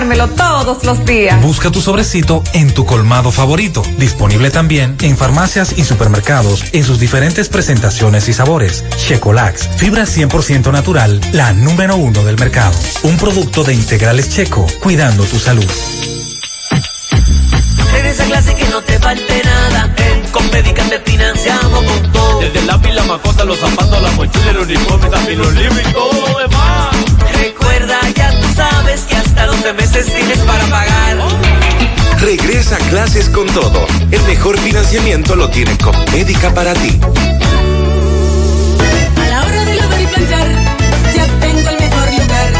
tomármelo 0.00 0.28
todos 0.28 0.84
los 0.84 1.04
días. 1.04 1.42
Busca 1.42 1.70
tu 1.70 1.82
sobrecito 1.82 2.42
en 2.54 2.72
tu 2.72 2.86
colmado 2.86 3.30
favorito. 3.30 3.82
Disponible 3.98 4.50
también 4.50 4.96
en 5.02 5.16
farmacias 5.16 5.74
y 5.76 5.84
supermercados 5.84 6.64
en 6.72 6.84
sus 6.84 6.98
diferentes 6.98 7.50
presentaciones 7.50 8.26
y 8.28 8.32
sabores. 8.32 8.84
Checolax, 8.96 9.68
fibra 9.76 10.04
100% 10.04 10.72
natural, 10.72 11.20
la 11.32 11.52
número 11.52 11.96
uno 11.96 12.24
del 12.24 12.38
mercado. 12.38 12.74
Un 13.02 13.18
producto 13.18 13.62
de 13.62 13.74
integrales 13.74 14.30
checo, 14.30 14.66
cuidando 14.80 15.24
tu 15.24 15.38
salud. 15.38 15.66
Clase 18.26 18.54
que 18.54 18.64
no 18.68 18.80
te 18.82 18.98
falte 18.98 19.42
nada. 19.44 19.94
En 19.96 20.30
Compedica 20.30 20.82
te 20.84 21.00
financiamos 21.00 21.84
con 21.84 22.12
todo. 22.12 22.40
Desde 22.40 22.58
el 22.60 22.66
lápiz, 22.66 22.92
la 22.92 23.04
macota, 23.04 23.44
los 23.44 23.58
zapatos, 23.58 24.02
la 24.02 24.10
mochila, 24.12 24.50
el 24.50 24.58
uniforme, 24.58 25.08
también 25.08 25.38
los 25.38 25.52
libros 25.54 25.80
y 25.80 25.92
todo 25.92 26.12
lo 26.12 26.38
demás. 26.38 26.99
Sabes 28.90 29.04
que 29.04 29.14
hasta 29.14 29.46
12 29.46 29.72
meses 29.74 30.06
tienes 30.06 30.38
para 30.38 30.64
pagar. 30.66 31.16
Regresa 32.18 32.74
a 32.74 32.78
clases 32.88 33.28
con 33.28 33.46
todo. 33.46 33.86
El 34.10 34.20
mejor 34.22 34.58
financiamiento 34.58 35.36
lo 35.36 35.48
tiene 35.48 35.78
Compmédica 35.78 36.52
para 36.52 36.74
ti. 36.74 36.98
A 39.16 39.28
la 39.28 39.44
hora 39.46 39.64
de 39.64 39.76
lavar 39.76 40.00
y 40.00 40.06
planchar, 40.06 40.48
ya 41.14 41.24
tengo 41.38 41.68
el 41.68 41.78
mejor 41.78 42.10
lugar. 42.18 42.52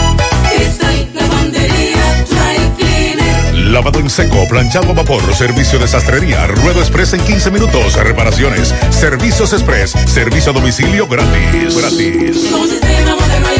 Cristal, 0.55 1.09
lavandería, 1.15 2.24
dry 2.28 2.70
cleaner. 2.78 3.55
Lavado 3.73 3.98
en 3.98 4.09
seco, 4.09 4.47
planchado 4.48 4.90
a 4.90 4.94
vapor, 4.94 5.35
servicio 5.35 5.81
de 5.81 5.89
sastrería, 5.89 6.47
ruedo 6.47 6.78
express 6.78 7.12
en 7.15 7.23
15 7.23 7.51
minutos, 7.51 7.94
reparaciones, 7.94 8.73
servicios 8.90 9.52
express, 9.52 9.94
servicio 10.07 10.52
a 10.52 10.55
domicilio 10.55 11.09
gratis. 11.09 11.77
Gratis. 11.77 12.51
Con 12.52 12.69
sistema 12.69 13.16
moderno 13.16 13.48
y 13.57 13.60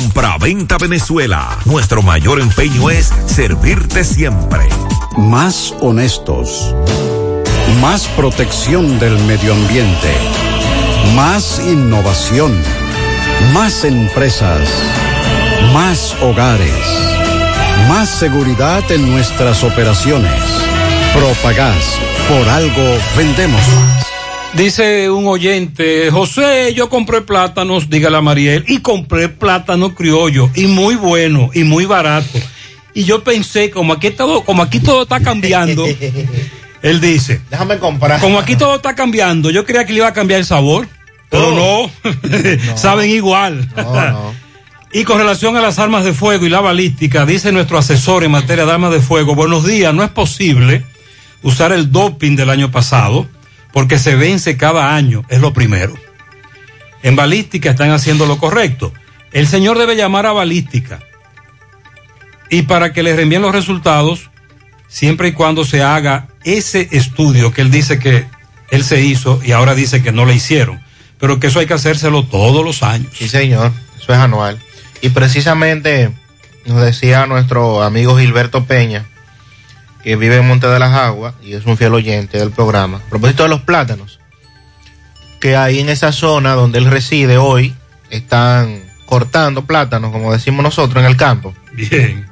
Compra-venta 0.00 0.78
Venezuela. 0.78 1.58
Nuestro 1.66 2.00
mayor 2.00 2.40
empeño 2.40 2.88
es 2.88 3.12
servirte 3.26 4.02
siempre. 4.02 4.66
Más 5.18 5.74
honestos. 5.82 6.74
Más 7.82 8.08
protección 8.16 8.98
del 8.98 9.18
medio 9.24 9.52
ambiente. 9.52 10.14
Más 11.14 11.60
innovación. 11.66 12.58
Más 13.52 13.84
empresas. 13.84 14.66
Más 15.74 16.16
hogares. 16.22 16.80
Más 17.86 18.08
seguridad 18.08 18.90
en 18.90 19.10
nuestras 19.10 19.62
operaciones. 19.62 20.42
Propagás. 21.12 21.98
Por 22.26 22.48
algo 22.48 22.96
vendemos. 23.18 23.60
Dice 24.54 25.08
un 25.08 25.26
oyente, 25.28 26.10
José, 26.10 26.74
yo 26.74 26.88
compré 26.88 27.20
plátanos, 27.20 27.88
dígale 27.88 28.16
a 28.16 28.20
Mariel, 28.20 28.64
y 28.66 28.78
compré 28.78 29.28
plátano 29.28 29.94
criollo, 29.94 30.50
y 30.54 30.66
muy 30.66 30.96
bueno, 30.96 31.50
y 31.54 31.62
muy 31.62 31.86
barato. 31.86 32.38
Y 32.92 33.04
yo 33.04 33.22
pensé, 33.22 33.70
como 33.70 33.92
aquí 33.92 34.10
todo, 34.10 34.42
como 34.42 34.62
aquí 34.62 34.80
todo 34.80 35.02
está 35.02 35.20
cambiando, 35.20 35.86
él 36.82 37.00
dice, 37.00 37.40
Déjame 37.48 37.78
comprar. 37.78 38.20
como 38.20 38.40
aquí 38.40 38.56
todo 38.56 38.76
está 38.76 38.94
cambiando, 38.94 39.50
yo 39.50 39.64
creía 39.64 39.86
que 39.86 39.92
le 39.92 39.98
iba 40.00 40.08
a 40.08 40.12
cambiar 40.12 40.40
el 40.40 40.46
sabor, 40.46 40.88
pero 41.30 41.54
no, 41.54 41.90
saben 42.76 43.08
igual. 43.08 43.68
Y 44.92 45.04
con 45.04 45.18
relación 45.18 45.56
a 45.56 45.60
las 45.60 45.78
armas 45.78 46.04
de 46.04 46.12
fuego 46.12 46.44
y 46.44 46.48
la 46.48 46.60
balística, 46.60 47.24
dice 47.24 47.52
nuestro 47.52 47.78
asesor 47.78 48.24
en 48.24 48.32
materia 48.32 48.66
de 48.66 48.72
armas 48.72 48.92
de 48.92 49.00
fuego, 49.00 49.36
buenos 49.36 49.64
días, 49.64 49.94
no 49.94 50.02
es 50.02 50.10
posible 50.10 50.84
usar 51.42 51.70
el 51.70 51.92
doping 51.92 52.34
del 52.34 52.50
año 52.50 52.72
pasado 52.72 53.28
porque 53.72 53.98
se 53.98 54.16
vence 54.16 54.56
cada 54.56 54.94
año, 54.94 55.24
es 55.28 55.40
lo 55.40 55.52
primero. 55.52 55.94
En 57.02 57.16
balística 57.16 57.70
están 57.70 57.90
haciendo 57.90 58.26
lo 58.26 58.38
correcto. 58.38 58.92
El 59.32 59.46
señor 59.46 59.78
debe 59.78 59.96
llamar 59.96 60.26
a 60.26 60.32
balística 60.32 61.00
y 62.50 62.62
para 62.62 62.92
que 62.92 63.02
le 63.02 63.14
reenvíen 63.14 63.42
los 63.42 63.54
resultados, 63.54 64.30
siempre 64.88 65.28
y 65.28 65.32
cuando 65.32 65.64
se 65.64 65.82
haga 65.82 66.28
ese 66.42 66.88
estudio 66.90 67.52
que 67.52 67.62
él 67.62 67.70
dice 67.70 67.98
que 67.98 68.26
él 68.70 68.84
se 68.84 69.02
hizo 69.02 69.40
y 69.44 69.52
ahora 69.52 69.74
dice 69.74 70.02
que 70.02 70.12
no 70.12 70.26
le 70.26 70.34
hicieron, 70.34 70.80
pero 71.18 71.38
que 71.38 71.46
eso 71.46 71.60
hay 71.60 71.66
que 71.66 71.74
hacérselo 71.74 72.24
todos 72.24 72.64
los 72.64 72.82
años. 72.82 73.12
Sí, 73.14 73.28
señor, 73.28 73.72
eso 73.96 74.12
es 74.12 74.18
anual. 74.18 74.58
Y 75.00 75.10
precisamente 75.10 76.10
nos 76.66 76.82
decía 76.82 77.26
nuestro 77.26 77.82
amigo 77.82 78.18
Gilberto 78.18 78.64
Peña, 78.64 79.06
que 80.02 80.16
vive 80.16 80.36
en 80.36 80.46
Monte 80.46 80.66
de 80.66 80.78
las 80.78 80.92
Aguas 80.92 81.34
y 81.42 81.54
es 81.54 81.66
un 81.66 81.76
fiel 81.76 81.94
oyente 81.94 82.38
del 82.38 82.50
programa. 82.50 82.98
A 82.98 83.10
propósito 83.10 83.42
de 83.42 83.48
los 83.48 83.62
plátanos, 83.62 84.18
que 85.40 85.56
ahí 85.56 85.80
en 85.80 85.88
esa 85.88 86.12
zona 86.12 86.54
donde 86.54 86.78
él 86.78 86.86
reside 86.86 87.38
hoy 87.38 87.74
están 88.10 88.82
cortando 89.06 89.64
plátanos, 89.64 90.12
como 90.12 90.32
decimos 90.32 90.62
nosotros, 90.62 91.02
en 91.02 91.10
el 91.10 91.16
campo. 91.16 91.54
Bien. 91.72 92.26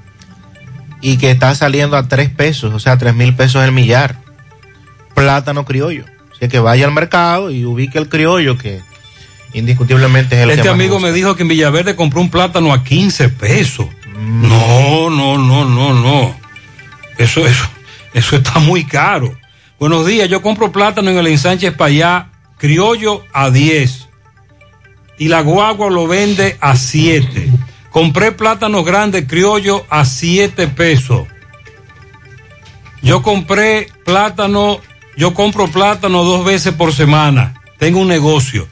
Y 1.01 1.17
que 1.17 1.31
está 1.31 1.55
saliendo 1.55 1.97
a 1.97 2.09
tres 2.09 2.29
pesos, 2.29 2.75
o 2.75 2.79
sea, 2.79 2.99
tres 2.99 3.15
mil 3.15 3.35
pesos 3.35 3.65
el 3.65 3.73
millar. 3.73 4.21
Plátano 5.15 5.65
criollo. 5.65 6.05
Así 6.35 6.49
que 6.49 6.61
vaya 6.61 6.87
al 6.87 6.93
mercado 6.93 7.51
y 7.51 7.65
ubique 7.65 7.99
el 7.99 8.09
criollo 8.09 8.57
que 8.57 8.81
indiscutiblemente 9.53 10.37
es 10.37 10.43
el 10.43 10.51
Este 10.51 10.63
que 10.63 10.69
amigo 10.69 11.01
me 11.01 11.13
dijo 11.13 11.35
que 11.35 11.43
en 11.43 11.49
Villaverde 11.49 11.97
compró 11.97 12.21
un 12.21 12.31
plátano 12.31 12.73
a 12.73 12.85
15 12.85 13.29
pesos. 13.31 13.87
No, 14.17 15.11
no, 15.11 15.39
no, 15.39 15.65
no, 15.65 15.95
no. 15.95 16.37
Eso, 17.19 17.45
eso, 17.47 17.69
eso 18.15 18.37
está 18.37 18.61
muy 18.61 18.85
caro. 18.85 19.37
Buenos 19.79 20.07
días, 20.07 20.29
yo 20.29 20.41
compro 20.41 20.73
plátano 20.73 21.11
en 21.11 21.19
el 21.19 21.27
ensanche 21.27 21.73
Payá, 21.73 22.31
criollo 22.57 23.25
a 23.33 23.51
10 23.51 24.09
y 25.19 25.29
la 25.29 25.43
guagua 25.43 25.91
lo 25.91 26.07
vende 26.07 26.57
a 26.61 26.77
7. 26.77 27.51
Compré 27.91 28.33
plátanos 28.33 28.85
grandes 28.85 29.27
criollo 29.27 29.85
a 29.91 30.05
7 30.05 30.69
pesos. 30.69 31.27
Yo 33.03 33.23
compré 33.23 33.89
plátano, 34.05 34.81
yo 35.17 35.35
compro 35.35 35.69
plátano 35.69 36.25
dos 36.25 36.45
veces 36.45 36.75
por 36.75 36.93
semana. 36.93 37.61
Tengo 37.79 38.01
un 38.01 38.09
negocio. 38.09 38.69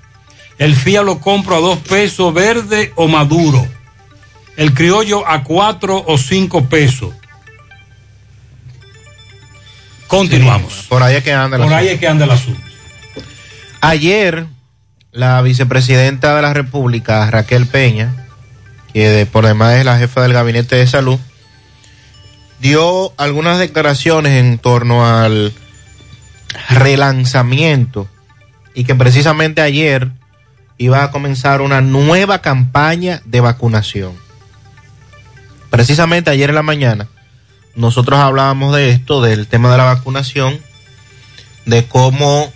El 0.59 0.75
FIA 0.75 1.03
lo 1.03 1.21
compro 1.21 1.57
a 1.57 1.61
dos 1.61 1.79
pesos 1.79 2.33
verde 2.33 2.93
o 2.97 3.09
maduro. 3.09 3.67
El 4.57 4.73
criollo 4.73 5.27
a 5.29 5.43
cuatro 5.43 6.03
o 6.07 6.17
cinco 6.17 6.65
pesos. 6.65 7.13
Continuamos. 10.07 10.87
Por 10.89 11.03
ahí 11.03 11.17
es 11.17 11.25
que 11.25 11.33
anda 11.33 11.57
el 11.57 11.63
Por 11.65 11.73
ahí 11.75 11.89
es 11.89 11.99
que 12.01 12.07
anda 12.09 12.25
el 12.25 12.31
asunto. 12.31 12.61
Ayer, 13.81 14.47
la 15.13 15.41
vicepresidenta 15.43 16.35
de 16.37 16.43
la 16.43 16.53
República, 16.55 17.31
Raquel 17.31 17.67
Peña, 17.67 18.27
que 18.93 19.09
de- 19.09 19.27
por 19.27 19.47
demás 19.47 19.75
es 19.75 19.85
la 19.85 19.99
jefa 19.99 20.23
del 20.23 20.33
Gabinete 20.33 20.77
de 20.77 20.87
Salud, 20.87 21.19
dio 22.61 23.13
algunas 23.19 23.59
declaraciones 23.59 24.33
en 24.33 24.59
torno 24.59 25.07
al 25.07 25.53
relanzamiento 26.71 28.09
y 28.75 28.85
que 28.85 28.95
precisamente 28.95 29.61
ayer 29.61 30.11
iba 30.79 31.03
a 31.03 31.11
comenzar 31.11 31.61
una 31.61 31.81
nueva 31.81 32.41
campaña 32.43 33.21
de 33.25 33.41
vacunación. 33.41 34.13
Precisamente 35.71 36.31
ayer 36.31 36.49
en 36.51 36.55
la 36.57 36.63
mañana 36.63 37.09
nosotros 37.77 38.19
hablábamos 38.19 38.75
de 38.75 38.91
esto, 38.91 39.21
del 39.23 39.47
tema 39.47 39.71
de 39.71 39.77
la 39.77 39.85
vacunación, 39.85 40.59
de 41.67 41.85
cómo 41.87 42.53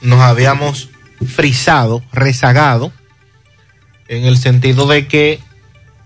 nos 0.00 0.20
habíamos 0.20 0.88
frisado, 1.26 2.02
rezagado, 2.12 2.92
en 4.08 4.24
el 4.24 4.36
sentido 4.36 4.86
de 4.86 5.06
que 5.06 5.40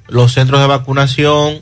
los 0.09 0.33
centros 0.35 0.61
de 0.61 0.67
vacunación 0.67 1.61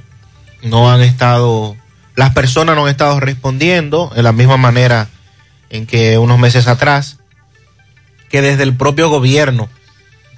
no 0.63 0.91
han 0.91 1.01
estado, 1.03 1.77
las 2.17 2.35
personas 2.35 2.75
no 2.75 2.85
han 2.85 2.91
estado 2.91 3.21
respondiendo 3.21 4.11
de 4.15 4.23
la 4.23 4.33
misma 4.33 4.57
manera 4.57 5.09
en 5.71 5.87
que 5.87 6.19
unos 6.19 6.39
meses 6.39 6.67
atrás, 6.67 7.19
que 8.31 8.43
desde 8.43 8.63
el 8.65 8.75
propio 8.75 9.09
gobierno, 9.09 9.69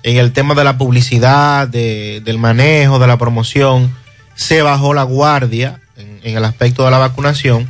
en 0.03 0.19
el 0.19 0.33
tema 0.33 0.55
de 0.55 0.65
la 0.65 0.79
publicidad, 0.79 1.67
de- 1.69 2.21
del 2.25 2.39
manejo, 2.39 2.99
de 2.99 3.07
la 3.07 3.17
promoción, 3.17 3.93
se 4.37 4.63
bajó 4.63 4.95
la 4.95 5.03
guardia 5.03 5.81
en, 5.97 6.21
el 6.23 6.45
aspecto 6.45 6.85
de 6.85 6.91
la 6.93 6.99
vacunación. 6.99 7.69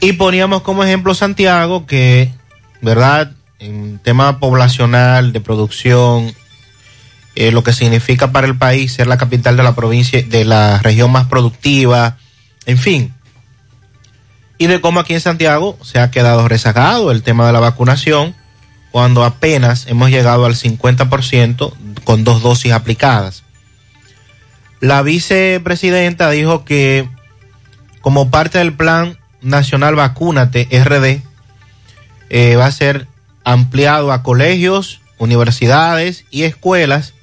Y 0.00 0.14
poníamos 0.14 0.62
como 0.62 0.82
ejemplo 0.82 1.14
Santiago, 1.14 1.86
que, 1.86 2.32
¿verdad? 2.80 3.32
En 3.60 4.00
tema 4.00 4.40
poblacional, 4.40 5.32
de 5.32 5.40
producción, 5.40 6.34
eh, 7.36 7.52
lo 7.52 7.62
que 7.62 7.72
significa 7.72 8.32
para 8.32 8.48
el 8.48 8.58
país 8.58 8.94
ser 8.94 9.06
la 9.06 9.18
capital 9.18 9.56
de 9.56 9.62
la 9.62 9.76
provincia, 9.76 10.22
de 10.22 10.44
la 10.44 10.80
región 10.80 11.12
más 11.12 11.26
productiva, 11.28 12.16
en 12.66 12.78
fin. 12.78 13.14
Y 14.58 14.66
de 14.66 14.80
cómo 14.80 15.00
aquí 15.00 15.14
en 15.14 15.20
Santiago 15.20 15.78
se 15.82 16.00
ha 16.00 16.10
quedado 16.10 16.48
rezagado 16.48 17.12
el 17.12 17.22
tema 17.22 17.46
de 17.46 17.52
la 17.52 17.60
vacunación, 17.60 18.34
cuando 18.90 19.24
apenas 19.24 19.86
hemos 19.86 20.10
llegado 20.10 20.46
al 20.46 20.54
50% 20.54 21.72
con 22.04 22.24
dos 22.24 22.42
dosis 22.42 22.72
aplicadas. 22.72 23.41
La 24.82 25.02
vicepresidenta 25.02 26.28
dijo 26.30 26.64
que 26.64 27.08
como 28.00 28.32
parte 28.32 28.58
del 28.58 28.72
plan 28.72 29.16
nacional 29.40 29.94
Vacúnate 29.94 30.66
RD, 30.70 31.22
eh, 32.30 32.56
va 32.56 32.66
a 32.66 32.72
ser 32.72 33.06
ampliado 33.44 34.10
a 34.10 34.24
colegios, 34.24 35.00
universidades 35.18 36.24
y 36.32 36.42
escuelas 36.42 37.14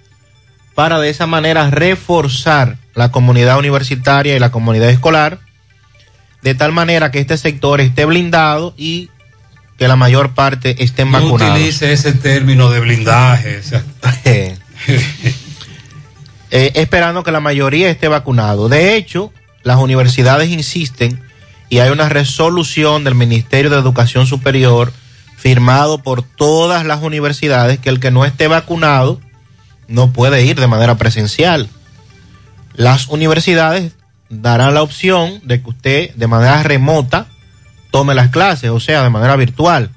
para 0.74 1.00
de 1.00 1.10
esa 1.10 1.28
manera 1.28 1.70
reforzar 1.70 2.78
la 2.96 3.12
comunidad 3.12 3.60
universitaria 3.60 4.38
y 4.38 4.40
la 4.40 4.52
comunidad 4.52 4.90
escolar, 4.90 5.40
de 6.42 6.56
tal 6.56 6.72
manera 6.72 7.12
que 7.12 7.20
este 7.20 7.38
sector 7.38 7.82
esté 7.82 8.06
blindado 8.06 8.74
y 8.78 9.10
que 9.78 9.90
la 9.90 9.98
mayor 9.98 10.34
parte 10.34 10.82
estén 10.82 11.12
No 11.12 11.22
vacunados. 11.22 11.58
utilice 11.58 11.92
ese 11.92 12.14
término 12.14 12.70
de 12.70 12.80
blindaje. 12.80 13.60
o 13.60 13.64
sea. 13.64 13.84
Eh, 16.52 16.72
esperando 16.76 17.24
que 17.24 17.32
la 17.32 17.40
mayoría 17.40 17.90
esté 17.90 18.08
vacunado. 18.08 18.70
De 18.70 18.96
hecho, 18.96 19.32
las 19.64 19.78
universidades 19.78 20.50
insisten 20.50 21.22
y 21.70 21.80
hay 21.80 21.92
una 21.92 22.10
resolución 22.10 23.04
del 23.04 23.16
Ministerio 23.16 23.70
de 23.70 23.78
Educación 23.78 24.26
Superior 24.26 24.92
firmado 25.38 26.00
por 26.00 26.24
todas 26.24 26.86
las 26.86 27.02
universidades 27.02 27.80
que 27.80 27.90
el 27.90 28.00
que 28.00 28.12
no 28.12 28.26
esté 28.26 28.48
vacunado 28.48 29.22
no 29.88 30.12
puede 30.12 30.44
ir 30.44 30.60
de 30.60 30.68
manera 30.68 30.98
presencial. 30.98 31.70
Las 32.74 33.08
universidades 33.08 33.94
darán 34.30 34.74
la 34.74 34.82
opción 34.82 35.42
de 35.44 35.62
que 35.62 35.70
usted 35.70 36.16
de 36.16 36.28
manera 36.28 36.64
remota 36.64 37.28
tome 37.92 38.14
las 38.16 38.30
clases, 38.30 38.70
o 38.70 38.80
sea, 38.80 39.04
de 39.04 39.10
manera 39.10 39.36
virtual. 39.36 39.92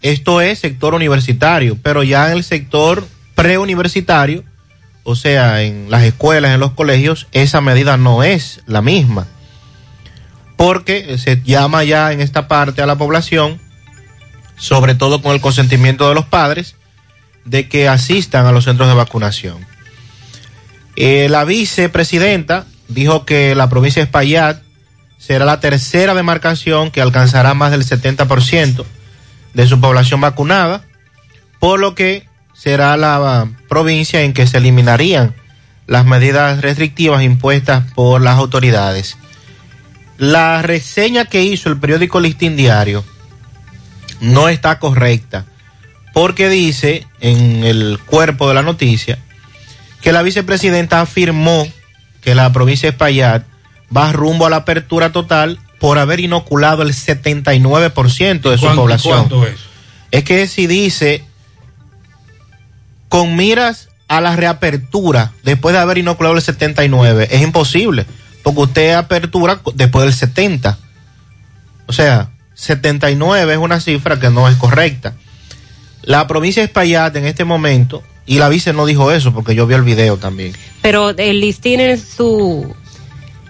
Esto 0.00 0.40
es 0.40 0.58
sector 0.58 0.94
universitario, 0.94 1.78
pero 1.82 2.02
ya 2.02 2.26
en 2.26 2.38
el 2.38 2.44
sector 2.44 3.06
preuniversitario, 3.34 4.44
o 5.04 5.16
sea, 5.16 5.62
en 5.62 5.90
las 5.90 6.04
escuelas, 6.04 6.54
en 6.54 6.60
los 6.60 6.72
colegios, 6.72 7.26
esa 7.32 7.60
medida 7.60 7.96
no 7.96 8.22
es 8.22 8.60
la 8.66 8.82
misma. 8.82 9.26
Porque 10.56 11.18
se 11.18 11.42
llama 11.42 11.82
ya 11.84 12.12
en 12.12 12.20
esta 12.20 12.46
parte 12.46 12.82
a 12.82 12.86
la 12.86 12.96
población, 12.96 13.60
sobre 14.56 14.94
todo 14.94 15.22
con 15.22 15.32
el 15.32 15.40
consentimiento 15.40 16.08
de 16.08 16.14
los 16.14 16.26
padres, 16.26 16.76
de 17.44 17.68
que 17.68 17.88
asistan 17.88 18.46
a 18.46 18.52
los 18.52 18.64
centros 18.64 18.88
de 18.88 18.94
vacunación. 18.94 19.66
Eh, 20.94 21.28
la 21.28 21.44
vicepresidenta 21.44 22.66
dijo 22.88 23.24
que 23.24 23.54
la 23.54 23.68
provincia 23.68 24.00
de 24.00 24.04
Espaillat 24.04 24.62
será 25.18 25.44
la 25.44 25.60
tercera 25.60 26.14
demarcación 26.14 26.90
que 26.90 27.00
alcanzará 27.00 27.54
más 27.54 27.70
del 27.70 27.84
70% 27.84 28.84
de 29.54 29.66
su 29.66 29.80
población 29.80 30.20
vacunada, 30.20 30.84
por 31.58 31.80
lo 31.80 31.94
que 31.94 32.26
será 32.62 32.96
la 32.96 33.48
provincia 33.68 34.22
en 34.22 34.32
que 34.32 34.46
se 34.46 34.58
eliminarían 34.58 35.34
las 35.86 36.04
medidas 36.04 36.60
restrictivas 36.60 37.22
impuestas 37.22 37.84
por 37.94 38.20
las 38.20 38.38
autoridades. 38.38 39.16
La 40.16 40.62
reseña 40.62 41.24
que 41.24 41.42
hizo 41.42 41.68
el 41.68 41.78
periódico 41.80 42.20
Listín 42.20 42.56
Diario 42.56 43.04
no 44.20 44.48
está 44.48 44.78
correcta, 44.78 45.44
porque 46.14 46.48
dice 46.48 47.06
en 47.20 47.64
el 47.64 47.98
cuerpo 48.06 48.46
de 48.48 48.54
la 48.54 48.62
noticia 48.62 49.18
que 50.00 50.12
la 50.12 50.22
vicepresidenta 50.22 51.00
afirmó 51.00 51.66
que 52.20 52.34
la 52.36 52.52
provincia 52.52 52.88
de 52.88 52.92
Espaillat 52.92 53.44
va 53.94 54.12
rumbo 54.12 54.46
a 54.46 54.50
la 54.50 54.56
apertura 54.58 55.10
total 55.10 55.58
por 55.80 55.98
haber 55.98 56.20
inoculado 56.20 56.82
el 56.82 56.92
79% 56.94 58.50
de 58.50 58.56
su 58.58 58.64
¿Cuánto- 58.66 58.82
población. 58.82 59.14
cuánto 59.28 59.46
es? 59.46 59.56
Es 60.12 60.22
que 60.22 60.46
si 60.46 60.68
dice 60.68 61.24
con 63.12 63.36
miras 63.36 63.90
a 64.08 64.22
la 64.22 64.36
reapertura 64.36 65.32
después 65.42 65.74
de 65.74 65.80
haber 65.82 65.98
inoculado 65.98 66.34
el 66.34 66.40
79, 66.40 67.28
es 67.30 67.42
imposible, 67.42 68.06
porque 68.42 68.60
usted 68.60 68.94
apertura 68.94 69.60
después 69.74 70.06
del 70.06 70.14
70. 70.14 70.78
O 71.88 71.92
sea, 71.92 72.30
79 72.54 73.52
es 73.52 73.58
una 73.58 73.80
cifra 73.80 74.18
que 74.18 74.30
no 74.30 74.48
es 74.48 74.56
correcta. 74.56 75.12
La 76.00 76.26
provincia 76.26 76.62
de 76.62 76.68
Espaillat 76.68 77.14
en 77.16 77.26
este 77.26 77.44
momento, 77.44 78.02
y 78.24 78.38
la 78.38 78.48
vice 78.48 78.72
no 78.72 78.86
dijo 78.86 79.12
eso 79.12 79.34
porque 79.34 79.54
yo 79.54 79.66
vi 79.66 79.74
el 79.74 79.82
video 79.82 80.16
también. 80.16 80.54
Pero 80.80 81.10
el 81.10 81.38
listín 81.38 81.80
en 81.80 82.00
su, 82.00 82.74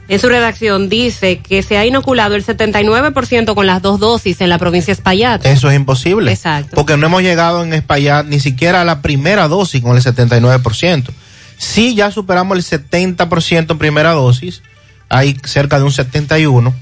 en 0.08 0.18
su 0.18 0.28
redacción 0.28 0.88
dice 0.88 1.38
que 1.38 1.62
se 1.62 1.78
ha 1.78 1.86
inoculado 1.86 2.34
el 2.34 2.44
79% 2.44 3.54
con 3.54 3.66
las 3.66 3.82
dos 3.82 4.00
dosis 4.00 4.40
en 4.40 4.48
la 4.48 4.58
provincia 4.58 4.92
de 4.92 4.98
Espaillat. 4.98 5.46
Eso 5.46 5.70
es 5.70 5.76
imposible. 5.76 6.32
Exacto. 6.32 6.74
Porque 6.74 6.96
no 6.96 7.06
hemos 7.06 7.22
llegado 7.22 7.62
en 7.62 7.72
Espaillat 7.72 8.26
ni 8.26 8.40
siquiera 8.40 8.80
a 8.80 8.84
la 8.84 9.00
primera 9.00 9.46
dosis 9.48 9.80
con 9.80 9.96
el 9.96 10.02
79%. 10.02 11.08
Sí, 11.56 11.94
ya 11.94 12.10
superamos 12.10 12.58
el 12.58 12.64
70% 12.64 13.70
en 13.70 13.78
primera 13.78 14.10
dosis, 14.10 14.62
hay 15.08 15.38
cerca 15.44 15.78
de 15.78 15.84
un 15.84 15.92
71%. 15.92 16.74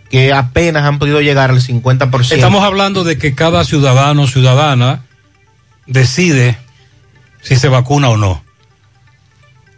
que 0.09 0.33
apenas 0.33 0.85
han 0.85 0.99
podido 0.99 1.21
llegar 1.21 1.51
al 1.51 1.61
50%. 1.61 2.31
Estamos 2.31 2.63
hablando 2.63 3.03
de 3.03 3.17
que 3.17 3.35
cada 3.35 3.63
ciudadano 3.63 4.23
o 4.23 4.27
ciudadana 4.27 5.03
decide 5.85 6.57
si 7.41 7.55
se 7.55 7.67
vacuna 7.69 8.09
o 8.09 8.17
no. 8.17 8.43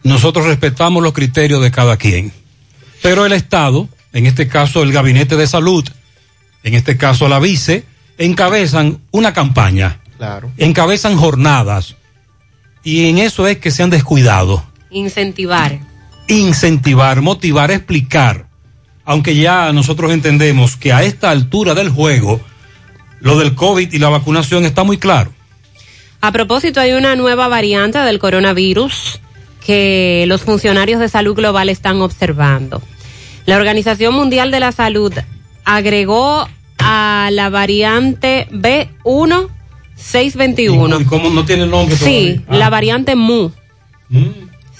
Nosotros 0.03 0.45
respetamos 0.45 1.03
los 1.03 1.13
criterios 1.13 1.61
de 1.61 1.71
cada 1.71 1.97
quien. 1.97 2.31
Pero 3.01 3.25
el 3.25 3.33
Estado, 3.33 3.89
en 4.13 4.25
este 4.25 4.47
caso 4.47 4.83
el 4.83 4.91
Gabinete 4.91 5.35
de 5.35 5.47
Salud, 5.47 5.87
en 6.63 6.73
este 6.73 6.97
caso 6.97 7.27
la 7.27 7.39
vice, 7.39 7.85
encabezan 8.17 8.99
una 9.11 9.33
campaña. 9.33 9.99
Claro. 10.17 10.51
Encabezan 10.57 11.17
jornadas. 11.17 11.95
Y 12.83 13.09
en 13.09 13.17
eso 13.17 13.47
es 13.47 13.57
que 13.57 13.71
se 13.71 13.83
han 13.83 13.89
descuidado. 13.89 14.63
Incentivar. 14.89 15.79
Incentivar, 16.27 17.21
motivar, 17.21 17.71
explicar. 17.71 18.47
Aunque 19.05 19.35
ya 19.35 19.71
nosotros 19.73 20.11
entendemos 20.11 20.77
que 20.77 20.93
a 20.93 21.03
esta 21.03 21.31
altura 21.31 21.73
del 21.73 21.89
juego, 21.89 22.39
lo 23.19 23.37
del 23.39 23.55
COVID 23.55 23.91
y 23.91 23.99
la 23.99 24.09
vacunación 24.09 24.65
está 24.65 24.83
muy 24.83 24.97
claro. 24.97 25.31
A 26.21 26.31
propósito, 26.31 26.79
hay 26.79 26.93
una 26.93 27.15
nueva 27.15 27.47
variante 27.47 27.97
del 27.97 28.19
coronavirus 28.19 29.19
que 29.65 30.25
los 30.27 30.41
funcionarios 30.41 30.99
de 30.99 31.09
salud 31.09 31.35
global 31.35 31.69
están 31.69 32.01
observando. 32.01 32.81
La 33.45 33.57
Organización 33.57 34.13
Mundial 34.13 34.51
de 34.51 34.59
la 34.59 34.71
Salud 34.71 35.13
agregó 35.65 36.47
a 36.77 37.29
la 37.31 37.49
variante 37.49 38.47
B1621. 38.51 41.01
¿Y 41.01 41.05
cómo 41.05 41.29
no 41.29 41.45
tiene 41.45 41.65
nombre 41.65 41.95
Sí, 41.95 42.41
la 42.49 42.67
Ah. 42.67 42.69
variante 42.69 43.15
MU. 43.15 43.51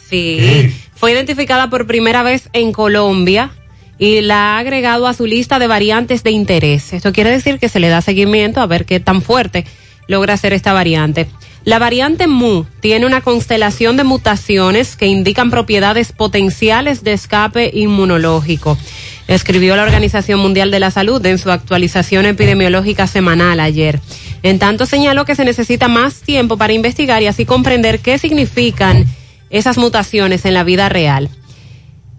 Sí. 0.10 0.74
Fue 0.96 1.12
identificada 1.14 1.70
por 1.70 1.88
primera 1.88 2.22
vez 2.24 2.50
en 2.54 2.72
Colombia 2.74 3.52
y 3.98 4.22
la 4.22 4.56
ha 4.56 4.60
agregado 4.60 5.08
a 5.08 5.14
su 5.14 5.26
lista 5.26 5.58
de 5.60 5.68
variantes 5.68 6.24
de 6.24 6.32
interés. 6.32 6.94
Esto 6.94 7.12
quiere 7.14 7.32
decir 7.32 7.60
que 7.60 7.70
se 7.70 7.80
le 7.80 7.88
da 7.90 8.02
seguimiento 8.02 8.62
a 8.62 8.66
ver 8.68 8.86
qué 8.86 9.00
tan 9.00 9.22
fuerte 9.22 9.66
logra 10.08 10.36
ser 10.38 10.54
esta 10.54 10.74
variante. 10.74 11.28
La 11.64 11.78
variante 11.78 12.26
MU 12.26 12.66
tiene 12.80 13.06
una 13.06 13.22
constelación 13.22 13.96
de 13.96 14.04
mutaciones 14.04 14.96
que 14.96 15.06
indican 15.06 15.52
propiedades 15.52 16.12
potenciales 16.12 17.04
de 17.04 17.14
escape 17.14 17.70
inmunológico. 17.74 18.80
Escribió 19.28 19.76
la 19.76 19.84
Organización 19.84 20.40
Mundial 20.40 20.72
de 20.72 20.80
la 20.80 20.90
Salud 20.90 21.24
en 21.24 21.38
su 21.38 21.52
actualización 21.52 22.26
epidemiológica 22.26 23.06
semanal 23.06 23.60
ayer. 23.60 24.00
En 24.42 24.58
tanto 24.58 24.88
señaló 24.88 25.24
que 25.24 25.36
se 25.36 25.46
necesita 25.46 25.88
más 25.88 26.22
tiempo 26.22 26.58
para 26.58 26.74
investigar 26.74 27.22
y 27.22 27.28
así 27.28 27.46
comprender 27.46 28.00
qué 28.00 28.18
significan 28.18 29.06
esas 29.52 29.78
mutaciones 29.78 30.46
en 30.46 30.56
la 30.56 30.64
vida 30.64 30.90
real. 30.90 31.30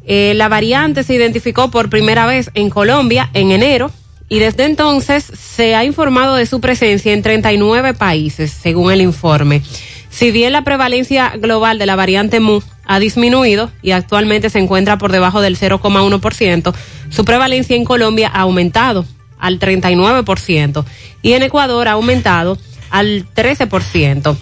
Eh, 0.06 0.34
la 0.36 0.48
variante 0.48 1.02
se 1.02 1.14
identificó 1.14 1.68
por 1.70 1.90
primera 1.90 2.26
vez 2.26 2.50
en 2.54 2.70
Colombia 2.70 3.28
en 3.34 3.50
enero 3.50 3.90
y 4.32 4.38
desde 4.38 4.64
entonces 4.64 5.30
se 5.38 5.74
ha 5.74 5.84
informado 5.84 6.36
de 6.36 6.46
su 6.46 6.58
presencia 6.58 7.12
en 7.12 7.20
39 7.20 7.92
países, 7.92 8.50
según 8.50 8.90
el 8.90 9.02
informe. 9.02 9.60
Si 10.08 10.30
bien 10.30 10.54
la 10.54 10.64
prevalencia 10.64 11.34
global 11.36 11.78
de 11.78 11.84
la 11.84 11.96
variante 11.96 12.40
MU 12.40 12.62
ha 12.86 12.98
disminuido 12.98 13.70
y 13.82 13.90
actualmente 13.90 14.48
se 14.48 14.58
encuentra 14.58 14.96
por 14.96 15.12
debajo 15.12 15.42
del 15.42 15.58
0,1%, 15.58 16.74
su 17.10 17.24
prevalencia 17.26 17.76
en 17.76 17.84
Colombia 17.84 18.30
ha 18.32 18.40
aumentado 18.40 19.04
al 19.38 19.60
39% 19.60 20.82
y 21.20 21.34
en 21.34 21.42
Ecuador 21.42 21.86
ha 21.88 21.92
aumentado 21.92 22.56
al 22.88 23.26
13%. 23.34 24.34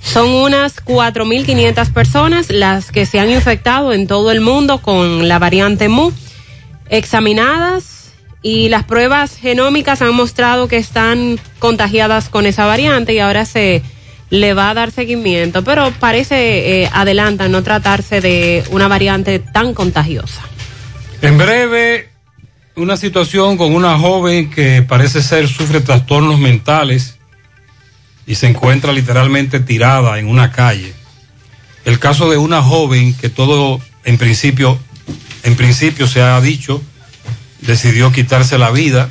Son 0.00 0.28
unas 0.28 0.84
4.500 0.84 1.92
personas 1.92 2.50
las 2.50 2.90
que 2.90 3.06
se 3.06 3.20
han 3.20 3.30
infectado 3.30 3.92
en 3.92 4.08
todo 4.08 4.32
el 4.32 4.40
mundo 4.40 4.78
con 4.82 5.28
la 5.28 5.38
variante 5.38 5.88
MU, 5.88 6.12
examinadas 6.90 7.95
y 8.46 8.68
las 8.68 8.84
pruebas 8.84 9.36
genómicas 9.36 10.02
han 10.02 10.14
mostrado 10.14 10.68
que 10.68 10.76
están 10.76 11.36
contagiadas 11.58 12.28
con 12.28 12.46
esa 12.46 12.64
variante 12.64 13.12
y 13.12 13.18
ahora 13.18 13.44
se 13.44 13.82
le 14.30 14.54
va 14.54 14.70
a 14.70 14.74
dar 14.74 14.92
seguimiento, 14.92 15.64
pero 15.64 15.90
parece 15.98 16.84
eh, 16.84 16.90
adelanta 16.92 17.48
no 17.48 17.64
tratarse 17.64 18.20
de 18.20 18.62
una 18.70 18.86
variante 18.86 19.40
tan 19.40 19.74
contagiosa. 19.74 20.42
En 21.22 21.36
breve, 21.36 22.10
una 22.76 22.96
situación 22.96 23.56
con 23.56 23.74
una 23.74 23.98
joven 23.98 24.48
que 24.48 24.80
parece 24.82 25.24
ser 25.24 25.48
sufre 25.48 25.80
trastornos 25.80 26.38
mentales 26.38 27.16
y 28.28 28.36
se 28.36 28.46
encuentra 28.46 28.92
literalmente 28.92 29.58
tirada 29.58 30.20
en 30.20 30.28
una 30.28 30.52
calle. 30.52 30.94
El 31.84 31.98
caso 31.98 32.30
de 32.30 32.36
una 32.36 32.62
joven 32.62 33.12
que 33.12 33.28
todo 33.28 33.80
en 34.04 34.18
principio, 34.18 34.78
en 35.42 35.56
principio 35.56 36.06
se 36.06 36.22
ha 36.22 36.40
dicho, 36.40 36.80
decidió 37.60 38.12
quitarse 38.12 38.58
la 38.58 38.70
vida. 38.70 39.08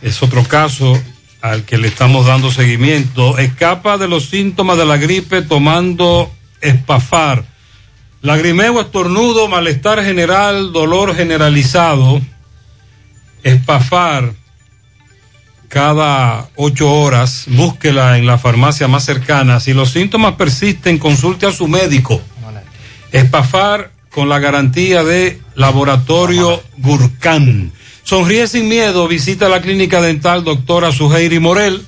Es 0.00 0.22
otro 0.22 0.44
caso 0.44 1.00
al 1.40 1.64
que 1.64 1.78
le 1.78 1.88
estamos 1.88 2.26
dando 2.26 2.50
seguimiento. 2.50 3.38
Escapa 3.38 3.98
de 3.98 4.08
los 4.08 4.26
síntomas 4.26 4.78
de 4.78 4.86
la 4.86 4.96
gripe 4.96 5.42
tomando 5.42 6.32
espafar. 6.60 7.44
Lagrimeo, 8.22 8.80
estornudo, 8.80 9.48
malestar 9.48 10.02
general, 10.02 10.72
dolor 10.72 11.14
generalizado. 11.14 12.20
Espafar 13.42 14.34
cada 15.68 16.48
ocho 16.54 16.92
horas. 16.92 17.44
Búsquela 17.48 18.18
en 18.18 18.26
la 18.26 18.38
farmacia 18.38 18.86
más 18.86 19.04
cercana. 19.04 19.58
Si 19.58 19.72
los 19.72 19.90
síntomas 19.90 20.34
persisten, 20.34 20.98
consulte 20.98 21.46
a 21.46 21.52
su 21.52 21.66
médico. 21.66 22.20
Espafar 23.10 23.90
con 24.12 24.28
la 24.28 24.38
garantía 24.38 25.02
de 25.02 25.40
Laboratorio 25.54 26.62
Gurkhan. 26.78 27.72
Sonríe 28.04 28.46
sin 28.46 28.68
miedo, 28.68 29.08
visita 29.08 29.48
la 29.48 29.62
clínica 29.62 30.02
dental 30.02 30.44
doctora 30.44 30.92
Suheiri 30.92 31.40
Morel. 31.40 31.84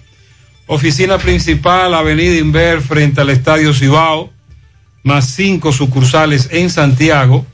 Oficina 0.67 1.17
principal, 1.17 1.93
Avenida 1.93 2.38
Inver, 2.38 2.81
frente 2.81 3.19
al 3.19 3.31
Estadio 3.31 3.73
Cibao 3.73 4.36
más 5.07 5.34
cinco 5.34 5.71
sucursales 5.71 6.49
en 6.51 6.69
Santiago. 6.69 7.47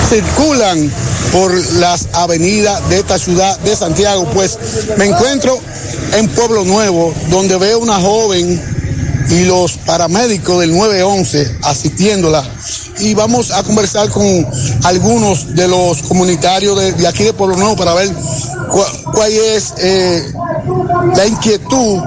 circulan 0.09 0.91
por 1.33 1.53
las 1.75 2.09
avenidas 2.13 2.89
de 2.89 2.99
esta 3.01 3.19
ciudad 3.19 3.59
de 3.61 3.77
Santiago. 3.77 4.27
Pues 4.35 4.59
me 4.97 5.07
encuentro 5.07 5.59
en 6.17 6.29
Pueblo 6.29 6.65
Nuevo, 6.65 7.13
donde 7.31 7.57
veo 7.59 7.79
una 7.79 8.01
joven 8.01 8.61
y 9.31 9.45
los 9.45 9.73
paramédicos 9.85 10.61
del 10.61 10.75
911 10.75 11.59
asistiéndola 11.63 12.43
y 13.01 13.13
vamos 13.13 13.51
a 13.51 13.63
conversar 13.63 14.09
con 14.09 14.25
algunos 14.85 15.55
de 15.55 15.69
los 15.69 16.01
comunitarios 16.03 16.97
de, 16.97 17.07
aquí 17.07 17.25
de 17.25 17.35
Pueblo 17.35 17.57
Nuevo 17.57 17.77
para 17.77 17.93
ver 17.93 18.09
cuál, 19.13 19.31
es 19.33 19.75
eh, 19.79 20.33
la 21.15 21.27
inquietud 21.27 21.99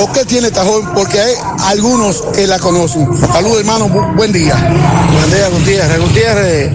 o 0.00 0.12
qué 0.12 0.24
tiene 0.24 0.48
esta 0.48 0.64
joven, 0.64 0.88
porque 0.94 1.20
hay 1.20 1.34
algunos 1.66 2.22
que 2.34 2.46
la 2.48 2.58
conocen. 2.58 3.08
Saludos 3.32 3.60
hermano, 3.60 3.86
bu- 3.88 4.16
buen 4.16 4.32
día. 4.32 4.56
Buen 5.12 5.30
día, 5.30 5.48
Gutiérrez. 5.48 6.00
Gutiérrez, 6.00 6.72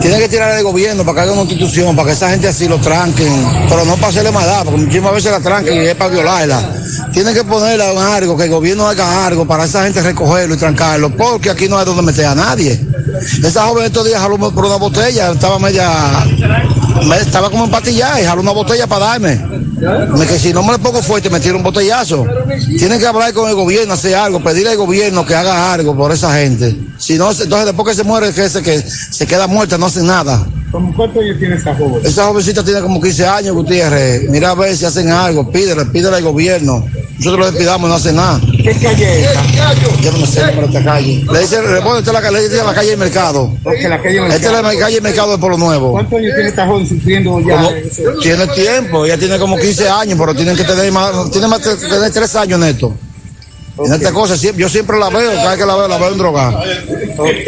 tiene 0.00 0.18
que 0.18 0.28
tirar 0.28 0.56
el 0.56 0.62
gobierno 0.64 1.04
para 1.04 1.14
que 1.16 1.20
haya 1.22 1.32
una 1.32 1.40
constitución, 1.42 1.96
para 1.96 2.08
que 2.08 2.12
esa 2.14 2.30
gente 2.30 2.48
así 2.48 2.68
lo 2.68 2.78
tranquen, 2.78 3.32
pero 3.68 3.84
no 3.84 3.96
para 3.96 4.08
hacerle 4.08 4.30
maldad, 4.32 4.64
porque 4.64 4.80
muchísimas 4.80 5.12
veces 5.14 5.32
la 5.32 5.40
tranquen 5.40 5.74
y 5.82 5.86
es 5.86 5.94
para 5.94 6.10
violarla. 6.10 6.72
Tienen 7.12 7.34
que 7.34 7.44
ponerle 7.44 7.84
algo, 7.84 8.36
que 8.36 8.44
el 8.44 8.50
gobierno 8.50 8.86
haga 8.86 9.26
algo 9.26 9.46
para 9.46 9.64
esa 9.64 9.82
gente 9.84 10.00
recogerlo 10.02 10.54
y 10.54 10.58
trancarlo, 10.58 11.10
porque 11.16 11.50
aquí 11.50 11.68
no 11.68 11.78
hay 11.78 11.84
donde 11.84 12.02
meter 12.02 12.26
a 12.26 12.34
nadie. 12.34 12.80
Esa 13.42 13.66
joven 13.66 13.86
estos 13.86 14.06
días 14.06 14.20
jaló 14.20 14.38
por 14.38 14.64
una 14.64 14.76
botella, 14.76 15.32
estaba 15.32 15.58
media, 15.58 15.90
me- 17.06 17.16
estaba 17.18 17.50
como 17.50 17.64
empatillada 17.64 18.20
y 18.20 18.24
jaló 18.24 18.42
una 18.42 18.52
botella 18.52 18.86
para 18.86 19.06
darme. 19.06 19.57
Me 19.80 20.26
que 20.26 20.38
si 20.38 20.52
no 20.52 20.62
me 20.62 20.72
le 20.72 20.78
pongo 20.78 21.02
fuerte 21.02 21.30
me 21.30 21.40
tira 21.40 21.56
un 21.56 21.62
botellazo. 21.62 22.26
Tienen 22.78 22.98
que 22.98 23.06
hablar 23.06 23.32
con 23.32 23.48
el 23.48 23.54
gobierno, 23.54 23.94
hacer 23.94 24.14
algo, 24.14 24.42
pedirle 24.42 24.70
al 24.70 24.76
gobierno 24.76 25.24
que 25.24 25.34
haga 25.34 25.72
algo 25.72 25.96
por 25.96 26.12
esa 26.12 26.34
gente. 26.34 26.76
Si 26.98 27.16
no, 27.16 27.30
entonces 27.30 27.66
después 27.66 27.88
que 27.88 27.94
se 27.94 28.04
muere, 28.04 28.32
que 28.32 28.48
se, 28.48 28.62
que 28.62 28.80
se 28.80 29.26
queda 29.26 29.46
muerta, 29.46 29.78
no 29.78 29.86
hace 29.86 30.02
nada. 30.02 30.46
¿Cuántos 30.70 31.22
años 31.22 31.38
tiene 31.38 31.54
esa 31.54 31.74
joven? 31.74 32.04
Esa 32.04 32.26
jovencita 32.26 32.62
tiene 32.62 32.80
como 32.80 33.00
15 33.00 33.26
años, 33.26 33.54
Gutiérrez. 33.54 34.28
Mira 34.30 34.50
a 34.50 34.54
ver 34.54 34.76
si 34.76 34.84
hacen 34.84 35.10
algo, 35.10 35.50
pídele, 35.50 35.86
pídele 35.86 36.16
al 36.16 36.24
gobierno. 36.24 36.84
Nosotros 37.18 37.52
le 37.52 37.58
pidamos, 37.58 37.88
no 37.90 37.96
hace 37.96 38.12
nada. 38.12 38.40
¿Qué 38.62 38.72
calle 38.80 39.20
es 39.22 39.26
esta? 39.28 39.74
Yo 40.00 40.12
no 40.12 40.18
me 40.18 40.26
sé 40.26 40.40
el 40.40 40.46
número 40.46 40.68
de 40.68 40.78
esta 40.78 40.84
calle. 40.92 41.24
Le 41.32 41.38
dice, 41.40 41.62
le 41.62 41.80
pone 41.82 41.98
esta 41.98 42.10
es 42.10 42.14
la, 42.14 42.20
calle- 42.22 42.32
le 42.36 42.48
dice 42.48 42.64
la 42.64 42.74
calle 42.74 42.90
del 42.90 42.98
mercado. 42.98 43.52
Porque 43.64 43.88
la 43.88 44.00
calle 44.00 44.18
Esta 44.28 44.46
es 44.46 44.62
la 44.62 44.62
calle 44.78 44.94
del 44.94 45.02
mercado 45.02 45.32
de 45.32 45.38
Polo 45.38 45.58
Nuevo. 45.58 45.90
¿Cuántos 45.92 46.18
años 46.18 46.32
tiene 46.34 46.48
esta 46.48 46.66
joven 46.66 46.86
sufriendo 46.88 47.40
ya? 47.40 47.56
Como- 47.56 47.70
tiene 48.22 48.46
tiempo, 48.48 49.04
ella 49.04 49.18
tiene 49.18 49.38
como 49.38 49.56
15 49.58 49.88
años, 49.88 50.16
pero 50.18 50.32
tienen 50.34 50.56
que 50.56 50.62
tener 50.64 50.92
más, 50.92 51.30
tiene 51.32 51.48
más 51.48 51.60
que 51.60 51.74
tener 51.74 52.12
3 52.12 52.36
años 52.36 52.60
en 52.62 52.68
esto. 52.68 52.94
En 53.84 53.92
esta 53.92 54.12
cosa, 54.12 54.36
siempre- 54.36 54.62
yo 54.62 54.68
siempre 54.68 54.98
la 54.98 55.08
veo, 55.08 55.30
cada 55.34 55.50
vez 55.50 55.58
que 55.58 55.66
la 55.66 55.74
veo, 55.76 55.88
la 55.88 55.98
veo 55.98 56.08
en 56.12 56.18
droga. 56.18 56.60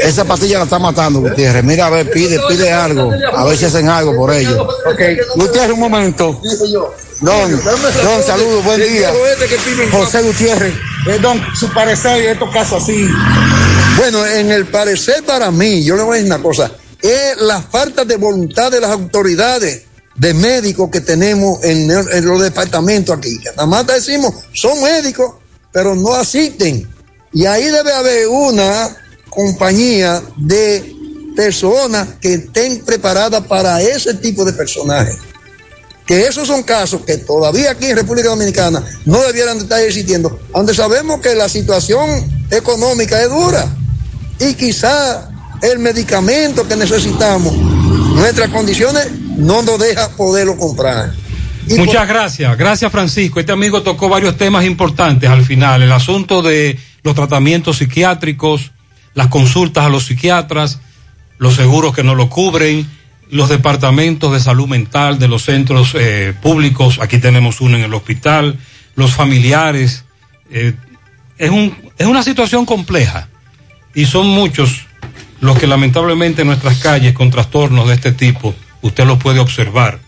Esa 0.03 0.25
pastilla 0.25 0.59
la 0.59 0.65
está 0.65 0.79
matando, 0.81 1.21
Gutiérrez. 1.21 1.63
Mira, 1.65 1.87
a 1.87 1.91
ver, 1.91 2.11
pide, 2.11 2.41
pide 2.49 2.73
algo, 2.73 3.13
a 3.35 3.45
ver 3.45 3.57
si 3.57 3.65
hacen 3.67 3.89
algo 3.89 4.15
por 4.17 4.33
ello. 4.33 4.63
Ok, 4.65 5.01
Gutiérrez, 5.37 5.73
un 5.75 5.81
momento. 5.81 6.41
Don, 7.21 7.51
don, 7.51 8.23
saludos, 8.23 8.65
buen 8.65 8.81
día. 8.81 9.13
José 9.93 10.23
Gutiérrez, 10.23 10.75
eh, 11.07 11.19
don, 11.21 11.39
su 11.55 11.71
parecer 11.71 12.23
en 12.23 12.31
estos 12.31 12.51
casos 12.51 12.83
así. 12.83 13.07
Bueno, 13.99 14.25
en 14.27 14.51
el 14.51 14.67
parecer 14.67 15.23
para 15.25 15.51
mí, 15.51 15.85
yo 15.85 15.97
le 15.97 16.03
voy 16.03 16.13
a 16.13 16.15
decir 16.15 16.33
una 16.33 16.43
cosa, 16.43 16.73
es 17.03 17.37
la 17.43 17.61
falta 17.61 18.07
de 18.07 18.17
voluntad 18.17 18.73
de 18.73 18.81
las 18.81 18.91
autoridades 18.91 19.83
de 20.15 20.33
médicos 20.33 20.89
que 20.91 21.03
tenemos 21.03 21.63
en, 21.63 21.91
en 21.91 22.25
los 22.25 22.41
departamentos 22.41 23.19
aquí. 23.19 23.39
Que 23.39 23.51
nada 23.51 23.67
más 23.67 23.87
decimos, 23.87 24.35
son 24.55 24.83
médicos, 24.83 25.35
pero 25.73 25.95
no 25.95 26.15
asisten. 26.15 26.89
Y 27.35 27.45
ahí 27.45 27.65
debe 27.65 27.93
haber 27.93 28.29
una 28.29 28.97
compañía 29.29 30.23
de 30.39 30.95
personas 31.37 32.09
que 32.19 32.35
estén 32.35 32.83
preparadas 32.83 33.47
para 33.47 33.83
ese 33.83 34.15
tipo 34.15 34.43
de 34.43 34.55
personajes. 34.55 35.19
Que 36.11 36.27
esos 36.27 36.49
son 36.49 36.65
casos 36.65 37.03
que 37.07 37.19
todavía 37.19 37.71
aquí 37.71 37.87
en 37.87 37.95
República 37.97 38.31
Dominicana 38.31 38.83
no 39.05 39.23
debieran 39.23 39.59
de 39.59 39.63
estar 39.63 39.79
existiendo, 39.81 40.41
donde 40.53 40.75
sabemos 40.75 41.21
que 41.21 41.37
la 41.37 41.49
situación 41.49 42.09
económica 42.51 43.23
es 43.23 43.31
dura 43.31 43.65
y 44.41 44.55
quizá 44.55 45.31
el 45.63 45.79
medicamento 45.79 46.67
que 46.67 46.75
necesitamos, 46.75 47.55
nuestras 47.55 48.49
condiciones 48.51 49.07
no 49.37 49.63
nos 49.63 49.79
deja 49.79 50.09
poderlo 50.17 50.57
comprar. 50.57 51.13
Y 51.69 51.77
por- 51.77 51.87
Muchas 51.87 52.09
gracias, 52.09 52.59
gracias 52.59 52.91
Francisco. 52.91 53.39
Este 53.39 53.53
amigo 53.53 53.83
tocó 53.83 54.09
varios 54.09 54.37
temas 54.37 54.65
importantes 54.65 55.31
al 55.31 55.45
final. 55.45 55.81
El 55.85 55.93
asunto 55.93 56.43
de 56.43 56.77
los 57.05 57.15
tratamientos 57.15 57.79
psiquiátricos, 57.79 58.73
las 59.15 59.29
consultas 59.29 59.85
a 59.85 59.89
los 59.89 60.07
psiquiatras, 60.07 60.81
los 61.39 61.55
seguros 61.55 61.95
que 61.95 62.03
no 62.03 62.17
lo 62.17 62.29
cubren, 62.29 62.91
los 63.31 63.49
departamentos 63.49 64.33
de 64.33 64.41
salud 64.41 64.69
mental 64.69 65.19
de 65.19 65.29
los 65.29 65.45
centros 65.45 65.95
eh, 65.95 66.35
públicos. 66.43 66.99
Aquí 67.01 67.19
tenemos 67.19 67.61
uno 67.61 67.77
en 67.77 67.85
el 67.85 67.95
hospital, 67.95 68.59
los 68.97 69.13
familiares. 69.13 70.05
eh, 70.51 70.75
es, 71.39 71.51
un, 71.51 71.75
es 71.97 72.07
una 72.07 72.23
situación 72.23 72.67
compleja 72.67 73.29
y 73.95 74.07
son 74.07 74.27
muchos 74.27 74.87
los 75.41 75.59
que 75.59 75.67
lamentablemente 75.67 76.43
en 76.43 76.49
nuestras 76.49 76.79
calles 76.79 77.15
con 77.15 77.31
trastornos 77.31 77.89
de 77.89 77.95
este 77.95 78.13
tipo 78.13 78.55
usted 78.83 79.07
los 79.07 79.19
puede 79.19 79.39
observar. 79.41 80.01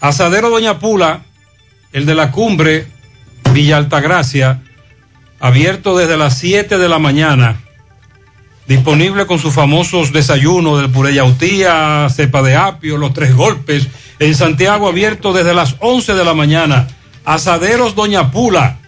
Asadero 0.00 0.48
Doña 0.48 0.78
Pula, 0.78 1.22
el 1.92 2.06
de 2.06 2.14
la 2.14 2.30
cumbre, 2.30 2.86
Villa 3.52 3.76
Altagracia, 3.76 4.62
abierto 5.38 5.96
desde 5.96 6.16
las 6.16 6.38
7 6.38 6.78
de 6.78 6.88
la 6.88 6.98
mañana. 6.98 7.60
Disponible 8.70 9.26
con 9.26 9.40
sus 9.40 9.52
famosos 9.52 10.12
desayunos 10.12 10.80
del 10.80 10.92
puré 10.92 11.12
yautía, 11.12 12.06
cepa 12.08 12.40
de 12.40 12.54
apio, 12.54 12.98
los 12.98 13.12
tres 13.12 13.34
golpes. 13.34 13.88
En 14.20 14.32
Santiago 14.36 14.86
abierto 14.86 15.32
desde 15.32 15.54
las 15.54 15.74
11 15.80 16.14
de 16.14 16.24
la 16.24 16.34
mañana. 16.34 16.86
Asaderos 17.24 17.96
Doña 17.96 18.30
Pula. 18.30 18.78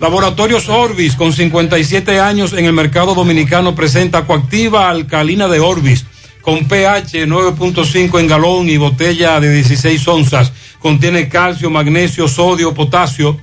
Laboratorios 0.00 0.68
Orbis 0.68 1.16
con 1.16 1.32
57 1.32 2.20
años 2.20 2.52
en 2.52 2.66
el 2.66 2.74
mercado 2.74 3.14
dominicano 3.14 3.74
presenta 3.74 4.26
coactiva 4.26 4.90
alcalina 4.90 5.48
de 5.48 5.60
Orbis 5.60 6.04
con 6.42 6.68
pH 6.68 7.26
9.5 7.26 8.20
en 8.20 8.26
galón 8.26 8.68
y 8.68 8.76
botella 8.76 9.40
de 9.40 9.50
16 9.50 10.08
onzas. 10.08 10.52
Contiene 10.78 11.30
calcio, 11.30 11.70
magnesio, 11.70 12.28
sodio, 12.28 12.74
potasio. 12.74 13.40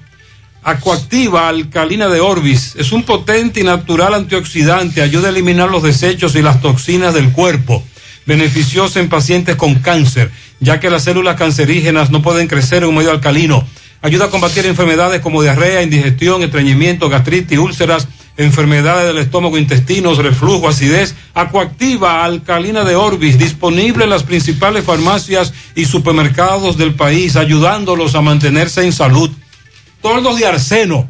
Acuactiva 0.62 1.48
alcalina 1.48 2.10
de 2.10 2.20
Orbis 2.20 2.76
es 2.76 2.92
un 2.92 3.04
potente 3.04 3.62
y 3.62 3.64
natural 3.64 4.14
antioxidante. 4.14 5.02
Ayuda 5.02 5.28
a 5.28 5.32
eliminar 5.32 5.70
los 5.72 5.84
desechos 5.84 6.36
y 6.36 6.42
las 6.42 6.62
toxinas 6.62 7.14
del 7.14 7.32
cuerpo. 7.32 7.82
Beneficiosa 8.26 9.00
en 9.00 9.08
pacientes 9.08 9.56
con 9.56 9.76
cáncer, 9.76 10.30
ya 10.60 10.80
que 10.80 10.90
las 10.90 11.06
células 11.06 11.38
cancerígenas 11.38 12.12
no 12.12 12.22
pueden 12.22 12.48
crecer 12.48 12.84
en 12.84 12.90
un 12.90 12.96
medio 12.96 13.12
alcalino. 13.12 13.66
Ayuda 14.02 14.26
a 14.26 14.30
combatir 14.30 14.66
enfermedades 14.66 15.22
como 15.22 15.42
diarrea, 15.42 15.82
indigestión, 15.82 16.44
estreñimiento, 16.44 17.10
gastritis, 17.10 17.58
úlceras, 17.58 18.10
enfermedades 18.36 19.08
del 19.08 19.18
estómago, 19.18 19.58
intestinos, 19.58 20.18
reflujo, 20.18 20.68
acidez. 20.68 21.16
Acuactiva 21.34 22.24
alcalina 22.26 22.84
de 22.84 22.96
Orbis, 22.96 23.40
disponible 23.40 24.04
en 24.04 24.10
las 24.10 24.24
principales 24.24 24.84
farmacias 24.84 25.54
y 25.74 25.86
supermercados 25.86 26.78
del 26.78 26.96
país, 26.96 27.38
ayudándolos 27.38 28.16
a 28.16 28.22
mantenerse 28.22 28.84
en 28.84 28.92
salud. 28.92 29.32
Toldos 30.02 30.40
de 30.40 30.46
Arseno 30.46 31.10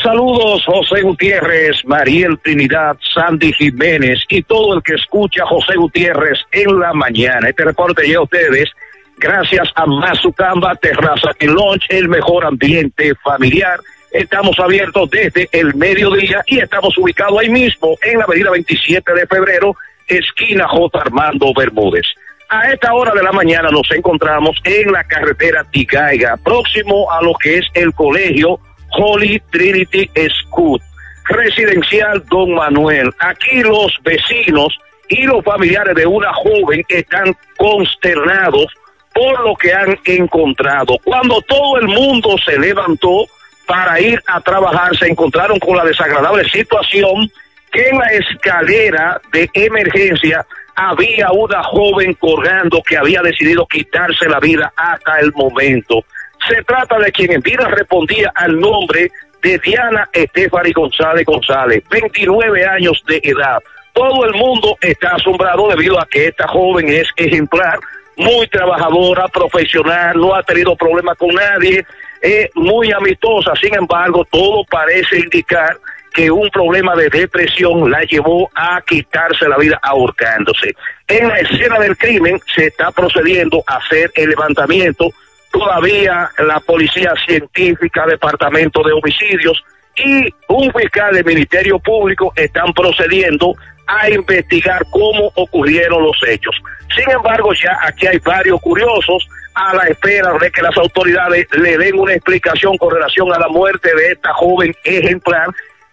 Saludos 0.03 0.65
José 0.67 1.01
Gutiérrez, 1.03 1.77
Mariel 1.87 2.39
Trinidad, 2.43 2.97
Sandy 3.15 3.53
Jiménez 3.53 4.19
y 4.29 4.43
todo 4.43 4.75
el 4.75 4.83
que 4.83 4.95
escucha 4.95 5.45
a 5.45 5.47
José 5.47 5.77
Gutiérrez 5.77 6.41
en 6.51 6.79
la 6.79 6.93
mañana. 6.93 7.49
Este 7.49 7.65
reporte 7.65 8.03
llega 8.03 8.19
a 8.19 8.25
ustedes 8.25 8.69
gracias 9.17 9.69
a 9.77 9.87
Mazucamba 9.87 10.75
Terraza 10.75 11.31
y 11.39 11.47
Lunch, 11.47 11.87
el 11.89 12.09
mejor 12.09 12.45
ambiente 12.45 13.15
familiar. 13.23 13.79
Estamos 14.13 14.59
abiertos 14.59 15.09
desde 15.11 15.49
el 15.53 15.75
mediodía 15.75 16.43
y 16.47 16.59
estamos 16.59 16.97
ubicados 16.99 17.41
ahí 17.41 17.49
mismo 17.49 17.97
en 18.03 18.19
la 18.19 18.25
avenida 18.25 18.51
27 18.51 19.15
de 19.15 19.27
febrero, 19.27 19.75
esquina 20.07 20.69
J. 20.69 21.01
Armando 21.01 21.53
Bermúdez. 21.57 22.07
A 22.51 22.71
esta 22.71 22.93
hora 22.93 23.15
de 23.15 23.23
la 23.23 23.33
mañana 23.33 23.71
nos 23.71 23.91
encontramos 23.91 24.59
en 24.65 24.93
la 24.93 25.03
carretera 25.05 25.65
Ticaiga, 25.65 26.37
próximo 26.37 27.11
a 27.11 27.23
lo 27.23 27.33
que 27.43 27.57
es 27.57 27.67
el 27.73 27.95
colegio 27.95 28.61
Holy 28.99 29.43
Trinity 29.51 30.11
School, 30.43 30.79
residencial 31.25 32.23
Don 32.29 32.53
Manuel. 32.53 33.11
Aquí 33.19 33.63
los 33.63 33.97
vecinos 34.05 34.77
y 35.09 35.23
los 35.23 35.43
familiares 35.43 35.95
de 35.95 36.07
una 36.07 36.31
joven 36.35 36.85
están 36.87 37.35
consternados 37.57 38.67
por 39.15 39.41
lo 39.41 39.57
que 39.57 39.73
han 39.73 39.99
encontrado. 40.05 40.99
Cuando 41.03 41.41
todo 41.43 41.79
el 41.79 41.89
mundo 41.89 42.37
se 42.45 42.59
levantó 42.59 43.25
para 43.67 44.01
ir 44.01 44.23
a 44.27 44.41
trabajar, 44.41 44.97
se 44.97 45.09
encontraron 45.09 45.59
con 45.59 45.77
la 45.77 45.85
desagradable 45.85 46.49
situación 46.49 47.31
que 47.71 47.89
en 47.89 47.99
la 47.99 48.07
escalera 48.07 49.21
de 49.33 49.49
emergencia 49.55 50.45
había 50.75 51.31
una 51.33 51.63
joven 51.63 52.15
colgando 52.15 52.83
que 52.83 52.97
había 52.97 53.23
decidido 53.23 53.67
quitarse 53.67 54.29
la 54.29 54.41
vida 54.41 54.73
hasta 54.77 55.21
el 55.21 55.33
momento. 55.33 56.05
Se 56.49 56.63
trata 56.65 56.99
de 56.99 57.13
quien 57.13 57.33
en 57.33 57.41
vida 57.41 57.69
respondía 57.69 58.33
al 58.35 58.59
nombre 58.59 59.11
de 59.43 59.59
Diana 59.59 60.09
Estefani 60.13 60.73
González 60.73 61.25
González, 61.25 61.83
29 61.91 62.65
años 62.67 63.03
de 63.07 63.21
edad. 63.23 63.59
Todo 63.93 64.25
el 64.25 64.33
mundo 64.35 64.77
está 64.81 65.11
asombrado 65.17 65.69
debido 65.69 66.01
a 66.01 66.07
que 66.07 66.29
esta 66.29 66.49
joven 66.49 66.89
es 66.89 67.09
ejemplar, 67.17 67.79
muy 68.17 68.47
trabajadora, 68.49 69.29
profesional, 69.29 70.19
no 70.19 70.35
ha 70.35 70.43
tenido 70.43 70.77
problemas 70.77 71.17
con 71.17 71.35
nadie, 71.35 71.85
es 72.23 72.51
muy 72.55 72.93
amistosa. 72.93 73.53
Sin 73.61 73.75
embargo, 73.75 74.25
todo 74.31 74.65
parece 74.71 75.19
indicar 75.19 75.77
que 76.15 76.31
un 76.31 76.49
problema 76.51 76.95
de 76.95 77.09
depresión 77.09 77.91
la 77.91 78.03
llevó 78.05 78.49
a 78.55 78.81
quitarse 78.83 79.49
la 79.49 79.57
vida 79.57 79.79
ahorcándose. 79.83 80.75
En 81.09 81.29
la 81.29 81.39
escena 81.39 81.79
del 81.81 81.97
crimen 81.97 82.41
se 82.55 82.67
está 82.67 82.91
procediendo 82.93 83.63
a 83.67 83.77
hacer 83.77 84.13
el 84.15 84.31
levantamiento. 84.31 85.09
Todavía 85.51 86.31
la 86.39 86.61
policía 86.61 87.13
científica, 87.27 88.07
departamento 88.07 88.83
de 88.83 88.93
homicidios 88.93 89.63
y 89.97 90.27
un 90.49 90.73
fiscal 90.73 91.15
del 91.15 91.25
Ministerio 91.25 91.79
Público 91.79 92.33
están 92.37 92.73
procediendo 92.73 93.55
a 93.87 94.09
investigar 94.09 94.85
cómo 94.91 95.31
ocurrieron 95.35 96.03
los 96.03 96.17
hechos. 96.27 96.55
Sin 96.95 97.11
embargo, 97.11 97.53
ya 97.53 97.77
aquí 97.83 98.07
hay 98.07 98.19
varios 98.19 98.61
curiosos 98.61 99.27
a 99.55 99.75
la 99.75 99.85
espera 99.85 100.33
de 100.41 100.51
que 100.51 100.63
las 100.63 100.77
autoridades 100.77 101.47
le 101.53 101.77
den 101.79 101.99
una 101.99 102.15
explicación 102.15 102.77
con 102.79 102.95
relación 102.95 103.33
a 103.33 103.39
la 103.39 103.49
muerte 103.49 103.95
de 103.95 104.13
esta 104.13 104.33
joven 104.33 104.75
ejemplar 104.85 105.49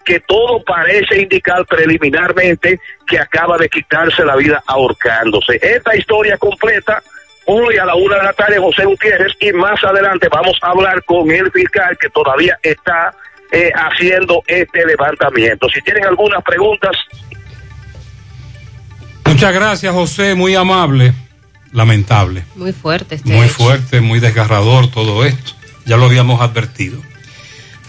que 0.06 0.20
todo 0.22 0.64
parece 0.64 1.22
indicar 1.22 1.66
preliminarmente 1.66 2.80
que 3.06 3.20
acaba 3.20 3.58
de 3.58 3.70
quitarse 3.70 4.26
la 4.26 4.36
vida 4.36 4.64
ahorcándose. 4.66 5.60
Esta 5.62 5.96
historia 5.96 6.38
completa 6.38 7.04
hoy 7.46 7.78
a 7.78 7.86
la 7.86 7.96
una 7.96 8.18
de 8.18 8.24
la 8.24 8.34
tarde 8.34 8.60
José 8.60 8.86
Gutiérrez 8.86 9.34
y 9.40 9.52
más 9.52 9.84
adelante 9.84 10.28
vamos 10.32 10.58
a 10.62 10.70
hablar 10.70 11.04
con 11.04 11.30
el 11.30 11.52
fiscal 11.52 11.98
que 12.00 12.10
todavía 12.10 12.58
está 12.64 13.14
eh, 13.52 13.72
haciendo 13.74 14.44
este 14.48 14.86
levantamiento. 14.86 15.68
Si 15.70 15.82
tienen 15.82 16.06
algunas 16.06 16.44
preguntas. 16.44 16.96
Muchas 19.26 19.54
gracias 19.54 19.94
José, 19.94 20.36
muy 20.36 20.56
amable. 20.56 21.14
Lamentable. 21.72 22.44
Muy 22.56 22.74
fuerte 22.74 23.16
este 23.16 23.30
Muy 23.32 23.46
hecho. 23.46 23.56
fuerte, 23.56 24.02
muy 24.02 24.20
desgarrador 24.20 24.90
todo 24.90 25.24
esto. 25.26 25.54
Ya 25.86 25.98
lo 25.98 26.06
habíamos 26.06 26.42
advertido. 26.42 27.00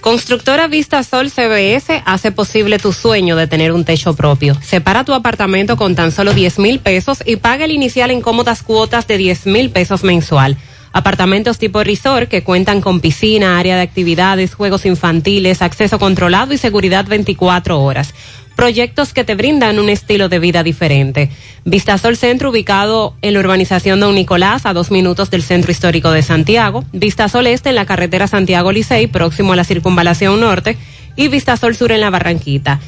Constructora 0.01 0.67
Vista 0.67 1.03
Sol 1.03 1.31
CBS 1.31 2.03
hace 2.07 2.33
posible 2.33 2.79
tu 2.79 2.93
sueño 2.93 3.37
de 3.37 3.47
tener 3.47 3.73
un 3.73 3.85
techo 3.85 4.15
propio. 4.15 4.57
Separa 4.63 5.05
tu 5.05 5.13
apartamento 5.13 5.77
con 5.77 5.95
tan 5.95 6.11
solo 6.11 6.33
10 6.33 6.59
mil 6.59 6.79
pesos 6.79 7.23
y 7.27 7.37
paga 7.37 7.67
el 7.67 7.71
inicial 7.71 8.11
en 8.11 8.23
cómodas 8.23 8.63
cuotas 8.63 9.07
de 9.07 9.19
10 9.19 9.47
mil 9.47 9.71
pesos 9.71 10.03
mensual. 10.03 10.57
Apartamentos 10.93 11.59
tipo 11.59 11.85
resort 11.85 12.29
que 12.29 12.43
cuentan 12.43 12.81
con 12.81 13.01
piscina, 13.01 13.59
área 13.59 13.77
de 13.77 13.83
actividades, 13.83 14.55
juegos 14.55 14.87
infantiles, 14.87 15.63
acceso 15.63 15.99
controlado 15.99 16.53
y 16.53 16.59
seguridad 16.59 17.05
24 17.07 17.81
horas. 17.81 18.13
Proyectos 18.57 19.13
que 19.13 19.25
te 19.25 19.35
brindan 19.35 19.79
un 19.79 19.89
estilo 19.89 20.29
de 20.29 20.39
vida 20.39 20.63
diferente. 20.63 21.31
Vistasol 21.65 22.17
Centro 22.17 22.51
ubicado 22.51 23.15
en 23.23 23.35
la 23.35 23.41
urbanización 23.41 24.01
Don 24.01 24.15
Nicolás 24.15 24.67
a 24.67 24.73
dos 24.73 24.91
minutos 24.91 25.31
del 25.31 25.43
Centro 25.43 25.71
Histórico 25.71 26.11
de 26.11 26.23
Santiago. 26.23 26.85
Vistasol 26.93 27.47
Este 27.47 27.71
en 27.71 27.77
la 27.77 27.87
carretera 27.87 28.27
Santiago 28.27 28.73
Licey 28.73 29.07
próximo 29.07 29.53
a 29.53 29.57
la 29.57 29.65
circunvalación 29.65 30.41
norte 30.41 30.77
y 31.17 31.29
Vistasol 31.29 31.75
Sur 31.75 31.93
en 31.93 32.01
la 32.01 32.11
Barranquita. 32.11 32.81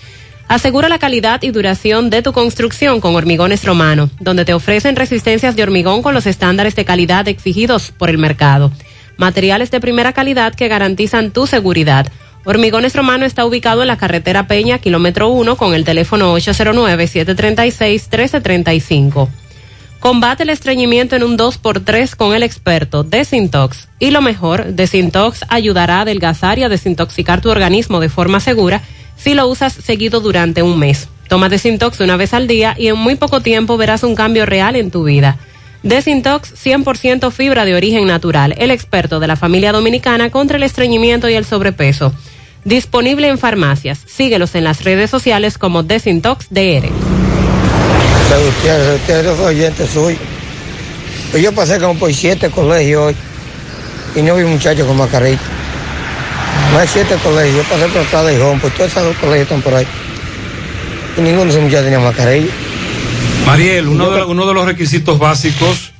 Asegura 0.51 0.87
la 0.89 0.99
calidad 0.99 1.41
y 1.43 1.51
duración 1.51 2.09
de 2.09 2.21
tu 2.21 2.33
construcción 2.33 2.99
con 2.99 3.15
Hormigones 3.15 3.63
Romano, 3.63 4.09
donde 4.19 4.43
te 4.43 4.53
ofrecen 4.53 4.97
resistencias 4.97 5.55
de 5.55 5.63
hormigón 5.63 6.01
con 6.01 6.13
los 6.13 6.27
estándares 6.27 6.75
de 6.75 6.83
calidad 6.83 7.29
exigidos 7.29 7.93
por 7.97 8.09
el 8.09 8.17
mercado. 8.17 8.69
Materiales 9.15 9.71
de 9.71 9.79
primera 9.79 10.11
calidad 10.11 10.53
que 10.53 10.67
garantizan 10.67 11.31
tu 11.31 11.47
seguridad. 11.47 12.11
Hormigones 12.43 12.97
Romano 12.97 13.25
está 13.25 13.45
ubicado 13.45 13.81
en 13.81 13.87
la 13.87 13.95
carretera 13.95 14.47
Peña, 14.47 14.79
kilómetro 14.79 15.29
1, 15.29 15.55
con 15.55 15.73
el 15.73 15.85
teléfono 15.85 16.37
809-736-1335. 16.37 19.29
Combate 20.01 20.43
el 20.43 20.49
estreñimiento 20.49 21.15
en 21.15 21.23
un 21.23 21.37
2x3 21.37 22.13
con 22.17 22.35
el 22.35 22.43
experto 22.43 23.05
Desintox. 23.05 23.87
Y 23.99 24.11
lo 24.11 24.21
mejor, 24.21 24.65
Desintox 24.65 25.45
ayudará 25.47 25.99
a 25.99 26.01
adelgazar 26.01 26.59
y 26.59 26.63
a 26.63 26.69
desintoxicar 26.69 27.39
tu 27.39 27.49
organismo 27.49 28.01
de 28.01 28.09
forma 28.09 28.41
segura 28.41 28.81
si 29.21 29.33
lo 29.33 29.47
usas 29.47 29.73
seguido 29.73 30.19
durante 30.19 30.63
un 30.63 30.79
mes. 30.79 31.07
Toma 31.27 31.49
Desintox 31.49 31.99
una 31.99 32.17
vez 32.17 32.33
al 32.33 32.47
día 32.47 32.75
y 32.77 32.87
en 32.87 32.97
muy 32.97 33.15
poco 33.15 33.41
tiempo 33.41 33.77
verás 33.77 34.03
un 34.03 34.15
cambio 34.15 34.45
real 34.45 34.75
en 34.75 34.91
tu 34.91 35.03
vida. 35.03 35.37
Desintox 35.83 36.53
100% 36.53 37.31
fibra 37.31 37.65
de 37.65 37.75
origen 37.75 38.05
natural, 38.05 38.53
el 38.57 38.71
experto 38.71 39.19
de 39.19 39.27
la 39.27 39.35
familia 39.35 39.71
dominicana 39.71 40.29
contra 40.29 40.57
el 40.57 40.63
estreñimiento 40.63 41.29
y 41.29 41.33
el 41.33 41.45
sobrepeso. 41.45 42.13
Disponible 42.65 43.27
en 43.27 43.39
farmacias. 43.39 43.99
Síguelos 44.05 44.53
en 44.55 44.63
las 44.63 44.83
redes 44.83 45.09
sociales 45.09 45.57
como 45.57 45.81
Desintox 45.81 46.47
DR. 46.49 46.89
Soy. 49.87 50.17
Pues 51.31 51.41
yo 51.41 51.51
pasé 51.53 51.79
como 51.79 51.95
por 51.97 52.13
siete 52.13 52.49
colegios 52.49 53.07
hoy 53.07 53.15
y 54.15 54.21
no 54.21 54.35
vi 54.35 54.43
muchachos 54.43 54.85
con 54.85 54.97
mascarilla. 54.97 55.39
No 56.71 56.79
hay 56.79 56.87
siete 56.87 57.15
colegios, 57.21 57.57
yo 57.57 57.63
pasé 57.63 57.87
por 57.89 58.25
de 58.25 58.35
Hijón, 58.35 58.59
pues 58.61 58.73
todos 58.75 58.91
esos 58.91 59.17
colegios 59.17 59.41
están 59.41 59.61
por 59.61 59.73
ahí. 59.73 59.85
Y 61.17 61.21
ninguno 61.21 61.43
de 61.43 61.49
esos 61.49 61.61
muchachos 61.61 61.83
tenía 61.83 61.99
mascarilla. 61.99 62.51
Mariel, 63.45 63.89
uno 63.89 64.09
de, 64.09 64.23
uno 64.23 64.45
de 64.45 64.53
los 64.53 64.65
requisitos 64.65 65.19
básicos 65.19 65.91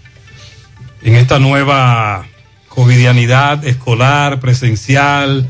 en 1.03 1.15
esta 1.15 1.39
nueva 1.39 2.26
covidianidad 2.69 3.65
escolar, 3.65 4.39
presencial, 4.39 5.49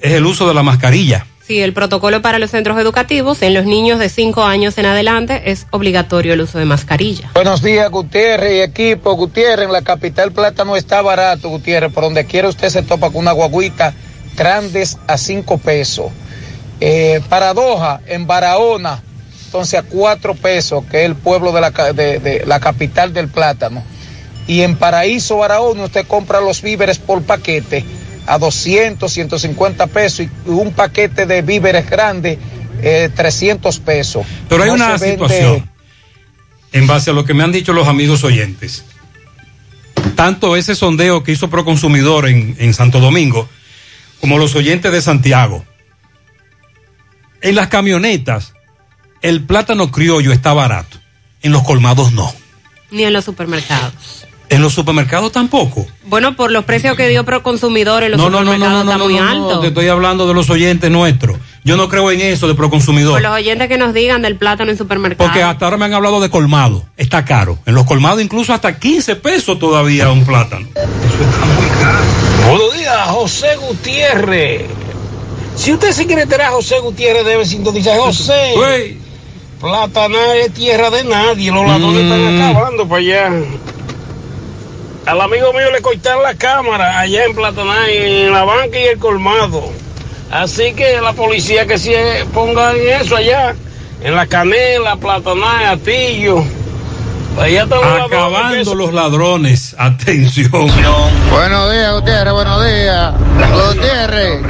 es 0.00 0.12
el 0.12 0.24
uso 0.24 0.46
de 0.46 0.54
la 0.54 0.62
mascarilla. 0.62 1.26
Sí, 1.44 1.60
el 1.60 1.72
protocolo 1.72 2.22
para 2.22 2.38
los 2.38 2.52
centros 2.52 2.78
educativos 2.78 3.42
en 3.42 3.54
los 3.54 3.64
niños 3.64 3.98
de 3.98 4.08
5 4.08 4.44
años 4.44 4.78
en 4.78 4.86
adelante 4.86 5.50
es 5.50 5.66
obligatorio 5.70 6.34
el 6.34 6.42
uso 6.42 6.58
de 6.58 6.64
mascarilla. 6.64 7.30
Buenos 7.34 7.60
días, 7.60 7.90
Gutiérrez 7.90 8.52
y 8.52 8.60
equipo. 8.60 9.14
Gutiérrez, 9.14 9.66
en 9.66 9.72
la 9.72 9.82
capital 9.82 10.30
plátano 10.30 10.76
está 10.76 11.02
barato, 11.02 11.48
Gutiérrez. 11.48 11.92
Por 11.92 12.04
donde 12.04 12.24
quiera 12.26 12.48
usted 12.48 12.68
se 12.68 12.82
topa 12.82 13.08
con 13.10 13.22
una 13.22 13.32
guaguita 13.32 13.94
grandes 14.38 14.96
a 15.06 15.18
5 15.18 15.58
pesos. 15.58 16.06
Eh, 16.80 17.20
Paradoja, 17.28 18.00
en 18.06 18.26
Barahona, 18.26 19.02
entonces 19.46 19.80
a 19.80 19.82
4 19.82 20.34
pesos, 20.34 20.84
que 20.90 21.00
es 21.00 21.06
el 21.06 21.16
pueblo 21.16 21.52
de 21.52 21.60
la, 21.60 21.70
de- 21.70 22.18
de 22.20 22.44
la 22.46 22.60
capital 22.60 23.12
del 23.12 23.28
plátano. 23.28 23.82
Y 24.46 24.62
en 24.62 24.76
Paraíso, 24.76 25.38
Barahona, 25.38 25.84
usted 25.84 26.06
compra 26.06 26.40
los 26.40 26.62
víveres 26.62 26.98
por 26.98 27.22
paquete 27.22 27.84
a 28.26 28.38
200, 28.38 29.12
150 29.12 29.86
pesos 29.88 30.20
y 30.26 30.30
un 30.50 30.72
paquete 30.72 31.26
de 31.26 31.42
víveres 31.42 31.88
grandes, 31.90 32.38
eh, 32.82 33.10
300 33.14 33.78
pesos. 33.80 34.24
Pero 34.48 34.62
hay 34.62 34.68
No 34.70 34.74
una 34.76 34.92
vende- 34.96 35.10
situación, 35.12 35.70
en 36.72 36.86
base 36.86 37.10
a 37.10 37.12
lo 37.14 37.24
que 37.24 37.34
me 37.34 37.42
han 37.42 37.52
dicho 37.52 37.72
los 37.72 37.88
amigos 37.88 38.22
oyentes. 38.24 38.84
Tanto 40.14 40.56
ese 40.56 40.74
sondeo 40.74 41.22
que 41.22 41.32
hizo 41.32 41.48
Proconsumidor 41.50 42.28
en, 42.28 42.56
en 42.58 42.74
Santo 42.74 43.00
Domingo, 43.00 43.48
como 44.20 44.38
los 44.38 44.54
oyentes 44.54 44.92
de 44.92 45.00
Santiago. 45.00 45.64
En 47.40 47.54
las 47.54 47.68
camionetas, 47.68 48.54
el 49.22 49.44
plátano 49.44 49.90
criollo 49.90 50.32
está 50.32 50.52
barato. 50.52 50.98
En 51.42 51.52
los 51.52 51.62
colmados 51.62 52.12
no. 52.12 52.32
Ni 52.90 53.04
en 53.04 53.12
los 53.12 53.24
supermercados. 53.24 54.26
En 54.48 54.62
los 54.62 54.72
supermercados 54.72 55.30
tampoco. 55.30 55.86
Bueno, 56.06 56.34
por 56.34 56.50
los 56.50 56.64
precios 56.64 56.96
que 56.96 57.06
dio 57.06 57.24
Proconsumidor 57.24 58.02
en 58.02 58.12
los 58.12 58.18
No, 58.20 58.30
no, 58.30 58.42
no, 58.42 58.44
no, 58.44 58.52
supermercados 58.52 58.84
no, 58.84 58.84
no, 58.84 58.90
está 58.90 58.98
no, 58.98 59.04
muy 59.04 59.14
no, 59.14 59.24
no, 59.24 59.48
alto. 59.48 59.60
te 59.60 59.68
estoy 59.68 59.88
hablando 59.88 60.26
de 60.26 60.34
los 60.34 60.48
oyentes 60.48 60.90
nuestros. 60.90 61.38
Yo 61.64 61.76
no 61.76 61.88
creo 61.88 62.10
en 62.10 62.22
eso 62.22 62.48
de 62.48 62.54
Proconsumidor. 62.54 63.12
Por 63.12 63.22
los 63.22 63.32
oyentes 63.32 63.68
que 63.68 63.76
nos 63.76 63.92
digan 63.92 64.22
del 64.22 64.36
plátano 64.36 64.70
en 64.70 64.78
supermercados. 64.78 65.28
Porque 65.30 65.42
hasta 65.42 65.66
ahora 65.66 65.76
me 65.76 65.84
han 65.84 65.92
hablado 65.92 66.20
de 66.20 66.30
colmado. 66.30 66.86
Está 66.96 67.24
caro. 67.26 67.58
En 67.66 67.74
los 67.74 67.84
colmados 67.84 68.22
incluso 68.22 68.54
hasta 68.54 68.78
15 68.78 69.16
pesos 69.16 69.58
todavía 69.58 70.10
un 70.10 70.24
plátano. 70.24 70.66
Buenos 72.46 72.74
días, 72.74 73.08
José 73.08 73.56
Gutiérrez. 73.56 74.62
Si 75.56 75.72
usted 75.72 75.90
se 75.92 76.06
quiere 76.06 76.22
enterar 76.22 76.48
a 76.48 76.52
José 76.52 76.78
Gutiérrez, 76.80 77.24
debe 77.24 77.44
sintonizar. 77.44 77.98
José, 77.98 78.96
Plataná 79.60 80.36
es 80.36 80.52
tierra 80.54 80.88
de 80.90 81.04
nadie. 81.04 81.50
Los 81.50 81.66
ladrones 81.66 82.04
Mm. 82.04 82.12
están 82.12 82.50
acabando 82.52 82.86
para 82.88 83.00
allá. 83.00 83.30
Al 85.06 85.20
amigo 85.20 85.52
mío 85.52 85.70
le 85.72 85.80
cortaron 85.80 86.22
la 86.22 86.34
cámara 86.34 87.00
allá 87.00 87.24
en 87.24 87.34
Plataná, 87.34 87.88
en 87.90 88.32
la 88.32 88.44
banca 88.44 88.78
y 88.78 88.84
el 88.84 88.98
colmado. 88.98 89.64
Así 90.30 90.74
que 90.74 91.00
la 91.00 91.12
policía 91.14 91.66
que 91.66 91.78
se 91.78 92.24
ponga 92.34 92.72
en 92.72 93.00
eso 93.02 93.16
allá, 93.16 93.54
en 94.02 94.14
la 94.14 94.26
canela, 94.26 94.96
Plataná, 94.96 95.70
Atillo. 95.72 96.44
Acabando 98.04 98.74
los 98.74 98.92
ladrones. 98.92 99.74
Atención. 99.78 100.50
Buenos 101.30 101.72
días, 101.72 101.94
Gutiérrez, 101.94 102.32
buenos 102.32 102.64
días. 102.64 103.12
Gutiérrez. 103.52 104.42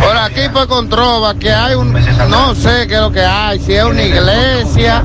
Por 0.00 0.16
aquí 0.16 0.48
por 0.52 0.68
Controva, 0.68 1.34
que 1.38 1.52
hay 1.52 1.74
un, 1.74 1.92
no 2.28 2.54
sé 2.54 2.86
qué 2.86 2.94
es 2.94 3.00
lo 3.00 3.12
que 3.12 3.24
hay, 3.24 3.58
si 3.60 3.74
es 3.74 3.84
una 3.84 4.02
iglesia. 4.02 5.04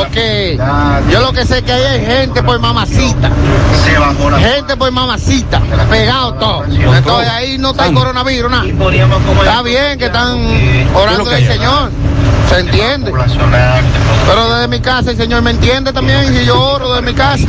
Ok, 0.00 1.10
yo 1.10 1.20
lo 1.20 1.32
que 1.32 1.44
sé 1.44 1.62
que 1.62 1.72
ahí 1.72 1.82
hay 1.82 2.06
gente 2.06 2.42
por 2.42 2.58
mamacita. 2.58 3.30
Gente 4.38 4.76
por 4.76 4.90
mamacita, 4.90 5.60
pegado 5.90 6.34
todo. 6.34 6.64
Entonces 6.64 7.28
ahí 7.30 7.58
no 7.58 7.70
está 7.70 7.86
el 7.86 7.94
coronavirus, 7.94 8.50
nada. 8.50 8.64
Está 8.64 9.62
bien 9.62 9.98
que 9.98 10.06
están 10.06 10.38
orando 10.94 11.30
al 11.30 11.46
Señor, 11.46 11.90
se 12.48 12.60
entiende. 12.60 13.12
Pero 14.26 14.54
desde 14.54 14.68
mi 14.68 14.80
casa 14.80 15.10
el 15.10 15.16
Señor 15.16 15.42
me 15.42 15.50
entiende 15.50 15.92
también, 15.92 16.34
y 16.34 16.44
yo 16.44 16.60
oro 16.60 16.94
desde 16.94 17.02
mi 17.06 17.14
casa. 17.14 17.46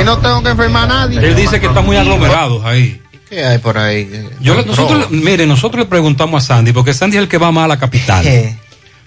Y 0.00 0.04
no 0.04 0.18
tengo 0.18 0.42
que 0.42 0.50
enfermar 0.50 0.84
a 0.84 0.86
nadie. 0.86 1.18
Él 1.18 1.34
dice 1.34 1.60
que 1.60 1.66
están 1.66 1.86
muy 1.86 1.96
aglomerados 1.96 2.64
ahí. 2.64 3.02
¿Qué 3.28 3.44
hay 3.44 3.58
por 3.58 3.76
ahí? 3.76 4.28
Yo, 4.40 4.54
nosotros, 4.64 5.10
mire, 5.10 5.46
nosotros 5.46 5.80
le 5.80 5.86
preguntamos 5.86 6.44
a 6.44 6.46
Sandy, 6.46 6.72
porque 6.72 6.94
Sandy 6.94 7.16
es 7.16 7.22
el 7.24 7.28
que 7.28 7.38
va 7.38 7.50
más 7.50 7.64
a 7.64 7.68
la 7.68 7.78
capital. 7.78 8.24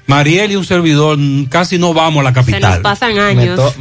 Mariel 0.10 0.52
y 0.52 0.56
un 0.56 0.66
servidor 0.66 1.18
casi 1.50 1.78
no 1.78 1.94
vamos 1.94 2.22
a 2.22 2.24
la 2.24 2.30
Se 2.32 2.36
capital. 2.36 2.62
nos 2.72 2.80
pasan 2.80 3.20
años. 3.20 3.60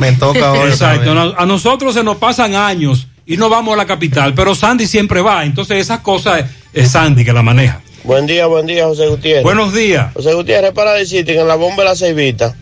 Exacto. 0.69 1.15
no- 1.15 1.35
A 1.37 1.47
nosotros 1.47 1.95
se 1.95 2.05
nos 2.05 2.19
pasan 2.19 2.55
años 2.55 3.07
y 3.27 3.39
no 3.39 3.49
vamos 3.49 3.73
a 3.75 3.77
la 3.79 3.87
capital, 3.87 4.35
pero 4.35 4.55
Sandy 4.55 4.87
siempre 4.87 5.23
va. 5.23 5.45
Entonces 5.45 5.79
esas 5.79 6.01
cosas 6.01 6.41
es- 6.41 6.85
es 6.85 6.91
Sandy 6.93 7.25
que 7.25 7.33
la 7.33 7.43
maneja. 7.43 7.81
Buen 8.05 8.27
día, 8.27 8.47
buen 8.47 8.67
día, 8.67 8.85
José 8.85 9.07
Gutiérrez. 9.09 9.43
Buenos 9.43 9.73
días. 9.75 10.13
José 10.15 10.35
Gutiérrez, 10.35 10.73
para 10.73 10.93
decirte 10.93 11.33
que 11.33 11.41
en 11.41 11.49
la 11.49 11.57
bomba 11.57 11.83
de 11.83 11.89
la 11.89 11.97
Ceibita 11.97 12.55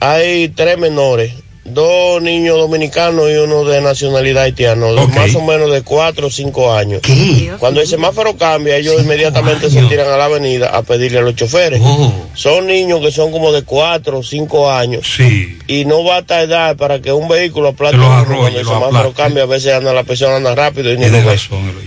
hay 0.00 0.48
tres 0.48 0.76
menores 0.78 1.32
dos 1.72 2.20
niños 2.22 2.56
dominicanos 2.58 3.28
y 3.30 3.34
uno 3.36 3.64
de 3.64 3.80
nacionalidad 3.80 4.44
haitiana, 4.44 4.86
más 5.08 5.34
o 5.34 5.40
menos 5.42 5.70
de 5.72 5.82
cuatro 5.82 6.26
o 6.28 6.30
cinco 6.30 6.72
años. 6.72 7.00
Cuando 7.58 7.80
el 7.80 7.86
semáforo 7.86 8.36
cambia, 8.36 8.76
ellos 8.76 8.94
inmediatamente 9.00 9.70
se 9.70 9.82
tiran 9.88 10.08
a 10.08 10.16
la 10.16 10.24
avenida 10.26 10.68
a 10.76 10.82
pedirle 10.82 11.18
a 11.18 11.22
los 11.22 11.34
choferes. 11.36 11.80
Son 12.34 12.66
niños 12.66 13.00
que 13.00 13.10
son 13.12 13.30
como 13.32 13.52
de 13.52 13.62
cuatro 13.62 14.18
o 14.18 14.22
cinco 14.22 14.70
años. 14.70 15.06
Y 15.66 15.84
no 15.84 16.04
va 16.04 16.18
a 16.18 16.22
tardar 16.22 16.76
para 16.76 17.00
que 17.00 17.12
un 17.12 17.28
vehículo 17.28 17.68
arrolle, 17.68 17.98
cuando 18.40 18.58
el 18.58 18.64
semáforo 18.74 19.12
cambia. 19.14 19.42
A 19.42 19.46
veces 19.46 19.72
anda 19.74 19.92
la 19.92 20.04
persona 20.04 20.36
anda 20.36 20.54
rápido 20.54 20.92
y 20.92 20.96
ni 20.98 21.04
lo 21.10 21.18
ve. 21.18 21.38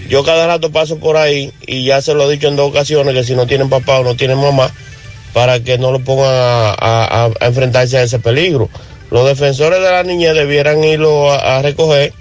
Yo 0.10 0.24
cada 0.24 0.48
rato 0.48 0.72
paso 0.72 0.98
por 0.98 1.18
ahí 1.18 1.52
y 1.66 1.86
ya 1.86 2.02
se 2.02 2.14
lo 2.14 2.30
he 2.30 2.34
dicho 2.34 2.48
en 2.48 2.56
dos 2.56 2.70
ocasiones 2.70 3.14
que 3.14 3.24
si 3.24 3.36
no 3.36 3.48
tienen 3.48 3.70
papá 3.70 4.00
o 4.00 4.04
no 4.04 4.16
tienen 4.16 4.38
mamá, 4.40 4.72
para 5.34 5.62
que 5.62 5.78
no 5.78 5.92
lo 5.92 6.00
pongan 6.02 6.28
a, 6.30 6.76
a- 6.80 7.32
a 7.40 7.46
enfrentarse 7.48 7.98
a 7.98 8.04
ese 8.04 8.20
peligro. 8.20 8.70
Los 9.12 9.26
defensores 9.26 9.80
de 9.82 9.92
la 9.92 10.04
niñez 10.04 10.34
debieran 10.34 10.84
irlo 10.84 11.32
a, 11.32 11.58
a 11.58 11.62
recoger, 11.62 12.14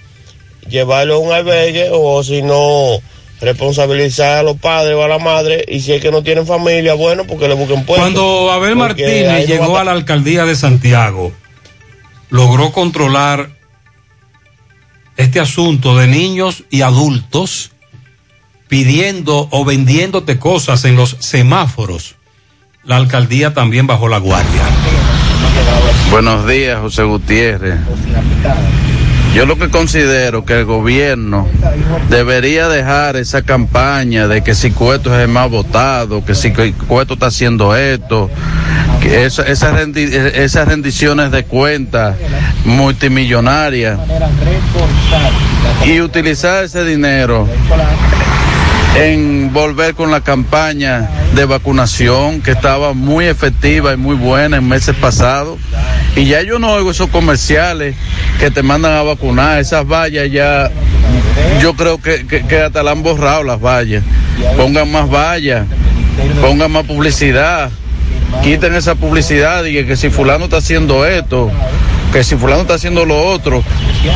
llevarlo 0.69 1.15
a 1.15 1.19
un 1.19 1.33
albergue 1.33 1.89
o 1.93 2.23
si 2.23 2.43
no, 2.43 3.01
responsabilizar 3.41 4.39
a 4.39 4.43
los 4.43 4.57
padres 4.59 4.95
o 4.95 5.03
a 5.03 5.09
la 5.09 5.19
madre 5.19 5.65
y 5.67 5.81
si 5.81 5.93
es 5.93 6.03
que 6.03 6.11
no 6.11 6.23
tienen 6.23 6.47
familia, 6.47 6.95
bueno, 6.95 7.25
porque 7.25 7.49
le 7.49 7.55
busquen 7.55 7.85
puesto. 7.85 8.03
Cuando 8.03 8.51
Abel 8.51 8.77
Martínez 8.77 9.27
no 9.27 9.47
llegó 9.47 9.73
va 9.73 9.83
a 9.83 9.85
la 9.85 9.93
alcaldía 9.93 10.45
de 10.45 10.55
Santiago, 10.55 11.33
logró 12.29 12.73
controlar 12.73 13.51
este 15.17 15.41
asunto 15.41 15.97
de 15.97 16.07
niños 16.07 16.65
y 16.71 16.83
adultos 16.83 17.73
pidiendo 18.69 19.49
o 19.51 19.65
vendiéndote 19.65 20.39
cosas 20.39 20.85
en 20.85 20.97
los 20.97 21.17
semáforos. 21.21 22.17
La 22.85 22.97
alcaldía 22.97 23.53
también 23.53 23.87
bajó 23.87 24.09
la 24.09 24.19
guardia. 24.19 24.63
Buenos 26.11 26.47
días, 26.47 26.81
José 26.81 27.05
Gutiérrez. 27.05 27.77
Yo 29.35 29.47
lo 29.47 29.57
que 29.57 29.69
considero 29.71 30.45
que 30.45 30.59
el 30.59 30.65
gobierno 30.65 31.47
debería 32.09 32.69
dejar 32.69 33.15
esa 33.17 33.43
campaña 33.43 34.27
de 34.27 34.43
que 34.43 34.57
si 34.57 34.73
Cueto 34.73 35.15
es 35.15 35.21
el 35.23 35.29
más 35.29 35.49
votado, 35.49 36.25
que 36.25 36.35
si 36.35 36.53
Cueto 36.53 37.15
está 37.15 37.27
haciendo 37.27 37.77
esto, 37.77 38.29
que 39.01 39.25
esas 39.25 40.67
rendiciones 40.67 41.31
de 41.31 41.45
cuentas 41.45 42.17
multimillonarias 42.65 44.01
y 45.87 46.01
utilizar 46.01 46.65
ese 46.65 46.85
dinero 46.85 47.49
en 48.97 49.53
volver 49.53 49.95
con 49.95 50.11
la 50.11 50.21
campaña 50.21 51.09
de 51.35 51.45
vacunación 51.45 52.41
que 52.43 52.51
estaba 52.51 52.93
muy 52.93 53.27
efectiva 53.27 53.93
y 53.93 53.97
muy 53.97 54.17
buena 54.17 54.57
en 54.57 54.69
meses 54.69 54.95
pasados. 54.97 55.59
Y 56.17 56.25
ya 56.25 56.43
yo 56.43 56.59
no 56.59 56.73
oigo 56.73 56.91
esos 56.91 57.09
comerciales 57.09 57.95
que 58.39 58.51
te 58.51 58.63
mandan 58.63 58.93
a 58.93 59.03
vacunar, 59.03 59.61
esas 59.61 59.87
vallas 59.87 60.31
ya, 60.31 60.71
yo 61.61 61.75
creo 61.75 62.01
que, 62.01 62.27
que, 62.27 62.47
que 62.47 62.63
hasta 62.63 62.83
la 62.83 62.91
han 62.91 63.03
borrado 63.03 63.43
las 63.43 63.61
vallas. 63.61 64.03
Pongan 64.57 64.91
más 64.91 65.09
vallas, 65.09 65.67
pongan 66.41 66.73
más 66.73 66.85
publicidad, 66.85 67.71
quiten 68.43 68.75
esa 68.75 68.95
publicidad 68.95 69.65
y 69.65 69.85
que 69.85 69.97
si 69.97 70.11
fulano 70.11 70.45
está 70.45 70.57
haciendo 70.57 71.07
esto, 71.07 71.51
que 72.13 72.25
si 72.25 72.37
fulano 72.37 72.63
está 72.63 72.75
haciendo 72.75 73.05
lo 73.05 73.21
otro, 73.29 73.63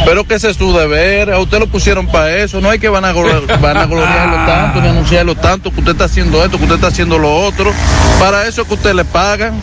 pero 0.04 0.26
que 0.26 0.34
ese 0.34 0.50
es 0.50 0.56
su 0.56 0.72
deber, 0.72 1.30
a 1.30 1.38
usted 1.38 1.58
lo 1.58 1.66
pusieron 1.68 2.06
para 2.06 2.36
eso, 2.36 2.60
no 2.60 2.70
hay 2.70 2.78
que 2.78 2.88
van 2.88 3.04
a, 3.04 3.12
van 3.60 3.88
gloriarlo 3.88 4.46
tanto, 4.46 4.80
ni 4.80 4.88
anunciarlo 4.88 5.34
tanto, 5.36 5.70
que 5.70 5.80
usted 5.80 5.92
está 5.92 6.04
haciendo 6.04 6.44
esto, 6.44 6.58
que 6.58 6.64
usted 6.64 6.76
está 6.76 6.88
haciendo 6.88 7.18
lo 7.18 7.34
otro, 7.34 7.72
para 8.18 8.46
eso 8.46 8.62
es 8.62 8.68
que 8.68 8.74
usted 8.74 8.94
le 8.94 9.04
pagan. 9.04 9.60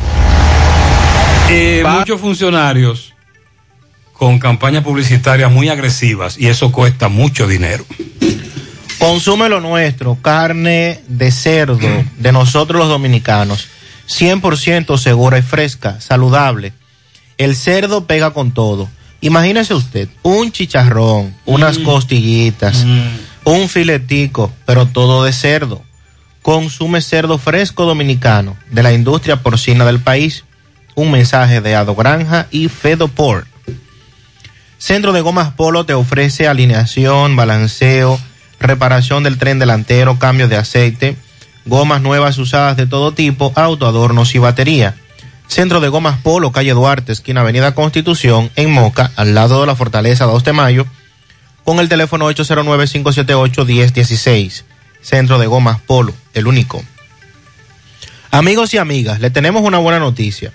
Eh, 1.49 1.83
muchos 1.85 2.21
funcionarios 2.21 3.13
con 4.13 4.39
campañas 4.39 4.83
publicitarias 4.83 5.51
muy 5.51 5.67
agresivas 5.67 6.37
y 6.37 6.47
eso 6.47 6.71
cuesta 6.71 7.09
mucho 7.09 7.47
dinero. 7.47 7.85
Consume 8.99 9.49
lo 9.49 9.59
nuestro, 9.59 10.15
carne 10.21 11.01
de 11.07 11.31
cerdo 11.31 11.79
de 12.17 12.31
nosotros 12.31 12.79
los 12.79 12.87
dominicanos, 12.87 13.67
100% 14.07 14.97
segura 14.97 15.39
y 15.39 15.41
fresca, 15.41 15.99
saludable. 15.99 16.73
El 17.41 17.55
cerdo 17.55 18.05
pega 18.05 18.35
con 18.35 18.51
todo. 18.51 18.87
Imagínese 19.19 19.73
usted, 19.73 20.07
un 20.21 20.51
chicharrón, 20.51 21.35
unas 21.47 21.79
costillitas, 21.79 22.85
un 23.45 23.67
filetico, 23.67 24.53
pero 24.67 24.85
todo 24.85 25.23
de 25.23 25.33
cerdo. 25.33 25.81
Consume 26.43 27.01
cerdo 27.01 27.39
fresco 27.39 27.85
dominicano 27.85 28.55
de 28.69 28.83
la 28.83 28.93
industria 28.93 29.37
porcina 29.37 29.85
del 29.85 29.99
país. 29.99 30.45
Un 30.93 31.09
mensaje 31.09 31.61
de 31.61 31.75
Ado 31.75 31.95
Granja 31.95 32.45
y 32.51 32.67
Fedoport. 32.67 33.47
Centro 34.77 35.11
de 35.11 35.21
Gomas 35.21 35.51
Polo 35.53 35.83
te 35.83 35.95
ofrece 35.95 36.47
alineación, 36.47 37.35
balanceo, 37.35 38.19
reparación 38.59 39.23
del 39.23 39.39
tren 39.39 39.57
delantero, 39.57 40.19
cambio 40.19 40.47
de 40.47 40.57
aceite, 40.57 41.15
gomas 41.65 42.03
nuevas 42.03 42.37
usadas 42.37 42.77
de 42.77 42.85
todo 42.85 43.13
tipo, 43.13 43.51
autoadornos 43.55 44.35
y 44.35 44.37
batería. 44.37 44.95
Centro 45.51 45.81
de 45.81 45.89
Gomas 45.89 46.17
Polo, 46.19 46.53
calle 46.53 46.71
Duarte, 46.71 47.11
esquina 47.11 47.41
Avenida 47.41 47.75
Constitución, 47.75 48.49
en 48.55 48.71
Moca, 48.71 49.11
al 49.17 49.35
lado 49.35 49.59
de 49.59 49.67
la 49.67 49.75
Fortaleza 49.75 50.23
2 50.23 50.45
de 50.45 50.53
Mayo, 50.53 50.87
con 51.65 51.79
el 51.79 51.89
teléfono 51.89 52.31
809-578-1016. 52.31 54.63
Centro 55.01 55.39
de 55.39 55.47
Gomas 55.47 55.81
Polo, 55.81 56.13
el 56.33 56.47
único. 56.47 56.81
Amigos 58.31 58.73
y 58.73 58.77
amigas, 58.77 59.19
le 59.19 59.29
tenemos 59.29 59.63
una 59.63 59.79
buena 59.79 59.99
noticia. 59.99 60.53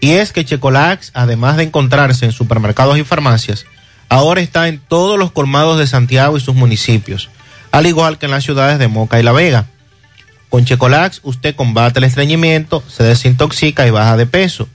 Y 0.00 0.12
es 0.12 0.32
que 0.32 0.46
Checolax, 0.46 1.10
además 1.12 1.58
de 1.58 1.64
encontrarse 1.64 2.24
en 2.24 2.32
supermercados 2.32 2.96
y 2.96 3.04
farmacias, 3.04 3.66
ahora 4.08 4.40
está 4.40 4.68
en 4.68 4.78
todos 4.78 5.18
los 5.18 5.32
colmados 5.32 5.78
de 5.78 5.86
Santiago 5.86 6.38
y 6.38 6.40
sus 6.40 6.54
municipios, 6.54 7.28
al 7.72 7.84
igual 7.84 8.16
que 8.16 8.24
en 8.24 8.32
las 8.32 8.44
ciudades 8.44 8.78
de 8.78 8.88
Moca 8.88 9.20
y 9.20 9.22
La 9.22 9.32
Vega. 9.32 9.66
Con 10.50 10.64
Checolax 10.64 11.20
usted 11.22 11.54
combate 11.54 12.00
el 12.00 12.04
estreñimiento, 12.04 12.82
se 12.88 13.04
desintoxica 13.04 13.86
y 13.86 13.90
baja 13.90 14.16
de 14.16 14.26
peso. 14.26 14.68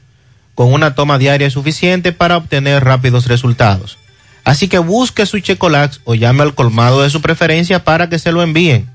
Con 0.55 0.71
una 0.71 0.95
toma 0.95 1.17
diaria 1.17 1.47
es 1.47 1.53
suficiente 1.53 2.13
para 2.13 2.37
obtener 2.37 2.83
rápidos 2.83 3.27
resultados. 3.27 3.97
Así 4.45 4.69
que 4.69 4.79
busque 4.79 5.25
su 5.25 5.39
Checolax 5.39 5.99
o 6.05 6.15
llame 6.15 6.43
al 6.43 6.55
colmado 6.55 7.01
de 7.01 7.09
su 7.09 7.21
preferencia 7.21 7.83
para 7.83 8.09
que 8.09 8.19
se 8.19 8.31
lo 8.31 8.41
envíen. 8.41 8.89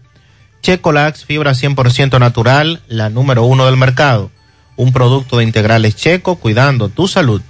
Checolax, 0.63 1.27
fibra 1.27 1.53
100% 1.53 2.19
natural, 2.19 2.81
la 2.89 3.11
número 3.11 3.45
uno 3.45 3.67
del 3.67 3.77
mercado. 3.77 4.31
Un 4.77 4.93
producto 4.93 5.37
de 5.37 5.45
integrales 5.45 5.97
checo 5.97 6.37
cuidando 6.37 6.89
tu 6.89 7.09
salud. 7.09 7.43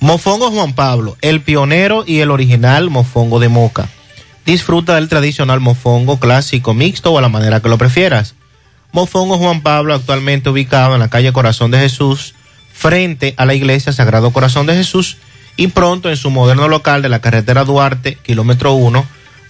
Mofongo 0.00 0.50
Juan 0.50 0.72
Pablo, 0.72 1.16
el 1.20 1.42
pionero 1.42 2.02
y 2.04 2.20
el 2.20 2.32
original 2.32 2.90
mofongo 2.90 3.38
de 3.38 3.50
moca. 3.50 3.88
Disfruta 4.46 4.94
del 4.94 5.08
tradicional 5.08 5.60
mofongo 5.60 6.18
clásico 6.18 6.74
mixto 6.74 7.12
o 7.12 7.18
a 7.18 7.22
la 7.22 7.28
manera 7.28 7.60
que 7.60 7.68
lo 7.68 7.78
prefieras. 7.78 8.34
Mofongo 8.92 9.38
Juan 9.38 9.62
Pablo, 9.62 9.94
actualmente 9.94 10.50
ubicado 10.50 10.94
en 10.94 11.00
la 11.00 11.08
calle 11.08 11.32
Corazón 11.32 11.70
de 11.70 11.78
Jesús, 11.78 12.34
frente 12.72 13.34
a 13.36 13.46
la 13.46 13.54
iglesia 13.54 13.92
Sagrado 13.92 14.32
Corazón 14.32 14.66
de 14.66 14.74
Jesús, 14.74 15.18
y 15.56 15.68
pronto 15.68 16.08
en 16.08 16.16
su 16.16 16.30
moderno 16.30 16.68
local 16.68 17.02
de 17.02 17.08
la 17.08 17.20
carretera 17.20 17.64
Duarte, 17.64 18.16
kilómetro 18.16 18.72
1, 18.72 19.04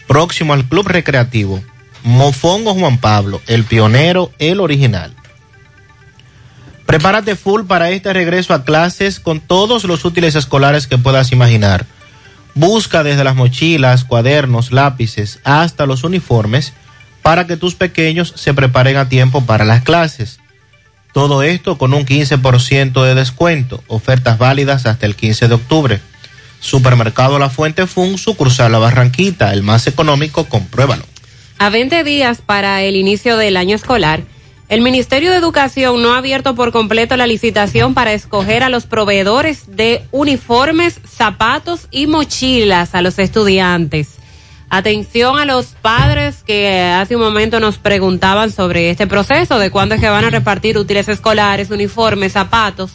próximo 0.09 0.55
al 0.55 0.65
Club 0.65 0.89
Recreativo. 0.89 1.63
Mofongo 2.03 2.75
Juan 2.75 2.99
Pablo, 2.99 3.41
el 3.47 3.65
pionero, 3.65 4.33
el 4.39 4.61
original. 4.61 5.15
Prepárate 6.87 7.37
full 7.37 7.63
para 7.67 7.91
este 7.91 8.13
regreso 8.13 8.53
a 8.53 8.65
clases 8.65 9.21
con 9.21 9.39
todos 9.39 9.85
los 9.85 10.05
útiles 10.05 10.35
escolares 10.35 10.89
que 10.89 10.99
puedas 10.99 11.31
imaginar. 11.31 11.87
Busca 12.55 13.03
desde 13.03 13.25
las 13.25 13.37
mochilas, 13.37 14.05
cuadernos, 14.05 14.73
lápices 14.73 15.41
hasta 15.45 15.87
los 15.87 16.05
uniformes 16.05 16.73
para 17.23 17.47
que 17.47 17.57
tus 17.57 17.75
pequeños 17.75 18.33
se 18.37 18.55
preparen 18.55 18.97
a 18.97 19.09
tiempo 19.09 19.45
para 19.45 19.65
las 19.65 19.83
clases. 19.83 20.41
Todo 21.13 21.43
esto 21.43 21.77
con 21.77 21.93
un 21.93 22.07
15% 22.07 23.03
de 23.05 23.15
descuento, 23.15 23.83
ofertas 23.89 24.39
válidas 24.39 24.87
hasta 24.87 25.07
el 25.07 25.17
15 25.17 25.49
de 25.49 25.55
octubre. 25.55 26.01
Supermercado 26.61 27.39
La 27.39 27.51
Fuente 27.51 27.87
Fun, 27.87 28.19
sucursal 28.19 28.73
La 28.73 28.79
Barranquita, 28.79 29.53
el 29.53 29.63
más 29.63 29.87
económico, 29.87 30.45
compruébalo. 30.45 31.05
A 31.59 31.69
20 31.69 32.05
días 32.05 32.41
para 32.45 32.83
el 32.83 32.97
inicio 32.97 33.37
del 33.37 33.57
año 33.57 33.77
escolar, 33.77 34.23
el 34.71 34.83
Ministerio 34.83 35.33
de 35.33 35.37
Educación 35.37 36.01
no 36.01 36.15
ha 36.15 36.19
abierto 36.19 36.55
por 36.55 36.71
completo 36.71 37.17
la 37.17 37.27
licitación 37.27 37.93
para 37.93 38.13
escoger 38.13 38.63
a 38.63 38.69
los 38.69 38.87
proveedores 38.87 39.77
de 39.77 40.05
uniformes, 40.13 41.01
zapatos 41.05 41.89
y 41.91 42.07
mochilas 42.07 42.95
a 42.95 43.03
los 43.03 43.19
estudiantes. 43.19 44.19
Atención 44.69 45.41
a 45.41 45.45
los 45.45 45.75
padres 45.83 46.45
que 46.45 46.83
hace 46.83 47.17
un 47.17 47.23
momento 47.23 47.59
nos 47.59 47.79
preguntaban 47.79 48.53
sobre 48.53 48.91
este 48.91 49.09
proceso, 49.09 49.59
de 49.59 49.73
cuándo 49.73 49.97
es 49.97 50.01
que 50.01 50.09
van 50.09 50.25
a 50.25 50.31
repartir 50.31 50.79
útiles 50.79 51.09
escolares, 51.09 51.73
uniformes, 51.73 52.35
zapatos. 52.35 52.93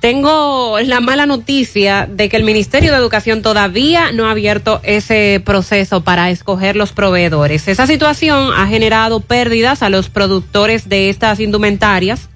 Tengo 0.00 0.78
la 0.80 1.00
mala 1.00 1.26
noticia 1.26 2.08
de 2.10 2.30
que 2.30 2.38
el 2.38 2.42
Ministerio 2.42 2.90
de 2.90 2.96
Educación 2.96 3.42
todavía 3.42 4.12
no 4.12 4.26
ha 4.26 4.30
abierto 4.30 4.80
ese 4.82 5.42
proceso 5.44 6.02
para 6.02 6.30
escoger 6.30 6.74
los 6.74 6.92
proveedores. 6.92 7.68
Esa 7.68 7.86
situación 7.86 8.50
ha 8.56 8.66
generado 8.66 9.20
pérdidas 9.20 9.82
a 9.82 9.90
los 9.90 10.08
productores 10.08 10.88
de 10.88 11.10
estas 11.10 11.38
indumentarias, 11.38 12.30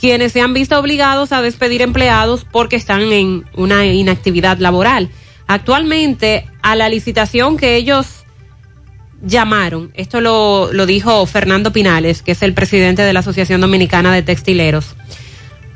quienes 0.00 0.32
se 0.32 0.40
han 0.40 0.54
visto 0.54 0.76
obligados 0.76 1.30
a 1.30 1.40
despedir 1.40 1.82
empleados 1.82 2.44
porque 2.50 2.74
están 2.74 3.02
en 3.12 3.44
una 3.54 3.86
inactividad 3.86 4.58
laboral. 4.58 5.08
Actualmente, 5.46 6.46
a 6.62 6.74
la 6.74 6.88
licitación 6.88 7.56
que 7.56 7.76
ellos 7.76 8.24
llamaron, 9.22 9.92
esto 9.94 10.20
lo, 10.20 10.72
lo 10.72 10.84
dijo 10.84 11.24
Fernando 11.26 11.72
Pinales, 11.72 12.22
que 12.22 12.32
es 12.32 12.42
el 12.42 12.54
presidente 12.54 13.02
de 13.02 13.12
la 13.12 13.20
Asociación 13.20 13.60
Dominicana 13.60 14.12
de 14.12 14.22
Textileros, 14.22 14.96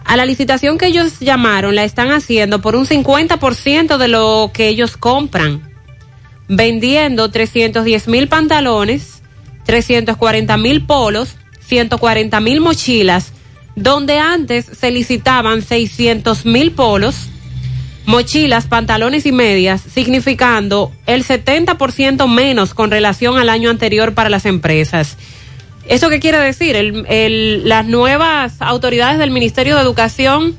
a 0.08 0.16
la 0.16 0.24
licitación 0.24 0.78
que 0.78 0.86
ellos 0.86 1.20
llamaron 1.20 1.74
la 1.74 1.84
están 1.84 2.10
haciendo 2.12 2.62
por 2.62 2.74
un 2.74 2.86
50% 2.86 3.98
de 3.98 4.08
lo 4.08 4.50
que 4.54 4.68
ellos 4.68 4.96
compran, 4.96 5.70
vendiendo 6.48 7.30
310 7.30 8.08
mil 8.08 8.26
pantalones, 8.26 9.22
340 9.66 10.56
mil 10.56 10.86
polos, 10.86 11.36
140 11.60 12.40
mil 12.40 12.62
mochilas, 12.62 13.32
donde 13.76 14.18
antes 14.18 14.64
se 14.64 14.90
licitaban 14.90 15.60
600 15.60 16.46
mil 16.46 16.72
polos, 16.72 17.26
mochilas, 18.06 18.66
pantalones 18.66 19.26
y 19.26 19.32
medias, 19.32 19.82
significando 19.92 20.90
el 21.04 21.22
70% 21.22 22.26
menos 22.28 22.72
con 22.72 22.90
relación 22.90 23.36
al 23.36 23.50
año 23.50 23.68
anterior 23.68 24.14
para 24.14 24.30
las 24.30 24.46
empresas. 24.46 25.18
¿Eso 25.88 26.10
qué 26.10 26.20
quiere 26.20 26.38
decir? 26.38 26.76
Las 27.64 27.86
nuevas 27.86 28.60
autoridades 28.60 29.18
del 29.18 29.30
Ministerio 29.30 29.74
de 29.74 29.82
Educación 29.82 30.56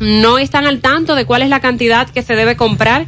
no 0.00 0.38
están 0.38 0.66
al 0.66 0.80
tanto 0.80 1.14
de 1.14 1.26
cuál 1.26 1.42
es 1.42 1.50
la 1.50 1.60
cantidad 1.60 2.08
que 2.08 2.22
se 2.22 2.34
debe 2.34 2.56
comprar, 2.56 3.06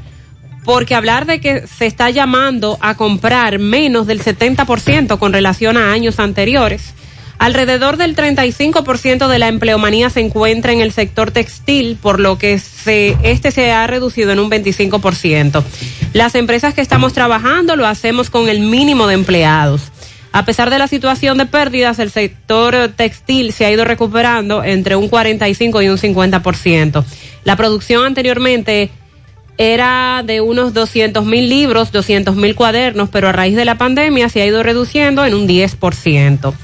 porque 0.65 0.95
hablar 0.95 1.25
de 1.25 1.41
que 1.41 1.67
se 1.67 1.87
está 1.87 2.11
llamando 2.11 2.77
a 2.83 2.95
comprar 2.95 3.59
menos 3.59 4.07
del 4.07 4.23
70% 4.23 5.19
con 5.19 5.33
relación 5.33 5.79
a 5.79 5.93
años 5.93 6.19
anteriores. 6.19 6.93
Alrededor 7.39 7.97
del 7.97 8.15
35% 8.15 9.27
de 9.27 9.39
la 9.39 9.49
empleomanía 9.49 10.11
se 10.11 10.21
encuentra 10.21 10.73
en 10.73 10.83
el 10.83 10.93
sector 10.93 11.31
textil, 11.31 11.97
por 11.97 12.21
lo 12.21 12.37
que 12.37 12.59
se, 12.59 13.17
este 13.23 13.51
se 13.51 13.73
ha 13.73 13.87
reducido 13.87 14.31
en 14.33 14.41
un 14.41 14.51
25%. 14.51 15.65
Las 16.13 16.35
empresas 16.35 16.75
que 16.75 16.83
estamos 16.83 17.15
trabajando 17.15 17.77
lo 17.77 17.87
hacemos 17.87 18.29
con 18.29 18.51
el 18.51 18.61
mínimo 18.61 19.07
de 19.07 19.15
empleados. 19.15 19.91
A 20.33 20.45
pesar 20.45 20.71
de 20.71 20.79
la 20.79 20.87
situación 20.87 21.39
de 21.39 21.47
pérdidas, 21.47 21.99
el 21.99 22.11
sector 22.11 22.93
textil 22.95 23.53
se 23.53 23.65
ha 23.65 23.73
ido 23.73 23.85
recuperando 23.85 24.63
entre 24.63 24.95
un 24.95 25.09
45 25.09 25.83
y 25.83 25.89
un 25.89 25.99
50%. 25.99 27.05
La 27.43 27.57
producción 27.57 28.07
anteriormente 28.07 28.91
era 29.59 30.23
de 30.25 30.41
unos 30.41 30.73
200 30.73 31.25
mil 31.25 31.49
libros, 31.49 31.91
200 31.91 32.37
mil 32.37 32.55
cuadernos, 32.55 33.09
pero 33.11 33.29
a 33.29 33.33
raíz 33.33 33.57
de 33.57 33.65
la 33.65 33.77
pandemia 33.77 34.29
se 34.29 34.41
ha 34.41 34.47
ido 34.47 34.63
reduciendo 34.63 35.25
en 35.25 35.35
un 35.35 35.49
10%. 35.49 36.55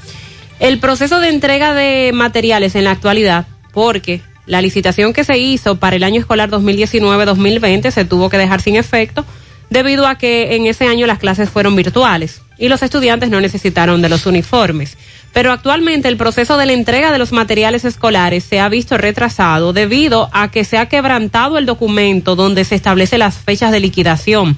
El 0.59 0.79
proceso 0.79 1.19
de 1.19 1.29
entrega 1.29 1.73
de 1.73 2.11
materiales 2.13 2.73
en 2.75 2.85
la 2.85 2.91
actualidad, 2.91 3.47
porque 3.73 4.21
la 4.45 4.61
licitación 4.61 5.11
que 5.11 5.25
se 5.25 5.37
hizo 5.37 5.75
para 5.75 5.97
el 5.97 6.03
año 6.03 6.21
escolar 6.21 6.49
2019-2020 6.49 7.91
se 7.91 8.05
tuvo 8.05 8.29
que 8.29 8.37
dejar 8.37 8.61
sin 8.61 8.77
efecto 8.77 9.25
debido 9.69 10.07
a 10.07 10.17
que 10.17 10.55
en 10.55 10.65
ese 10.65 10.87
año 10.87 11.05
las 11.05 11.19
clases 11.19 11.49
fueron 11.49 11.75
virtuales 11.75 12.41
y 12.57 12.69
los 12.69 12.81
estudiantes 12.83 13.29
no 13.29 13.41
necesitaron 13.41 14.01
de 14.01 14.09
los 14.09 14.25
uniformes. 14.25 14.97
Pero 15.33 15.51
actualmente 15.51 16.07
el 16.07 16.17
proceso 16.17 16.57
de 16.57 16.65
la 16.65 16.73
entrega 16.73 17.11
de 17.11 17.19
los 17.19 17.31
materiales 17.31 17.85
escolares 17.85 18.43
se 18.43 18.59
ha 18.59 18.69
visto 18.69 18.97
retrasado 18.97 19.73
debido 19.73 20.29
a 20.33 20.49
que 20.49 20.63
se 20.63 20.77
ha 20.77 20.89
quebrantado 20.89 21.57
el 21.57 21.65
documento 21.65 22.35
donde 22.35 22.63
se 22.63 22.75
establece 22.75 23.17
las 23.17 23.37
fechas 23.37 23.71
de 23.71 23.79
liquidación, 23.79 24.57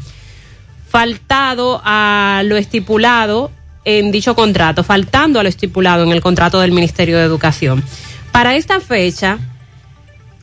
faltado 0.89 1.81
a 1.83 2.43
lo 2.45 2.55
estipulado 2.55 3.51
en 3.83 4.11
dicho 4.11 4.35
contrato, 4.35 4.83
faltando 4.83 5.39
a 5.39 5.43
lo 5.43 5.49
estipulado 5.49 6.03
en 6.03 6.11
el 6.11 6.21
contrato 6.21 6.59
del 6.59 6.71
Ministerio 6.71 7.17
de 7.17 7.23
Educación. 7.23 7.83
Para 8.31 8.55
esta 8.55 8.79
fecha, 8.79 9.39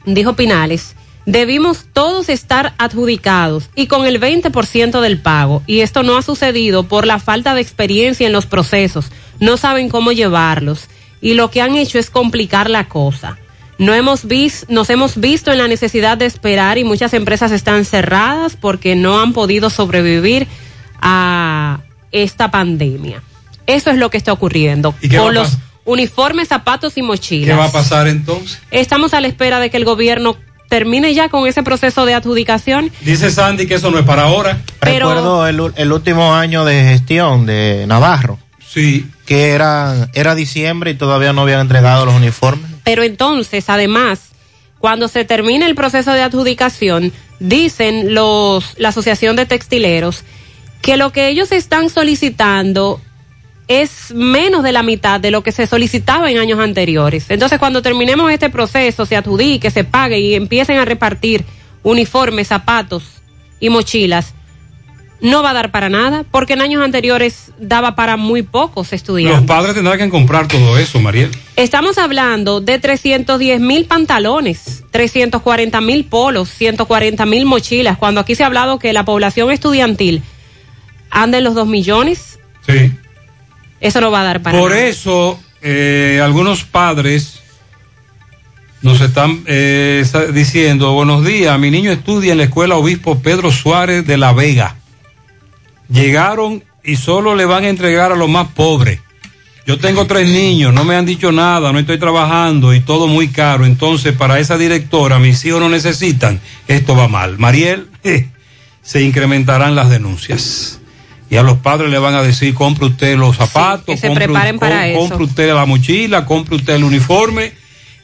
dijo 0.04 0.34
Pinales, 0.34 0.95
debimos 1.27 1.86
todos 1.93 2.28
estar 2.28 2.73
adjudicados 2.78 3.69
y 3.74 3.89
con 3.89 4.07
el 4.07 4.20
20% 4.20 5.01
del 5.01 5.19
pago. 5.19 5.62
Y 5.66 5.81
esto 5.81 6.03
no 6.03 6.16
ha 6.16 6.23
sucedido 6.23 6.85
por 6.85 7.07
la 7.07 7.19
falta 7.19 7.55
de 7.55 7.61
experiencia 7.61 8.27
en 8.27 8.32
los 8.32 8.47
procesos. 8.47 9.11
No 9.40 9.57
saben 9.57 9.89
cómo 9.89 10.12
llevarlos. 10.12 10.89
Y 11.20 11.35
lo 11.35 11.51
que 11.51 11.61
han 11.61 11.74
hecho 11.74 11.98
es 11.98 12.09
complicar 12.09 12.70
la 12.70 12.89
cosa. 12.89 13.36
No 13.78 13.93
hemos 13.93 14.24
visto, 14.27 14.66
nos 14.70 14.89
hemos 14.89 15.20
visto 15.20 15.53
en 15.53 15.59
la 15.59 15.69
necesidad 15.69 16.16
de 16.16 16.24
esperar 16.24 16.78
y 16.78 16.85
muchas 16.85 17.12
empresas 17.12 17.53
están 17.53 17.85
cerradas 17.85 18.57
porque 18.57 18.94
no 18.94 19.20
han 19.20 19.35
podido 19.35 19.69
sobrevivir 19.69 20.47
a 21.03 21.81
esta 22.12 22.51
pandemia. 22.51 23.23
Eso 23.66 23.90
es 23.90 23.98
lo 23.98 24.09
que 24.09 24.16
está 24.16 24.32
ocurriendo. 24.32 24.94
¿Y 25.03 25.09
qué 25.09 25.19
va 25.19 25.24
Con 25.24 25.35
los 25.35 25.59
uniformes, 25.85 26.48
zapatos 26.48 26.97
y 26.97 27.03
mochilas. 27.03 27.55
¿Qué 27.55 27.59
va 27.59 27.66
a 27.66 27.73
pasar 27.73 28.09
entonces? 28.09 28.61
Estamos 28.70 29.12
a 29.12 29.20
la 29.20 29.28
espera 29.28 29.61
de 29.61 29.69
que 29.69 29.77
el 29.77 29.85
gobierno 29.85 30.36
termine 30.68 31.14
ya 31.14 31.28
con 31.28 31.47
ese 31.47 31.62
proceso 31.62 32.05
de 32.06 32.14
adjudicación. 32.14 32.90
Dice 33.02 33.30
Sandy 33.30 33.66
que 33.66 33.74
eso 33.74 33.90
no 33.90 33.98
es 33.98 34.05
para 34.05 34.22
ahora. 34.24 34.59
Pero- 34.80 35.09
Recuerdo 35.09 35.47
el, 35.47 35.72
el 35.76 35.93
último 35.93 36.34
año 36.34 36.64
de 36.64 36.82
gestión 36.84 37.47
de 37.47 37.84
Navarro. 37.86 38.38
Sí. 38.68 39.06
Que 39.24 39.51
era, 39.51 40.09
era 40.12 40.34
diciembre 40.34 40.90
y 40.90 40.94
todavía 40.94 41.32
no 41.32 41.43
habían 41.43 41.60
entregado 41.60 42.05
los 42.05 42.14
uniformes. 42.14 42.70
Pero 42.84 43.02
entonces, 43.02 43.68
además, 43.68 44.20
cuando 44.78 45.09
se 45.09 45.24
termine 45.24 45.66
el 45.66 45.74
proceso 45.74 46.12
de 46.12 46.22
adjudicación, 46.22 47.12
dicen 47.40 48.14
los, 48.14 48.74
la 48.76 48.90
Asociación 48.90 49.34
de 49.36 49.47
Textileros 49.47 50.24
que 50.82 50.97
lo 50.97 51.10
que 51.10 51.28
ellos 51.28 51.51
están 51.52 51.90
solicitando 51.90 53.01
es 53.68 54.12
menos 54.14 54.62
de 54.62 54.72
la 54.72 54.82
mitad 54.82 55.20
de 55.20 55.30
lo 55.30 55.43
que 55.43 55.52
se 55.52 55.66
solicitaba 55.66 56.30
en 56.30 56.38
años 56.38 56.60
anteriores. 56.60 57.30
Entonces, 57.30 57.59
cuando 57.59 57.82
terminemos 57.82 58.30
este 58.30 58.48
proceso, 58.51 59.06
se 59.06 59.16
adjudique, 59.16 59.70
se 59.70 59.84
pague 59.84 60.18
y 60.20 60.34
empiecen 60.34 60.78
a 60.78 60.84
repartir 60.84 61.44
uniformes, 61.82 62.48
zapatos 62.48 63.05
y 63.59 63.70
mochilas, 63.70 64.34
no 65.20 65.43
va 65.43 65.51
a 65.51 65.55
dar 65.55 65.70
para 65.70 65.88
nada, 65.88 66.24
porque 66.30 66.52
en 66.52 66.60
años 66.60 66.82
anteriores 66.82 67.52
daba 67.59 67.97
para 67.97 68.16
muy 68.16 68.43
pocos 68.43 68.93
estudiantes. 68.93 69.40
Los 69.40 69.48
padres 69.48 69.74
tendrán 69.74 69.98
que 69.98 70.09
comprar 70.10 70.47
todo 70.47 70.78
eso, 70.78 71.01
Mariel. 71.01 71.30
Estamos 71.56 71.97
hablando 71.97 72.60
de 72.60 72.78
310 72.78 73.60
mil 73.60 73.86
pantalones, 73.86 74.84
340 74.90 75.80
mil 75.80 76.05
polos, 76.05 76.51
140 76.51 77.24
mil 77.24 77.47
mochilas, 77.47 77.97
cuando 77.97 78.20
aquí 78.20 78.34
se 78.34 78.44
ha 78.44 78.47
hablado 78.47 78.78
que 78.78 78.93
la 78.93 79.05
población 79.05 79.51
estudiantil 79.51 80.22
anda 81.10 81.38
en 81.38 81.44
los 81.44 81.55
2 81.55 81.66
millones, 81.66 82.38
Sí. 82.66 82.93
Eso 83.81 84.01
no 84.01 84.11
va 84.11 84.20
a 84.20 84.24
dar 84.24 84.43
para 84.43 84.59
Por 84.59 84.70
nada. 84.70 84.85
eso, 84.86 85.39
eh, 85.62 86.20
algunos 86.23 86.65
padres 86.65 87.40
nos 88.82 89.01
están 89.01 89.43
eh, 89.47 90.05
diciendo, 90.32 90.93
buenos 90.93 91.24
días, 91.24 91.59
mi 91.59 91.70
niño 91.70 91.90
estudia 91.90 92.32
en 92.32 92.39
la 92.39 92.44
escuela 92.44 92.77
Obispo 92.77 93.19
Pedro 93.20 93.51
Suárez 93.51 94.07
de 94.07 94.16
La 94.16 94.32
Vega. 94.32 94.77
Llegaron 95.89 96.62
y 96.85 96.97
solo 96.97 97.35
le 97.35 97.44
van 97.44 97.65
a 97.65 97.69
entregar 97.69 98.12
a 98.12 98.16
los 98.16 98.28
más 98.28 98.48
pobres. 98.48 99.01
Yo 99.66 99.78
tengo 99.78 100.07
tres 100.07 100.28
niños, 100.28 100.73
no 100.73 100.85
me 100.85 100.94
han 100.94 101.05
dicho 101.05 101.32
nada, 101.32 101.73
no 101.73 101.81
estoy 101.81 101.98
trabajando 101.98 102.73
y 102.73 102.81
todo 102.81 103.09
muy 103.09 103.28
caro. 103.28 103.66
Entonces, 103.66 104.15
para 104.15 104.39
esa 104.39 104.57
directora, 104.57 105.19
mis 105.19 105.44
hijos 105.44 105.61
no 105.61 105.69
necesitan, 105.69 106.40
esto 106.69 106.94
va 106.94 107.09
mal. 107.09 107.39
Mariel, 107.39 107.89
se 108.82 109.03
incrementarán 109.03 109.74
las 109.74 109.90
denuncias. 109.90 110.81
Y 111.28 111.36
a 111.36 111.43
los 111.43 111.59
padres 111.59 111.90
le 111.90 111.98
van 111.98 112.15
a 112.15 112.23
decir, 112.23 112.55
compre 112.55 112.86
usted 112.86 113.16
los 113.16 113.36
zapatos, 113.36 113.85
que 113.86 113.97
se 113.97 114.07
compre, 114.07 114.27
preparen 114.27 114.59
para 114.59 114.86
eso. 114.86 115.01
compre 115.01 115.24
usted 115.24 115.53
la 115.53 115.66
mochila, 115.66 116.24
compre 116.24 116.57
usted 116.57 116.74
el 116.74 116.85
uniforme. 116.85 117.53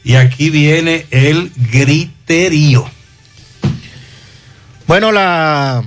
Y 0.03 0.15
aquí 0.15 0.49
viene 0.49 1.05
el 1.11 1.51
griterío. 1.55 2.85
Bueno, 4.85 5.13
la 5.13 5.83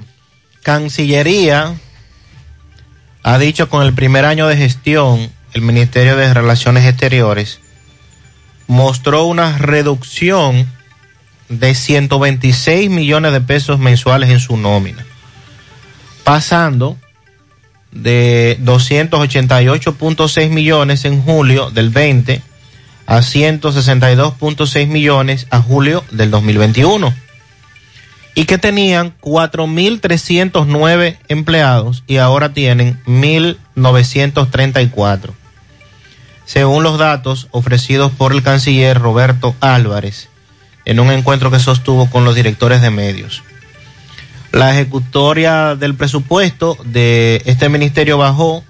Cancillería 0.63 1.75
ha 3.23 3.39
dicho 3.39 3.69
con 3.69 3.83
el 3.83 3.93
primer 3.93 4.25
año 4.25 4.47
de 4.47 4.57
gestión, 4.57 5.31
el 5.53 5.61
Ministerio 5.61 6.17
de 6.17 6.33
Relaciones 6.33 6.85
Exteriores 6.87 7.61
mostró 8.67 9.25
una 9.25 9.59
reducción 9.59 10.67
de 11.49 11.75
126 11.75 12.91
millones 12.91 13.33
de 13.33 13.41
pesos 13.41 13.79
mensuales 13.79 14.31
en 14.31 14.41
su 14.41 14.57
nómina, 14.57 15.05
pasando 16.25 16.99
de 17.97 18.59
288.6 18.63 20.51
millones 20.51 21.05
en 21.05 21.21
julio 21.23 21.71
del 21.71 21.91
20 21.91 22.43
a 23.07 23.19
162.6 23.19 24.87
millones 24.87 25.49
a 25.51 25.61
julio 25.61 26.05
del 26.11 26.31
2021 26.31 27.13
y 28.35 28.45
que 28.45 28.59
tenían 28.59 29.15
4.309 29.23 31.17
empleados 31.29 32.05
y 32.07 32.19
ahora 32.19 32.53
tienen 32.53 33.03
1.934. 33.07 35.31
Según 36.45 36.83
los 36.83 36.99
datos 36.99 37.49
ofrecidos 37.51 38.13
por 38.13 38.33
el 38.33 38.43
canciller 38.43 38.99
Roberto 38.99 39.55
Álvarez 39.61 40.29
en 40.85 41.01
un 41.01 41.11
encuentro 41.11 41.51
que 41.51 41.59
sostuvo 41.59 42.11
con 42.11 42.25
los 42.25 42.35
directores 42.35 42.83
de 42.83 42.91
medios. 42.91 43.43
La 44.57 44.73
ejecutoria 44.73 45.77
del 45.77 45.95
presupuesto 45.95 46.77
de 46.83 47.43
este 47.45 47.69
ministerio 47.69 48.17
bajó 48.17 48.65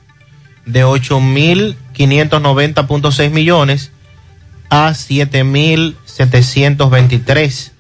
de 0.65 0.85
8.590.6 0.85 3.31
millones 3.31 3.93
a 4.69 4.91
7.723 4.91 7.71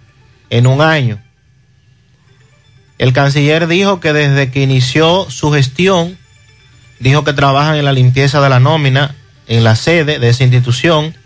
en 0.51 0.69
un 0.69 0.83
año. 0.83 1.21
El 2.99 3.13
canciller 3.13 3.67
dijo 3.67 3.99
que 3.99 4.13
desde 4.13 4.53
que 4.53 4.63
inició 4.63 5.29
su 5.29 5.51
gestión, 5.51 6.17
dijo 7.01 7.25
que 7.25 7.33
trabajan 7.33 7.75
en 7.75 7.87
la 7.87 7.93
limpieza 7.93 8.41
de 8.41 8.51
la 8.51 8.61
nómina 8.61 9.17
en 9.49 9.65
la 9.65 9.75
sede 9.75 10.21
de 10.21 10.29
esa 10.29 10.45
institución 10.45 11.17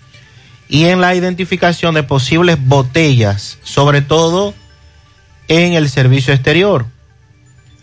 y 0.67 0.87
en 0.87 1.03
la 1.03 1.15
identificación 1.15 1.95
de 1.95 2.05
posibles 2.05 2.57
botellas, 2.59 3.59
sobre 3.65 4.01
todo 4.01 4.55
en 5.51 5.75
el 5.75 5.91
servicio 5.91 6.33
exterior. 6.33 6.87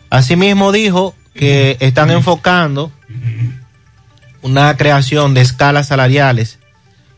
Asimismo 0.09 0.71
dijo 0.71 1.13
que 1.33 1.75
están 1.81 2.09
enfocando 2.09 2.91
una 4.41 4.75
creación 4.77 5.33
de 5.33 5.41
escalas 5.41 5.89
salariales 5.89 6.59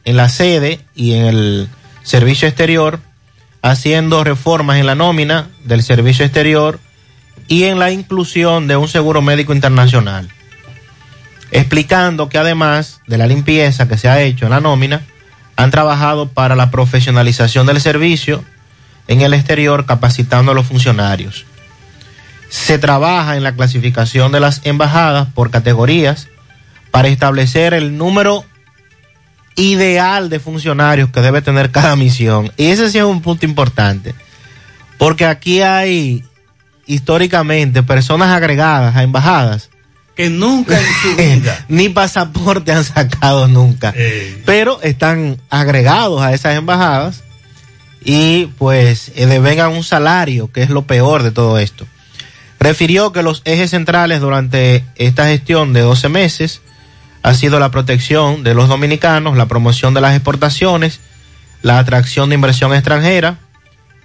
en 0.05 0.17
la 0.17 0.27
sede 0.27 0.81
y 0.95 1.13
en 1.13 1.25
el 1.27 1.69
servicio 2.01 2.47
exterior, 2.47 2.99
haciendo 3.61 4.23
reformas 4.23 4.79
en 4.79 4.87
la 4.87 4.95
nómina 4.95 5.49
del 5.65 5.83
servicio 5.83 6.25
exterior 6.25 6.79
y 7.47 7.65
en 7.65 7.77
la 7.77 7.91
inclusión 7.91 8.67
de 8.67 8.75
un 8.75 8.87
seguro 8.87 9.21
médico 9.21 9.53
internacional. 9.53 10.29
Explicando 11.51 12.27
que 12.27 12.39
además 12.39 13.01
de 13.05 13.19
la 13.19 13.27
limpieza 13.27 13.87
que 13.87 13.99
se 13.99 14.09
ha 14.09 14.21
hecho 14.21 14.45
en 14.45 14.51
la 14.51 14.61
nómina, 14.61 15.03
han 15.55 15.69
trabajado 15.69 16.27
para 16.27 16.55
la 16.55 16.71
profesionalización 16.71 17.67
del 17.67 17.79
servicio 17.81 18.43
en 19.09 19.21
el 19.21 19.33
exterior, 19.33 19.85
capacitando 19.85 20.51
a 20.53 20.55
los 20.55 20.67
funcionarios. 20.67 21.45
Se 22.49 22.77
trabaja 22.79 23.35
en 23.35 23.43
la 23.43 23.53
clasificación 23.53 24.31
de 24.31 24.39
las 24.39 24.61
embajadas 24.63 25.27
por 25.33 25.51
categorías 25.51 26.27
para 26.91 27.09
establecer 27.09 27.73
el 27.73 27.97
número 27.97 28.45
ideal 29.55 30.29
de 30.29 30.39
funcionarios 30.39 31.09
que 31.09 31.21
debe 31.21 31.41
tener 31.41 31.71
cada 31.71 31.95
misión. 31.95 32.51
Y 32.55 32.67
ese 32.67 32.89
sí 32.89 32.97
es 32.99 33.03
un 33.03 33.21
punto 33.21 33.45
importante, 33.45 34.13
porque 34.97 35.25
aquí 35.25 35.61
hay 35.61 36.23
históricamente 36.85 37.83
personas 37.83 38.29
agregadas 38.29 38.95
a 38.95 39.03
embajadas 39.03 39.69
que 40.15 40.29
nunca 40.29 40.79
en 40.79 40.85
su 41.01 41.15
vida 41.17 41.65
ni 41.67 41.89
pasaporte 41.89 42.71
han 42.71 42.83
sacado 42.83 43.47
nunca, 43.47 43.93
Eh. 43.95 44.41
pero 44.45 44.79
están 44.81 45.37
agregados 45.49 46.21
a 46.21 46.33
esas 46.33 46.55
embajadas 46.55 47.23
y 48.03 48.47
pues 48.57 49.11
eh, 49.15 49.25
devengan 49.25 49.71
un 49.71 49.83
salario, 49.83 50.51
que 50.51 50.63
es 50.63 50.69
lo 50.69 50.83
peor 50.83 51.23
de 51.23 51.31
todo 51.31 51.59
esto. 51.59 51.85
Refirió 52.59 53.11
que 53.11 53.23
los 53.23 53.41
ejes 53.45 53.71
centrales 53.71 54.19
durante 54.19 54.83
esta 54.95 55.27
gestión 55.27 55.73
de 55.73 55.81
12 55.81 56.09
meses 56.09 56.61
ha 57.21 57.33
sido 57.33 57.59
la 57.59 57.71
protección 57.71 58.43
de 58.43 58.53
los 58.53 58.67
dominicanos, 58.67 59.37
la 59.37 59.47
promoción 59.47 59.93
de 59.93 60.01
las 60.01 60.15
exportaciones, 60.15 60.99
la 61.61 61.79
atracción 61.79 62.29
de 62.29 62.35
inversión 62.35 62.73
extranjera 62.73 63.37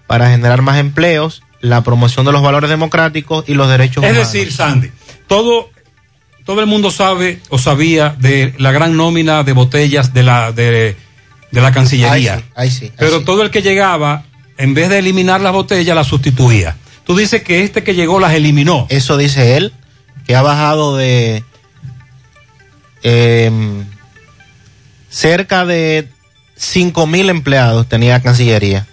para 0.07 0.31
generar 0.31 0.62
más 0.62 0.79
empleos, 0.79 1.43
la 1.61 1.83
promoción 1.83 2.27
de 2.27 2.33
los 2.33 2.43
valores 2.43 2.71
democráticos 2.71 3.45
y 3.49 3.55
los 3.55 3.69
derechos 3.69 4.05
Es 4.05 4.11
humanos. 4.11 4.33
decir, 4.33 4.53
Sandy, 4.53 4.91
todo, 5.27 5.71
todo 6.45 6.61
el 6.61 6.66
mundo 6.66 6.91
sabe 6.91 7.41
o 7.49 7.59
sabía 7.59 8.15
de 8.19 8.55
la 8.59 8.71
gran 8.73 8.97
nómina 8.97 9.45
de 9.45 9.53
botellas 9.53 10.12
de 10.12 10.23
la, 10.23 10.53
de, 10.53 10.97
de 11.55 11.61
la 11.63 11.73
Cancillería. 11.73 12.35
Ahí 12.35 12.41
sí, 12.41 12.45
ahí 12.55 12.71
sí, 12.71 12.85
ahí 12.87 12.93
Pero 12.99 13.19
sí. 13.21 13.25
todo 13.25 13.43
el 13.43 13.51
que 13.51 13.63
llegaba, 13.63 14.25
en 14.59 14.75
vez 14.75 14.89
de 14.91 14.99
eliminar 14.99 15.41
las 15.41 15.53
botellas, 15.53 15.95
las 15.97 16.07
sustituía. 16.07 16.77
Tú 17.05 17.17
dices 17.17 17.43
que 17.43 17.63
este 17.65 17.83
que 17.83 17.95
llegó 17.95 18.19
las 18.21 18.33
eliminó. 18.33 18.87
Eso 18.91 19.17
dice 19.17 19.57
él, 19.57 19.73
que 20.27 20.35
ha 20.37 20.43
bajado 20.43 20.97
de 20.97 21.45
em, 23.03 23.85
cerca 25.11 25.65
de 25.65 26.09
5 26.57 27.07
mil 27.07 27.29
empleados 27.31 27.89
tenía 27.89 28.21
Cancillería. 28.21 28.87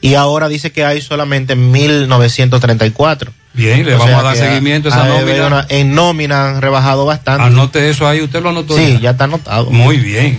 Y 0.00 0.14
ahora 0.14 0.48
dice 0.48 0.72
que 0.72 0.84
hay 0.84 1.02
solamente 1.02 1.54
1934. 1.56 3.32
Bien, 3.52 3.84
le 3.84 3.94
O 3.96 3.98
vamos 3.98 4.14
a 4.14 4.22
dar 4.22 4.36
seguimiento 4.36 4.88
a 4.88 4.92
esa 4.92 5.04
nómina. 5.06 5.46
una- 5.48 5.66
en 5.68 5.94
nómina 5.94 6.48
han 6.48 6.62
rebajado 6.62 7.04
bastante. 7.04 7.42
Anote 7.44 7.90
eso 7.90 8.08
ahí, 8.08 8.22
usted 8.22 8.40
lo 8.42 8.48
anotó. 8.50 8.76
Sí, 8.78 8.98
ya 9.02 9.10
está 9.10 9.24
anotado. 9.24 9.70
Muy 9.70 9.98
bien. 9.98 10.38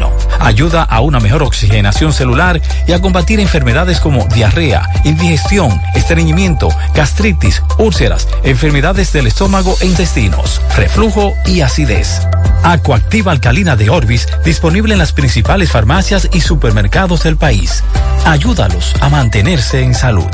Ayuda 0.39 0.83
a 0.83 1.01
una 1.01 1.19
mejor 1.19 1.43
oxigenación 1.43 2.13
celular 2.13 2.61
y 2.87 2.93
a 2.93 3.01
combatir 3.01 3.39
enfermedades 3.39 3.99
como 3.99 4.25
diarrea, 4.25 4.87
indigestión, 5.03 5.81
estreñimiento, 5.95 6.69
gastritis, 6.95 7.61
úlceras, 7.77 8.27
enfermedades 8.43 9.13
del 9.13 9.27
estómago 9.27 9.75
e 9.81 9.85
intestinos, 9.85 10.61
reflujo 10.75 11.33
y 11.45 11.61
acidez. 11.61 12.21
Acuactiva 12.63 13.31
alcalina 13.31 13.75
de 13.75 13.89
Orbis, 13.89 14.27
disponible 14.45 14.93
en 14.93 14.99
las 14.99 15.13
principales 15.13 15.71
farmacias 15.71 16.29
y 16.31 16.41
supermercados 16.41 17.23
del 17.23 17.37
país. 17.37 17.83
Ayúdalos 18.25 18.93
a 19.01 19.09
mantenerse 19.09 19.81
en 19.81 19.95
salud. 19.95 20.27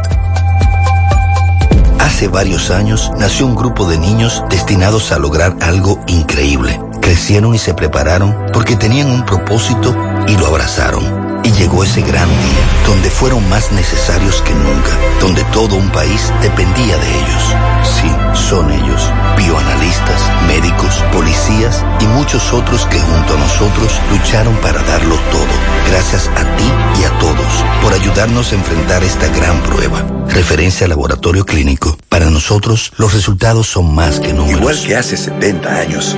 Hace 1.99 2.27
varios 2.27 2.71
años 2.71 3.11
nació 3.17 3.45
un 3.45 3.55
grupo 3.55 3.87
de 3.87 3.97
niños 3.97 4.43
destinados 4.49 5.11
a 5.11 5.19
lograr 5.19 5.55
algo 5.61 5.99
increíble. 6.07 6.79
Crecieron 7.07 7.55
y 7.55 7.57
se 7.57 7.73
prepararon 7.73 8.35
porque 8.51 8.75
tenían 8.75 9.09
un 9.09 9.25
propósito 9.25 9.95
y 10.27 10.35
lo 10.35 10.47
abrazaron. 10.47 11.39
Y 11.41 11.53
llegó 11.53 11.85
ese 11.85 12.01
gran 12.01 12.27
día, 12.27 12.85
donde 12.85 13.09
fueron 13.09 13.47
más 13.47 13.71
necesarios 13.71 14.41
que 14.41 14.53
nunca, 14.53 14.91
donde 15.21 15.41
todo 15.45 15.77
un 15.77 15.89
país 15.91 16.33
dependía 16.41 16.97
de 16.97 17.09
ellos. 17.09 17.55
Sí, 17.83 18.11
son 18.49 18.69
ellos, 18.69 19.09
bioanalistas, 19.37 20.21
médicos, 20.47 21.01
policías 21.13 21.81
y 22.01 22.07
muchos 22.07 22.51
otros 22.51 22.85
que 22.87 22.99
junto 22.99 23.35
a 23.35 23.37
nosotros 23.37 23.89
lucharon 24.11 24.57
para 24.57 24.83
darlo 24.83 25.15
todo. 25.31 25.47
Gracias 25.89 26.27
a 26.27 26.57
ti 26.57 26.69
y 26.99 27.05
a 27.05 27.19
todos 27.19 27.63
por 27.81 27.93
ayudarnos 27.93 28.51
a 28.51 28.55
enfrentar 28.55 29.01
esta 29.05 29.29
gran 29.29 29.57
prueba. 29.61 30.03
Referencia 30.27 30.83
al 30.83 30.89
laboratorio 30.89 31.45
clínico. 31.45 31.97
Para 32.09 32.29
nosotros, 32.29 32.91
los 32.97 33.13
resultados 33.13 33.67
son 33.67 33.95
más 33.95 34.19
que 34.19 34.33
números. 34.33 34.59
Igual 34.59 34.83
que 34.85 34.97
hace 34.97 35.15
70 35.15 35.69
años, 35.69 36.17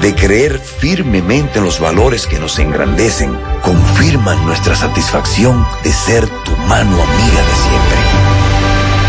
de 0.00 0.14
creer 0.14 0.58
firmemente 0.58 1.58
en 1.58 1.64
los 1.64 1.80
valores 1.80 2.26
que 2.26 2.38
nos 2.38 2.58
engrandecen, 2.58 3.36
confirman 3.62 4.44
nuestra 4.44 4.74
satisfacción 4.74 5.66
de 5.82 5.92
ser 5.92 6.28
tu 6.44 6.50
mano 6.68 7.02
amiga 7.02 7.42
de 7.42 7.56
siempre. 7.62 7.98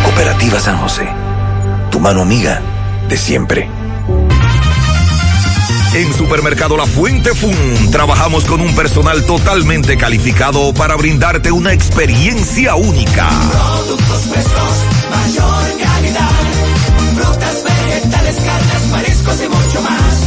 Cooperativa 0.04 0.60
San 0.60 0.78
José, 0.78 1.08
tu 1.92 2.00
mano 2.00 2.22
amiga 2.22 2.62
de 3.10 3.18
siempre. 3.18 3.70
En 5.96 6.14
Supermercado 6.14 6.76
La 6.76 6.86
Fuente 6.86 7.34
Fun 7.34 7.90
trabajamos 7.90 8.44
con 8.44 8.60
un 8.60 8.76
personal 8.76 9.24
totalmente 9.24 9.98
calificado 9.98 10.74
para 10.74 10.96
brindarte 10.98 11.54
una 11.54 11.72
experiencia 11.72 12.76
única. 12.76 13.30
Productos 13.30 14.22
frescos, 14.24 14.74
mayor 15.10 15.80
calidad. 15.80 16.30
Frutas, 17.16 17.64
vegetales, 17.64 18.36
carnes, 18.36 18.92
mariscos 18.92 19.38
y 19.42 19.48
mucho 19.48 19.82
más. 19.84 20.15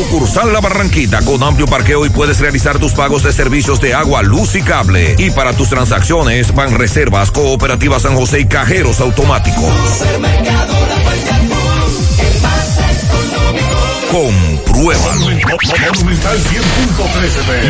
Sucursal 0.00 0.50
La 0.50 0.60
Barranquita 0.60 1.20
con 1.26 1.42
amplio 1.42 1.66
parqueo 1.66 2.06
y 2.06 2.08
puedes 2.08 2.40
realizar 2.40 2.78
tus 2.78 2.94
pagos 2.94 3.22
de 3.22 3.34
servicios 3.34 3.82
de 3.82 3.92
agua, 3.92 4.22
luz 4.22 4.54
y 4.54 4.62
cable. 4.62 5.14
Y 5.18 5.30
para 5.30 5.52
tus 5.52 5.68
transacciones, 5.68 6.54
van 6.54 6.78
reservas, 6.78 7.30
cooperativa 7.30 8.00
San 8.00 8.16
José 8.16 8.40
y 8.40 8.46
cajeros 8.46 8.98
automáticos. 9.00 9.62
Compruébalo. 14.10 15.26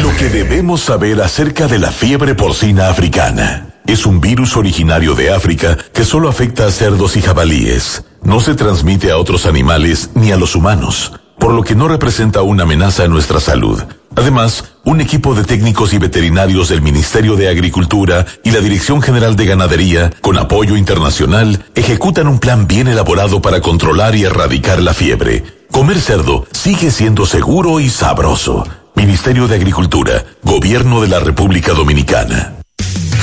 Lo 0.01 0.17
que 0.17 0.29
debemos 0.29 0.83
saber 0.83 1.21
acerca 1.23 1.67
de 1.67 1.81
la 1.81 1.91
fiebre 1.91 2.37
porcina 2.37 2.91
africana. 2.91 3.67
Es 3.89 4.07
un 4.07 4.21
virus 4.21 4.57
originario 4.57 5.17
de 5.17 5.33
África 5.33 5.77
que 5.93 6.05
solo 6.05 6.29
afecta 6.29 6.67
a 6.67 6.71
cerdos 6.71 7.17
y 7.17 7.23
jabalíes. 7.23 8.05
No 8.23 8.39
se 8.39 8.55
transmite 8.55 9.11
a 9.11 9.17
otros 9.17 9.47
animales 9.47 10.11
ni 10.15 10.31
a 10.31 10.37
los 10.37 10.55
humanos, 10.55 11.13
por 11.41 11.55
lo 11.55 11.65
que 11.65 11.75
no 11.75 11.89
representa 11.89 12.43
una 12.43 12.63
amenaza 12.63 13.05
a 13.05 13.09
nuestra 13.09 13.41
salud. 13.41 13.83
Además, 14.15 14.65
un 14.85 15.01
equipo 15.01 15.35
de 15.35 15.43
técnicos 15.43 15.93
y 15.95 15.99
veterinarios 15.99 16.69
del 16.69 16.83
Ministerio 16.83 17.35
de 17.35 17.49
Agricultura 17.49 18.27
y 18.45 18.51
la 18.51 18.61
Dirección 18.61 19.01
General 19.01 19.35
de 19.35 19.47
Ganadería, 19.47 20.11
con 20.21 20.37
apoyo 20.37 20.77
internacional, 20.77 21.65
ejecutan 21.75 22.29
un 22.29 22.39
plan 22.39 22.67
bien 22.67 22.89
elaborado 22.89 23.41
para 23.41 23.61
controlar 23.61 24.15
y 24.15 24.25
erradicar 24.25 24.83
la 24.83 24.93
fiebre. 24.93 25.43
Comer 25.73 26.01
cerdo 26.01 26.47
sigue 26.53 26.91
siendo 26.91 27.25
seguro 27.25 27.81
y 27.81 27.89
sabroso. 27.89 28.67
Ministerio 28.95 29.49
de 29.49 29.57
Agricultura, 29.57 30.25
Gobierno 30.43 31.01
de 31.01 31.09
la 31.09 31.21
República 31.21 31.73
Dominicana. 31.73 32.57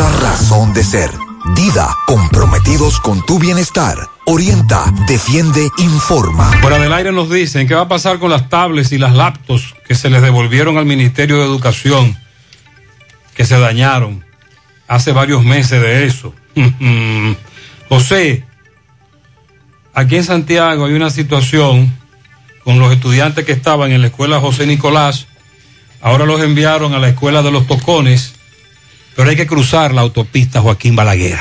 razón 0.09 0.73
de 0.73 0.83
ser. 0.83 1.11
Dida, 1.55 1.95
comprometidos 2.05 2.99
con 2.99 3.25
tu 3.25 3.39
bienestar. 3.39 3.97
Orienta, 4.25 4.85
defiende, 5.07 5.69
informa. 5.77 6.51
Fuera 6.61 6.77
del 6.77 6.93
aire 6.93 7.11
nos 7.11 7.29
dicen 7.29 7.67
qué 7.67 7.73
va 7.73 7.81
a 7.81 7.87
pasar 7.87 8.19
con 8.19 8.29
las 8.29 8.49
tablets 8.49 8.91
y 8.91 8.97
las 8.97 9.15
laptops 9.15 9.73
que 9.87 9.95
se 9.95 10.09
les 10.09 10.21
devolvieron 10.21 10.77
al 10.77 10.85
Ministerio 10.85 11.37
de 11.37 11.45
Educación, 11.45 12.17
que 13.33 13.45
se 13.45 13.59
dañaron 13.59 14.23
hace 14.87 15.11
varios 15.11 15.43
meses 15.43 15.81
de 15.81 16.05
eso. 16.05 16.33
José, 17.89 18.45
aquí 19.93 20.17
en 20.17 20.23
Santiago 20.23 20.85
hay 20.85 20.93
una 20.93 21.09
situación 21.09 21.91
con 22.63 22.79
los 22.79 22.93
estudiantes 22.93 23.45
que 23.45 23.51
estaban 23.51 23.91
en 23.91 24.01
la 24.01 24.07
escuela 24.07 24.39
José 24.39 24.67
Nicolás, 24.67 25.27
ahora 26.01 26.25
los 26.25 26.41
enviaron 26.41 26.93
a 26.93 26.99
la 26.99 27.09
escuela 27.09 27.41
de 27.41 27.51
los 27.51 27.67
Tocones, 27.67 28.35
pero 29.15 29.29
hay 29.29 29.35
que 29.35 29.47
cruzar 29.47 29.93
la 29.93 30.01
autopista 30.01 30.61
Joaquín 30.61 30.95
Balaguer. 30.95 31.39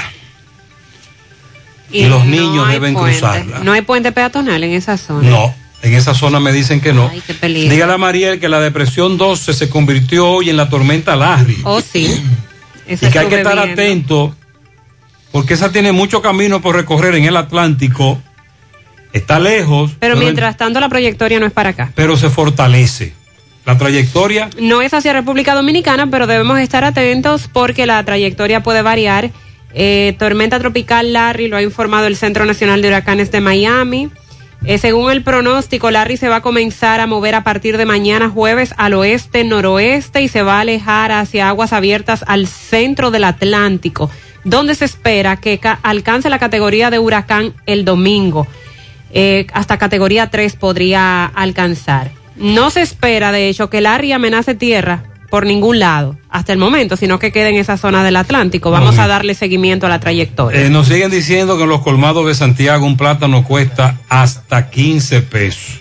Y, 1.92 2.04
los 2.06 2.24
no 2.24 2.30
niños 2.30 2.68
deben 2.68 2.94
puente. 2.94 3.18
cruzarla. 3.18 3.58
No 3.60 3.72
hay 3.72 3.82
puente 3.82 4.12
peatonal 4.12 4.62
en 4.62 4.72
esa 4.72 4.96
zona. 4.96 5.28
No, 5.28 5.54
en 5.82 5.94
esa 5.94 6.14
zona 6.14 6.38
me 6.38 6.52
dicen 6.52 6.80
que 6.80 6.92
no. 6.92 7.08
Ay, 7.12 7.22
qué 7.26 7.34
peligro. 7.34 7.72
Dígale 7.72 7.92
a 7.94 7.98
Mariel 7.98 8.38
que 8.38 8.48
la 8.48 8.60
depresión 8.60 9.18
12 9.18 9.52
se 9.54 9.68
convirtió 9.68 10.28
hoy 10.28 10.50
en 10.50 10.56
la 10.56 10.68
tormenta 10.68 11.16
Larry. 11.16 11.58
Oh, 11.64 11.80
sí. 11.80 12.06
Esa 12.86 13.08
y 13.08 13.10
que 13.10 13.18
hay 13.18 13.26
que 13.28 13.36
estar 13.38 13.54
viendo. 13.56 13.72
atento 13.72 14.36
porque 15.32 15.54
esa 15.54 15.70
tiene 15.72 15.92
mucho 15.92 16.22
camino 16.22 16.60
por 16.60 16.76
recorrer 16.76 17.14
en 17.14 17.24
el 17.24 17.36
Atlántico. 17.36 18.20
Está 19.12 19.40
lejos, 19.40 19.90
Pero 19.98 20.14
pero, 20.14 20.16
mientras 20.16 20.56
tanto 20.56 20.78
la 20.78 20.88
trayectoria 20.88 21.40
no 21.40 21.46
es 21.46 21.52
para 21.52 21.70
acá. 21.70 21.90
pero 21.96 22.16
se 22.16 22.30
fortalece. 22.30 23.14
La 23.70 23.78
trayectoria 23.78 24.50
No 24.58 24.82
es 24.82 24.92
hacia 24.94 25.12
República 25.12 25.54
Dominicana, 25.54 26.08
pero 26.10 26.26
debemos 26.26 26.58
estar 26.58 26.82
atentos 26.84 27.48
porque 27.52 27.86
la 27.86 28.02
trayectoria 28.04 28.62
puede 28.64 28.82
variar. 28.82 29.30
Eh, 29.72 30.16
tormenta 30.18 30.58
tropical 30.58 31.12
Larry 31.12 31.46
lo 31.46 31.56
ha 31.56 31.62
informado 31.62 32.06
el 32.08 32.16
Centro 32.16 32.44
Nacional 32.44 32.82
de 32.82 32.88
Huracanes 32.88 33.30
de 33.30 33.40
Miami. 33.40 34.10
Eh, 34.64 34.76
según 34.78 35.12
el 35.12 35.22
pronóstico, 35.22 35.90
Larry 35.92 36.16
se 36.16 36.28
va 36.28 36.36
a 36.36 36.42
comenzar 36.42 36.98
a 37.00 37.06
mover 37.06 37.36
a 37.36 37.44
partir 37.44 37.76
de 37.78 37.86
mañana 37.86 38.28
jueves 38.28 38.74
al 38.76 38.92
oeste, 38.94 39.44
noroeste 39.44 40.20
y 40.20 40.26
se 40.28 40.42
va 40.42 40.56
a 40.56 40.60
alejar 40.62 41.12
hacia 41.12 41.48
aguas 41.48 41.72
abiertas 41.72 42.24
al 42.26 42.48
centro 42.48 43.10
del 43.12 43.22
Atlántico, 43.24 44.10
donde 44.42 44.74
se 44.74 44.84
espera 44.84 45.36
que 45.36 45.58
ca- 45.58 45.78
alcance 45.84 46.28
la 46.28 46.40
categoría 46.40 46.90
de 46.90 46.98
huracán 46.98 47.54
el 47.66 47.84
domingo. 47.84 48.48
Eh, 49.12 49.46
hasta 49.54 49.78
categoría 49.78 50.28
3 50.28 50.56
podría 50.56 51.24
alcanzar. 51.24 52.10
No 52.40 52.70
se 52.70 52.80
espera, 52.80 53.32
de 53.32 53.48
hecho, 53.48 53.70
que 53.70 53.80
Larry 53.80 54.12
amenace 54.12 54.54
tierra 54.54 55.04
por 55.30 55.46
ningún 55.46 55.78
lado 55.78 56.18
hasta 56.28 56.52
el 56.52 56.58
momento, 56.58 56.96
sino 56.96 57.18
que 57.18 57.30
quede 57.30 57.50
en 57.50 57.56
esa 57.56 57.76
zona 57.76 58.02
del 58.02 58.16
Atlántico. 58.16 58.70
Vamos 58.70 58.98
a 58.98 59.06
darle 59.06 59.34
seguimiento 59.34 59.86
a 59.86 59.88
la 59.88 60.00
trayectoria. 60.00 60.60
Eh, 60.60 60.70
nos 60.70 60.88
siguen 60.88 61.10
diciendo 61.10 61.56
que 61.56 61.62
en 61.62 61.68
los 61.68 61.82
colmados 61.82 62.26
de 62.26 62.34
Santiago 62.34 62.84
un 62.84 62.96
plátano 62.96 63.44
cuesta 63.44 63.98
hasta 64.08 64.70
15 64.70 65.22
pesos. 65.22 65.80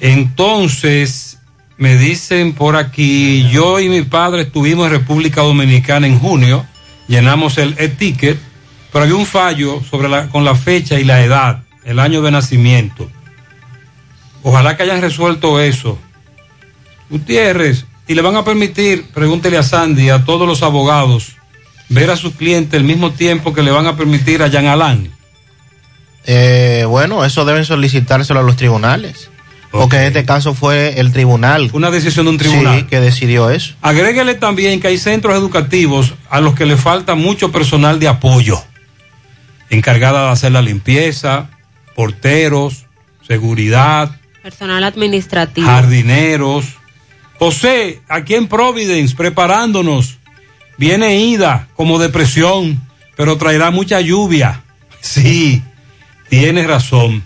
Entonces, 0.00 1.38
me 1.78 1.96
dicen 1.96 2.54
por 2.54 2.76
aquí, 2.76 3.48
yo 3.50 3.78
y 3.78 3.88
mi 3.88 4.02
padre 4.02 4.42
estuvimos 4.42 4.86
en 4.86 4.92
República 4.92 5.42
Dominicana 5.42 6.06
en 6.06 6.18
junio, 6.18 6.66
llenamos 7.06 7.58
el 7.58 7.74
e-ticket, 7.78 8.38
pero 8.92 9.04
había 9.04 9.16
un 9.16 9.26
fallo 9.26 9.80
sobre 9.88 10.08
la, 10.08 10.28
con 10.28 10.44
la 10.44 10.54
fecha 10.54 10.98
y 10.98 11.04
la 11.04 11.22
edad, 11.22 11.62
el 11.84 12.00
año 12.00 12.22
de 12.22 12.30
nacimiento. 12.30 13.08
Ojalá 14.48 14.76
que 14.76 14.84
hayan 14.84 15.00
resuelto 15.00 15.58
eso. 15.58 15.98
Gutiérrez, 17.10 17.84
y 18.06 18.14
le 18.14 18.22
van 18.22 18.36
a 18.36 18.44
permitir, 18.44 19.08
pregúntele 19.12 19.58
a 19.58 19.64
Sandy, 19.64 20.10
a 20.10 20.24
todos 20.24 20.46
los 20.46 20.62
abogados, 20.62 21.32
ver 21.88 22.10
a 22.10 22.16
su 22.16 22.32
cliente 22.32 22.76
el 22.76 22.84
mismo 22.84 23.10
tiempo 23.10 23.52
que 23.52 23.64
le 23.64 23.72
van 23.72 23.88
a 23.88 23.96
permitir 23.96 24.44
a 24.44 24.46
Jean 24.46 24.66
Alain. 24.66 25.10
Eh, 26.26 26.84
bueno, 26.88 27.24
eso 27.24 27.44
deben 27.44 27.64
solicitárselo 27.64 28.38
a 28.38 28.44
los 28.44 28.54
tribunales. 28.54 29.30
Porque 29.72 29.96
en 29.96 30.02
este 30.04 30.24
caso 30.24 30.54
fue 30.54 31.00
el 31.00 31.12
tribunal. 31.12 31.68
Una 31.72 31.90
decisión 31.90 32.26
de 32.26 32.30
un 32.30 32.38
tribunal. 32.38 32.78
Sí, 32.78 32.86
que 32.86 33.00
decidió 33.00 33.50
eso. 33.50 33.74
Agréguele 33.82 34.36
también 34.36 34.78
que 34.78 34.86
hay 34.86 34.98
centros 34.98 35.34
educativos 35.34 36.14
a 36.30 36.40
los 36.40 36.54
que 36.54 36.66
le 36.66 36.76
falta 36.76 37.16
mucho 37.16 37.50
personal 37.50 37.98
de 37.98 38.06
apoyo, 38.06 38.62
encargada 39.70 40.26
de 40.26 40.30
hacer 40.30 40.52
la 40.52 40.62
limpieza, 40.62 41.50
porteros, 41.96 42.86
seguridad, 43.26 44.12
Personal 44.46 44.84
administrativo. 44.84 45.66
jardineros. 45.66 46.66
José, 47.36 48.00
aquí 48.08 48.36
en 48.36 48.46
Providence, 48.46 49.16
preparándonos. 49.16 50.18
Viene 50.78 51.16
Ida 51.16 51.66
como 51.74 51.98
depresión, 51.98 52.80
pero 53.16 53.38
traerá 53.38 53.72
mucha 53.72 54.00
lluvia. 54.00 54.62
Sí, 55.00 55.62
tienes 56.28 56.66
razón. 56.66 57.24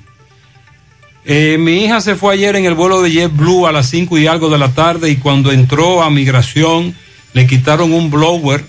Eh, 1.26 1.56
mi 1.59 1.84
hija 1.84 2.01
se 2.01 2.16
fue 2.16 2.32
ayer 2.34 2.56
en 2.56 2.64
el 2.64 2.74
vuelo 2.74 3.02
de 3.02 3.10
JetBlue 3.10 3.66
a 3.66 3.72
las 3.72 3.90
5 3.90 4.16
y 4.18 4.26
algo 4.26 4.48
de 4.48 4.59
la 4.59 4.68
tarde 4.68 5.10
y 5.10 5.16
cuando 5.16 5.52
entró 5.52 6.02
a 6.02 6.10
migración 6.10 6.94
le 7.34 7.47
quitaron 7.47 7.92
un 7.92 8.10
blower. 8.10 8.64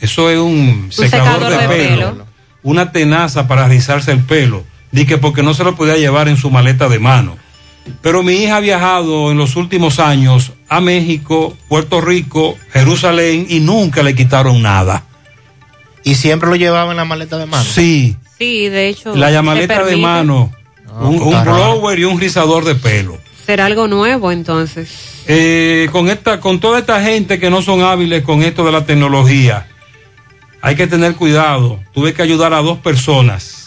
Eso 0.00 0.28
es 0.28 0.38
un, 0.38 0.88
secador, 0.90 1.50
de, 1.50 1.68
pelo, 1.68 2.26
Una 2.62 2.92
tenaza 2.92 3.48
para 3.48 3.66
rizarse 3.66 4.12
el 4.12 4.20
pelo. 4.20 4.64
Dije 4.94 5.18
porque 5.18 5.42
no 5.42 5.54
se 5.54 5.64
lo 5.64 5.74
podía 5.74 5.96
llevar 5.96 6.28
en 6.28 6.36
su 6.36 6.50
maleta 6.52 6.88
de 6.88 7.00
mano. 7.00 7.36
Pero 8.00 8.22
mi 8.22 8.34
hija 8.34 8.58
ha 8.58 8.60
viajado 8.60 9.32
en 9.32 9.38
los 9.38 9.56
últimos 9.56 9.98
años 9.98 10.52
a 10.68 10.80
México, 10.80 11.56
Puerto 11.68 12.00
Rico, 12.00 12.56
Jerusalén 12.72 13.44
y 13.48 13.58
nunca 13.58 14.04
le 14.04 14.14
quitaron 14.14 14.62
nada. 14.62 15.02
¿Y 16.04 16.14
siempre 16.14 16.48
lo 16.48 16.54
llevaba 16.54 16.92
en 16.92 16.96
la 16.98 17.04
maleta 17.04 17.38
de 17.38 17.46
mano? 17.46 17.64
Sí, 17.64 18.16
Sí, 18.38 18.68
de 18.68 18.88
hecho. 18.88 19.16
la 19.16 19.42
maleta 19.42 19.82
de 19.82 19.96
mano, 19.96 20.52
un, 21.00 21.20
un 21.20 21.28
está 21.28 21.44
raro. 21.44 21.56
blower 21.80 21.98
y 21.98 22.04
un 22.04 22.20
rizador 22.20 22.64
de 22.64 22.76
pelo. 22.76 23.18
Será 23.44 23.66
algo 23.66 23.88
nuevo 23.88 24.30
entonces. 24.30 24.88
Eh, 25.26 25.88
con 25.90 26.08
esta, 26.08 26.38
con 26.38 26.60
toda 26.60 26.78
esta 26.78 27.02
gente 27.02 27.40
que 27.40 27.50
no 27.50 27.62
son 27.62 27.82
hábiles 27.82 28.22
con 28.22 28.42
esto 28.44 28.64
de 28.64 28.70
la 28.70 28.86
tecnología, 28.86 29.66
hay 30.62 30.76
que 30.76 30.86
tener 30.86 31.16
cuidado. 31.16 31.80
Tuve 31.92 32.14
que 32.14 32.22
ayudar 32.22 32.54
a 32.54 32.62
dos 32.62 32.78
personas. 32.78 33.63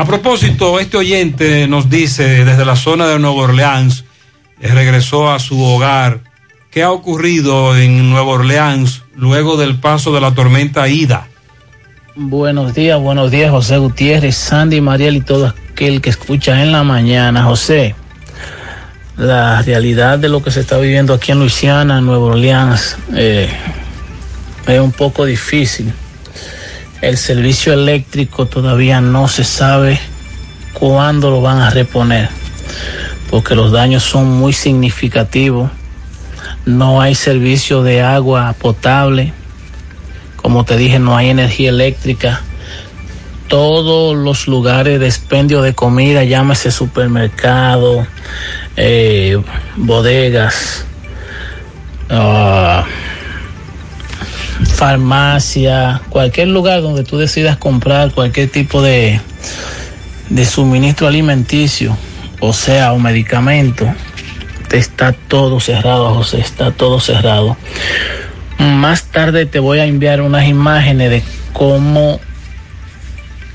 A 0.00 0.06
propósito, 0.06 0.80
este 0.80 0.96
oyente 0.96 1.68
nos 1.68 1.90
dice 1.90 2.46
desde 2.46 2.64
la 2.64 2.74
zona 2.74 3.06
de 3.06 3.18
Nueva 3.18 3.42
Orleans, 3.42 4.06
eh, 4.62 4.68
regresó 4.68 5.30
a 5.30 5.38
su 5.38 5.62
hogar. 5.62 6.20
¿Qué 6.70 6.82
ha 6.82 6.90
ocurrido 6.90 7.76
en 7.76 8.08
Nueva 8.08 8.30
Orleans 8.30 9.02
luego 9.14 9.58
del 9.58 9.78
paso 9.78 10.14
de 10.14 10.22
la 10.22 10.32
tormenta 10.32 10.88
Ida? 10.88 11.28
Buenos 12.16 12.72
días, 12.72 12.98
buenos 12.98 13.30
días, 13.30 13.50
José 13.50 13.76
Gutiérrez, 13.76 14.36
Sandy, 14.36 14.80
Mariel 14.80 15.16
y 15.16 15.20
todo 15.20 15.48
aquel 15.70 16.00
que 16.00 16.08
escucha 16.08 16.62
en 16.62 16.72
la 16.72 16.82
mañana. 16.82 17.44
José, 17.44 17.94
la 19.18 19.60
realidad 19.60 20.18
de 20.18 20.30
lo 20.30 20.42
que 20.42 20.50
se 20.50 20.60
está 20.60 20.78
viviendo 20.78 21.12
aquí 21.12 21.32
en 21.32 21.40
Luisiana, 21.40 21.98
en 21.98 22.06
Nueva 22.06 22.24
Orleans, 22.24 22.96
eh, 23.14 23.50
es 24.66 24.80
un 24.80 24.92
poco 24.92 25.26
difícil. 25.26 25.92
El 27.00 27.16
servicio 27.16 27.72
eléctrico 27.72 28.44
todavía 28.44 29.00
no 29.00 29.26
se 29.26 29.42
sabe 29.42 29.98
cuándo 30.74 31.30
lo 31.30 31.40
van 31.40 31.58
a 31.58 31.70
reponer, 31.70 32.28
porque 33.30 33.54
los 33.54 33.72
daños 33.72 34.02
son 34.02 34.30
muy 34.30 34.52
significativos. 34.52 35.70
No 36.66 37.00
hay 37.00 37.14
servicio 37.14 37.82
de 37.82 38.02
agua 38.02 38.54
potable. 38.58 39.32
Como 40.36 40.66
te 40.66 40.76
dije, 40.76 40.98
no 40.98 41.16
hay 41.16 41.30
energía 41.30 41.70
eléctrica. 41.70 42.42
Todos 43.48 44.14
los 44.14 44.46
lugares 44.46 45.00
de 45.00 45.06
expendio 45.06 45.62
de 45.62 45.74
comida, 45.74 46.22
llámese 46.24 46.70
supermercado, 46.70 48.06
eh, 48.76 49.42
bodegas, 49.76 50.84
ah, 52.10 52.84
farmacia, 54.80 56.00
cualquier 56.08 56.48
lugar 56.48 56.80
donde 56.80 57.04
tú 57.04 57.18
decidas 57.18 57.58
comprar 57.58 58.12
cualquier 58.12 58.48
tipo 58.48 58.80
de, 58.80 59.20
de 60.30 60.44
suministro 60.46 61.06
alimenticio, 61.06 61.94
o 62.40 62.54
sea, 62.54 62.94
o 62.94 62.98
medicamento, 62.98 63.86
está 64.72 65.12
todo 65.12 65.60
cerrado, 65.60 66.14
José, 66.14 66.40
está 66.40 66.70
todo 66.70 66.98
cerrado. 66.98 67.58
Más 68.56 69.02
tarde 69.02 69.44
te 69.44 69.58
voy 69.58 69.80
a 69.80 69.84
enviar 69.84 70.22
unas 70.22 70.48
imágenes 70.48 71.10
de 71.10 71.22
cómo, 71.52 72.18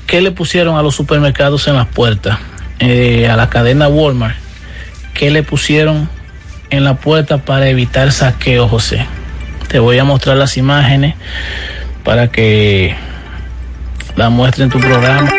qué 0.06 0.20
le 0.20 0.30
pusieron 0.30 0.76
a 0.76 0.82
los 0.82 0.94
supermercados 0.94 1.66
en 1.66 1.74
las 1.74 1.88
puertas, 1.88 2.38
eh, 2.78 3.26
a 3.28 3.34
la 3.34 3.50
cadena 3.50 3.88
Walmart, 3.88 4.36
qué 5.12 5.32
le 5.32 5.42
pusieron 5.42 6.08
en 6.70 6.84
la 6.84 6.94
puerta 6.94 7.38
para 7.38 7.68
evitar 7.68 8.12
saqueo, 8.12 8.68
José. 8.68 9.04
Te 9.68 9.78
voy 9.78 9.98
a 9.98 10.04
mostrar 10.04 10.36
las 10.36 10.56
imágenes 10.56 11.14
para 12.04 12.28
que 12.28 12.94
la 14.16 14.30
muestre 14.30 14.64
en 14.64 14.70
tu 14.70 14.78
programa. 14.78 15.30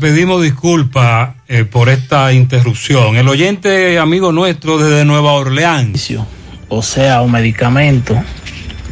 Pedimos 0.00 0.42
disculpas 0.42 1.30
eh, 1.46 1.64
por 1.64 1.88
esta 1.88 2.32
interrupción. 2.32 3.16
El 3.16 3.28
oyente 3.28 3.98
amigo 3.98 4.32
nuestro 4.32 4.78
desde 4.78 5.04
Nueva 5.04 5.32
Orleans. 5.32 6.14
O 6.68 6.82
sea, 6.82 7.20
un 7.22 7.32
medicamento. 7.32 8.16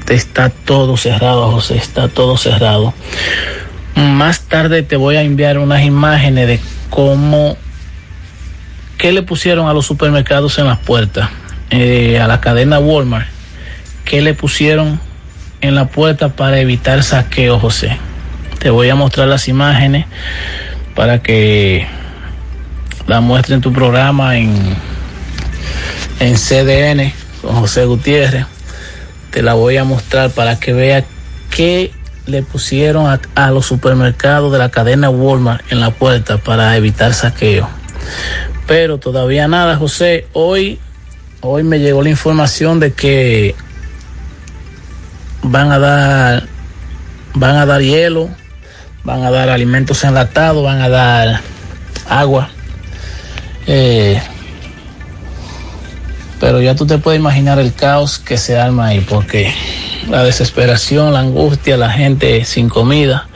Está 0.08 0.50
todo 0.50 0.96
cerrado, 0.96 1.50
José, 1.50 1.76
está 1.76 2.08
todo 2.08 2.36
cerrado. 2.36 2.92
Más 3.94 4.42
tarde 4.42 4.82
te 4.82 4.96
voy 4.96 5.16
a 5.16 5.22
enviar 5.22 5.58
unas 5.58 5.82
imágenes 5.82 6.46
de 6.46 6.60
cómo, 6.90 7.56
qué 8.98 9.12
le 9.12 9.22
pusieron 9.22 9.68
a 9.68 9.72
los 9.72 9.86
supermercados 9.86 10.58
en 10.58 10.66
las 10.66 10.78
puertas, 10.78 11.30
eh, 11.70 12.20
a 12.20 12.28
la 12.28 12.40
cadena 12.40 12.78
Walmart, 12.78 13.26
qué 14.04 14.20
le 14.20 14.34
pusieron 14.34 15.00
en 15.60 15.74
la 15.74 15.88
puerta 15.88 16.28
para 16.28 16.60
evitar 16.60 17.02
saqueo, 17.02 17.58
José. 17.58 17.96
Te 18.58 18.70
voy 18.70 18.88
a 18.90 18.94
mostrar 18.94 19.28
las 19.28 19.48
imágenes 19.48 20.06
para 20.96 21.22
que 21.22 21.86
la 23.06 23.20
muestre 23.20 23.54
en 23.54 23.60
tu 23.60 23.72
programa 23.72 24.38
en, 24.38 24.52
en 26.18 26.34
CDN 26.34 27.12
con 27.42 27.54
José 27.56 27.84
Gutiérrez. 27.84 28.46
Te 29.30 29.42
la 29.42 29.52
voy 29.52 29.76
a 29.76 29.84
mostrar 29.84 30.30
para 30.30 30.58
que 30.58 30.72
vea 30.72 31.04
qué 31.50 31.92
le 32.24 32.42
pusieron 32.42 33.06
a, 33.06 33.20
a 33.34 33.50
los 33.50 33.66
supermercados 33.66 34.50
de 34.50 34.58
la 34.58 34.70
cadena 34.70 35.10
Walmart 35.10 35.70
en 35.70 35.80
la 35.80 35.90
puerta 35.90 36.38
para 36.38 36.76
evitar 36.76 37.12
saqueo. 37.12 37.68
Pero 38.66 38.98
todavía 38.98 39.46
nada, 39.46 39.76
José. 39.76 40.26
Hoy, 40.32 40.80
hoy 41.42 41.62
me 41.62 41.78
llegó 41.78 42.02
la 42.02 42.10
información 42.10 42.80
de 42.80 42.92
que 42.94 43.54
van 45.42 45.70
a 45.70 45.78
dar, 45.78 46.48
van 47.34 47.56
a 47.56 47.66
dar 47.66 47.82
hielo, 47.82 48.30
van 49.06 49.22
a 49.22 49.30
dar 49.30 49.50
alimentos 49.50 50.02
enlatados, 50.02 50.64
van 50.64 50.80
a 50.82 50.88
dar 50.88 51.40
agua. 52.08 52.50
Eh, 53.68 54.20
pero 56.40 56.60
ya 56.60 56.74
tú 56.74 56.86
te 56.86 56.98
puedes 56.98 57.20
imaginar 57.20 57.60
el 57.60 57.72
caos 57.72 58.18
que 58.18 58.36
se 58.36 58.58
arma 58.58 58.88
ahí, 58.88 59.00
porque 59.00 59.52
la 60.10 60.24
desesperación, 60.24 61.12
la 61.12 61.20
angustia, 61.20 61.76
la 61.76 61.90
gente 61.90 62.44
sin 62.44 62.68
comida. 62.68 63.28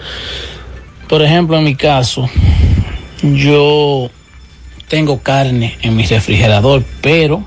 Por 1.09 1.23
ejemplo, 1.23 1.57
en 1.57 1.63
mi 1.63 1.77
caso, 1.77 2.29
yo 3.23 4.11
tengo 4.89 5.21
carne 5.23 5.79
en 5.83 5.95
mi 5.95 6.05
refrigerador, 6.05 6.83
pero 7.01 7.45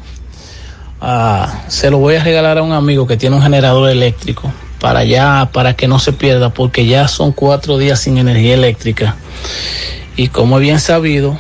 ah, 1.02 1.64
se 1.68 1.92
lo 1.92 1.98
voy 1.98 2.16
a 2.16 2.24
regalar 2.24 2.58
a 2.58 2.64
un 2.64 2.72
amigo 2.72 3.06
que 3.06 3.18
tiene 3.18 3.36
un 3.36 3.42
generador 3.42 3.90
eléctrico 3.90 4.53
para 4.84 5.00
allá, 5.00 5.50
para 5.54 5.78
que 5.78 5.88
no 5.88 5.98
se 5.98 6.12
pierda, 6.12 6.50
porque 6.50 6.86
ya 6.86 7.08
son 7.08 7.32
cuatro 7.32 7.78
días 7.78 8.02
sin 8.02 8.18
energía 8.18 8.56
eléctrica. 8.56 9.16
Y 10.18 10.28
como 10.28 10.58
es 10.58 10.62
bien 10.62 10.82
sabido, 10.82 11.40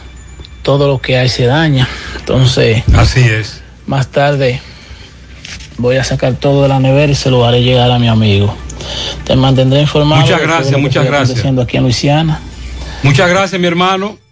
todo 0.62 0.88
lo 0.88 1.02
que 1.02 1.18
hay 1.18 1.28
se 1.28 1.44
daña. 1.44 1.90
Entonces, 2.18 2.84
así 2.96 3.20
es. 3.20 3.62
Más 3.86 4.08
tarde 4.08 4.62
voy 5.78 5.98
a 5.98 6.06
sacar 6.06 6.36
todo 6.36 6.64
de 6.64 6.70
la 6.70 6.80
nevera 6.80 7.12
y 7.12 7.16
se 7.16 7.30
lo 7.30 7.46
haré 7.46 7.62
llegar 7.62 7.92
a 7.92 8.00
mi 8.00 8.08
amigo. 8.08 8.56
Te 9.26 9.36
mantendré 9.36 9.82
informado. 9.82 10.22
Muchas 10.22 10.42
gracias, 10.42 10.80
muchas 10.80 11.06
gracias. 11.06 11.46
aquí 11.46 11.76
en 11.76 11.84
Luisiana. 11.84 12.40
Muchas 13.04 13.28
gracias, 13.28 13.60
mi 13.60 13.68
hermano. 13.68 14.23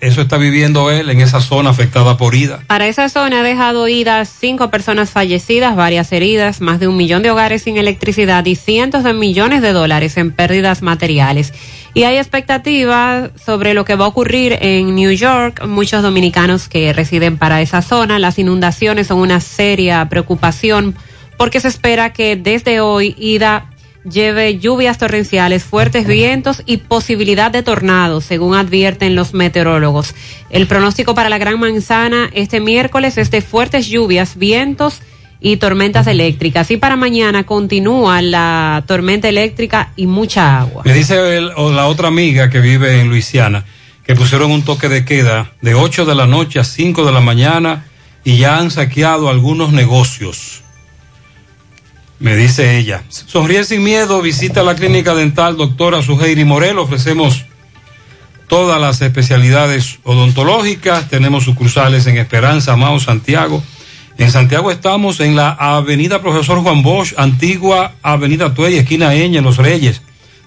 Eso 0.00 0.22
está 0.22 0.38
viviendo 0.38 0.90
él 0.90 1.10
en 1.10 1.20
esa 1.20 1.42
zona 1.42 1.70
afectada 1.70 2.16
por 2.16 2.34
ida. 2.34 2.60
Para 2.66 2.88
esa 2.88 3.10
zona 3.10 3.40
ha 3.40 3.42
dejado 3.42 3.86
idas 3.86 4.34
cinco 4.40 4.70
personas 4.70 5.10
fallecidas, 5.10 5.76
varias 5.76 6.10
heridas, 6.12 6.62
más 6.62 6.80
de 6.80 6.88
un 6.88 6.96
millón 6.96 7.22
de 7.22 7.30
hogares 7.30 7.62
sin 7.62 7.76
electricidad 7.76 8.44
y 8.46 8.56
cientos 8.56 9.04
de 9.04 9.12
millones 9.12 9.60
de 9.60 9.72
dólares 9.72 10.16
en 10.16 10.32
pérdidas 10.32 10.80
materiales. 10.80 11.52
Y 11.92 12.04
hay 12.04 12.16
expectativas 12.16 13.30
sobre 13.44 13.74
lo 13.74 13.84
que 13.84 13.94
va 13.94 14.06
a 14.06 14.08
ocurrir 14.08 14.56
en 14.62 14.94
New 14.94 15.12
York. 15.12 15.66
Muchos 15.66 16.02
dominicanos 16.02 16.68
que 16.68 16.94
residen 16.94 17.36
para 17.36 17.60
esa 17.60 17.82
zona, 17.82 18.18
las 18.18 18.38
inundaciones 18.38 19.08
son 19.08 19.18
una 19.18 19.40
seria 19.40 20.08
preocupación 20.08 20.94
porque 21.40 21.58
se 21.58 21.68
espera 21.68 22.12
que 22.12 22.36
desde 22.36 22.80
hoy 22.80 23.14
Ida 23.18 23.69
lleve 24.04 24.58
lluvias 24.58 24.98
torrenciales, 24.98 25.64
fuertes 25.64 26.06
vientos 26.06 26.62
y 26.66 26.78
posibilidad 26.78 27.50
de 27.50 27.62
tornados, 27.62 28.24
según 28.24 28.54
advierten 28.54 29.14
los 29.14 29.34
meteorólogos. 29.34 30.14
El 30.50 30.66
pronóstico 30.66 31.14
para 31.14 31.28
la 31.28 31.38
Gran 31.38 31.58
Manzana 31.60 32.30
este 32.32 32.60
miércoles 32.60 33.18
es 33.18 33.30
de 33.30 33.42
fuertes 33.42 33.88
lluvias, 33.88 34.36
vientos 34.36 35.00
y 35.40 35.56
tormentas 35.56 36.06
eléctricas. 36.06 36.70
Y 36.70 36.76
para 36.76 36.96
mañana 36.96 37.44
continúa 37.44 38.20
la 38.22 38.84
tormenta 38.86 39.28
eléctrica 39.28 39.92
y 39.96 40.06
mucha 40.06 40.60
agua. 40.60 40.82
Me 40.84 40.92
dice 40.94 41.36
el- 41.36 41.52
o 41.56 41.72
la 41.72 41.86
otra 41.86 42.08
amiga 42.08 42.50
que 42.50 42.60
vive 42.60 43.00
en 43.00 43.08
Luisiana 43.08 43.64
que 44.06 44.14
pusieron 44.14 44.50
un 44.50 44.62
toque 44.64 44.88
de 44.88 45.04
queda 45.04 45.52
de 45.62 45.74
8 45.74 46.04
de 46.04 46.14
la 46.14 46.26
noche 46.26 46.58
a 46.58 46.64
5 46.64 47.04
de 47.06 47.12
la 47.12 47.20
mañana 47.20 47.86
y 48.24 48.38
ya 48.38 48.58
han 48.58 48.70
saqueado 48.70 49.28
algunos 49.28 49.72
negocios. 49.72 50.62
Me 52.20 52.36
dice 52.36 52.78
ella. 52.78 53.02
Sonríe 53.08 53.64
sin 53.64 53.82
miedo, 53.82 54.20
visita 54.20 54.62
la 54.62 54.74
clínica 54.74 55.14
dental 55.14 55.56
doctora 55.56 56.02
Suheiri 56.02 56.44
Morel. 56.44 56.78
Ofrecemos 56.78 57.46
todas 58.46 58.78
las 58.78 59.00
especialidades 59.00 60.00
odontológicas. 60.04 61.08
Tenemos 61.08 61.44
sucursales 61.44 62.06
en 62.06 62.18
Esperanza, 62.18 62.76
Mao, 62.76 63.00
Santiago. 63.00 63.62
En 64.18 64.30
Santiago 64.30 64.70
estamos 64.70 65.20
en 65.20 65.34
la 65.34 65.52
avenida 65.52 66.20
Profesor 66.20 66.60
Juan 66.60 66.82
Bosch, 66.82 67.14
antigua 67.16 67.94
avenida 68.02 68.52
Tuey, 68.52 68.76
esquina 68.76 69.14
Eña, 69.14 69.38
en 69.38 69.44
Los 69.44 69.56
Reyes. 69.56 70.02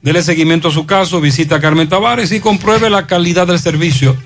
Dele 0.03 0.23
seguimiento 0.23 0.69
a 0.69 0.71
su 0.71 0.87
caso, 0.87 1.21
visita 1.21 1.57
a 1.57 1.61
Carmen 1.61 1.89
Tavares 1.89 2.31
y 2.31 2.39
compruebe 2.39 2.91
la 2.91 3.07
calidad 3.07 3.47
del 3.47 3.59
servicio. 3.59 4.17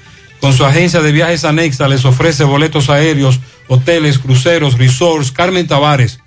Con 0.41 0.52
su 0.52 0.65
agencia 0.65 1.00
de 1.00 1.12
viajes 1.12 1.44
anexa 1.44 1.89
les 1.89 2.05
ofrece 2.05 2.44
boletos 2.44 2.91
aéreos, 2.91 3.41
hoteles, 3.68 4.18
cruceros, 4.18 4.78
resorts. 4.78 5.33
Carmen 5.33 5.67
Tavares, 5.67 6.20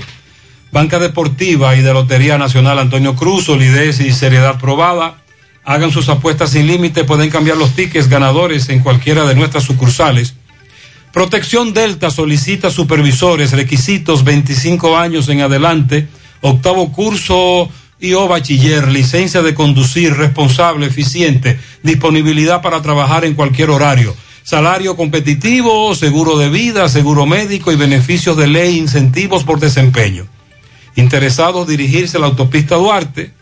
Banca 0.72 1.00
Deportiva 1.00 1.76
y 1.76 1.82
de 1.82 1.94
Lotería 1.94 2.38
Nacional 2.38 2.80
Antonio 2.80 3.16
Cruz, 3.16 3.46
solidez 3.46 4.00
y 4.00 4.14
seriedad 4.14 4.58
probada. 4.58 5.18
Hagan 5.66 5.92
sus 5.92 6.08
apuestas 6.08 6.52
sin 6.52 6.66
límite, 6.66 7.04
pueden 7.04 7.30
cambiar 7.30 7.58
los 7.58 7.76
tickets 7.76 8.08
ganadores 8.08 8.70
en 8.70 8.80
cualquiera 8.80 9.26
de 9.26 9.36
nuestras 9.36 9.66
sucursales. 9.66 10.34
Protección 11.12 11.74
Delta 11.74 12.10
solicita 12.10 12.70
supervisores, 12.70 13.52
requisitos 13.52 14.24
25 14.24 14.98
años 14.98 15.28
en 15.28 15.42
adelante, 15.42 16.08
octavo 16.40 16.94
curso 16.94 17.70
y 18.02 18.14
o 18.14 18.28
bachiller, 18.28 18.90
licencia 18.90 19.42
de 19.44 19.54
conducir, 19.54 20.16
responsable, 20.16 20.88
eficiente, 20.88 21.60
disponibilidad 21.84 22.62
para 22.62 22.82
trabajar 22.82 23.24
en 23.24 23.36
cualquier 23.36 23.70
horario, 23.70 24.16
salario 24.44 24.98
competitivo, 24.98 25.94
seguro 25.94 26.40
de 26.40 26.50
vida, 26.50 26.90
seguro 26.90 27.28
médico 27.28 27.72
y 27.72 27.76
beneficios 27.76 28.36
de 28.36 28.48
ley, 28.48 28.76
incentivos 28.78 29.44
por 29.44 29.60
desempeño. 29.60 30.26
Interesados 30.96 31.68
dirigirse 31.68 32.18
a 32.18 32.22
la 32.22 32.26
autopista 32.26 32.76
Duarte, 32.76 33.34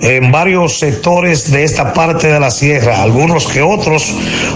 en 0.00 0.32
varios 0.32 0.78
sectores 0.78 1.50
de 1.52 1.64
esta 1.64 1.92
parte 1.92 2.28
de 2.28 2.40
la 2.40 2.50
sierra. 2.50 3.02
Algunos 3.02 3.41
que 3.46 3.62
otros 3.62 4.14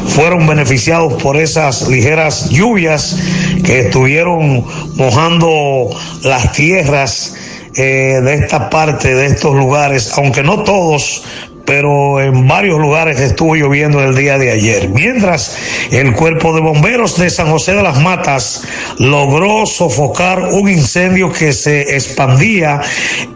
fueron 0.08 0.46
beneficiados 0.46 1.22
por 1.22 1.36
esas 1.36 1.88
ligeras 1.88 2.50
lluvias 2.50 3.16
que 3.64 3.80
estuvieron 3.80 4.64
mojando 4.96 5.90
las 6.22 6.52
tierras 6.52 7.34
eh, 7.74 8.20
de 8.22 8.34
esta 8.34 8.70
parte, 8.70 9.14
de 9.14 9.26
estos 9.26 9.54
lugares, 9.54 10.12
aunque 10.16 10.42
no 10.42 10.62
todos, 10.62 11.24
pero 11.66 12.20
en 12.20 12.46
varios 12.46 12.78
lugares 12.78 13.20
estuvo 13.20 13.56
lloviendo 13.56 14.02
el 14.02 14.14
día 14.14 14.38
de 14.38 14.52
ayer. 14.52 14.88
Mientras 14.88 15.58
el 15.90 16.12
cuerpo 16.12 16.54
de 16.54 16.60
bomberos 16.60 17.18
de 17.18 17.28
San 17.28 17.50
José 17.50 17.74
de 17.74 17.82
las 17.82 18.00
Matas 18.00 18.62
logró 18.98 19.66
sofocar 19.66 20.40
un 20.52 20.70
incendio 20.70 21.32
que 21.32 21.52
se 21.52 21.94
expandía 21.94 22.80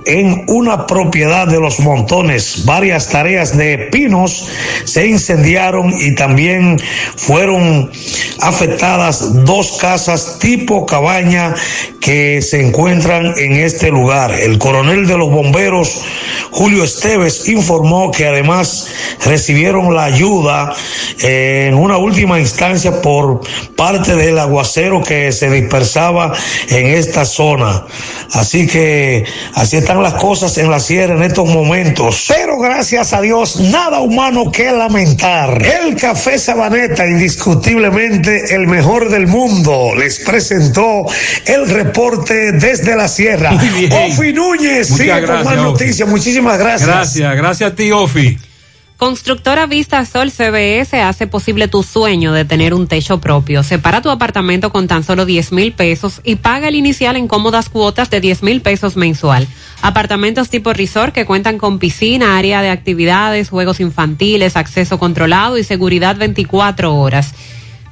en 0.07 0.45
una 0.49 0.87
propiedad 0.87 1.47
de 1.47 1.61
los 1.61 1.81
montones. 1.81 2.65
Varias 2.65 3.09
tareas 3.09 3.57
de 3.57 3.89
pinos 3.93 4.49
se 4.85 5.07
incendiaron 5.07 5.93
y 6.01 6.15
también 6.15 6.81
fueron 7.17 7.91
afectadas 8.41 9.45
dos 9.45 9.79
casas 9.81 10.39
tipo 10.39 10.87
cabaña 10.87 11.55
que 12.01 12.41
se 12.43 12.61
encuentran 12.61 13.35
en 13.37 13.57
este 13.57 13.91
lugar. 13.91 14.33
El 14.33 14.59
coronel 14.59 15.07
de 15.07 15.19
los 15.19 15.31
bomberos, 15.31 16.03
Julio 16.51 16.85
Esteves, 16.85 17.49
informó 17.49 18.11
que 18.11 18.20
además 18.27 18.87
recibieron 19.25 19.95
la 19.95 20.05
ayuda 20.05 20.75
eh, 21.23 21.67
en 21.69 21.75
una 21.75 21.97
última 21.99 22.41
instancia 22.41 23.01
por 23.03 23.41
parte 23.77 24.17
del 24.17 24.39
aguacero 24.39 25.03
que 25.03 25.33
se 25.33 25.51
dispersaba 25.51 26.33
en 26.69 26.87
esta 26.87 27.25
zona. 27.25 27.85
Así 28.33 28.67
que 28.67 29.25
así 29.55 29.77
están 29.77 30.03
las 30.03 30.15
cosas 30.15 30.57
en 30.59 30.71
la 30.71 30.81
sierra 30.81 31.15
en 31.15 31.23
estos 31.23 31.49
momentos. 31.49 32.27
Pero 32.29 32.59
gracias 32.59 33.13
a 33.13 33.21
Dios, 33.21 33.61
nada 33.61 34.01
humano 34.01 34.51
que 34.51 34.71
lamentar. 34.73 35.63
El 35.65 35.97
café 35.97 36.39
Sabaneta, 36.39 37.07
indiscutiblemente 37.07 38.55
el 38.55 38.67
mejor 38.67 39.09
del 39.09 39.27
mundo, 39.27 39.95
les 39.97 40.21
presentó 40.21 41.07
el 41.47 41.69
reporte 41.69 42.53
desde 42.53 42.97
la 42.97 43.09
sierra. 43.09 43.53
Ofi 43.53 44.33
Núñez, 44.33 44.89
sigue 44.89 45.25
con 45.27 45.45
más 45.45 45.57
noticias. 45.57 46.09
Muchísimas 46.09 46.59
gracias. 46.59 46.89
Gracias, 46.89 47.37
gracias 47.37 47.73
a 47.73 47.75
ti, 47.75 47.91
Ofi. 47.93 48.10
Constructora 49.01 49.65
Vista 49.65 50.05
Sol 50.05 50.31
CBS 50.31 51.01
hace 51.01 51.27
posible 51.27 51.69
tu 51.69 51.83
sueño 51.83 52.35
de 52.35 52.45
tener 52.45 52.75
un 52.75 52.87
techo 52.87 53.19
propio. 53.19 53.63
Separa 53.63 54.03
tu 54.03 54.11
apartamento 54.11 54.71
con 54.71 54.89
tan 54.89 55.05
solo 55.05 55.25
10 55.25 55.53
mil 55.53 55.73
pesos 55.73 56.21
y 56.23 56.37
paga 56.37 56.69
el 56.69 56.75
inicial 56.75 57.17
en 57.17 57.27
cómodas 57.27 57.71
cuotas 57.71 58.11
de 58.11 58.21
10 58.21 58.43
mil 58.43 58.61
pesos 58.61 58.97
mensual. 58.97 59.49
Apartamentos 59.81 60.51
tipo 60.51 60.75
resort 60.75 61.15
que 61.15 61.25
cuentan 61.25 61.57
con 61.57 61.79
piscina, 61.79 62.37
área 62.37 62.61
de 62.61 62.69
actividades, 62.69 63.49
juegos 63.49 63.81
infantiles, 63.81 64.55
acceso 64.57 64.99
controlado 64.99 65.57
y 65.57 65.65
seguridad 65.65 66.17
24 66.17 66.95
horas. 66.95 67.33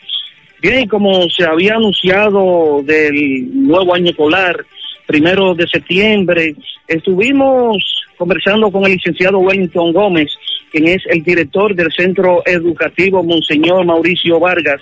Bien, 0.62 0.86
como 0.86 1.28
se 1.28 1.44
había 1.44 1.75
anunciado 1.75 2.81
del 2.85 3.67
nuevo 3.67 3.93
año 3.93 4.11
escolar, 4.11 4.65
primero 5.05 5.53
de 5.57 5.67
septiembre, 5.67 6.55
estuvimos 6.86 8.03
conversando 8.17 8.70
con 8.70 8.84
el 8.84 8.93
licenciado 8.93 9.39
Wellington 9.39 9.93
Gómez, 9.93 10.33
quien 10.70 10.89
es 10.89 11.02
el 11.07 11.23
director 11.23 11.75
del 11.75 11.93
Centro 11.93 12.43
Educativo 12.47 13.23
Monseñor 13.23 13.84
Mauricio 13.84 14.41
Vargas, 14.41 14.81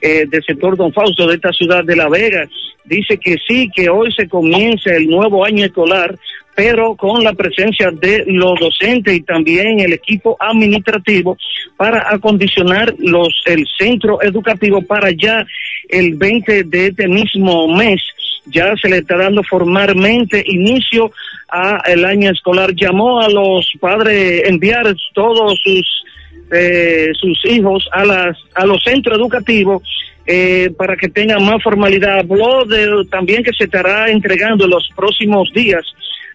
eh, 0.00 0.26
del 0.28 0.44
sector 0.44 0.76
Don 0.76 0.92
Fausto 0.92 1.26
de 1.26 1.34
esta 1.34 1.52
ciudad 1.52 1.84
de 1.84 1.96
La 1.96 2.08
Vega. 2.08 2.48
Dice 2.84 3.18
que 3.18 3.36
sí, 3.46 3.68
que 3.74 3.88
hoy 3.88 4.12
se 4.12 4.28
comienza 4.28 4.90
el 4.94 5.08
nuevo 5.08 5.44
año 5.44 5.64
escolar, 5.64 6.16
pero 6.54 6.96
con 6.96 7.22
la 7.22 7.32
presencia 7.34 7.90
de 7.90 8.24
los 8.26 8.58
docentes 8.58 9.14
y 9.14 9.22
también 9.22 9.78
el 9.80 9.92
equipo 9.92 10.36
administrativo 10.40 11.36
para 11.76 12.12
acondicionar 12.12 12.94
los 12.98 13.28
el 13.46 13.64
centro 13.78 14.20
educativo 14.22 14.82
para 14.82 15.10
ya 15.12 15.46
el 15.88 16.14
20 16.14 16.64
de 16.64 16.86
este 16.88 17.06
mismo 17.06 17.68
mes 17.68 18.02
ya 18.50 18.74
se 18.80 18.88
le 18.88 18.98
está 18.98 19.16
dando 19.16 19.42
formalmente 19.42 20.42
inicio 20.46 21.10
a 21.50 21.82
el 21.86 22.04
año 22.04 22.30
escolar. 22.30 22.74
Llamó 22.74 23.20
a 23.20 23.28
los 23.28 23.72
padres 23.80 24.42
enviar 24.46 24.94
todos 25.14 25.58
sus 25.62 26.04
eh, 26.50 27.08
sus 27.14 27.44
hijos 27.44 27.88
a 27.92 28.04
las 28.04 28.36
a 28.54 28.64
los 28.64 28.82
centros 28.82 29.18
educativos 29.18 29.82
eh, 30.26 30.70
para 30.76 30.96
que 30.96 31.08
tengan 31.08 31.44
más 31.44 31.62
formalidad. 31.62 32.20
Habló 32.20 32.64
de 32.64 33.04
también 33.10 33.42
que 33.42 33.52
se 33.52 33.64
estará 33.64 34.10
entregando 34.10 34.64
en 34.64 34.70
los 34.70 34.88
próximos 34.96 35.50
días 35.54 35.84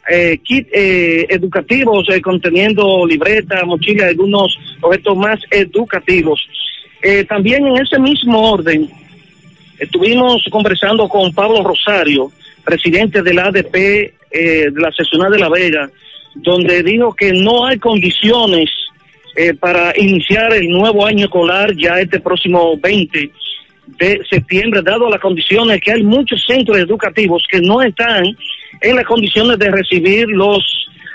eh, 0.10 0.38
kit 0.44 0.68
eh, 0.74 1.26
educativos 1.30 2.08
eh, 2.10 2.22
conteniendo 2.22 3.06
libreta, 3.06 3.64
mochila, 3.66 4.08
algunos 4.08 4.58
objetos 4.82 5.18
más 5.18 5.40
educativos. 5.50 6.42
Eh, 7.02 7.24
también 7.26 7.66
en 7.68 7.78
ese 7.78 8.00
mismo 8.00 8.52
orden, 8.52 8.90
estuvimos 9.84 10.46
conversando 10.50 11.08
con 11.08 11.34
Pablo 11.34 11.64
Rosario, 11.64 12.32
presidente 12.64 13.22
de 13.22 13.34
la 13.34 13.46
ADP 13.46 13.76
eh, 13.76 14.12
de 14.72 14.82
la 14.82 14.92
seccional 14.92 15.32
de 15.32 15.40
La 15.40 15.50
Vega, 15.50 15.90
donde 16.36 16.84
dijo 16.84 17.14
que 17.14 17.32
no 17.34 17.66
hay 17.66 17.78
condiciones 17.78 18.70
eh, 19.36 19.54
para 19.54 19.94
iniciar 19.98 20.54
el 20.54 20.70
nuevo 20.70 21.06
año 21.06 21.26
escolar 21.26 21.76
ya 21.76 22.00
este 22.00 22.20
próximo 22.20 22.78
20 22.78 23.32
de 23.88 24.22
septiembre, 24.30 24.82
dado 24.82 25.10
las 25.10 25.20
condiciones 25.20 25.82
que 25.82 25.92
hay 25.92 26.04
muchos 26.04 26.44
centros 26.48 26.78
educativos 26.78 27.44
que 27.50 27.60
no 27.60 27.82
están 27.82 28.24
en 28.82 28.96
las 28.96 29.06
condiciones 29.06 29.60
de 29.60 29.70
recibir 29.70 30.28
los 30.30 30.64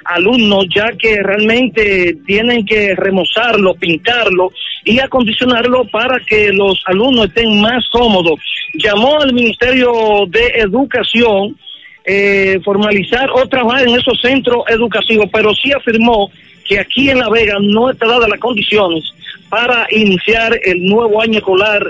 alumnos, 0.08 0.66
ya 0.74 0.90
que 0.98 1.22
realmente 1.22 2.16
tienen 2.26 2.64
que 2.64 2.94
remozarlo, 2.94 3.74
pintarlo 3.74 4.50
y 4.84 4.98
acondicionarlo 4.98 5.84
para 5.84 6.18
que 6.20 6.50
los 6.52 6.82
alumnos 6.86 7.26
estén 7.26 7.60
más 7.60 7.84
cómodos. 7.90 8.40
Llamó 8.74 9.20
al 9.20 9.32
Ministerio 9.32 9.92
de 10.28 10.46
Educación 10.56 11.56
eh, 12.04 12.58
formalizar 12.64 13.30
o 13.30 13.46
trabajar 13.46 13.86
en 13.86 13.96
esos 13.96 14.18
centros 14.20 14.64
educativos, 14.68 15.26
pero 15.30 15.54
sí 15.54 15.72
afirmó 15.72 16.30
que 16.64 16.78
aquí 16.80 17.10
en 17.10 17.18
La 17.18 17.28
Vega 17.28 17.56
no 17.60 17.90
está 17.90 18.06
dadas 18.06 18.28
las 18.28 18.40
condiciones 18.40 19.04
para 19.50 19.86
iniciar 19.90 20.58
el 20.64 20.86
nuevo 20.86 21.20
año 21.20 21.38
escolar 21.38 21.82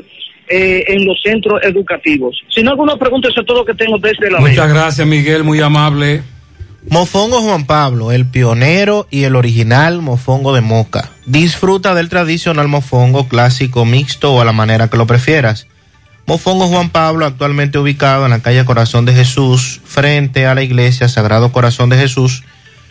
eh, 0.48 0.84
en 0.88 1.06
los 1.06 1.20
centros 1.22 1.62
educativos. 1.62 2.40
Si 2.48 2.62
no, 2.62 2.70
alguna 2.70 2.96
pregunta, 2.96 3.28
eso 3.28 3.40
es 3.40 3.46
todo 3.46 3.58
lo 3.58 3.64
que 3.64 3.74
tengo 3.74 3.98
desde 3.98 4.30
La 4.30 4.38
Vega. 4.38 4.50
Muchas 4.50 4.68
gracias, 4.68 5.06
Miguel, 5.06 5.44
muy 5.44 5.60
amable. 5.60 6.22
Mofongo 6.90 7.42
Juan 7.42 7.66
Pablo, 7.66 8.12
el 8.12 8.26
pionero 8.26 9.06
y 9.10 9.24
el 9.24 9.36
original 9.36 10.00
mofongo 10.00 10.54
de 10.54 10.62
Moca. 10.62 11.10
Disfruta 11.26 11.94
del 11.94 12.08
tradicional 12.08 12.66
mofongo 12.66 13.28
clásico 13.28 13.84
mixto 13.84 14.32
o 14.32 14.40
a 14.40 14.46
la 14.46 14.52
manera 14.52 14.88
que 14.88 14.96
lo 14.96 15.06
prefieras. 15.06 15.66
Mofongo 16.26 16.66
Juan 16.66 16.88
Pablo, 16.88 17.26
actualmente 17.26 17.78
ubicado 17.78 18.24
en 18.24 18.30
la 18.30 18.40
calle 18.40 18.64
Corazón 18.64 19.04
de 19.04 19.12
Jesús, 19.12 19.82
frente 19.84 20.46
a 20.46 20.54
la 20.54 20.62
iglesia 20.62 21.08
Sagrado 21.08 21.52
Corazón 21.52 21.90
de 21.90 21.98
Jesús, 21.98 22.42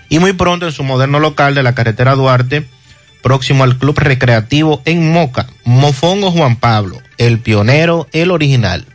y 0.10 0.20
muy 0.20 0.34
pronto 0.34 0.68
en 0.68 0.72
su 0.72 0.84
moderno 0.84 1.20
local 1.20 1.56
de 1.56 1.64
la 1.64 1.74
carretera 1.74 2.14
Duarte, 2.14 2.68
próximo 3.24 3.64
al 3.64 3.78
Club 3.78 3.98
Recreativo 3.98 4.82
en 4.86 5.12
Moca. 5.12 5.48
Mofongo 5.66 6.32
Juan 6.32 6.56
Pablo, 6.56 7.02
el 7.18 7.40
pionero, 7.40 8.08
el 8.12 8.30
original. 8.30 8.86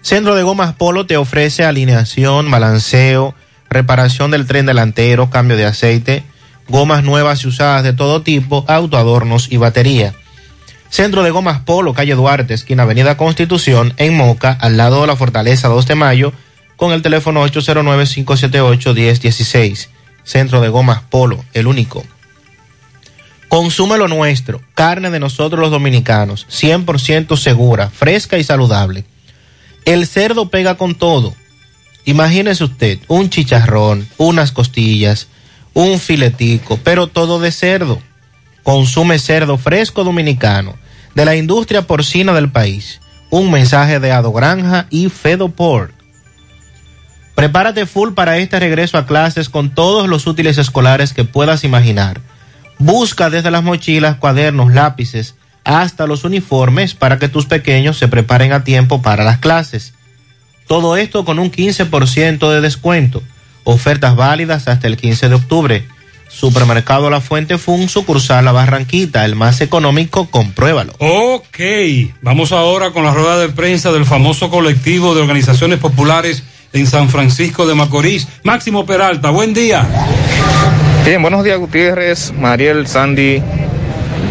Centro 0.00 0.34
de 0.34 0.42
Gomas 0.42 0.74
Polo 0.74 1.06
te 1.06 1.16
ofrece 1.16 1.64
alineación, 1.64 2.50
balanceo, 2.50 3.36
reparación 3.72 4.30
del 4.30 4.46
tren 4.46 4.66
delantero, 4.66 5.30
cambio 5.30 5.56
de 5.56 5.66
aceite, 5.66 6.22
gomas 6.68 7.02
nuevas 7.04 7.44
y 7.44 7.48
usadas 7.48 7.82
de 7.82 7.92
todo 7.92 8.22
tipo, 8.22 8.64
autoadornos 8.68 9.50
y 9.50 9.56
batería. 9.56 10.14
Centro 10.88 11.22
de 11.22 11.30
Gomas 11.30 11.60
Polo, 11.60 11.94
calle 11.94 12.14
Duarte, 12.14 12.52
esquina 12.52 12.82
Avenida 12.82 13.16
Constitución, 13.16 13.94
en 13.96 14.14
Moca, 14.14 14.52
al 14.60 14.76
lado 14.76 15.00
de 15.00 15.06
la 15.06 15.16
Fortaleza 15.16 15.68
2 15.68 15.86
de 15.86 15.94
Mayo, 15.94 16.34
con 16.76 16.92
el 16.92 17.00
teléfono 17.00 17.42
809-578-1016. 17.46 19.88
Centro 20.24 20.60
de 20.60 20.68
Gomas 20.68 21.00
Polo, 21.02 21.42
el 21.54 21.66
único. 21.66 22.04
Consume 23.48 23.96
lo 23.98 24.08
nuestro, 24.08 24.60
carne 24.74 25.10
de 25.10 25.20
nosotros 25.20 25.60
los 25.60 25.70
dominicanos, 25.70 26.46
100% 26.50 27.36
segura, 27.36 27.88
fresca 27.88 28.38
y 28.38 28.44
saludable. 28.44 29.04
El 29.84 30.06
cerdo 30.06 30.48
pega 30.48 30.76
con 30.76 30.94
todo. 30.94 31.34
Imagínese 32.04 32.64
usted 32.64 32.98
un 33.08 33.30
chicharrón, 33.30 34.08
unas 34.18 34.52
costillas, 34.52 35.28
un 35.74 35.98
filetico, 35.98 36.78
pero 36.82 37.06
todo 37.06 37.40
de 37.40 37.52
cerdo. 37.52 38.00
Consume 38.62 39.18
cerdo 39.18 39.58
fresco 39.58 40.04
dominicano, 40.04 40.76
de 41.14 41.24
la 41.24 41.36
industria 41.36 41.82
porcina 41.82 42.32
del 42.32 42.50
país. 42.50 43.00
Un 43.30 43.50
mensaje 43.50 43.98
de 43.98 44.12
Ado 44.12 44.32
Granja 44.32 44.86
y 44.90 45.08
Fedoport. 45.08 45.92
Prepárate 47.34 47.86
full 47.86 48.12
para 48.12 48.36
este 48.38 48.60
regreso 48.60 48.98
a 48.98 49.06
clases 49.06 49.48
con 49.48 49.74
todos 49.74 50.08
los 50.08 50.26
útiles 50.26 50.58
escolares 50.58 51.14
que 51.14 51.24
puedas 51.24 51.64
imaginar. 51.64 52.20
Busca 52.78 53.30
desde 53.30 53.50
las 53.50 53.62
mochilas, 53.62 54.16
cuadernos, 54.16 54.72
lápices, 54.74 55.34
hasta 55.64 56.06
los 56.06 56.24
uniformes 56.24 56.94
para 56.94 57.18
que 57.18 57.28
tus 57.28 57.46
pequeños 57.46 57.96
se 57.96 58.08
preparen 58.08 58.52
a 58.52 58.64
tiempo 58.64 59.00
para 59.00 59.24
las 59.24 59.38
clases. 59.38 59.94
Todo 60.72 60.96
esto 60.96 61.26
con 61.26 61.38
un 61.38 61.52
15% 61.52 62.50
de 62.50 62.62
descuento. 62.62 63.22
Ofertas 63.62 64.16
válidas 64.16 64.68
hasta 64.68 64.86
el 64.86 64.96
15 64.96 65.28
de 65.28 65.34
octubre. 65.34 65.84
Supermercado 66.28 67.10
La 67.10 67.20
Fuente 67.20 67.58
Fun, 67.58 67.90
sucursal 67.90 68.46
La 68.46 68.52
Barranquita, 68.52 69.26
el 69.26 69.36
más 69.36 69.60
económico, 69.60 70.30
compruébalo. 70.30 70.94
Ok, 70.98 71.58
vamos 72.22 72.52
ahora 72.52 72.90
con 72.92 73.04
la 73.04 73.12
rueda 73.12 73.38
de 73.38 73.50
prensa 73.50 73.92
del 73.92 74.06
famoso 74.06 74.48
colectivo 74.48 75.14
de 75.14 75.20
organizaciones 75.20 75.78
populares 75.78 76.42
en 76.72 76.86
San 76.86 77.10
Francisco 77.10 77.66
de 77.66 77.74
Macorís. 77.74 78.26
Máximo 78.42 78.86
Peralta, 78.86 79.28
buen 79.28 79.52
día. 79.52 79.86
Bien, 81.04 81.20
buenos 81.20 81.44
días 81.44 81.58
Gutiérrez, 81.58 82.32
Mariel, 82.32 82.86
Sandy 82.86 83.42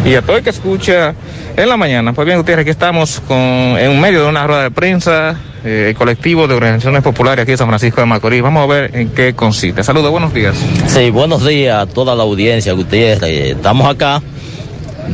y 0.04 0.14
a 0.16 0.22
todo 0.22 0.38
el 0.38 0.42
que 0.42 0.50
escucha 0.50 1.14
En 1.54 1.68
la 1.68 1.76
mañana, 1.76 2.12
pues 2.12 2.26
bien, 2.26 2.38
Gutiérrez, 2.38 2.62
aquí 2.62 2.70
estamos 2.70 3.20
con, 3.28 3.38
en 3.38 4.00
medio 4.00 4.24
de 4.24 4.28
una 4.28 4.44
rueda 4.44 4.64
de 4.64 4.72
prensa, 4.72 5.38
eh, 5.64 5.86
el 5.90 5.94
colectivo 5.94 6.48
de 6.48 6.54
organizaciones 6.54 7.02
populares 7.02 7.42
aquí 7.42 7.52
de 7.52 7.56
San 7.56 7.68
Francisco 7.68 8.00
de 8.00 8.06
Macorís. 8.06 8.42
Vamos 8.42 8.64
a 8.64 8.66
ver 8.66 8.96
en 8.96 9.10
qué 9.10 9.34
consiste. 9.34 9.84
Saludos, 9.84 10.10
buenos 10.10 10.34
días. 10.34 10.56
Sí, 10.86 11.10
buenos 11.10 11.46
días 11.46 11.82
a 11.82 11.86
toda 11.86 12.14
la 12.14 12.24
audiencia, 12.24 12.72
Gutiérrez. 12.72 13.56
Estamos 13.56 13.88
acá 13.88 14.22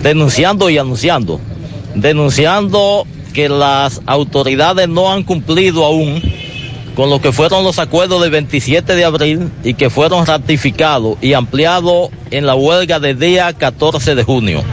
denunciando 0.02 0.70
y 0.70 0.78
anunciando. 0.78 1.40
Denunciando 1.94 3.06
que 3.32 3.48
las 3.48 4.00
autoridades 4.06 4.88
no 4.88 5.12
han 5.12 5.22
cumplido 5.22 5.84
aún 5.84 6.22
con 6.94 7.10
lo 7.10 7.20
que 7.20 7.30
fueron 7.30 7.62
los 7.62 7.78
acuerdos 7.78 8.20
del 8.20 8.30
27 8.32 8.96
de 8.96 9.04
abril 9.04 9.52
y 9.62 9.74
que 9.74 9.88
fueron 9.88 10.26
ratificados 10.26 11.16
y 11.20 11.34
ampliados 11.34 12.10
en 12.32 12.44
la 12.44 12.56
huelga 12.56 12.98
del 12.98 13.18
día 13.18 13.52
14 13.52 14.16
de 14.16 14.24
junio. 14.24 14.64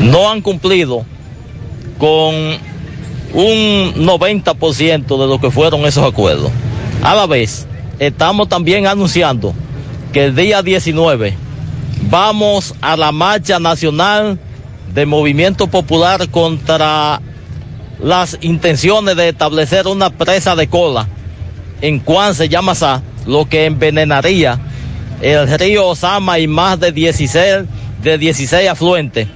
No 0.00 0.30
han 0.30 0.42
cumplido 0.42 1.06
con 1.96 2.34
un 3.36 3.92
90% 4.06 5.20
de 5.20 5.26
lo 5.26 5.38
que 5.38 5.50
fueron 5.50 5.84
esos 5.84 6.04
acuerdos. 6.04 6.50
A 7.02 7.14
la 7.14 7.26
vez, 7.26 7.66
estamos 7.98 8.48
también 8.48 8.86
anunciando 8.86 9.52
que 10.12 10.24
el 10.24 10.34
día 10.34 10.62
19 10.62 11.34
vamos 12.08 12.74
a 12.80 12.96
la 12.96 13.12
marcha 13.12 13.58
nacional 13.58 14.38
de 14.94 15.04
Movimiento 15.04 15.66
Popular 15.66 16.30
contra 16.30 17.20
las 18.02 18.38
intenciones 18.40 19.16
de 19.16 19.28
establecer 19.28 19.86
una 19.86 20.08
presa 20.08 20.56
de 20.56 20.68
cola 20.68 21.06
en 21.82 22.02
Juan 22.02 22.34
se 22.34 22.48
llama 22.48 22.72
lo 23.26 23.46
que 23.46 23.66
envenenaría 23.66 24.58
el 25.20 25.58
río 25.58 25.88
Osama 25.88 26.38
y 26.38 26.46
más 26.46 26.80
de 26.80 26.92
16, 26.92 27.64
de 28.02 28.18
16 28.18 28.68
afluentes. 28.68 29.28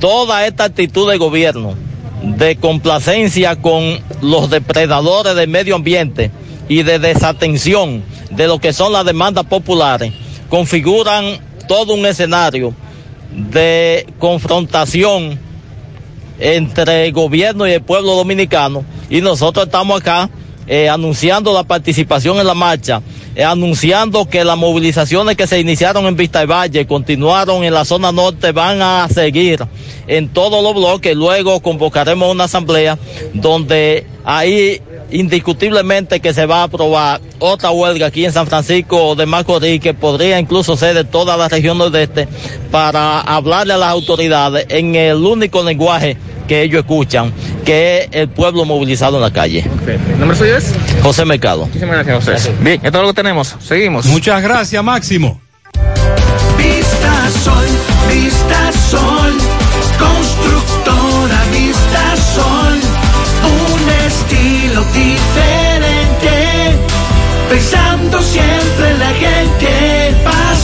Toda 0.00 0.46
esta 0.46 0.64
actitud 0.64 1.10
de 1.10 1.18
gobierno 1.18 1.74
de 2.22 2.56
complacencia 2.56 3.56
con 3.56 3.98
los 4.20 4.50
depredadores 4.50 5.34
del 5.34 5.48
medio 5.48 5.76
ambiente 5.76 6.30
y 6.68 6.82
de 6.82 6.98
desatención 6.98 8.02
de 8.30 8.46
lo 8.46 8.58
que 8.58 8.72
son 8.72 8.92
las 8.92 9.04
demandas 9.04 9.44
populares 9.44 10.12
configuran 10.52 11.38
todo 11.66 11.94
un 11.94 12.04
escenario 12.04 12.74
de 13.30 14.06
confrontación 14.18 15.38
entre 16.38 17.06
el 17.06 17.12
gobierno 17.12 17.66
y 17.66 17.72
el 17.72 17.80
pueblo 17.80 18.14
dominicano. 18.14 18.84
Y 19.08 19.22
nosotros 19.22 19.64
estamos 19.64 20.00
acá 20.00 20.28
eh, 20.66 20.90
anunciando 20.90 21.54
la 21.54 21.62
participación 21.64 22.38
en 22.38 22.46
la 22.46 22.52
marcha, 22.52 23.00
anunciando 23.40 24.28
que 24.28 24.44
las 24.44 24.58
movilizaciones 24.58 25.36
que 25.36 25.46
se 25.46 25.60
iniciaron 25.60 26.06
en 26.06 26.16
Vista 26.16 26.40
del 26.40 26.50
Valle 26.50 26.86
continuaron 26.86 27.64
en 27.64 27.72
la 27.72 27.84
zona 27.84 28.12
norte, 28.12 28.52
van 28.52 28.82
a 28.82 29.08
seguir 29.08 29.60
en 30.06 30.28
todos 30.28 30.62
los 30.62 30.74
bloques. 30.74 31.16
Luego 31.16 31.60
convocaremos 31.60 32.30
una 32.30 32.44
asamblea 32.44 32.98
donde 33.32 34.06
ahí 34.24 34.80
indiscutiblemente 35.10 36.20
que 36.20 36.32
se 36.32 36.46
va 36.46 36.60
a 36.60 36.64
aprobar 36.64 37.20
otra 37.38 37.70
huelga 37.70 38.06
aquí 38.06 38.24
en 38.24 38.32
San 38.32 38.46
Francisco 38.46 39.14
de 39.14 39.26
Macorís 39.26 39.80
que 39.80 39.94
podría 39.94 40.38
incluso 40.38 40.76
ser 40.76 40.94
de 40.94 41.04
toda 41.04 41.36
la 41.36 41.48
región 41.48 41.78
nordeste 41.78 42.28
para 42.70 43.20
hablarle 43.20 43.74
a 43.74 43.78
las 43.78 43.90
autoridades 43.90 44.66
en 44.70 44.94
el 44.94 45.16
único 45.16 45.62
lenguaje 45.62 46.16
que 46.52 46.60
ellos 46.60 46.80
escuchan, 46.80 47.32
que 47.64 48.02
es 48.02 48.08
el 48.12 48.28
pueblo 48.28 48.66
movilizado 48.66 49.16
en 49.16 49.22
la 49.22 49.32
calle. 49.32 49.64
¿El 49.86 50.20
nombre 50.20 50.36
suyo 50.36 50.58
es? 50.58 50.74
José 51.02 51.24
Mercado. 51.24 51.64
Muchísimas 51.64 52.04
gracias, 52.04 52.36
José. 52.36 52.52
Bien, 52.60 52.78
esto 52.84 52.98
es 52.98 53.02
lo 53.02 53.06
que 53.08 53.14
tenemos. 53.14 53.56
Seguimos. 53.58 54.04
Muchas 54.04 54.42
gracias, 54.42 54.84
Máximo. 54.84 55.40
Vista 56.58 57.30
Sol, 57.42 57.64
Vista 58.12 58.70
Sol, 58.90 59.32
constructora 59.98 61.42
Vista 61.52 62.16
Sol, 62.34 62.78
un 63.48 63.88
estilo 64.04 64.84
diferente, 64.92 66.36
pensando 67.48 68.20
siempre 68.20 68.90
en 68.90 68.98
la 68.98 69.10
gente, 69.14 70.01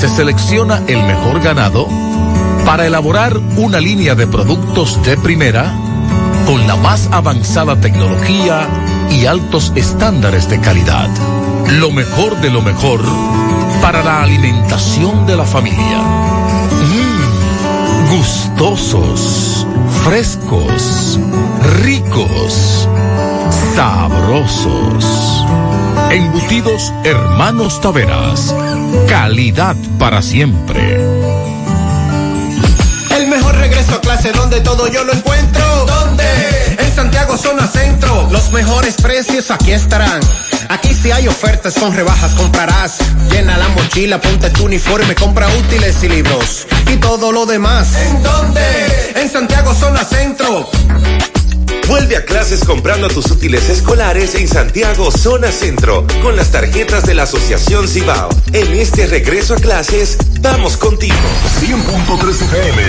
se 0.00 0.08
selecciona 0.08 0.82
el 0.86 1.04
mejor 1.04 1.42
ganado 1.42 1.86
para 2.64 2.86
elaborar 2.86 3.36
una 3.58 3.80
línea 3.80 4.14
de 4.14 4.26
productos 4.26 4.98
de 5.02 5.18
primera 5.18 5.74
con 6.46 6.66
la 6.66 6.76
más 6.76 7.10
avanzada 7.12 7.78
tecnología 7.78 8.66
y 9.10 9.26
altos 9.26 9.72
estándares 9.74 10.48
de 10.48 10.58
calidad. 10.58 11.10
Lo 11.72 11.90
mejor 11.90 12.40
de 12.40 12.48
lo 12.48 12.62
mejor 12.62 13.02
para 13.82 14.02
la 14.02 14.22
alimentación 14.22 15.26
de 15.26 15.36
la 15.36 15.44
familia. 15.44 15.98
Mm, 18.08 18.16
gustosos, 18.16 19.66
frescos, 20.04 21.18
ricos, 21.82 22.88
sabrosos. 23.74 25.04
Embutidos 26.10 26.92
Hermanos 27.04 27.80
Taveras. 27.80 28.54
Calidad 29.08 29.76
para 29.98 30.22
siempre. 30.22 30.96
El 33.16 33.28
mejor 33.28 33.56
regreso 33.56 33.94
a 33.94 34.00
clase 34.00 34.32
donde 34.32 34.60
todo 34.60 34.88
yo 34.88 35.04
lo 35.04 35.12
encuentro. 35.12 35.69
Santiago 37.20 37.36
Zona 37.36 37.66
Centro. 37.66 38.28
Los 38.30 38.50
mejores 38.50 38.94
precios 38.94 39.50
aquí 39.50 39.72
estarán. 39.72 40.20
Aquí 40.70 40.94
si 40.94 41.10
hay 41.10 41.28
ofertas 41.28 41.74
con 41.74 41.94
rebajas 41.94 42.32
comprarás. 42.32 42.96
Llena 43.30 43.58
la 43.58 43.68
mochila, 43.68 44.18
ponte 44.18 44.48
tu 44.48 44.64
uniforme, 44.64 45.14
compra 45.14 45.46
útiles 45.48 46.02
y 46.02 46.08
libros. 46.08 46.66
Y 46.90 46.96
todo 46.96 47.30
lo 47.30 47.44
demás. 47.44 47.94
¿En 47.94 48.22
dónde? 48.22 49.12
En 49.16 49.28
Santiago 49.28 49.74
Zona 49.74 50.02
Centro. 50.02 50.70
Vuelve 51.88 52.16
a 52.16 52.24
clases 52.24 52.64
comprando 52.64 53.08
tus 53.08 53.30
útiles 53.30 53.68
escolares 53.68 54.34
en 54.36 54.48
Santiago, 54.48 55.10
zona 55.10 55.52
centro, 55.52 56.06
con 56.22 56.36
las 56.36 56.50
tarjetas 56.50 57.04
de 57.04 57.14
la 57.14 57.24
Asociación 57.24 57.86
Cibao. 57.86 58.30
En 58.54 58.72
este 58.72 59.06
regreso 59.06 59.54
a 59.54 59.56
clases, 59.58 60.16
vamos 60.40 60.78
contigo. 60.78 61.16
100.3 61.60 62.30
FM. 62.30 62.82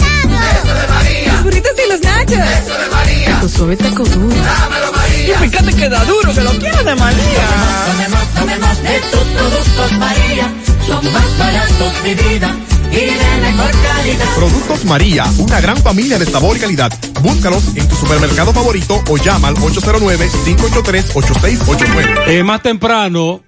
Eso 0.51 0.73
de 0.75 0.87
María. 0.87 1.33
Los 1.33 1.43
burritos 1.43 1.71
y 1.83 1.87
los 1.89 1.99
nachos. 2.01 2.37
Eso 2.37 2.77
de 2.77 2.87
María. 2.91 3.39
Tu 3.41 3.49
suave 3.49 3.75
taco 3.77 4.03
duro. 4.03 4.35
Dámelo, 4.35 4.91
María. 4.95 5.33
Y 5.33 5.37
fíjate 5.49 5.73
que 5.73 5.89
da 5.89 6.05
duro, 6.05 6.31
que 6.31 6.41
lo 6.41 6.51
quiero 6.59 6.83
de 6.83 6.93
María. 6.95 7.47
Tomemos, 7.87 8.27
tomemos 8.35 8.83
de 8.83 8.99
tus 9.11 9.23
productos 9.23 9.91
María. 9.97 10.53
Son 10.85 11.11
más 11.11 11.37
baratos 11.39 12.03
de 12.03 12.13
vida 12.13 12.55
y 12.91 12.95
de 12.95 13.41
mejor 13.41 13.71
calidad. 13.71 14.35
Productos 14.35 14.85
María, 14.85 15.25
una 15.39 15.59
gran 15.61 15.77
familia 15.77 16.19
de 16.19 16.27
sabor 16.27 16.57
y 16.57 16.59
calidad. 16.59 16.93
Búscalos 17.23 17.63
en 17.75 17.87
tu 17.87 17.95
supermercado 17.95 18.53
favorito 18.53 19.03
o 19.09 19.17
llama 19.17 19.47
al 19.47 19.55
809-583-8689. 19.55 22.27
Eh, 22.27 22.43
más 22.43 22.61
temprano, 22.61 23.41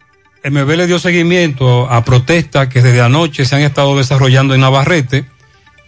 MB 0.44 0.70
le 0.76 0.88
dio 0.88 1.00
seguimiento 1.00 1.90
a 1.90 2.04
protestas 2.04 2.68
que 2.68 2.82
desde 2.82 3.02
anoche 3.02 3.46
se 3.46 3.56
han 3.56 3.62
estado 3.62 3.98
desarrollando 3.98 4.56
en 4.56 4.62
Navarrete. 4.62 5.26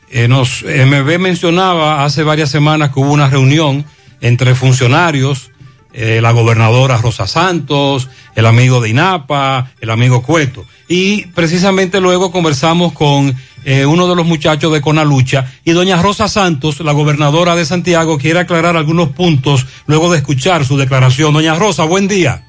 Eh, 0.09 0.27
nos, 0.27 0.64
MB 0.64 1.19
mencionaba 1.19 2.06
hace 2.06 2.23
varias 2.23 2.49
semanas 2.49 2.91
que 2.91 2.99
hubo 2.99 3.11
una 3.11 3.30
reunión 3.30 3.85
entre 4.22 4.56
funcionarios 4.56 5.51
eh, 5.95 6.22
la 6.22 6.32
gobernadora 6.32 6.98
Rosa 6.98 7.27
Santos, 7.27 8.09
el 8.33 8.48
amigo 8.48 8.82
de 8.82 8.90
INAPA, 8.90 9.73
el 9.80 9.91
amigo 9.91 10.23
Cueto. 10.23 10.65
Y 10.88 11.27
precisamente 11.27 12.01
luego 12.01 12.32
conversamos 12.32 12.93
con 12.93 13.35
eh, 13.64 13.85
uno 13.85 14.07
de 14.07 14.15
los 14.15 14.25
muchachos 14.25 14.73
de 14.73 14.82
Conalucha 14.82 15.45
y 15.64 15.72
doña 15.72 16.01
Rosa 16.01 16.27
Santos, 16.27 16.80
la 16.80 16.93
gobernadora 16.93 17.56
de 17.56 17.64
Santiago, 17.64 18.17
quiere 18.17 18.40
aclarar 18.40 18.75
algunos 18.75 19.09
puntos 19.09 19.67
luego 19.85 20.11
de 20.11 20.17
escuchar 20.17 20.65
su 20.65 20.77
declaración. 20.77 21.32
Doña 21.32 21.53
Rosa, 21.53 21.83
buen 21.83 22.07
día. 22.07 22.43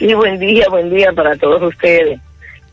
Sí, 0.00 0.14
buen 0.14 0.38
día, 0.38 0.66
buen 0.70 0.88
día 0.88 1.12
para 1.12 1.36
todos 1.36 1.62
ustedes. 1.62 2.18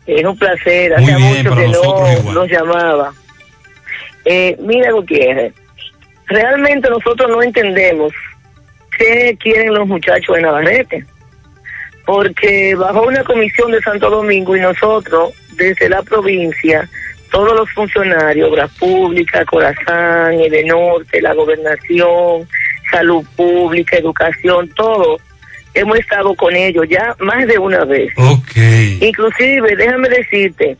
Es 0.05 0.23
un 0.23 0.37
placer, 0.37 0.93
hace 0.93 1.13
bien, 1.13 1.21
mucho 1.21 1.55
que 1.57 1.67
no 1.67 2.31
nos 2.31 2.49
llamaba. 2.49 3.11
Eh, 4.23 4.55
mira, 4.61 4.93
Gutiérrez, 4.93 5.53
realmente 6.27 6.89
nosotros 6.89 7.29
no 7.29 7.43
entendemos 7.43 8.13
qué 8.97 9.37
quieren 9.41 9.73
los 9.73 9.85
muchachos 9.85 10.37
de 10.37 10.41
Navarrete, 10.41 11.05
porque 12.05 12.75
bajo 12.75 13.01
una 13.01 13.25
comisión 13.25 13.73
de 13.73 13.81
Santo 13.81 14.09
Domingo 14.09 14.55
y 14.55 14.61
nosotros, 14.61 15.33
desde 15.57 15.89
la 15.89 16.01
provincia, 16.03 16.89
todos 17.29 17.53
los 17.57 17.69
funcionarios, 17.71 18.49
Obras 18.49 18.71
Públicas, 18.77 19.45
Corazán, 19.45 20.37
Norte, 20.65 21.21
la 21.21 21.33
Gobernación, 21.33 22.47
Salud 22.89 23.25
Pública, 23.35 23.97
Educación, 23.97 24.69
todos, 24.69 25.21
hemos 25.79 25.97
estado 25.99 26.33
con 26.35 26.55
ellos 26.55 26.85
ya 26.89 27.15
más 27.19 27.45
de 27.47 27.57
una 27.59 27.85
vez. 27.85 28.11
Inclusive, 29.01 29.75
déjame 29.75 30.09
decirte, 30.09 30.77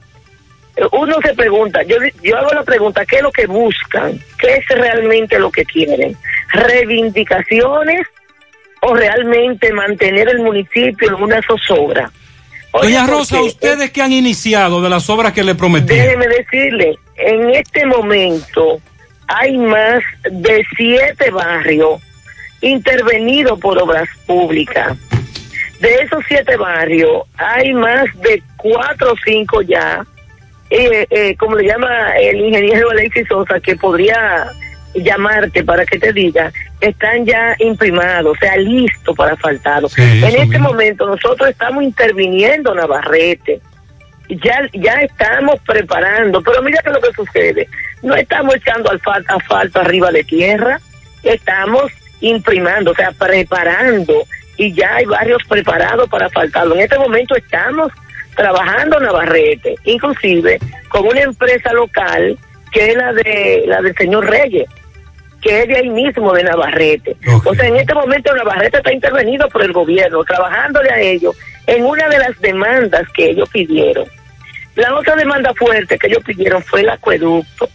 uno 0.91 1.15
se 1.23 1.33
pregunta, 1.33 1.81
yo, 1.83 1.97
yo 2.23 2.37
hago 2.37 2.53
la 2.53 2.63
pregunta, 2.63 3.05
¿qué 3.05 3.17
es 3.17 3.21
lo 3.23 3.31
que 3.31 3.47
buscan? 3.47 4.19
¿Qué 4.39 4.55
es 4.55 4.67
realmente 4.69 5.39
lo 5.39 5.51
que 5.51 5.65
quieren? 5.65 6.15
¿Reivindicaciones 6.51 8.05
o 8.81 8.93
realmente 8.93 9.71
mantener 9.73 10.29
el 10.29 10.39
municipio 10.39 11.07
en 11.09 11.15
una 11.23 11.41
zozobra? 11.41 12.11
Oye, 12.71 12.89
Doña 12.93 12.99
porque- 13.01 13.11
Rosa, 13.17 13.41
ustedes 13.41 13.91
que 13.91 14.01
han 14.01 14.11
iniciado 14.11 14.81
de 14.81 14.89
las 14.89 15.09
obras 15.09 15.33
que 15.33 15.43
le 15.43 15.55
prometí. 15.55 15.95
Déjeme 15.95 16.27
decirle, 16.27 16.97
en 17.15 17.49
este 17.51 17.85
momento 17.85 18.79
hay 19.27 19.57
más 19.57 19.99
de 20.29 20.65
siete 20.77 21.31
barrios 21.31 22.01
intervenidos 22.61 23.59
por 23.59 23.81
obras 23.81 24.07
públicas. 24.25 24.97
De 25.79 25.93
esos 25.95 26.23
siete 26.27 26.57
barrios, 26.57 27.23
hay 27.37 27.73
más 27.73 28.05
de 28.21 28.41
cuatro 28.57 29.13
o 29.13 29.15
cinco 29.23 29.61
ya, 29.61 30.05
eh, 30.69 31.05
eh, 31.09 31.35
como 31.37 31.55
le 31.55 31.67
llama 31.67 32.09
el 32.19 32.41
ingeniero 32.41 32.89
Alexis 32.89 33.27
Sosa, 33.27 33.59
que 33.59 33.75
podría 33.75 34.47
llamarte 34.95 35.63
para 35.63 35.85
que 35.85 35.99
te 35.99 36.11
diga, 36.11 36.51
están 36.81 37.25
ya 37.25 37.55
imprimados, 37.59 38.35
o 38.35 38.39
sea, 38.39 38.57
listos 38.57 39.15
para 39.15 39.35
faltarlos. 39.37 39.93
Sí, 39.93 40.01
en 40.01 40.23
este 40.23 40.45
mismo. 40.47 40.69
momento 40.69 41.05
nosotros 41.05 41.49
estamos 41.49 41.83
interviniendo 41.83 42.73
Navarrete 42.73 43.61
ya 44.29 44.67
ya 44.73 45.01
estamos 45.01 45.59
preparando, 45.65 46.41
pero 46.41 46.61
mira 46.61 46.81
que 46.81 46.89
lo 46.89 46.99
que 46.99 47.13
sucede, 47.13 47.67
no 48.03 48.15
estamos 48.15 48.55
echando 48.55 48.91
asfalto, 48.91 49.35
asfalto 49.35 49.79
arriba 49.79 50.11
de 50.11 50.23
tierra, 50.23 50.79
estamos 51.23 51.91
imprimando, 52.21 52.91
o 52.91 52.95
sea, 52.95 53.11
preparando 53.11 54.23
y 54.57 54.73
ya 54.73 54.95
hay 54.95 55.05
barrios 55.05 55.43
preparados 55.47 56.09
para 56.09 56.27
asfaltarlo. 56.27 56.75
En 56.75 56.81
este 56.81 56.97
momento 56.97 57.35
estamos 57.35 57.91
trabajando 58.35 58.99
Navarrete, 58.99 59.75
inclusive 59.85 60.59
con 60.89 61.05
una 61.07 61.21
empresa 61.21 61.73
local 61.73 62.37
que 62.71 62.91
es 62.91 62.95
la 62.95 63.13
de 63.13 63.63
la 63.67 63.81
del 63.81 63.95
señor 63.95 64.29
Reyes 64.29 64.67
que 65.41 65.61
es 65.61 65.67
de 65.67 65.77
ahí 65.77 65.89
mismo 65.89 66.33
de 66.33 66.43
Navarrete. 66.43 67.15
O 67.45 67.53
sea, 67.53 67.67
en 67.67 67.77
este 67.77 67.93
momento 67.93 68.35
Navarrete 68.35 68.77
está 68.77 68.91
intervenido 68.91 69.47
por 69.49 69.63
el 69.63 69.71
gobierno, 69.71 70.23
trabajándole 70.23 70.89
a 70.89 70.99
ellos 70.99 71.35
en 71.67 71.85
una 71.85 72.07
de 72.09 72.17
las 72.19 72.39
demandas 72.39 73.03
que 73.13 73.29
ellos 73.29 73.49
pidieron. 73.49 74.05
La 74.75 74.95
otra 74.95 75.15
demanda 75.15 75.53
fuerte 75.53 75.97
que 75.97 76.07
ellos 76.07 76.23
pidieron 76.23 76.63
fue 76.63 76.81
el 76.81 76.89
acueducto. 76.89 77.69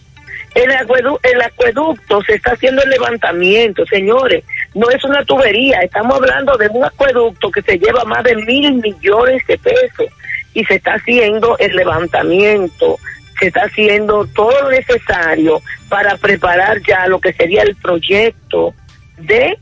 El, 0.54 0.70
acuedu- 0.70 1.18
el 1.22 1.40
acueducto 1.40 2.20
se 2.22 2.34
está 2.34 2.52
haciendo 2.52 2.82
el 2.82 2.90
levantamiento, 2.90 3.86
señores. 3.86 4.44
No 4.74 4.90
es 4.90 5.02
una 5.04 5.24
tubería, 5.24 5.78
estamos 5.80 6.16
hablando 6.16 6.56
de 6.58 6.68
un 6.68 6.84
acueducto 6.84 7.50
que 7.50 7.62
se 7.62 7.78
lleva 7.78 8.04
más 8.04 8.22
de 8.24 8.36
mil 8.36 8.74
millones 8.74 9.42
de 9.46 9.56
pesos 9.58 10.06
y 10.54 10.64
se 10.64 10.74
está 10.74 10.94
haciendo 10.94 11.56
el 11.58 11.74
levantamiento, 11.74 12.98
se 13.40 13.46
está 13.46 13.62
haciendo 13.62 14.26
todo 14.34 14.52
lo 14.62 14.70
necesario 14.70 15.62
para 15.88 16.16
preparar 16.18 16.80
ya 16.86 17.06
lo 17.06 17.18
que 17.18 17.32
sería 17.32 17.62
el 17.62 17.74
proyecto 17.76 18.74
de 19.16 19.56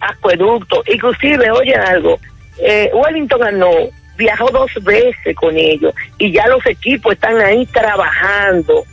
acueducto. 0.00 0.82
Inclusive, 0.86 1.50
oye 1.50 1.74
algo, 1.74 2.18
eh, 2.58 2.90
Wellington 2.94 3.40
ganó, 3.40 3.70
viajó 4.16 4.48
dos 4.50 4.70
veces 4.84 5.34
con 5.36 5.56
ellos 5.56 5.92
y 6.18 6.32
ya 6.32 6.46
los 6.46 6.64
equipos 6.66 7.14
están 7.14 7.40
ahí 7.40 7.66
trabajando. 7.66 8.84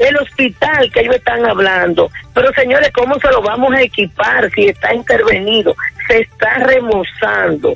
El 0.00 0.16
hospital 0.16 0.90
que 0.90 1.00
ellos 1.00 1.16
están 1.16 1.44
hablando, 1.44 2.10
pero 2.32 2.50
señores, 2.54 2.90
¿cómo 2.92 3.20
se 3.20 3.30
lo 3.30 3.42
vamos 3.42 3.74
a 3.74 3.82
equipar 3.82 4.50
si 4.54 4.68
está 4.68 4.94
intervenido? 4.94 5.76
Se 6.08 6.20
está 6.20 6.54
remozando. 6.54 7.74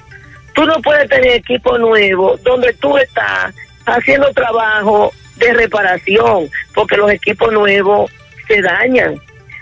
Tú 0.54 0.64
no 0.64 0.80
puedes 0.80 1.06
tener 1.10 1.36
equipo 1.36 1.76
nuevo 1.76 2.38
donde 2.42 2.72
tú 2.74 2.96
estás 2.96 3.54
haciendo 3.84 4.32
trabajo 4.32 5.12
de 5.36 5.52
reparación, 5.52 6.48
porque 6.74 6.96
los 6.96 7.10
equipos 7.10 7.52
nuevos 7.52 8.10
se 8.48 8.62
dañan. 8.62 9.20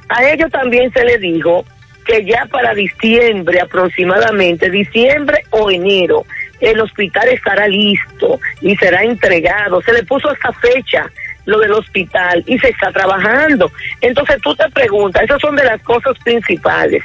A 0.08 0.24
ellos 0.30 0.50
también 0.52 0.92
se 0.92 1.04
les 1.04 1.20
dijo 1.20 1.64
que 2.04 2.24
ya 2.24 2.46
para 2.46 2.74
diciembre 2.74 3.60
aproximadamente, 3.60 4.70
diciembre 4.70 5.44
o 5.50 5.68
enero, 5.68 6.24
el 6.60 6.80
hospital 6.80 7.28
estará 7.28 7.66
listo 7.66 8.38
y 8.60 8.76
será 8.76 9.02
entregado. 9.02 9.82
Se 9.82 9.92
le 9.92 10.04
puso 10.04 10.32
esta 10.32 10.52
fecha 10.52 11.10
lo 11.44 11.58
del 11.58 11.72
hospital 11.72 12.42
y 12.46 12.58
se 12.58 12.68
está 12.68 12.90
trabajando. 12.92 13.70
Entonces 14.00 14.36
tú 14.42 14.54
te 14.54 14.68
preguntas, 14.70 15.22
esas 15.24 15.40
son 15.40 15.56
de 15.56 15.64
las 15.64 15.80
cosas 15.82 16.16
principales 16.24 17.02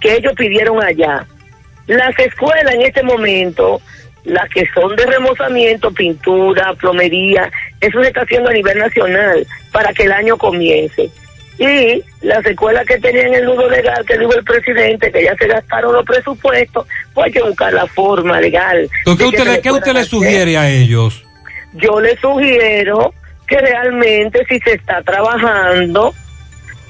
que 0.00 0.14
ellos 0.16 0.32
pidieron 0.36 0.82
allá. 0.82 1.24
Las 1.86 2.18
escuelas 2.18 2.74
en 2.74 2.82
este 2.82 3.02
momento, 3.02 3.80
las 4.24 4.48
que 4.50 4.66
son 4.74 4.96
de 4.96 5.06
remozamiento, 5.06 5.92
pintura, 5.92 6.74
plomería, 6.74 7.50
eso 7.80 8.02
se 8.02 8.08
está 8.08 8.22
haciendo 8.22 8.50
a 8.50 8.52
nivel 8.52 8.78
nacional 8.78 9.46
para 9.72 9.92
que 9.92 10.02
el 10.04 10.12
año 10.12 10.36
comience. 10.36 11.08
Y 11.58 12.02
las 12.20 12.44
escuelas 12.44 12.84
que 12.86 12.98
tenían 12.98 13.32
el 13.32 13.44
nudo 13.46 13.70
legal, 13.70 14.04
que 14.04 14.18
dijo 14.18 14.34
el 14.34 14.44
presidente, 14.44 15.10
que 15.10 15.24
ya 15.24 15.34
se 15.36 15.46
gastaron 15.46 15.92
los 15.94 16.04
presupuestos, 16.04 16.86
pues 17.14 17.26
hay 17.26 17.32
que 17.32 17.42
buscar 17.42 17.72
la 17.72 17.86
forma 17.86 18.40
legal. 18.40 18.90
¿Qué 19.04 19.10
usted, 19.24 19.44
le- 19.46 19.60
qué 19.62 19.70
usted 19.70 19.92
le 19.94 20.00
hacer. 20.00 20.10
sugiere 20.10 20.58
a 20.58 20.68
ellos? 20.68 21.24
Yo 21.72 21.98
le 22.00 22.14
sugiero 22.18 23.14
que 23.46 23.58
realmente 23.58 24.44
si 24.46 24.58
se 24.60 24.74
está 24.74 25.02
trabajando, 25.02 26.14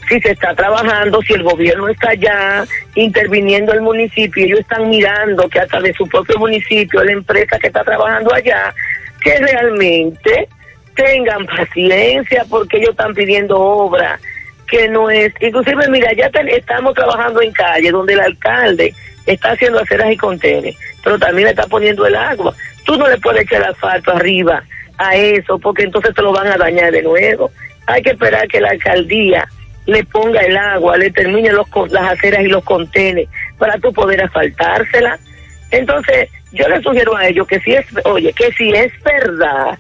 si 0.09 0.21
se 0.21 0.31
está 0.33 0.55
trabajando, 0.55 1.21
si 1.23 1.35
el 1.35 1.43
gobierno 1.43 1.89
está 1.89 2.15
ya 2.15 2.65
interviniendo 2.95 3.73
el 3.73 3.83
municipio, 3.83 4.45
ellos 4.45 4.61
están 4.61 4.89
mirando 4.89 5.49
que 5.49 5.61
hasta 5.61 5.81
de 5.81 5.93
su 5.95 6.07
propio 6.09 6.39
municipio, 6.39 7.03
la 7.05 7.13
empresa 7.13 7.59
que 7.59 7.67
está 7.67 7.85
trabajando 7.85 8.33
allá, 8.33 8.73
que 9.21 9.37
realmente 9.39 10.49
tengan 10.95 11.45
paciencia 11.47 12.45
porque 12.49 12.79
ellos 12.79 12.91
están 12.91 13.15
pidiendo 13.15 13.61
obra 13.61 14.19
que 14.67 14.89
no 14.89 15.11
es, 15.11 15.33
inclusive 15.41 15.89
mira, 15.89 16.13
ya 16.13 16.31
estamos 16.49 16.95
trabajando 16.95 17.41
en 17.41 17.53
calle 17.53 17.91
donde 17.91 18.15
el 18.15 18.21
alcalde 18.21 18.93
está 19.25 19.53
haciendo 19.53 19.81
aceras 19.81 20.11
y 20.11 20.17
contenes, 20.17 20.77
pero 21.05 21.19
también 21.19 21.45
le 21.45 21.51
está 21.51 21.67
poniendo 21.67 22.07
el 22.07 22.17
agua. 22.17 22.55
Tú 22.85 22.97
no 22.97 23.07
le 23.09 23.19
puedes 23.19 23.43
echar 23.43 23.63
asfalto 23.63 24.13
arriba 24.13 24.63
a 24.99 25.15
eso 25.17 25.59
porque 25.59 25.85
entonces 25.85 26.15
te 26.15 26.23
lo 26.23 26.33
van 26.33 26.49
a 26.49 26.57
dañar 26.57 26.91
de 26.93 27.03
nuevo. 27.03 27.51
Hay 27.87 28.03
que 28.03 28.11
esperar 28.11 28.49
que 28.49 28.61
la 28.61 28.71
alcaldía 28.71 29.47
le 29.87 30.05
ponga 30.05 30.41
el 30.41 30.57
agua, 30.57 30.97
le 30.97 31.11
termine 31.11 31.53
los, 31.53 31.67
las 31.91 32.13
aceras 32.13 32.43
y 32.43 32.49
los 32.49 32.65
contenes 32.65 33.29
para 33.59 33.79
tú 33.79 33.93
poder 33.93 34.23
asfaltársela. 34.23 35.19
Entonces, 35.71 36.29
yo 36.53 36.69
le 36.69 36.83
sugiero 36.83 37.17
a 37.17 37.29
ellos 37.29 37.47
que 37.47 37.61
si 37.61 37.75
es, 37.75 37.87
oye, 38.05 38.33
que 38.33 38.51
si 38.53 38.71
es 38.71 38.93
verdad 39.03 39.79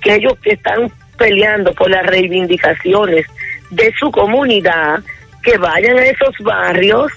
que 0.00 0.14
ellos 0.14 0.34
que 0.42 0.52
están 0.52 0.90
peleando 1.16 1.72
por 1.74 1.90
las 1.90 2.06
reivindicaciones 2.06 3.26
de 3.70 3.92
su 3.98 4.10
comunidad, 4.10 5.00
que 5.42 5.58
vayan 5.58 5.98
a 5.98 6.04
esos 6.04 6.34
barrios, 6.40 7.10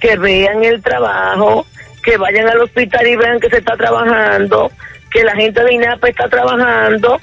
que 0.00 0.16
vean 0.16 0.64
el 0.64 0.82
trabajo, 0.82 1.66
que 2.02 2.16
vayan 2.16 2.48
al 2.48 2.60
hospital 2.60 3.06
y 3.06 3.16
vean 3.16 3.40
que 3.40 3.50
se 3.50 3.58
está 3.58 3.76
trabajando, 3.76 4.70
que 5.12 5.24
la 5.24 5.34
gente 5.34 5.62
de 5.62 5.74
INAPA 5.74 6.08
está 6.08 6.28
trabajando 6.28 7.20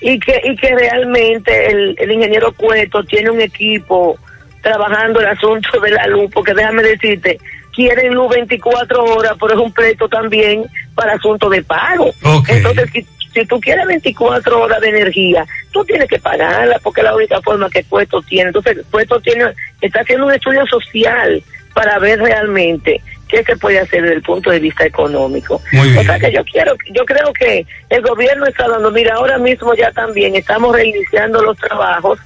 y 0.00 0.18
que 0.18 0.40
y 0.44 0.56
que 0.56 0.74
realmente 0.74 1.70
el, 1.70 1.96
el 1.98 2.12
ingeniero 2.12 2.52
Cueto 2.52 3.04
tiene 3.04 3.30
un 3.30 3.40
equipo 3.40 4.18
trabajando 4.62 5.20
el 5.20 5.26
asunto 5.28 5.78
de 5.80 5.90
la 5.92 6.06
luz, 6.08 6.28
porque 6.32 6.52
déjame 6.52 6.82
decirte, 6.82 7.38
quieren 7.72 8.14
luz 8.14 8.30
24 8.30 9.04
horas, 9.04 9.34
pero 9.38 9.54
es 9.54 9.60
un 9.60 9.72
pleito 9.72 10.08
también 10.08 10.64
para 10.94 11.12
asunto 11.12 11.48
de 11.48 11.62
pago. 11.62 12.10
Entonces, 12.48 12.90
si, 12.92 13.06
si 13.32 13.46
tú 13.46 13.60
quieres 13.60 13.86
24 13.86 14.60
horas 14.60 14.80
de 14.80 14.88
energía, 14.88 15.46
tú 15.70 15.84
tienes 15.84 16.08
que 16.08 16.18
pagarla, 16.18 16.80
porque 16.82 17.02
es 17.02 17.04
la 17.04 17.14
única 17.14 17.40
forma 17.42 17.70
que 17.70 17.84
Cueto 17.84 18.20
tiene. 18.22 18.48
Entonces, 18.48 18.78
Cueto 18.90 19.20
tiene, 19.20 19.44
está 19.80 20.00
haciendo 20.00 20.26
un 20.26 20.32
estudio 20.32 20.66
social 20.66 21.42
para 21.74 21.98
ver 21.98 22.18
realmente 22.18 23.02
qué 23.28 23.42
se 23.42 23.56
puede 23.56 23.80
hacer 23.80 24.02
desde 24.02 24.16
el 24.16 24.22
punto 24.22 24.50
de 24.50 24.60
vista 24.60 24.84
económico. 24.84 25.56
O 25.56 26.02
sea 26.02 26.18
que 26.18 26.32
yo 26.32 26.44
quiero, 26.44 26.74
yo 26.92 27.04
creo 27.04 27.32
que 27.32 27.66
el 27.90 28.02
gobierno 28.02 28.46
está 28.46 28.68
dando, 28.68 28.90
mira, 28.90 29.14
ahora 29.16 29.38
mismo 29.38 29.74
ya 29.74 29.90
también 29.92 30.36
estamos 30.36 30.74
reiniciando 30.74 31.42
los 31.42 31.56
trabajos 31.58 32.18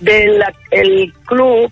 del 0.00 0.42
el 0.70 1.12
club, 1.24 1.70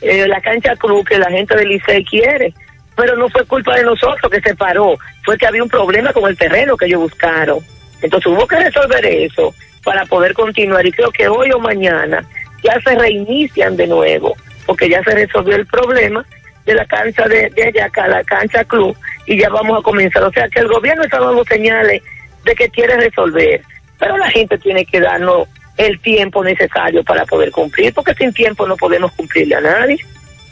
eh, 0.00 0.26
la 0.26 0.40
cancha 0.40 0.76
club 0.76 1.06
que 1.06 1.18
la 1.18 1.30
gente 1.30 1.56
del 1.56 1.68
Licey 1.68 2.04
quiere. 2.04 2.54
Pero 2.96 3.16
no 3.16 3.28
fue 3.28 3.44
culpa 3.44 3.74
de 3.74 3.82
nosotros 3.82 4.30
que 4.30 4.40
se 4.40 4.54
paró, 4.54 4.96
fue 5.24 5.36
que 5.36 5.46
había 5.46 5.64
un 5.64 5.68
problema 5.68 6.12
con 6.12 6.28
el 6.28 6.38
terreno 6.38 6.76
que 6.76 6.86
ellos 6.86 7.00
buscaron. 7.00 7.58
Entonces 8.00 8.30
hubo 8.30 8.46
que 8.46 8.56
resolver 8.56 9.04
eso 9.04 9.52
para 9.82 10.06
poder 10.06 10.32
continuar 10.32 10.86
y 10.86 10.92
creo 10.92 11.10
que 11.10 11.26
hoy 11.26 11.50
o 11.50 11.58
mañana 11.58 12.24
ya 12.62 12.80
se 12.80 12.94
reinician 12.94 13.76
de 13.76 13.88
nuevo, 13.88 14.36
porque 14.64 14.88
ya 14.88 15.02
se 15.02 15.10
resolvió 15.10 15.56
el 15.56 15.66
problema 15.66 16.24
de 16.64 16.74
la 16.74 16.84
cancha 16.86 17.26
de, 17.28 17.50
de 17.50 17.64
allá 17.64 17.86
acá, 17.86 18.08
la 18.08 18.24
cancha 18.24 18.64
club, 18.64 18.96
y 19.26 19.38
ya 19.38 19.48
vamos 19.48 19.78
a 19.78 19.82
comenzar. 19.82 20.22
O 20.24 20.32
sea 20.32 20.48
que 20.48 20.60
el 20.60 20.68
gobierno 20.68 21.04
está 21.04 21.20
dando 21.20 21.44
señales 21.44 22.02
de 22.44 22.54
que 22.54 22.68
quiere 22.68 22.96
resolver, 22.96 23.62
pero 23.98 24.16
la 24.16 24.30
gente 24.30 24.58
tiene 24.58 24.84
que 24.84 25.00
darnos 25.00 25.48
el 25.76 25.98
tiempo 26.00 26.44
necesario 26.44 27.02
para 27.02 27.24
poder 27.26 27.50
cumplir, 27.50 27.92
porque 27.92 28.14
sin 28.14 28.32
tiempo 28.32 28.66
no 28.66 28.76
podemos 28.76 29.12
cumplirle 29.12 29.56
a 29.56 29.60
nadie. 29.60 29.98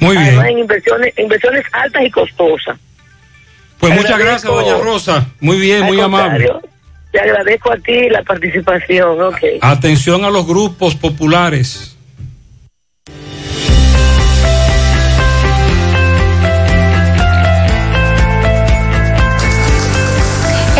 Muy 0.01 0.17
bien. 0.17 0.29
Además, 0.29 0.47
en 0.47 0.59
inversiones, 0.59 1.19
inversiones 1.19 1.65
altas 1.73 2.03
y 2.03 2.11
costosas. 2.11 2.79
Pues 3.79 3.95
muchas 3.95 4.19
gracias, 4.19 4.45
doña 4.45 4.79
Rosa. 4.79 5.27
Muy 5.41 5.59
bien, 5.59 5.85
muy 5.85 6.01
amable. 6.01 6.53
Te 7.11 7.21
agradezco 7.21 7.73
a 7.73 7.77
ti 7.77 8.09
la 8.09 8.23
participación, 8.23 9.21
ok. 9.21 9.39
Atención 9.61 10.25
a 10.25 10.31
los 10.31 10.47
grupos 10.47 10.95
populares. 10.95 11.97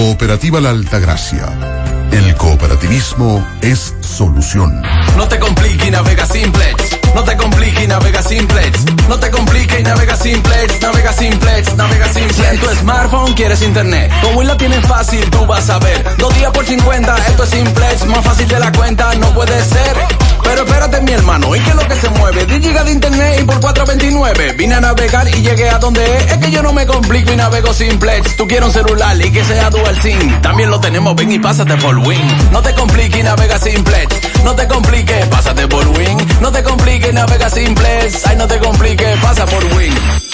Cooperativa 0.00 0.62
La 0.62 0.70
Altagracia. 0.70 1.44
El 2.10 2.34
cooperativismo 2.34 3.46
es 3.60 3.94
solución. 4.00 4.80
No 5.14 5.28
te 5.28 5.38
compliques 5.38 5.88
y 5.88 5.90
navega 5.90 6.24
simplex. 6.24 6.96
No 7.14 7.22
te 7.22 7.36
compliques 7.36 7.84
y 7.84 7.86
navega 7.86 8.22
simplex. 8.22 8.78
No 9.10 9.20
te 9.20 9.30
compliques 9.30 9.78
y 9.78 9.82
navega 9.82 10.16
simplex. 10.16 10.80
Navega 10.80 11.12
simplex, 11.12 11.76
navega 11.76 12.08
simplex. 12.14 12.34
Si 12.34 12.42
en 12.42 12.60
tu 12.60 12.66
smartphone 12.76 13.34
quieres 13.34 13.60
internet, 13.60 14.10
Win 14.34 14.48
la 14.48 14.56
tienes 14.56 14.86
fácil, 14.86 15.28
tú 15.28 15.44
vas 15.44 15.68
a 15.68 15.78
ver. 15.78 16.16
Dos 16.16 16.34
días 16.34 16.50
por 16.50 16.64
50, 16.64 17.16
esto 17.28 17.44
es 17.44 17.50
simplex. 17.50 18.06
Más 18.06 18.24
fácil 18.24 18.48
de 18.48 18.58
la 18.58 18.72
cuenta, 18.72 19.14
no 19.16 19.34
puede 19.34 19.62
ser. 19.64 20.29
Pero 20.42 20.62
espérate, 20.62 21.00
mi 21.02 21.12
hermano, 21.12 21.54
¿y 21.54 21.60
qué 21.60 21.70
es 21.70 21.76
lo 21.76 21.86
que 21.86 21.94
se 21.94 22.10
mueve? 22.10 22.46
10 22.46 22.62
gigas 22.62 22.84
de 22.84 22.92
internet 22.92 23.40
y 23.40 23.44
por 23.44 23.60
4.29. 23.60 24.56
Vine 24.56 24.74
a 24.74 24.80
navegar 24.80 25.28
y 25.28 25.42
llegué 25.42 25.70
a 25.70 25.78
donde 25.78 26.04
es. 26.04 26.32
Es 26.32 26.38
que 26.38 26.50
yo 26.50 26.62
no 26.62 26.72
me 26.72 26.86
complico 26.86 27.32
y 27.32 27.36
navego 27.36 27.72
simplex. 27.72 28.36
Tú 28.36 28.46
quieres 28.46 28.66
un 28.68 28.72
celular 28.72 29.20
y 29.20 29.30
que 29.30 29.44
sea 29.44 29.70
dual 29.70 29.96
SIM. 30.00 30.40
También 30.40 30.70
lo 30.70 30.80
tenemos, 30.80 31.14
ven 31.14 31.32
y 31.32 31.38
pásate 31.38 31.76
por 31.76 31.96
Win. 31.98 32.50
No 32.52 32.62
te 32.62 32.74
compliques 32.74 33.20
y 33.20 33.22
navega 33.22 33.58
simplex. 33.58 34.42
No 34.44 34.54
te 34.54 34.66
compliques, 34.68 35.26
pásate 35.28 35.68
por 35.68 35.86
Win. 35.88 36.18
No 36.40 36.50
te 36.50 36.62
compliques, 36.62 37.12
navega 37.12 37.50
simplex. 37.50 38.26
Ay, 38.26 38.36
no 38.36 38.46
te 38.46 38.58
compliques, 38.58 39.18
pasa 39.20 39.46
por 39.46 39.64
Win. 39.76 40.29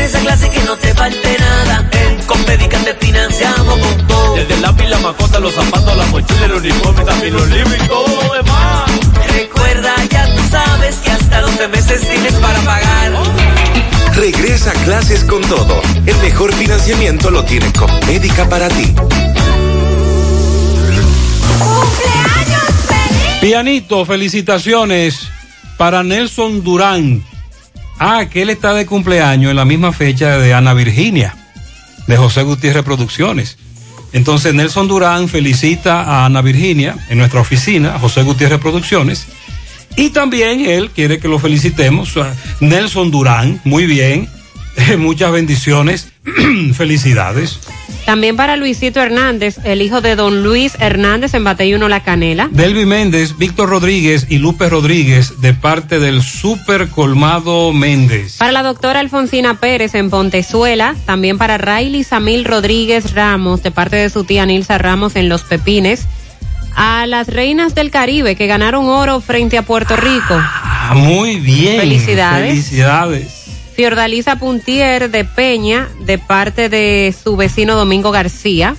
Esa 0.00 0.20
clase 0.20 0.50
que 0.50 0.62
no 0.64 0.76
te 0.76 0.94
falte 0.94 1.36
nada. 1.38 1.88
En 1.92 2.22
Compedica 2.26 2.78
te 2.78 2.94
financiamos 2.94 3.78
con 3.78 4.06
todo. 4.06 4.36
Desde 4.36 4.54
el 4.54 4.62
lápiz, 4.62 4.88
la 4.88 4.98
mascota, 4.98 5.40
los 5.40 5.52
zapatos, 5.52 5.96
la 5.96 6.06
mochila, 6.06 6.44
el 6.46 6.52
uniforme, 6.52 7.04
también 7.04 7.34
los 7.34 7.48
libros 7.48 7.74
y 7.82 7.88
todo 7.88 8.06
lo 8.06 8.34
demás. 8.34 8.90
Recuerda, 9.32 9.94
ya 10.10 10.26
tú 10.34 10.42
sabes 10.50 10.96
que 10.96 11.10
hasta 11.10 11.40
12 11.40 11.68
meses 11.68 12.00
tienes 12.08 12.34
para 12.34 12.60
pagar. 12.60 13.12
Regresa 14.14 14.70
a 14.70 14.84
clases 14.84 15.24
con 15.24 15.42
todo. 15.42 15.80
El 16.06 16.16
mejor 16.18 16.52
financiamiento 16.54 17.30
lo 17.30 17.44
tiene 17.44 17.70
Médica 18.06 18.48
para 18.48 18.68
ti. 18.68 18.94
Pianito, 23.40 24.04
felicitaciones 24.04 25.28
para 25.76 26.02
Nelson 26.02 26.64
Durán. 26.64 27.22
Ah, 27.98 28.26
que 28.30 28.42
él 28.42 28.50
está 28.50 28.74
de 28.74 28.86
cumpleaños 28.86 29.50
en 29.50 29.56
la 29.56 29.64
misma 29.64 29.92
fecha 29.92 30.38
de 30.38 30.52
Ana 30.52 30.74
Virginia, 30.74 31.34
de 32.06 32.16
José 32.16 32.42
Gutiérrez 32.42 32.84
Producciones. 32.84 33.56
Entonces 34.12 34.54
Nelson 34.54 34.88
Durán 34.88 35.28
felicita 35.28 36.02
a 36.02 36.26
Ana 36.26 36.42
Virginia 36.42 36.96
en 37.08 37.18
nuestra 37.18 37.40
oficina, 37.40 37.98
José 37.98 38.22
Gutiérrez 38.22 38.60
Producciones. 38.60 39.26
Y 39.96 40.10
también 40.10 40.60
él 40.60 40.90
quiere 40.90 41.18
que 41.18 41.28
lo 41.28 41.38
felicitemos. 41.38 42.14
Nelson 42.60 43.10
Durán, 43.10 43.60
muy 43.64 43.86
bien. 43.86 44.28
Muchas 44.98 45.32
bendiciones. 45.32 46.12
Felicidades. 46.74 47.60
También 48.06 48.36
para 48.36 48.54
Luisito 48.54 49.02
Hernández, 49.02 49.58
el 49.64 49.82
hijo 49.82 50.00
de 50.00 50.14
don 50.14 50.44
Luis 50.44 50.76
Hernández 50.78 51.34
en 51.34 51.42
Bateyuno 51.42 51.88
La 51.88 52.04
Canela. 52.04 52.48
Delvi 52.52 52.86
Méndez, 52.86 53.36
Víctor 53.36 53.68
Rodríguez 53.68 54.26
y 54.28 54.38
Lupe 54.38 54.68
Rodríguez 54.68 55.40
de 55.40 55.54
parte 55.54 55.98
del 55.98 56.22
Super 56.22 56.88
Colmado 56.88 57.72
Méndez. 57.72 58.36
Para 58.36 58.52
la 58.52 58.62
doctora 58.62 59.00
Alfonsina 59.00 59.58
Pérez 59.58 59.96
en 59.96 60.08
Pontezuela, 60.08 60.94
también 61.04 61.36
para 61.36 61.58
Riley 61.58 62.04
Samil 62.04 62.44
Rodríguez 62.44 63.12
Ramos, 63.12 63.64
de 63.64 63.72
parte 63.72 63.96
de 63.96 64.08
su 64.08 64.22
tía 64.22 64.46
Nilsa 64.46 64.78
Ramos 64.78 65.16
en 65.16 65.28
Los 65.28 65.42
Pepines. 65.42 66.06
A 66.76 67.06
las 67.06 67.26
reinas 67.26 67.74
del 67.74 67.90
Caribe 67.90 68.36
que 68.36 68.46
ganaron 68.46 68.86
oro 68.86 69.20
frente 69.20 69.58
a 69.58 69.62
Puerto 69.62 69.96
Rico. 69.96 70.38
Ah, 70.38 70.92
muy 70.94 71.40
bien. 71.40 71.80
Felicidades. 71.80 72.50
Felicidades. 72.50 73.45
Fiordalisa 73.76 74.36
Puntier 74.36 75.10
de 75.10 75.26
Peña, 75.26 75.90
de 76.00 76.16
parte 76.16 76.70
de 76.70 77.14
su 77.22 77.36
vecino 77.36 77.76
Domingo 77.76 78.10
García. 78.10 78.74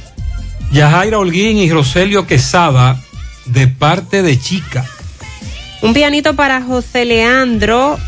Yajaira 0.72 1.20
Holguín 1.20 1.60
y 1.60 1.72
Roselio 1.72 2.26
Quesada 2.26 3.00
de 3.46 3.68
parte 3.68 4.24
de 4.24 4.40
Chica. 4.40 4.86
Un 5.84 5.94
pianito 5.94 6.36
para 6.36 6.64
José 6.64 7.06
Leandro 7.06 8.00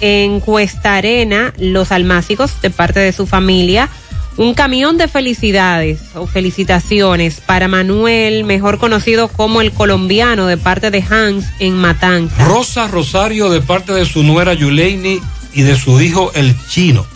en 0.00 0.40
Cuesta 0.40 0.94
Arena, 0.94 1.52
Los 1.58 1.92
Almácigos, 1.92 2.62
de 2.62 2.70
parte 2.70 2.98
de 3.00 3.12
su 3.12 3.26
familia. 3.26 3.90
Un 4.38 4.54
camión 4.54 4.96
de 4.96 5.06
felicidades 5.06 6.00
o 6.14 6.26
felicitaciones 6.26 7.42
para 7.44 7.68
Manuel, 7.68 8.44
mejor 8.44 8.78
conocido 8.78 9.28
como 9.28 9.60
el 9.60 9.72
colombiano, 9.72 10.46
de 10.46 10.56
parte 10.56 10.90
de 10.90 11.04
Hans 11.10 11.44
en 11.58 11.74
Matanza. 11.74 12.42
Rosa 12.46 12.86
Rosario 12.86 13.50
de 13.50 13.60
parte 13.60 13.92
de 13.92 14.06
su 14.06 14.22
nuera 14.22 14.54
Yuleini 14.54 15.20
y 15.52 15.62
de 15.62 15.76
su 15.76 16.00
hijo 16.00 16.32
el 16.34 16.54
chino. 16.68 17.06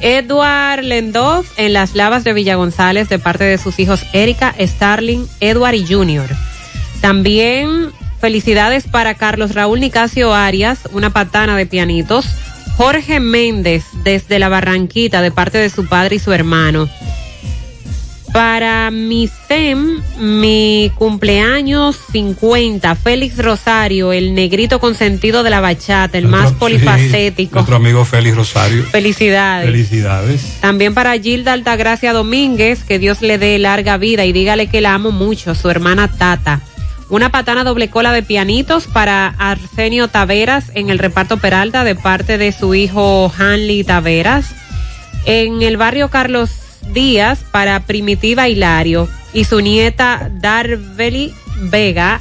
Edward 0.00 0.82
Lendov 0.82 1.44
en 1.56 1.72
Las 1.72 1.94
Lavas 1.94 2.24
de 2.24 2.32
Villa 2.32 2.56
González, 2.56 3.08
de 3.08 3.18
parte 3.18 3.44
de 3.44 3.58
sus 3.58 3.78
hijos 3.78 4.04
Erika, 4.12 4.54
Starling, 4.58 5.26
Edward 5.40 5.74
y 5.74 5.86
Junior. 5.86 6.28
También 7.00 7.92
felicidades 8.20 8.84
para 8.84 9.14
Carlos 9.14 9.54
Raúl 9.54 9.80
Nicasio 9.80 10.34
Arias, 10.34 10.80
una 10.92 11.10
patana 11.10 11.56
de 11.56 11.66
pianitos. 11.66 12.26
Jorge 12.76 13.20
Méndez 13.20 13.84
desde 14.02 14.38
la 14.38 14.48
Barranquita 14.48 15.20
de 15.22 15.30
parte 15.30 15.58
de 15.58 15.70
su 15.70 15.86
padre 15.86 16.16
y 16.16 16.18
su 16.18 16.32
hermano. 16.32 16.88
Para 18.32 18.90
mi 18.90 19.28
SEM, 19.28 20.00
mi 20.18 20.90
cumpleaños 20.94 21.98
50, 22.12 22.94
Félix 22.94 23.36
Rosario, 23.36 24.10
el 24.12 24.34
negrito 24.34 24.80
consentido 24.80 25.42
de 25.42 25.50
la 25.50 25.60
bachata, 25.60 26.16
el 26.16 26.28
más 26.28 26.48
Sí, 26.50 26.56
polifacético. 26.58 27.56
nuestro 27.56 27.76
amigo 27.76 28.06
Félix 28.06 28.34
Rosario. 28.34 28.84
Felicidades. 28.84 29.66
Felicidades. 29.66 30.56
También 30.62 30.94
para 30.94 31.12
Gilda 31.18 31.52
Altagracia 31.52 32.14
Domínguez, 32.14 32.84
que 32.84 32.98
Dios 32.98 33.20
le 33.20 33.36
dé 33.36 33.58
larga 33.58 33.98
vida 33.98 34.24
y 34.24 34.32
dígale 34.32 34.68
que 34.68 34.80
la 34.80 34.94
amo 34.94 35.10
mucho, 35.10 35.54
su 35.54 35.68
hermana 35.68 36.08
Tata. 36.08 36.62
Una 37.10 37.30
patana 37.30 37.64
doble 37.64 37.90
cola 37.90 38.14
de 38.14 38.22
pianitos 38.22 38.86
para 38.86 39.34
Arsenio 39.38 40.08
Taveras 40.08 40.70
en 40.74 40.88
el 40.88 40.98
reparto 40.98 41.36
Peralta 41.36 41.84
de 41.84 41.96
parte 41.96 42.38
de 42.38 42.50
su 42.52 42.74
hijo 42.74 43.30
Hanley 43.36 43.84
Taveras. 43.84 44.46
En 45.26 45.60
el 45.60 45.76
barrio 45.76 46.08
Carlos 46.08 46.50
Díaz 46.92 47.44
para 47.50 47.80
Primitiva 47.80 48.48
Hilario 48.48 49.08
y 49.32 49.44
su 49.44 49.60
nieta 49.60 50.30
Darveli 50.40 51.32
Vega. 51.60 52.20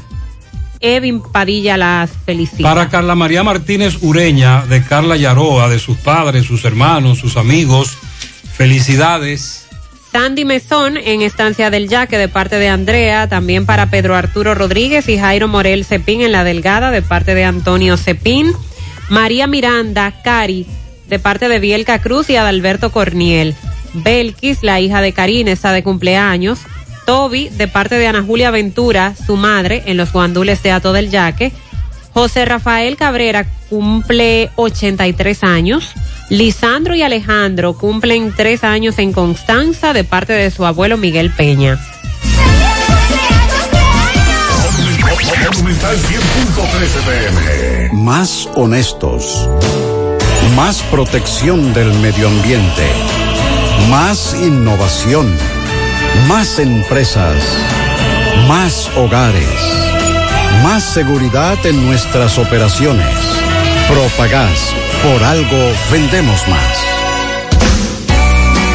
Evin 0.79 1.21
Padilla 1.21 1.77
las 1.77 2.11
felicita. 2.25 2.63
Para 2.63 2.89
Carla 2.89 3.13
María 3.15 3.43
Martínez 3.43 3.97
Ureña, 4.01 4.65
de 4.65 4.83
Carla 4.83 5.15
Yaroa, 5.15 5.69
de 5.69 5.77
sus 5.77 5.97
padres, 5.97 6.45
sus 6.45 6.65
hermanos, 6.65 7.19
sus 7.19 7.37
amigos. 7.37 7.97
Felicidades. 8.55 9.67
Sandy 10.11 10.43
Mesón 10.43 10.97
en 10.97 11.21
Estancia 11.21 11.69
del 11.69 11.87
Yaque 11.87 12.17
de 12.17 12.27
parte 12.27 12.57
de 12.57 12.67
Andrea, 12.67 13.29
también 13.29 13.65
para 13.65 13.89
Pedro 13.89 14.15
Arturo 14.15 14.55
Rodríguez 14.55 15.07
y 15.07 15.17
Jairo 15.17 15.47
Morel 15.47 15.85
Cepín 15.85 16.21
en 16.21 16.31
La 16.31 16.43
Delgada 16.43 16.91
de 16.91 17.01
parte 17.01 17.33
de 17.35 17.45
Antonio 17.45 17.95
Cepín. 17.95 18.51
María 19.09 19.45
Miranda 19.45 20.11
Cari 20.23 20.65
de 21.07 21.19
parte 21.19 21.49
de 21.49 21.59
Bielka 21.59 21.99
Cruz 21.99 22.29
y 22.29 22.37
Adalberto 22.37 22.91
Corniel. 22.91 23.55
Belkis, 23.93 24.63
la 24.63 24.79
hija 24.79 25.01
de 25.01 25.13
Karina, 25.13 25.51
está 25.51 25.71
de 25.71 25.83
cumpleaños. 25.83 26.59
Toby, 27.05 27.49
de 27.49 27.67
parte 27.67 27.95
de 27.95 28.07
Ana 28.07 28.23
Julia 28.23 28.51
Ventura, 28.51 29.15
su 29.15 29.35
madre, 29.35 29.83
en 29.85 29.97
los 29.97 30.11
guandules 30.11 30.61
de 30.63 30.71
Ato 30.71 30.93
del 30.93 31.09
Yaque. 31.09 31.51
José 32.13 32.45
Rafael 32.45 32.97
Cabrera 32.97 33.45
cumple 33.69 34.49
83 34.55 35.43
años. 35.43 35.93
Lisandro 36.29 36.95
y 36.95 37.01
Alejandro 37.01 37.77
cumplen 37.77 38.33
tres 38.35 38.63
años 38.63 38.99
en 38.99 39.13
Constanza 39.13 39.93
de 39.93 40.03
parte 40.03 40.33
de 40.33 40.51
su 40.51 40.65
abuelo 40.65 40.97
Miguel 40.97 41.31
Peña. 41.31 41.79
Monumental 45.61 45.97
100.13 45.97 47.01
pm. 47.05 48.03
Más 48.03 48.49
honestos. 48.55 49.49
Más 50.55 50.81
protección 50.83 51.73
del 51.73 51.93
medio 51.99 52.27
ambiente. 52.27 53.20
Más 53.89 54.33
innovación. 54.33 55.35
Más 56.27 56.59
empresas. 56.59 57.35
Más 58.47 58.89
hogares. 58.95 59.47
Más 60.63 60.83
seguridad 60.83 61.57
en 61.65 61.85
nuestras 61.85 62.37
operaciones. 62.37 63.07
Propagás. 63.89 64.73
Por 65.03 65.23
algo 65.23 65.57
vendemos 65.91 66.47
más. 66.47 66.77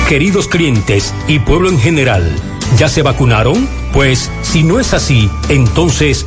Queridos 0.09 0.49
clientes 0.49 1.13
y 1.27 1.41
pueblo 1.41 1.69
en 1.69 1.81
general, 1.81 2.31
¿ya 2.77 2.89
se 2.89 3.03
vacunaron? 3.03 3.69
Pues 3.93 4.31
si 4.43 4.63
no 4.63 4.79
es 4.79 4.95
así, 4.95 5.31
entonces 5.49 6.27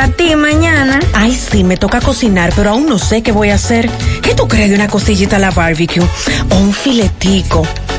a 0.00 0.08
ti 0.08 0.34
mañana. 0.36 1.00
Ay, 1.12 1.34
sí, 1.34 1.64
me 1.64 1.76
toca 1.76 2.00
cocinar, 2.00 2.52
pero 2.54 2.70
aún 2.70 2.86
no 2.86 2.98
sé 2.98 3.22
qué 3.22 3.32
voy 3.32 3.50
a 3.50 3.54
hacer. 3.54 3.90
¿Qué 4.22 4.34
tú 4.34 4.46
crees 4.46 4.70
de 4.70 4.76
una 4.76 4.88
cosillita 4.88 5.36
a 5.36 5.38
la 5.38 5.50
barbecue? 5.50 6.02
O 6.50 6.56
un 6.56 6.72
filetico. 6.72 7.66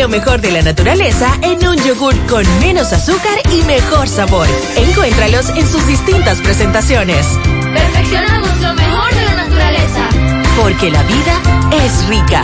Lo 0.00 0.08
mejor 0.08 0.40
de 0.40 0.50
la 0.50 0.62
naturaleza 0.62 1.30
en 1.42 1.68
un 1.68 1.76
yogur 1.84 2.16
con 2.26 2.42
menos 2.60 2.90
azúcar 2.94 3.38
y 3.52 3.62
mejor 3.64 4.08
sabor. 4.08 4.48
Encuéntralos 4.74 5.50
en 5.50 5.68
sus 5.68 5.86
distintas 5.86 6.38
presentaciones. 6.40 7.26
Perfeccionamos 7.74 8.60
lo 8.62 8.72
mejor 8.72 9.14
de 9.14 9.24
la 9.26 9.34
naturaleza. 9.34 10.08
Porque 10.56 10.90
la 10.90 11.02
vida 11.02 11.42
es 11.84 12.08
rica. 12.08 12.42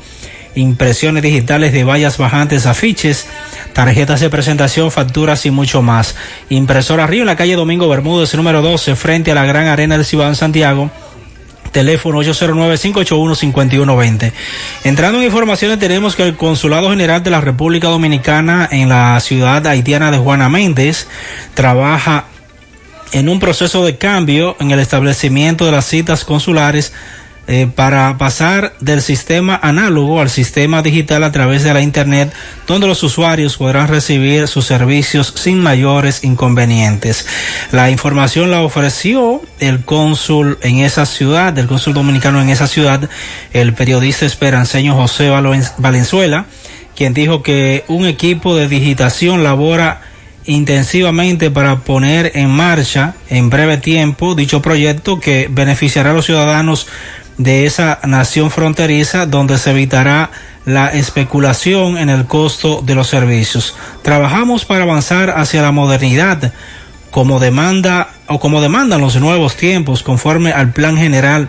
impresiones 0.56 1.22
digitales 1.22 1.72
de 1.72 1.84
vallas 1.84 2.18
bajantes, 2.18 2.66
afiches, 2.66 3.26
tarjetas 3.72 4.20
de 4.20 4.30
presentación, 4.30 4.90
facturas 4.90 5.46
y 5.46 5.50
mucho 5.50 5.82
más. 5.82 6.16
Impresora 6.48 7.06
Río 7.06 7.22
en 7.22 7.26
la 7.26 7.36
calle 7.36 7.54
Domingo 7.54 7.88
Bermúdez, 7.88 8.34
número 8.34 8.62
12, 8.62 8.96
frente 8.96 9.30
a 9.30 9.34
la 9.34 9.44
Gran 9.44 9.68
Arena 9.68 9.96
del 9.96 10.20
en 10.20 10.34
Santiago 10.34 10.90
teléfono 11.76 12.22
809-581-5120. 12.22 14.32
Entrando 14.84 15.18
en 15.18 15.24
informaciones, 15.24 15.78
tenemos 15.78 16.16
que 16.16 16.22
el 16.22 16.34
Consulado 16.34 16.88
General 16.88 17.22
de 17.22 17.30
la 17.30 17.42
República 17.42 17.88
Dominicana 17.88 18.66
en 18.72 18.88
la 18.88 19.20
ciudad 19.20 19.66
haitiana 19.66 20.10
de 20.10 20.16
Juana 20.16 20.48
Méndez 20.48 21.06
trabaja 21.52 22.24
en 23.12 23.28
un 23.28 23.40
proceso 23.40 23.84
de 23.84 23.98
cambio 23.98 24.56
en 24.58 24.70
el 24.70 24.78
establecimiento 24.78 25.66
de 25.66 25.72
las 25.72 25.84
citas 25.84 26.24
consulares 26.24 26.94
eh, 27.48 27.68
para 27.72 28.18
pasar 28.18 28.74
del 28.80 29.00
sistema 29.00 29.58
análogo 29.62 30.20
al 30.20 30.30
sistema 30.30 30.82
digital 30.82 31.22
a 31.22 31.30
través 31.30 31.62
de 31.62 31.72
la 31.72 31.80
Internet, 31.80 32.32
donde 32.66 32.88
los 32.88 33.02
usuarios 33.04 33.56
podrán 33.56 33.86
recibir 33.86 34.48
sus 34.48 34.66
servicios 34.66 35.32
sin 35.36 35.60
mayores 35.60 36.24
inconvenientes. 36.24 37.24
La 37.70 37.88
información 37.90 38.50
la 38.50 38.62
ofreció 38.62 39.42
el 39.60 39.84
cónsul 39.84 40.58
en 40.62 40.78
esa 40.78 41.06
ciudad, 41.06 41.56
el 41.56 41.68
cónsul 41.68 41.94
dominicano 41.94 42.42
en 42.42 42.48
esa 42.48 42.66
ciudad, 42.66 43.08
el 43.52 43.74
periodista 43.74 44.26
esperanceño 44.26 44.96
José 44.96 45.30
Valenzuela, 45.78 46.46
quien 46.96 47.14
dijo 47.14 47.44
que 47.44 47.84
un 47.86 48.06
equipo 48.06 48.56
de 48.56 48.66
digitación 48.66 49.44
labora 49.44 50.00
intensivamente 50.46 51.50
para 51.50 51.80
poner 51.80 52.32
en 52.34 52.50
marcha 52.50 53.14
en 53.28 53.50
breve 53.50 53.78
tiempo 53.78 54.34
dicho 54.34 54.62
proyecto 54.62 55.18
que 55.20 55.48
beneficiará 55.50 56.10
a 56.10 56.14
los 56.14 56.26
ciudadanos 56.26 56.86
de 57.38 57.66
esa 57.66 57.98
nación 58.04 58.50
fronteriza 58.50 59.26
donde 59.26 59.58
se 59.58 59.70
evitará 59.70 60.30
la 60.64 60.88
especulación 60.88 61.98
en 61.98 62.08
el 62.08 62.26
costo 62.26 62.82
de 62.84 62.94
los 62.94 63.08
servicios. 63.08 63.74
Trabajamos 64.02 64.64
para 64.64 64.84
avanzar 64.84 65.30
hacia 65.30 65.62
la 65.62 65.72
modernidad 65.72 66.52
como 67.10 67.38
demanda 67.40 68.08
o 68.26 68.40
como 68.40 68.60
demandan 68.60 69.00
los 69.00 69.16
nuevos 69.16 69.56
tiempos 69.56 70.02
conforme 70.02 70.52
al 70.52 70.72
plan 70.72 70.96
general 70.96 71.48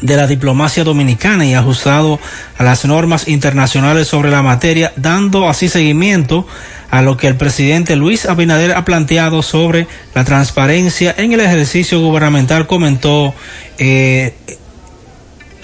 de 0.00 0.16
la 0.16 0.26
diplomacia 0.26 0.84
dominicana 0.84 1.44
y 1.44 1.54
ajustado 1.54 2.18
a 2.56 2.64
las 2.64 2.84
normas 2.84 3.28
internacionales 3.28 4.08
sobre 4.08 4.30
la 4.30 4.42
materia, 4.42 4.92
dando 4.96 5.48
así 5.48 5.68
seguimiento 5.68 6.46
a 6.90 7.02
lo 7.02 7.16
que 7.16 7.28
el 7.28 7.36
presidente 7.36 7.96
Luis 7.96 8.26
Abinader 8.26 8.72
ha 8.72 8.84
planteado 8.84 9.42
sobre 9.42 9.86
la 10.14 10.24
transparencia 10.24 11.14
en 11.16 11.32
el 11.32 11.40
ejercicio 11.40 12.00
gubernamental, 12.00 12.66
comentó 12.66 13.34
eh, 13.78 14.34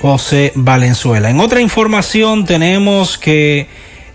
José 0.00 0.52
Valenzuela. 0.54 1.30
En 1.30 1.40
otra 1.40 1.60
información 1.60 2.44
tenemos 2.44 3.18
que 3.18 3.66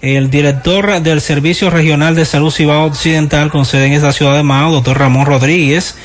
el 0.01 0.31
director 0.31 1.01
del 1.01 1.21
Servicio 1.21 1.69
Regional 1.69 2.15
de 2.15 2.25
Salud 2.25 2.51
Cibao 2.51 2.85
Occidental 2.85 3.51
con 3.51 3.65
sede 3.65 3.85
en 3.85 3.93
esta 3.93 4.11
ciudad 4.11 4.35
de 4.35 4.43
Mao, 4.43 4.71
doctor 4.71 4.97
Ramón 4.97 5.25
Rodríguez, 5.25 5.95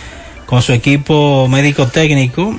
con 0.44 0.62
su 0.62 0.72
equipo 0.72 1.48
médico 1.48 1.88
técnico, 1.88 2.58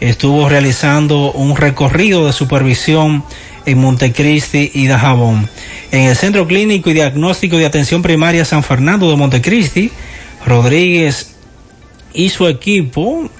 estuvo 0.00 0.48
realizando 0.48 1.32
un 1.32 1.56
recorrido 1.56 2.26
de 2.26 2.32
supervisión 2.32 3.24
en 3.66 3.78
Montecristi 3.78 4.70
y 4.74 4.86
Dajabón. 4.86 5.48
En 5.90 6.02
el 6.02 6.16
Centro 6.16 6.46
Clínico 6.46 6.90
y 6.90 6.94
Diagnóstico 6.94 7.56
de 7.56 7.66
Atención 7.66 8.02
Primaria 8.02 8.44
San 8.44 8.62
Fernando 8.62 9.10
de 9.10 9.16
Montecristi, 9.16 9.90
Rodríguez 10.46 11.34
y 12.14 12.30
su 12.30 12.48
equipo 12.48 13.30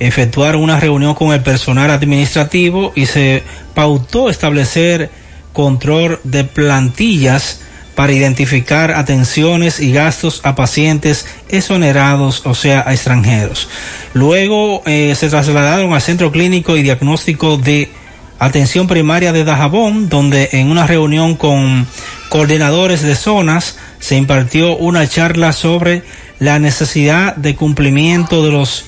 efectuaron 0.00 0.62
una 0.62 0.80
reunión 0.80 1.14
con 1.14 1.32
el 1.32 1.42
personal 1.42 1.90
administrativo 1.90 2.92
y 2.96 3.06
se 3.06 3.44
pautó 3.74 4.30
establecer 4.30 5.10
control 5.52 6.20
de 6.24 6.44
plantillas 6.44 7.60
para 7.94 8.12
identificar 8.12 8.92
atenciones 8.92 9.78
y 9.78 9.92
gastos 9.92 10.40
a 10.44 10.54
pacientes 10.54 11.26
exonerados, 11.50 12.46
o 12.46 12.54
sea, 12.54 12.82
a 12.86 12.94
extranjeros. 12.94 13.68
Luego 14.14 14.82
eh, 14.86 15.14
se 15.14 15.28
trasladaron 15.28 15.92
al 15.92 16.00
Centro 16.00 16.32
Clínico 16.32 16.76
y 16.76 16.82
Diagnóstico 16.82 17.58
de 17.58 17.90
Atención 18.38 18.86
Primaria 18.86 19.34
de 19.34 19.44
Dajabón, 19.44 20.08
donde 20.08 20.48
en 20.52 20.70
una 20.70 20.86
reunión 20.86 21.34
con 21.34 21.86
coordinadores 22.30 23.02
de 23.02 23.14
zonas 23.14 23.76
se 23.98 24.16
impartió 24.16 24.78
una 24.78 25.06
charla 25.06 25.52
sobre 25.52 26.02
la 26.38 26.58
necesidad 26.58 27.36
de 27.36 27.54
cumplimiento 27.54 28.42
de 28.42 28.52
los 28.52 28.86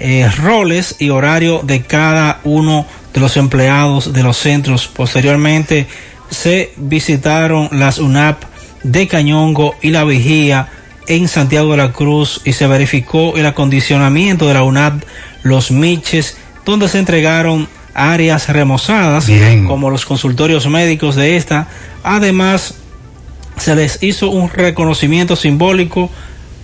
eh, 0.00 0.30
roles 0.34 0.96
y 0.98 1.10
horario 1.10 1.60
de 1.62 1.82
cada 1.82 2.40
uno 2.44 2.86
de 3.12 3.20
los 3.20 3.36
empleados 3.36 4.12
de 4.12 4.22
los 4.22 4.38
centros. 4.38 4.88
Posteriormente 4.88 5.86
se 6.30 6.72
visitaron 6.76 7.68
las 7.72 7.98
UNAP 7.98 8.42
de 8.82 9.06
Cañongo 9.06 9.74
y 9.82 9.90
la 9.90 10.04
Vigía 10.04 10.68
en 11.06 11.28
Santiago 11.28 11.72
de 11.72 11.76
la 11.76 11.92
Cruz 11.92 12.40
y 12.44 12.54
se 12.54 12.66
verificó 12.66 13.36
el 13.36 13.44
acondicionamiento 13.44 14.46
de 14.46 14.54
la 14.54 14.62
UNAP 14.62 15.02
Los 15.42 15.70
Miches, 15.70 16.38
donde 16.64 16.88
se 16.88 16.98
entregaron 16.98 17.68
áreas 17.92 18.48
remozadas 18.48 19.28
como 19.66 19.90
los 19.90 20.06
consultorios 20.06 20.66
médicos 20.66 21.16
de 21.16 21.36
esta. 21.36 21.66
Además, 22.02 22.74
se 23.58 23.74
les 23.74 24.02
hizo 24.02 24.30
un 24.30 24.48
reconocimiento 24.48 25.36
simbólico 25.36 26.10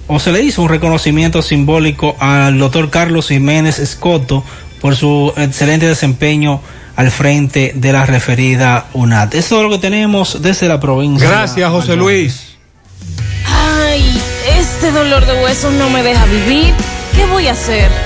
o 0.07 0.19
se 0.19 0.33
le 0.33 0.43
hizo 0.43 0.63
un 0.63 0.69
reconocimiento 0.69 1.43
simbólico 1.43 2.17
al 2.21 2.59
doctor 2.59 2.91
Carlos 2.91 3.29
Jiménez 3.29 3.79
Escoto 3.79 4.45
por 4.81 4.97
su 4.97 5.33
excelente 5.37 5.87
desempeño 5.87 6.61
al 6.95 7.11
frente 7.11 7.73
de 7.75 7.93
la 7.93 8.07
referida 8.07 8.87
UNAT. 8.95 9.35
Eso 9.35 9.57
es 9.57 9.63
lo 9.63 9.71
que 9.71 9.79
tenemos 9.79 10.43
desde 10.43 10.69
la 10.69 10.81
provincia. 10.81 11.29
Gracias, 11.29 11.71
José 11.71 11.97
Luis. 11.97 12.57
Ay, 13.47 14.21
este 14.59 14.91
dolor 14.93 15.27
de 15.27 15.43
huesos 15.43 15.73
no 15.75 15.91
me 15.91 16.03
deja 16.03 16.25
vivir. 16.27 16.73
¿Qué 17.15 17.27
voy 17.27 17.49
a 17.49 17.53
hacer? 17.53 18.06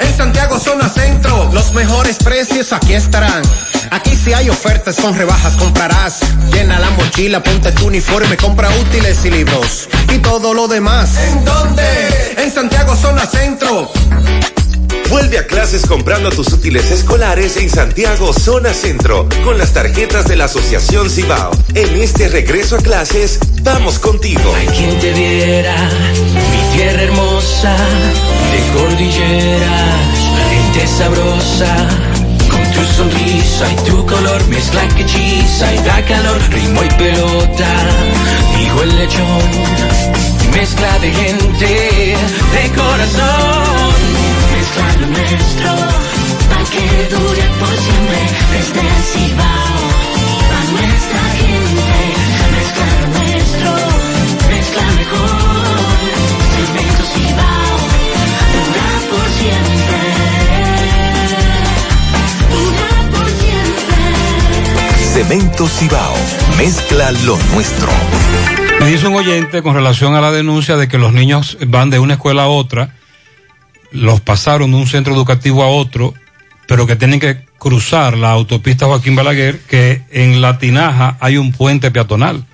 En 0.00 0.16
Santiago 0.16 0.58
Zona 0.58 0.88
Centro. 0.88 1.50
Los 1.52 1.72
mejores 1.72 2.16
precios 2.18 2.72
aquí 2.72 2.94
estarán. 2.94 3.42
Aquí 3.90 4.14
si 4.14 4.32
hay 4.32 4.48
ofertas 4.50 4.96
con 4.96 5.16
rebajas 5.16 5.56
comprarás. 5.56 6.20
Llena 6.52 6.78
la 6.78 6.90
mochila, 6.90 7.42
ponte 7.42 7.72
tu 7.72 7.86
uniforme, 7.86 8.36
compra 8.36 8.68
útiles 8.80 9.24
y 9.24 9.30
libros. 9.30 9.88
Y 10.14 10.18
todo 10.18 10.54
lo 10.54 10.68
demás. 10.68 11.16
¿En 11.16 11.44
dónde? 11.44 11.82
En 12.36 12.52
Santiago 12.52 12.94
Zona 12.94 13.26
Centro. 13.26 13.90
Vuelve 15.10 15.38
a 15.38 15.46
clases 15.46 15.86
comprando 15.86 16.30
tus 16.30 16.52
útiles 16.52 16.90
escolares 16.90 17.56
en 17.56 17.70
Santiago 17.70 18.32
Zona 18.34 18.74
Centro 18.74 19.26
con 19.42 19.56
las 19.56 19.72
tarjetas 19.72 20.28
de 20.28 20.36
la 20.36 20.44
Asociación 20.44 21.08
Cibao. 21.08 21.50
En 21.74 21.94
este 21.96 22.28
regreso 22.28 22.76
a 22.76 22.78
clases, 22.78 23.38
vamos 23.62 23.98
contigo. 23.98 24.54
Hay 24.54 24.66
quien 24.66 24.98
te 25.00 25.12
viera, 25.14 25.90
mi 26.50 26.76
tierra 26.76 27.02
hermosa, 27.02 27.74
de 28.52 28.78
cordilleras, 28.78 30.18
gente 30.50 30.86
sabrosa. 30.86 31.88
Con 32.50 32.62
tu 32.72 32.84
sonrisa 32.94 33.72
y 33.72 33.76
tu 33.88 34.06
color, 34.06 34.46
mezcla 34.48 34.86
que 34.88 35.02
hechiza 35.02 35.74
y 35.74 35.78
da 35.84 36.04
calor, 36.04 36.38
ritmo 36.50 36.84
y 36.84 36.88
pelota, 36.88 37.74
dijo 38.58 38.82
el 38.82 38.96
lechón. 38.98 39.42
Mezcla 40.52 40.98
de 40.98 41.10
gente, 41.12 41.66
de 42.52 42.72
corazón 42.74 44.27
lo 45.00 45.06
nuestro, 45.06 45.70
pa' 46.50 46.64
que 46.72 46.86
dure 47.14 47.44
por 47.60 47.74
siempre, 47.84 48.20
desde 48.52 48.80
el 48.80 49.02
Cibao, 49.12 49.80
pa' 50.50 50.64
nuestra 50.72 51.22
gente, 51.40 51.92
mezcla 52.56 52.86
lo 53.00 53.08
nuestro, 53.18 53.70
mezcla 54.48 54.84
mejor, 55.00 55.96
Cemento 56.54 57.02
Cibao, 57.12 57.76
dura 58.54 58.88
por 59.10 59.26
siempre, 59.38 60.00
dura 62.52 62.88
por 63.12 63.28
siempre. 63.40 64.02
Cemento 65.14 65.64
Cibao. 65.68 66.16
Mezcla 66.56 67.12
lo 67.12 67.36
nuestro. 67.54 67.92
Me 68.80 68.86
dice 68.86 69.06
un 69.08 69.14
oyente 69.16 69.62
con 69.62 69.74
relación 69.74 70.14
a 70.14 70.20
la 70.20 70.30
denuncia 70.32 70.76
de 70.76 70.88
que 70.88 70.98
los 70.98 71.12
niños 71.12 71.56
van 71.66 71.90
de 71.90 71.98
una 71.98 72.14
escuela 72.14 72.44
a 72.44 72.48
otra, 72.48 72.94
los 73.90 74.20
pasaron 74.20 74.70
de 74.70 74.76
un 74.76 74.86
centro 74.86 75.14
educativo 75.14 75.62
a 75.62 75.68
otro, 75.68 76.14
pero 76.66 76.86
que 76.86 76.96
tienen 76.96 77.20
que 77.20 77.44
cruzar 77.58 78.16
la 78.16 78.30
autopista 78.30 78.86
Joaquín 78.86 79.16
Balaguer, 79.16 79.60
que 79.60 80.02
en 80.10 80.40
La 80.40 80.58
Tinaja 80.58 81.16
hay 81.20 81.36
un 81.36 81.52
puente 81.52 81.90
peatonal, 81.90 82.44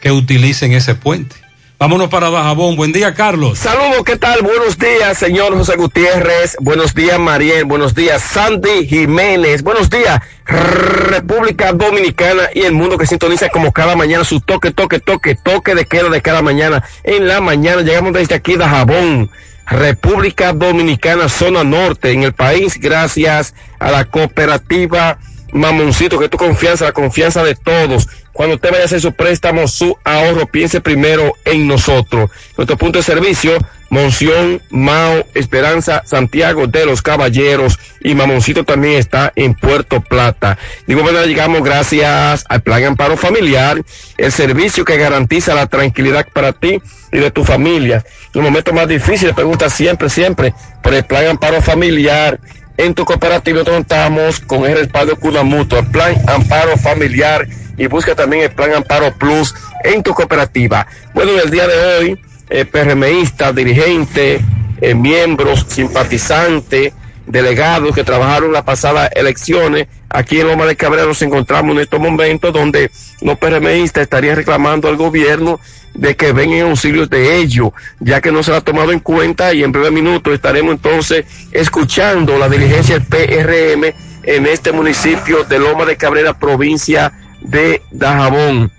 que 0.00 0.12
utilicen 0.12 0.72
ese 0.72 0.94
puente. 0.94 1.36
Vámonos 1.76 2.08
para 2.08 2.30
Dajabón. 2.30 2.76
Buen 2.76 2.92
día, 2.92 3.14
Carlos. 3.14 3.58
Saludos, 3.58 4.04
¿qué 4.06 4.16
tal? 4.16 4.42
Buenos 4.42 4.78
días, 4.78 5.18
señor 5.18 5.52
José 5.54 5.76
Gutiérrez. 5.76 6.56
Buenos 6.60 6.94
días, 6.94 7.18
Mariel. 7.18 7.64
Buenos 7.64 7.94
días, 7.94 8.22
Sandy 8.22 8.86
Jiménez. 8.86 9.62
Buenos 9.62 9.90
días, 9.90 10.20
República 10.46 11.72
Dominicana 11.72 12.44
y 12.54 12.60
el 12.60 12.72
mundo 12.72 12.96
que 12.96 13.06
sintoniza 13.06 13.48
como 13.48 13.72
cada 13.72 13.96
mañana 13.96 14.24
su 14.24 14.40
toque, 14.40 14.70
toque, 14.70 15.00
toque, 15.00 15.34
toque 15.34 15.74
de 15.74 15.84
queda 15.84 16.08
de 16.08 16.22
cada 16.22 16.42
mañana. 16.42 16.82
En 17.02 17.26
la 17.26 17.40
mañana 17.40 17.82
llegamos 17.82 18.12
desde 18.12 18.36
aquí, 18.36 18.56
Dajabón. 18.56 19.30
República 19.66 20.52
Dominicana, 20.52 21.28
zona 21.28 21.64
norte, 21.64 22.12
en 22.12 22.22
el 22.22 22.32
país, 22.32 22.78
gracias 22.78 23.54
a 23.78 23.90
la 23.90 24.04
cooperativa 24.04 25.18
Mamoncito, 25.54 26.18
que 26.18 26.28
tu 26.28 26.36
confianza, 26.36 26.84
la 26.84 26.92
confianza 26.92 27.44
de 27.44 27.54
todos. 27.54 28.08
Cuando 28.32 28.56
usted 28.56 28.72
vaya 28.72 28.82
a 28.82 28.86
hacer 28.86 29.00
su 29.00 29.12
préstamo, 29.12 29.68
su 29.68 29.96
ahorro, 30.02 30.46
piense 30.46 30.80
primero 30.80 31.32
en 31.44 31.68
nosotros. 31.68 32.28
Nuestro 32.56 32.76
punto 32.76 32.98
de 32.98 33.04
servicio, 33.04 33.56
Monción, 33.88 34.60
Mao, 34.70 35.24
Esperanza, 35.34 36.02
Santiago 36.04 36.66
de 36.66 36.84
los 36.84 37.00
Caballeros 37.02 37.78
y 38.00 38.16
Mamoncito 38.16 38.64
también 38.64 38.94
está 38.94 39.32
en 39.36 39.54
Puerto 39.54 40.00
Plata. 40.00 40.58
Igual 40.88 41.06
manera 41.06 41.26
llegamos 41.26 41.62
gracias 41.62 42.44
al 42.48 42.60
Plan 42.62 42.82
Amparo 42.82 43.16
Familiar, 43.16 43.80
el 44.18 44.32
servicio 44.32 44.84
que 44.84 44.96
garantiza 44.96 45.54
la 45.54 45.68
tranquilidad 45.68 46.26
para 46.32 46.52
ti 46.52 46.82
y 47.12 47.18
de 47.18 47.30
tu 47.30 47.44
familia. 47.44 48.04
En 48.34 48.42
los 48.42 48.44
momentos 48.50 48.74
más 48.74 48.88
difíciles, 48.88 49.32
pregunta 49.32 49.70
siempre, 49.70 50.10
siempre 50.10 50.52
por 50.82 50.92
el 50.92 51.04
Plan 51.04 51.28
Amparo 51.28 51.62
Familiar 51.62 52.40
en 52.76 52.94
tu 52.94 53.04
cooperativa 53.04 53.64
contamos 53.64 54.40
con 54.40 54.64
el 54.64 54.78
respaldo 54.78 55.16
Cuna 55.16 55.42
Mutua, 55.42 55.80
el 55.80 55.86
plan 55.86 56.14
Amparo 56.26 56.76
Familiar 56.76 57.46
y 57.76 57.86
busca 57.86 58.14
también 58.14 58.44
el 58.44 58.50
plan 58.50 58.74
Amparo 58.74 59.12
Plus 59.14 59.54
en 59.84 60.02
tu 60.02 60.12
cooperativa. 60.12 60.86
Bueno, 61.12 61.32
en 61.32 61.40
el 61.40 61.50
día 61.50 61.66
de 61.66 61.96
hoy, 61.96 62.20
eh, 62.50 62.64
PRMistas, 62.64 63.54
dirigentes, 63.54 64.40
eh, 64.80 64.94
miembros, 64.94 65.66
simpatizantes, 65.68 66.92
delegados 67.26 67.94
que 67.94 68.04
trabajaron 68.04 68.52
las 68.52 68.64
pasadas 68.64 69.10
elecciones, 69.14 69.86
aquí 70.10 70.40
en 70.40 70.48
Loma 70.48 70.66
de 70.66 70.76
Cabrera 70.76 71.06
nos 71.06 71.22
encontramos 71.22 71.74
en 71.74 71.82
estos 71.82 72.00
momentos 72.00 72.52
donde 72.52 72.90
los 73.22 73.38
PRMistas 73.38 74.02
estarían 74.02 74.36
reclamando 74.36 74.88
al 74.88 74.96
gobierno 74.96 75.58
de 75.94 76.16
que 76.16 76.32
vengan 76.32 76.58
en 76.58 76.66
auxilios 76.70 77.08
de 77.08 77.36
ellos, 77.36 77.70
ya 78.00 78.20
que 78.20 78.32
no 78.32 78.42
se 78.42 78.54
ha 78.54 78.60
tomado 78.60 78.92
en 78.92 79.00
cuenta 79.00 79.54
y 79.54 79.62
en 79.62 79.72
breve 79.72 79.90
minuto 79.90 80.32
estaremos 80.32 80.72
entonces 80.74 81.24
escuchando 81.52 82.38
la 82.38 82.48
diligencia 82.48 82.98
del 82.98 83.06
PRM 83.06 83.94
en 84.24 84.46
este 84.46 84.72
municipio 84.72 85.44
de 85.44 85.58
Loma 85.58 85.84
de 85.84 85.96
Cabrera, 85.96 86.38
provincia 86.38 87.12
de 87.40 87.82
Dajabón. 87.90 88.72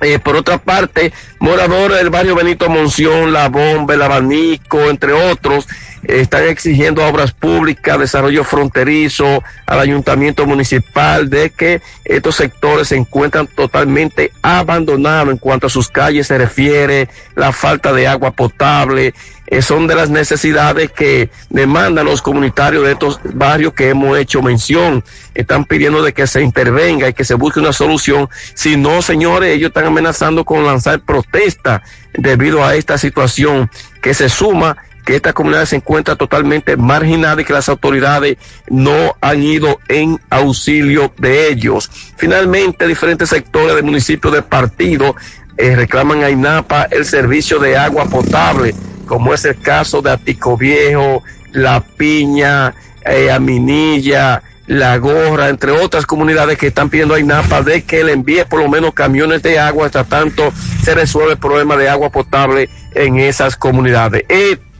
Eh, 0.00 0.18
por 0.18 0.34
otra 0.34 0.58
parte, 0.58 1.12
moradores 1.38 1.98
del 1.98 2.10
barrio 2.10 2.34
Benito 2.34 2.68
Monción, 2.68 3.32
La 3.32 3.48
Bomba, 3.48 3.94
El 3.94 4.02
Abanico, 4.02 4.90
entre 4.90 5.12
otros, 5.12 5.68
están 6.04 6.44
exigiendo 6.44 7.06
obras 7.06 7.32
públicas, 7.32 7.98
desarrollo 7.98 8.44
fronterizo, 8.44 9.42
al 9.66 9.80
ayuntamiento 9.80 10.46
municipal, 10.46 11.30
de 11.30 11.50
que 11.50 11.80
estos 12.04 12.36
sectores 12.36 12.88
se 12.88 12.96
encuentran 12.96 13.46
totalmente 13.46 14.32
abandonados 14.42 15.32
en 15.32 15.38
cuanto 15.38 15.66
a 15.66 15.70
sus 15.70 15.88
calles 15.88 16.26
se 16.26 16.38
refiere, 16.38 17.08
la 17.34 17.52
falta 17.52 17.92
de 17.92 18.08
agua 18.08 18.32
potable, 18.32 19.14
eh, 19.52 19.60
son 19.60 19.86
de 19.86 19.94
las 19.94 20.08
necesidades 20.08 20.90
que 20.90 21.28
demandan 21.50 22.06
los 22.06 22.22
comunitarios 22.22 22.84
de 22.84 22.92
estos 22.92 23.20
barrios 23.34 23.74
que 23.74 23.90
hemos 23.90 24.16
hecho 24.16 24.40
mención. 24.40 25.04
Están 25.34 25.66
pidiendo 25.66 26.02
de 26.02 26.14
que 26.14 26.26
se 26.26 26.40
intervenga 26.40 27.08
y 27.08 27.12
que 27.12 27.24
se 27.24 27.34
busque 27.34 27.60
una 27.60 27.74
solución. 27.74 28.30
Si 28.54 28.78
no, 28.78 29.02
señores, 29.02 29.54
ellos 29.54 29.68
están 29.68 29.84
amenazando 29.84 30.46
con 30.46 30.64
lanzar 30.64 31.00
protesta 31.00 31.82
debido 32.14 32.64
a 32.64 32.76
esta 32.76 32.96
situación 32.96 33.70
que 34.00 34.14
se 34.14 34.30
suma 34.30 34.78
que 35.04 35.16
esta 35.16 35.32
comunidad 35.32 35.64
se 35.64 35.76
encuentra 35.76 36.16
totalmente 36.16 36.76
marginada 36.76 37.42
y 37.42 37.44
que 37.44 37.52
las 37.52 37.68
autoridades 37.68 38.36
no 38.68 39.16
han 39.20 39.42
ido 39.42 39.78
en 39.88 40.20
auxilio 40.30 41.12
de 41.18 41.48
ellos. 41.48 41.90
Finalmente, 42.16 42.86
diferentes 42.86 43.28
sectores 43.28 43.74
del 43.74 43.84
municipio 43.84 44.30
de 44.30 44.42
partido 44.42 45.16
eh, 45.56 45.76
reclaman 45.76 46.22
a 46.24 46.30
INAPA 46.30 46.84
el 46.90 47.04
servicio 47.04 47.58
de 47.58 47.76
agua 47.76 48.06
potable, 48.06 48.74
como 49.06 49.34
es 49.34 49.44
el 49.44 49.58
caso 49.58 50.00
de 50.00 50.10
Atico 50.10 50.56
Viejo, 50.56 51.22
La 51.52 51.80
Piña, 51.80 52.74
eh, 53.04 53.30
Aminilla, 53.30 54.42
La 54.66 54.96
Gorra, 54.96 55.48
entre 55.48 55.72
otras 55.72 56.06
comunidades 56.06 56.56
que 56.56 56.68
están 56.68 56.88
pidiendo 56.88 57.14
a 57.14 57.20
INAPA 57.20 57.62
de 57.62 57.82
que 57.82 58.02
le 58.04 58.12
envíe 58.12 58.44
por 58.48 58.60
lo 58.60 58.68
menos 58.68 58.94
camiones 58.94 59.42
de 59.42 59.58
agua 59.58 59.86
hasta 59.86 60.04
tanto 60.04 60.52
se 60.82 60.94
resuelve 60.94 61.32
el 61.32 61.38
problema 61.38 61.76
de 61.76 61.88
agua 61.88 62.10
potable 62.10 62.70
en 62.94 63.18
esas 63.18 63.56
comunidades. 63.56 64.24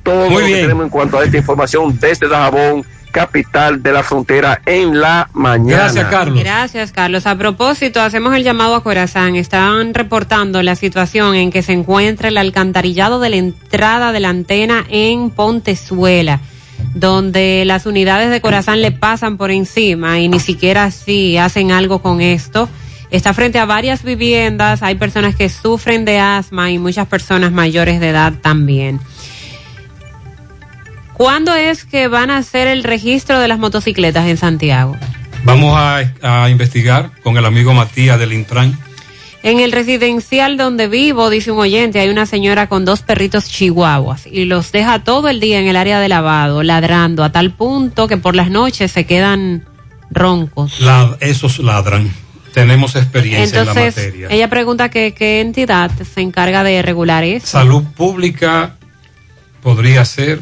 Todo 0.02 0.31
Muy 0.31 0.34
lo 0.34 0.39
que 0.40 0.47
bien. 0.47 0.60
tenemos 0.62 0.84
en 0.84 0.90
cuanto 0.90 1.18
a 1.18 1.24
esta 1.24 1.36
información 1.36 1.98
desde 2.00 2.28
Dajabón, 2.28 2.84
capital 3.12 3.82
de 3.82 3.92
la 3.92 4.02
frontera, 4.02 4.60
en 4.64 4.98
la 4.98 5.28
mañana. 5.34 5.92
Gracias, 6.32 6.92
Carlos. 6.92 7.26
A 7.26 7.36
propósito, 7.36 8.00
hacemos 8.00 8.34
el 8.34 8.42
llamado 8.42 8.74
a 8.74 8.82
Corazán. 8.82 9.36
Están 9.36 9.94
reportando 9.94 10.62
la 10.62 10.74
situación 10.74 11.34
en 11.34 11.50
que 11.52 11.62
se 11.62 11.72
encuentra 11.72 12.28
el 12.28 12.39
alcantarillado 12.39 13.20
de 13.20 13.31
la 13.31 13.36
entrada 13.36 14.12
de 14.12 14.20
la 14.20 14.31
antena 14.31 14.84
en 14.89 15.31
Pontezuela, 15.31 16.40
donde 16.94 17.64
las 17.66 17.86
unidades 17.86 18.31
de 18.31 18.40
Corazán 18.40 18.81
le 18.81 18.92
pasan 18.92 19.36
por 19.36 19.50
encima 19.50 20.18
y 20.18 20.28
ni 20.28 20.40
siquiera 20.40 20.84
así 20.84 21.36
hacen 21.36 21.70
algo 21.70 22.00
con 22.00 22.20
esto. 22.20 22.68
Está 23.10 23.34
frente 23.34 23.58
a 23.58 23.66
varias 23.66 24.05
viviendas, 24.05 24.82
hay 24.82 24.94
personas 24.94 25.36
que 25.36 25.50
sufren 25.50 26.06
de 26.06 26.18
asma 26.18 26.70
y 26.70 26.78
muchas 26.78 27.06
personas 27.06 27.52
mayores 27.52 28.00
de 28.00 28.08
edad 28.08 28.32
también. 28.40 29.00
¿Cuándo 31.23 31.55
es 31.55 31.84
que 31.84 32.09
van 32.09 32.31
a 32.33 32.39
hacer 32.39 32.67
el 32.67 32.83
registro 32.83 33.39
de 33.39 33.47
las 33.47 33.57
motocicletas 33.60 34.26
en 34.26 34.36
Santiago? 34.36 34.97
Vamos 35.44 35.78
a, 35.78 36.02
a 36.20 36.51
investigar 36.51 37.12
con 37.23 37.36
el 37.36 37.47
amigo 37.47 37.73
Matías 37.73 38.18
del 38.18 38.33
Intran. 38.33 38.76
En 39.44 39.60
el 39.60 39.70
residencial 39.70 40.57
donde 40.57 40.89
vivo, 40.89 41.31
dice 41.31 41.52
un 41.52 41.60
oyente, 41.60 42.01
hay 42.01 42.09
una 42.09 42.26
señora 42.26 42.67
con 42.68 42.84
dos 42.84 43.02
perritos 43.02 43.44
chihuahuas 43.44 44.26
y 44.26 44.47
los 44.47 44.73
deja 44.73 45.05
todo 45.05 45.28
el 45.28 45.39
día 45.39 45.60
en 45.60 45.68
el 45.68 45.76
área 45.76 46.01
de 46.01 46.09
lavado, 46.09 46.65
ladrando, 46.65 47.23
a 47.23 47.31
tal 47.31 47.52
punto 47.52 48.09
que 48.09 48.17
por 48.17 48.34
las 48.34 48.51
noches 48.51 48.91
se 48.91 49.07
quedan 49.07 49.65
roncos. 50.10 50.81
La- 50.81 51.17
esos 51.20 51.60
ladran. 51.60 52.12
Tenemos 52.52 52.97
experiencia 52.97 53.60
en 53.60 53.67
la 53.67 53.75
materia. 53.75 54.26
ella 54.28 54.51
pregunta 54.51 54.89
que 54.89 55.15
qué 55.15 55.41
entidad 55.41 55.92
se 56.02 56.20
encarga 56.20 56.65
de 56.65 56.83
regular 56.83 57.23
eso. 57.23 57.47
Salud 57.47 57.84
pública 57.97 58.75
podría 59.62 60.05
ser. 60.05 60.41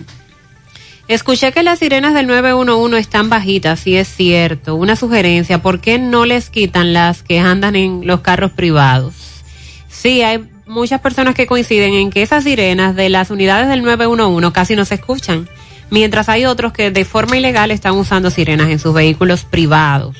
Escuché 1.10 1.50
que 1.50 1.64
las 1.64 1.80
sirenas 1.80 2.14
del 2.14 2.28
911 2.28 2.96
están 2.96 3.28
bajitas, 3.30 3.84
y 3.84 3.96
es 3.96 4.06
cierto. 4.06 4.76
Una 4.76 4.94
sugerencia, 4.94 5.60
¿por 5.60 5.80
qué 5.80 5.98
no 5.98 6.24
les 6.24 6.50
quitan 6.50 6.92
las 6.92 7.24
que 7.24 7.40
andan 7.40 7.74
en 7.74 8.06
los 8.06 8.20
carros 8.20 8.52
privados? 8.52 9.12
Sí, 9.88 10.22
hay 10.22 10.48
muchas 10.68 11.00
personas 11.00 11.34
que 11.34 11.48
coinciden 11.48 11.94
en 11.94 12.10
que 12.10 12.22
esas 12.22 12.44
sirenas 12.44 12.94
de 12.94 13.08
las 13.08 13.32
unidades 13.32 13.68
del 13.68 13.82
911 13.82 14.52
casi 14.52 14.76
no 14.76 14.84
se 14.84 14.94
escuchan, 14.94 15.48
mientras 15.90 16.28
hay 16.28 16.44
otros 16.44 16.72
que 16.72 16.92
de 16.92 17.04
forma 17.04 17.36
ilegal 17.36 17.72
están 17.72 17.94
usando 17.94 18.30
sirenas 18.30 18.68
en 18.68 18.78
sus 18.78 18.94
vehículos 18.94 19.42
privados. 19.42 20.16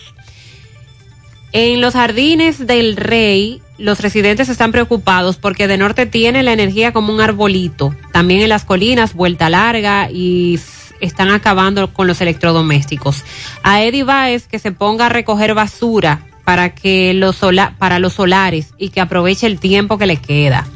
En 1.53 1.81
los 1.81 1.95
jardines 1.95 2.67
del 2.67 2.97
rey, 2.97 3.63
los 3.79 4.01
residentes 4.01 4.49
están 4.49 4.73
preocupados 4.73 5.37
porque 5.37 5.69
de 5.69 5.79
norte 5.79 6.07
tiene 6.07 6.43
la 6.43 6.53
energía 6.53 6.93
como 6.93 7.15
un 7.15 7.21
arbolito. 7.21 7.95
También 8.11 8.41
en 8.41 8.49
las 8.49 8.65
colinas, 8.65 9.15
vuelta 9.15 9.49
larga 9.49 10.11
y 10.11 10.59
están 11.01 11.31
acabando 11.31 11.93
con 11.93 12.07
los 12.07 12.21
electrodomésticos. 12.21 13.25
A 13.63 13.83
Eddie 13.83 14.05
Baez 14.05 14.47
que 14.47 14.59
se 14.59 14.73
ponga 14.73 15.07
a 15.07 15.09
recoger 15.09 15.55
basura 15.55 16.21
para 16.45 16.75
que 16.75 17.15
los 17.15 17.41
para 17.79 17.99
los 17.99 18.15
solares 18.15 18.75
y 18.79 18.91
que 18.91 19.01
aproveche 19.01 19.47
el 19.47 19.61
tiempo 19.61 19.99
que 19.99 20.07
le 20.07 20.17
queda. 20.17 20.67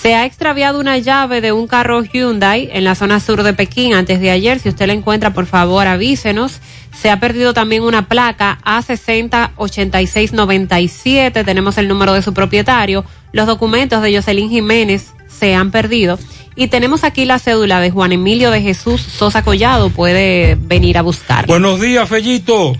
Se 0.00 0.14
ha 0.14 0.24
extraviado 0.24 0.78
una 0.80 0.96
llave 0.96 1.42
de 1.42 1.52
un 1.52 1.66
carro 1.66 2.02
Hyundai 2.02 2.70
en 2.72 2.84
la 2.84 2.94
zona 2.94 3.20
sur 3.20 3.42
de 3.42 3.52
Pekín 3.52 3.92
antes 3.92 4.18
de 4.18 4.30
ayer. 4.30 4.58
Si 4.58 4.70
usted 4.70 4.86
la 4.86 4.94
encuentra, 4.94 5.34
por 5.34 5.44
favor, 5.44 5.86
avísenos. 5.86 6.60
Se 6.98 7.10
ha 7.10 7.20
perdido 7.20 7.52
también 7.52 7.82
una 7.82 8.08
placa 8.08 8.58
A608697. 8.64 11.44
Tenemos 11.44 11.76
el 11.76 11.86
número 11.86 12.14
de 12.14 12.22
su 12.22 12.32
propietario. 12.32 13.04
Los 13.32 13.46
documentos 13.46 14.02
de 14.02 14.16
Jocelyn 14.16 14.48
Jiménez 14.48 15.12
se 15.28 15.54
han 15.54 15.70
perdido. 15.70 16.18
Y 16.56 16.68
tenemos 16.68 17.04
aquí 17.04 17.26
la 17.26 17.38
cédula 17.38 17.80
de 17.80 17.90
Juan 17.90 18.12
Emilio 18.12 18.50
de 18.50 18.62
Jesús 18.62 19.02
Sosa 19.02 19.44
Collado. 19.44 19.90
Puede 19.90 20.56
venir 20.58 20.96
a 20.96 21.02
buscar. 21.02 21.46
Buenos 21.46 21.78
días, 21.78 22.08
Fellito. 22.08 22.72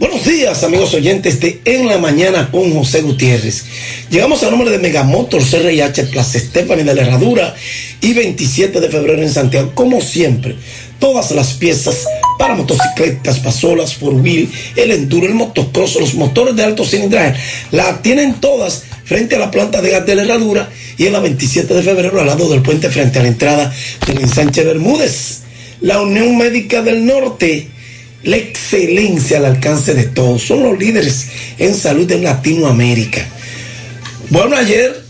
Buenos 0.00 0.24
días, 0.24 0.64
amigos 0.64 0.94
oyentes 0.94 1.40
de 1.40 1.60
En 1.66 1.86
la 1.86 1.98
Mañana 1.98 2.50
con 2.50 2.72
José 2.72 3.02
Gutiérrez. 3.02 3.66
Llegamos 4.08 4.42
al 4.42 4.50
nombre 4.50 4.70
de 4.70 4.78
Megamotor 4.78 5.42
CRIH 5.44 6.04
Plaza 6.04 6.38
Estefani 6.38 6.84
de 6.84 6.94
la 6.94 7.02
Herradura 7.02 7.54
y 8.00 8.14
27 8.14 8.80
de 8.80 8.88
febrero 8.88 9.20
en 9.20 9.28
Santiago. 9.28 9.72
Como 9.74 10.00
siempre, 10.00 10.56
todas 10.98 11.32
las 11.32 11.52
piezas 11.52 12.06
para 12.38 12.54
motocicletas, 12.54 13.40
pasolas, 13.40 13.94
four 13.94 14.14
wheel, 14.14 14.50
el 14.74 14.90
enduro, 14.92 15.26
el 15.26 15.34
motocross, 15.34 15.96
los 15.96 16.14
motores 16.14 16.56
de 16.56 16.64
alto 16.64 16.86
cilindraje, 16.86 17.38
la 17.70 18.00
tienen 18.00 18.40
todas 18.40 18.84
frente 19.04 19.36
a 19.36 19.38
la 19.38 19.50
planta 19.50 19.82
de 19.82 19.90
gas 19.90 20.06
de 20.06 20.14
la 20.14 20.22
Herradura 20.22 20.70
y 20.96 21.08
en 21.08 21.12
la 21.12 21.20
27 21.20 21.74
de 21.74 21.82
febrero 21.82 22.18
al 22.18 22.26
lado 22.26 22.48
del 22.48 22.62
puente 22.62 22.88
frente 22.88 23.18
a 23.18 23.22
la 23.22 23.28
entrada 23.28 23.70
del 24.06 24.22
ensanche 24.22 24.64
Bermúdez. 24.64 25.40
La 25.82 26.00
Unión 26.00 26.38
Médica 26.38 26.80
del 26.80 27.04
Norte 27.04 27.68
la 28.22 28.36
excelencia 28.36 29.38
al 29.38 29.46
alcance 29.46 29.94
de 29.94 30.04
todos. 30.04 30.42
Son 30.42 30.62
los 30.62 30.78
líderes 30.78 31.26
en 31.58 31.74
salud 31.74 32.10
en 32.12 32.24
Latinoamérica. 32.24 33.26
Bueno, 34.30 34.56
ayer 34.56 35.02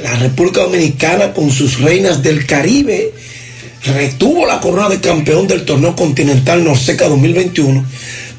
la 0.00 0.14
República 0.14 0.62
Dominicana 0.62 1.32
con 1.32 1.50
sus 1.50 1.80
reinas 1.80 2.22
del 2.22 2.46
Caribe 2.46 3.12
retuvo 3.84 4.46
la 4.46 4.60
corona 4.60 4.88
de 4.88 5.00
campeón 5.00 5.46
del 5.46 5.64
torneo 5.64 5.96
continental 5.96 6.64
Norseca 6.64 7.08
2021, 7.08 7.84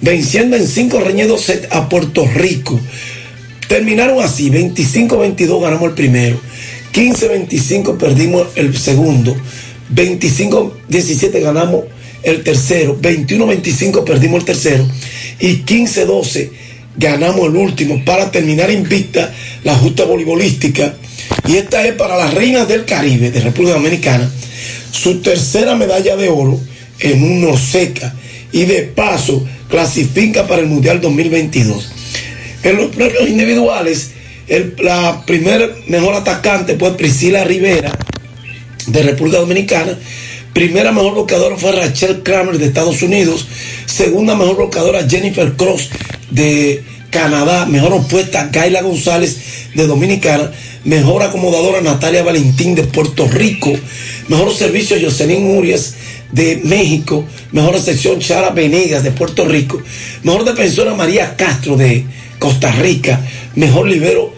venciendo 0.01 0.55
en 0.55 0.67
cinco 0.67 0.99
reñidos 0.99 1.51
a 1.69 1.89
Puerto 1.89 2.25
Rico. 2.25 2.79
Terminaron 3.67 4.23
así, 4.23 4.49
25-22 4.49 5.61
ganamos 5.61 5.89
el 5.89 5.95
primero, 5.95 6.39
15-25 6.93 7.97
perdimos 7.97 8.47
el 8.55 8.77
segundo, 8.77 9.35
25-17 9.93 11.41
ganamos 11.41 11.85
el 12.23 12.43
tercero, 12.43 12.97
21-25 13.01 14.03
perdimos 14.03 14.39
el 14.39 14.45
tercero 14.45 14.87
y 15.39 15.63
15-12 15.63 16.49
ganamos 16.95 17.47
el 17.47 17.55
último 17.55 18.03
para 18.05 18.31
terminar 18.31 18.71
invicta 18.71 19.33
la 19.63 19.75
justa 19.75 20.05
voleibolística. 20.05 20.95
Y 21.47 21.57
esta 21.57 21.85
es 21.85 21.93
para 21.95 22.17
las 22.17 22.33
reinas 22.33 22.67
del 22.67 22.85
Caribe 22.85 23.31
de 23.31 23.41
República 23.41 23.75
Dominicana 23.75 24.29
su 24.91 25.21
tercera 25.21 25.75
medalla 25.75 26.15
de 26.15 26.29
oro 26.29 26.59
en 26.99 27.23
un 27.23 27.41
Norseca 27.41 28.13
y 28.51 28.65
de 28.65 28.83
paso 28.83 29.45
clasifica 29.69 30.47
para 30.47 30.61
el 30.61 30.67
Mundial 30.67 31.01
2022. 31.01 31.91
En 32.63 32.77
los 32.77 32.95
premios 32.95 33.27
individuales, 33.27 34.11
la 34.79 35.23
primera 35.25 35.67
mejor 35.87 36.13
atacante 36.13 36.77
fue 36.77 36.95
Priscila 36.95 37.43
Rivera 37.43 37.91
de 38.87 39.03
República 39.03 39.39
Dominicana 39.39 39.97
Primera 40.53 40.91
mejor 40.91 41.13
bloqueadora 41.13 41.57
fue 41.57 41.71
Rachel 41.71 42.21
Kramer 42.21 42.59
de 42.59 42.65
Estados 42.65 43.01
Unidos. 43.01 43.47
Segunda 43.87 44.35
mejor 44.35 44.57
bloqueadora 44.57 45.09
Jennifer 45.09 45.53
Cross 45.53 45.89
de 46.29 46.83
Canadá. 47.09 47.65
Mejor 47.65 47.93
opuesta 47.93 48.49
Gaila 48.51 48.83
González 48.83 49.37
de 49.73 49.87
Dominicana. 49.87 50.51
Mejor 50.83 51.23
acomodadora 51.23 51.81
Natalia 51.81 52.21
Valentín 52.21 52.75
de 52.75 52.83
Puerto 52.83 53.27
Rico. 53.27 53.73
Mejor 54.27 54.53
servicio 54.53 54.95
Jocelyn 55.01 55.43
Murias 55.43 55.95
de 56.31 56.61
México. 56.63 57.25
Mejor 57.51 57.73
recepción 57.73 58.19
Chara 58.19 58.51
Venegas 58.51 59.03
de 59.03 59.11
Puerto 59.11 59.45
Rico. 59.45 59.81
Mejor 60.21 60.45
defensora 60.45 60.93
María 60.93 61.35
Castro 61.35 61.77
de 61.77 62.05
Costa 62.37 62.71
Rica. 62.73 63.19
Mejor 63.55 63.87
libero 63.87 64.35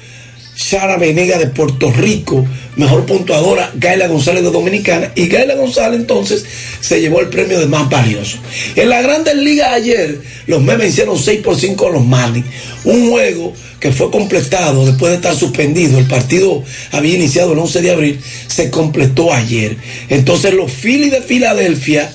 Chara 0.55 0.97
Venegas 0.97 1.39
de 1.39 1.47
Puerto 1.47 1.91
Rico 1.91 2.45
mejor 2.75 3.05
puntuadora 3.05 3.71
Gaila 3.75 4.07
González 4.07 4.43
de 4.43 4.51
Dominicana 4.51 5.11
y 5.15 5.27
Gaila 5.27 5.55
González 5.55 5.99
entonces 5.99 6.45
se 6.79 7.01
llevó 7.01 7.19
el 7.21 7.27
premio 7.27 7.59
de 7.59 7.67
más 7.67 7.89
valioso. 7.89 8.37
En 8.75 8.89
la 8.89 9.01
Grandes 9.01 9.35
Ligas 9.35 9.73
ayer 9.73 10.21
los 10.47 10.61
Mets 10.61 10.79
vencieron 10.79 11.17
6 11.17 11.41
por 11.41 11.57
5 11.57 11.87
a 11.87 11.91
los 11.91 12.05
Marlins, 12.05 12.47
un 12.83 13.09
juego 13.09 13.53
que 13.79 13.91
fue 13.91 14.09
completado 14.09 14.85
después 14.85 15.11
de 15.11 15.17
estar 15.17 15.35
suspendido, 15.35 15.99
el 15.99 16.07
partido 16.07 16.63
había 16.91 17.15
iniciado 17.15 17.53
el 17.53 17.59
11 17.59 17.81
de 17.81 17.91
abril, 17.91 18.19
se 18.47 18.69
completó 18.69 19.33
ayer. 19.33 19.77
Entonces 20.09 20.53
los 20.53 20.71
Phillies 20.71 21.11
de 21.11 21.21
Filadelfia 21.21 22.11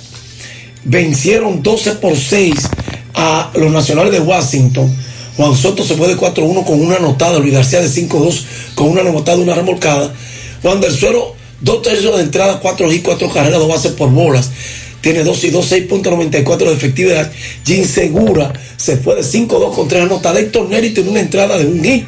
vencieron 0.84 1.62
12 1.62 1.92
por 1.92 2.16
6 2.16 2.54
a 3.14 3.50
los 3.54 3.70
Nacionales 3.70 4.12
de 4.12 4.20
Washington. 4.20 4.94
Juan 5.40 5.56
Soto 5.56 5.82
se 5.82 5.94
fue 5.94 6.06
de 6.06 6.18
4-1 6.18 6.66
con 6.66 6.78
una 6.78 6.96
anotada, 6.96 7.38
Luis 7.38 7.54
García 7.54 7.80
de 7.80 7.88
5-2 7.88 8.42
con 8.74 8.90
una 8.90 9.00
anotada, 9.00 9.38
una 9.38 9.54
remolcada. 9.54 10.12
Juan 10.60 10.82
del 10.82 10.92
Suero, 10.92 11.34
dos 11.62 11.80
tercios 11.80 12.14
de 12.18 12.24
entrada, 12.24 12.60
cuatro 12.60 12.92
y 12.92 12.98
cuatro 12.98 13.32
carreras, 13.32 13.58
dos 13.58 13.70
bases 13.70 13.92
por 13.92 14.10
bolas. 14.10 14.50
Tiene 15.00 15.24
2 15.24 15.44
y 15.44 15.48
2, 15.48 15.72
6.94 15.72 16.58
de 16.58 16.72
efectividad. 16.74 17.32
Jim 17.64 17.86
Segura 17.86 18.52
se 18.76 18.98
fue 18.98 19.14
de 19.14 19.22
5-2 19.22 19.74
con 19.74 19.88
tres 19.88 20.02
anotadas. 20.02 20.42
Héctor 20.42 20.68
Neri 20.68 20.90
tiene 20.90 21.08
una 21.08 21.20
entrada 21.20 21.56
de 21.56 21.64
un 21.64 21.82
hit. 21.82 22.06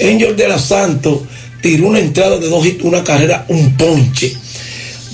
Angel 0.00 0.36
de 0.36 0.46
la 0.46 0.60
Santo 0.60 1.26
tiró 1.60 1.88
una 1.88 1.98
entrada 1.98 2.38
de 2.38 2.48
dos 2.48 2.64
hits, 2.64 2.84
una 2.84 3.02
carrera, 3.02 3.46
un 3.48 3.76
ponche. 3.76 4.32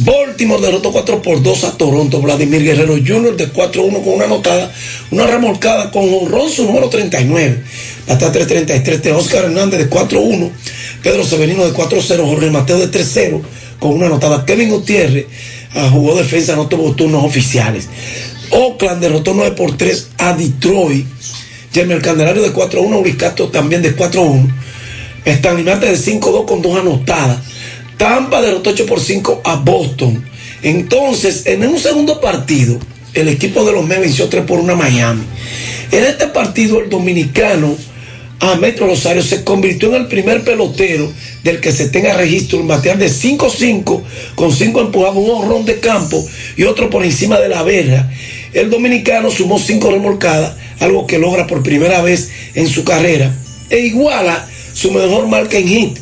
Baltimore 0.02 0.62
derrotó 0.62 0.92
4 0.92 1.20
por 1.20 1.42
2 1.42 1.64
a 1.64 1.76
Toronto. 1.76 2.22
Vladimir 2.22 2.62
Guerrero 2.62 2.94
Jr. 2.94 3.36
de 3.36 3.52
4-1 3.52 4.02
con 4.02 4.14
una 4.14 4.24
anotada, 4.24 4.72
una 5.10 5.26
remolcada 5.26 5.90
con 5.90 6.02
honrón 6.14 6.50
su 6.50 6.64
número 6.64 6.88
39. 6.88 7.62
Hasta 8.08 8.32
333 8.32 9.02
de 9.02 9.12
Oscar 9.12 9.44
Hernández 9.44 9.78
de 9.78 9.90
4-1. 9.90 10.50
Pedro 11.02 11.24
Severino 11.24 11.66
de 11.66 11.74
4-0. 11.74 12.24
Jorge 12.24 12.50
Mateo 12.50 12.78
de 12.78 12.90
3-0 12.90 13.42
con 13.78 13.92
una 13.92 14.06
anotada. 14.06 14.46
Kevin 14.46 14.70
Gutiérrez 14.70 15.26
ah, 15.74 15.90
jugó 15.92 16.14
defensa, 16.14 16.56
no 16.56 16.66
tuvo 16.66 16.94
turnos 16.94 17.22
oficiales. 17.22 17.88
Oakland 18.52 19.02
derrotó 19.02 19.34
9 19.34 19.54
por 19.54 19.76
3 19.76 20.08
a 20.16 20.32
Detroit. 20.32 21.06
Jeremy 21.74 22.00
Candelario 22.00 22.42
de 22.42 22.54
4-1. 22.54 22.98
Uricato 22.98 23.48
también 23.48 23.82
de 23.82 23.94
4-1. 23.94 24.50
Stanley 25.26 25.64
de 25.64 25.92
5-2 25.92 26.46
con 26.46 26.62
dos 26.62 26.78
anotadas. 26.78 27.49
Tampa 28.00 28.40
derrotó 28.40 28.70
8 28.70 28.86
por 28.86 28.98
5 28.98 29.42
a 29.44 29.56
Boston. 29.56 30.24
Entonces, 30.62 31.42
en 31.44 31.66
un 31.66 31.78
segundo 31.78 32.18
partido, 32.18 32.78
el 33.12 33.28
equipo 33.28 33.62
de 33.62 33.72
los 33.72 33.86
Mets 33.86 34.00
venció 34.00 34.26
3 34.26 34.44
por 34.46 34.58
1 34.58 34.72
a 34.72 34.76
Miami. 34.76 35.22
En 35.92 36.04
este 36.04 36.28
partido, 36.28 36.80
el 36.80 36.88
dominicano 36.88 37.76
Metro 38.58 38.86
Rosario 38.86 39.22
se 39.22 39.44
convirtió 39.44 39.90
en 39.90 39.96
el 39.96 40.06
primer 40.06 40.42
pelotero 40.44 41.12
del 41.44 41.60
que 41.60 41.72
se 41.72 41.90
tenga 41.90 42.14
registro 42.14 42.58
en 42.58 42.68
batear 42.68 42.96
de 42.96 43.08
5-5 43.10 44.00
con 44.34 44.50
5 44.50 44.80
empujados, 44.80 45.18
un 45.18 45.28
honrón 45.28 45.66
de 45.66 45.78
campo 45.78 46.26
y 46.56 46.62
otro 46.62 46.88
por 46.88 47.04
encima 47.04 47.38
de 47.38 47.50
la 47.50 47.62
verja. 47.62 48.10
El 48.54 48.70
dominicano 48.70 49.30
sumó 49.30 49.58
5 49.58 49.90
remolcadas, 49.90 50.54
algo 50.78 51.06
que 51.06 51.18
logra 51.18 51.46
por 51.46 51.62
primera 51.62 52.00
vez 52.00 52.30
en 52.54 52.66
su 52.66 52.82
carrera, 52.82 53.36
e 53.68 53.80
iguala 53.80 54.48
su 54.72 54.90
mejor 54.90 55.28
marca 55.28 55.58
en 55.58 55.68
hit 55.68 55.98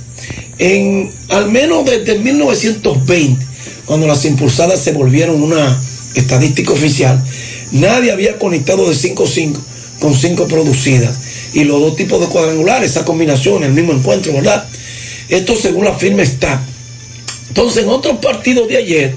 en 0.58 1.10
al 1.28 1.50
menos 1.50 1.84
desde 1.84 2.18
1920, 2.18 3.46
cuando 3.86 4.06
las 4.06 4.24
impulsadas 4.24 4.80
se 4.80 4.92
volvieron 4.92 5.42
una 5.42 5.80
estadística 6.14 6.72
oficial, 6.72 7.22
nadie 7.72 8.12
había 8.12 8.38
conectado 8.38 8.88
de 8.88 8.94
5-5 8.94 9.56
con 10.00 10.14
5 10.14 10.46
producidas. 10.46 11.16
Y 11.54 11.64
los 11.64 11.80
dos 11.80 11.96
tipos 11.96 12.20
de 12.20 12.26
cuadrangulares, 12.26 12.90
esa 12.90 13.04
combinación, 13.04 13.64
el 13.64 13.72
mismo 13.72 13.92
encuentro, 13.92 14.32
¿verdad? 14.34 14.68
Esto 15.28 15.56
según 15.56 15.84
la 15.84 15.94
firma 15.94 16.22
está. 16.22 16.62
Entonces, 17.48 17.84
en 17.84 17.88
otros 17.88 18.18
partidos 18.18 18.68
de 18.68 18.76
ayer, 18.76 19.16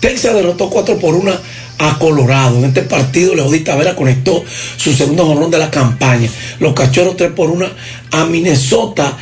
Texas 0.00 0.34
derrotó 0.34 0.70
4 0.70 0.98
por 0.98 1.14
1 1.14 1.32
a 1.78 1.98
Colorado. 1.98 2.58
En 2.58 2.64
este 2.64 2.82
partido, 2.82 3.34
Leodita 3.34 3.76
Vera 3.76 3.94
conectó 3.94 4.44
su 4.76 4.92
segundo 4.92 5.26
jornón 5.26 5.50
de 5.50 5.58
la 5.58 5.70
campaña. 5.70 6.28
Los 6.58 6.74
cachorros 6.74 7.16
3 7.16 7.32
por 7.32 7.50
1 7.50 7.66
a 8.10 8.24
Minnesota 8.26 9.16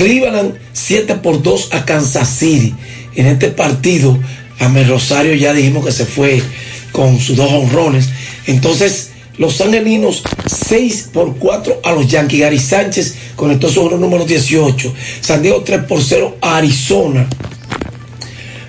Cleveland 0.00 0.54
7 0.72 1.16
por 1.16 1.42
2 1.42 1.68
a 1.72 1.84
Kansas 1.84 2.26
City. 2.26 2.74
En 3.16 3.26
este 3.26 3.48
partido, 3.48 4.18
Amel 4.58 4.88
Rosario 4.88 5.34
ya 5.34 5.52
dijimos 5.52 5.84
que 5.84 5.92
se 5.92 6.06
fue 6.06 6.42
con 6.90 7.20
sus 7.20 7.36
dos 7.36 7.52
honrones. 7.52 8.08
Entonces, 8.46 9.10
los 9.36 9.60
angelinos 9.60 10.22
6 10.46 11.10
por 11.12 11.36
4 11.36 11.80
a 11.84 11.92
los 11.92 12.08
Yankees. 12.08 12.40
Gary 12.40 12.58
Sánchez 12.58 13.14
conectó 13.36 13.68
su 13.68 13.82
honor 13.82 14.00
número 14.00 14.24
18. 14.24 14.94
San 15.20 15.42
Diego 15.42 15.60
3 15.62 15.84
por 15.84 16.02
0 16.02 16.38
a 16.40 16.56
Arizona. 16.56 17.28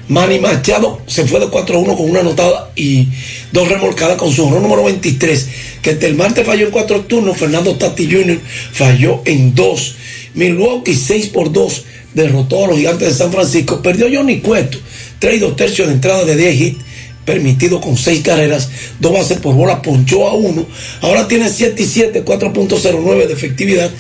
Manny 0.10 0.38
Machado 0.38 1.02
se 1.08 1.26
fue 1.26 1.40
de 1.40 1.48
4 1.48 1.78
a 1.78 1.80
1 1.80 1.96
con 1.96 2.10
una 2.10 2.20
anotada 2.20 2.74
y 2.76 3.08
dos 3.54 3.70
remolcadas 3.70 4.18
con 4.18 4.34
su 4.34 4.46
honor 4.46 4.62
número 4.62 4.84
23. 4.84 5.48
Que 5.82 5.92
el 5.92 6.16
martes 6.16 6.46
falló 6.46 6.66
en 6.66 6.74
cuatro 6.74 7.00
turnos. 7.06 7.38
Fernando 7.38 7.78
Tati 7.78 8.12
Jr. 8.12 8.38
falló 8.74 9.22
en 9.24 9.56
dos. 9.56 9.96
Milwaukee 10.34 10.96
6 10.96 11.28
por 11.28 11.52
2 11.52 11.84
derrotó 12.14 12.66
a 12.66 12.68
los 12.68 12.78
gigantes 12.78 13.10
de 13.10 13.14
San 13.14 13.32
Francisco. 13.32 13.82
Perdió 13.82 14.08
Johnny 14.12 14.40
Cueto. 14.40 14.78
3 15.20 15.36
y 15.36 15.40
2 15.40 15.56
tercios 15.56 15.88
de 15.88 15.94
entrada 15.94 16.24
de 16.26 16.36
10 16.36 16.62
hits. 16.62 16.86
Permitido 17.26 17.80
con 17.80 17.98
6 17.98 18.22
carreras. 18.24 18.70
2 19.00 19.14
bases 19.14 19.38
por 19.38 19.56
bola. 19.56 19.82
Ponchó 19.82 20.28
a 20.28 20.34
1. 20.34 20.66
Ahora 21.02 21.28
tiene 21.28 21.50
7 21.50 21.82
y 21.82 21.86
7. 21.86 22.26
4.09 22.26 23.28
de 23.28 23.34
efectividad. 23.34 23.92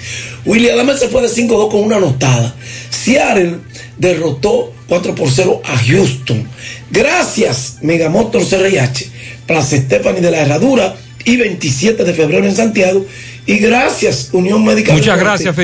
William 0.45 0.79
Adams 0.79 0.99
se 0.99 1.07
fue 1.07 1.21
de 1.21 1.29
5-2 1.29 1.69
con 1.69 1.83
una 1.83 1.97
anotada. 1.97 2.55
Seattle 2.89 3.57
derrotó 3.97 4.73
4 4.87 5.15
por 5.15 5.29
0 5.29 5.61
a 5.63 5.77
Houston. 5.77 6.47
Gracias, 6.89 7.77
Megamotor 7.81 8.43
CRH. 8.43 9.09
Plaza 9.45 9.77
Stephanie 9.77 10.21
de 10.21 10.31
la 10.31 10.39
Herradura 10.39 10.95
y 11.23 11.35
27 11.37 12.03
de 12.03 12.13
febrero 12.13 12.45
en 12.45 12.55
Santiago. 12.55 13.05
Y 13.45 13.57
gracias, 13.57 14.29
Unión 14.33 14.63
Médica. 14.63 14.93
Muchas 14.93 15.19
gracias, 15.19 15.55
Fellito. 15.55 15.59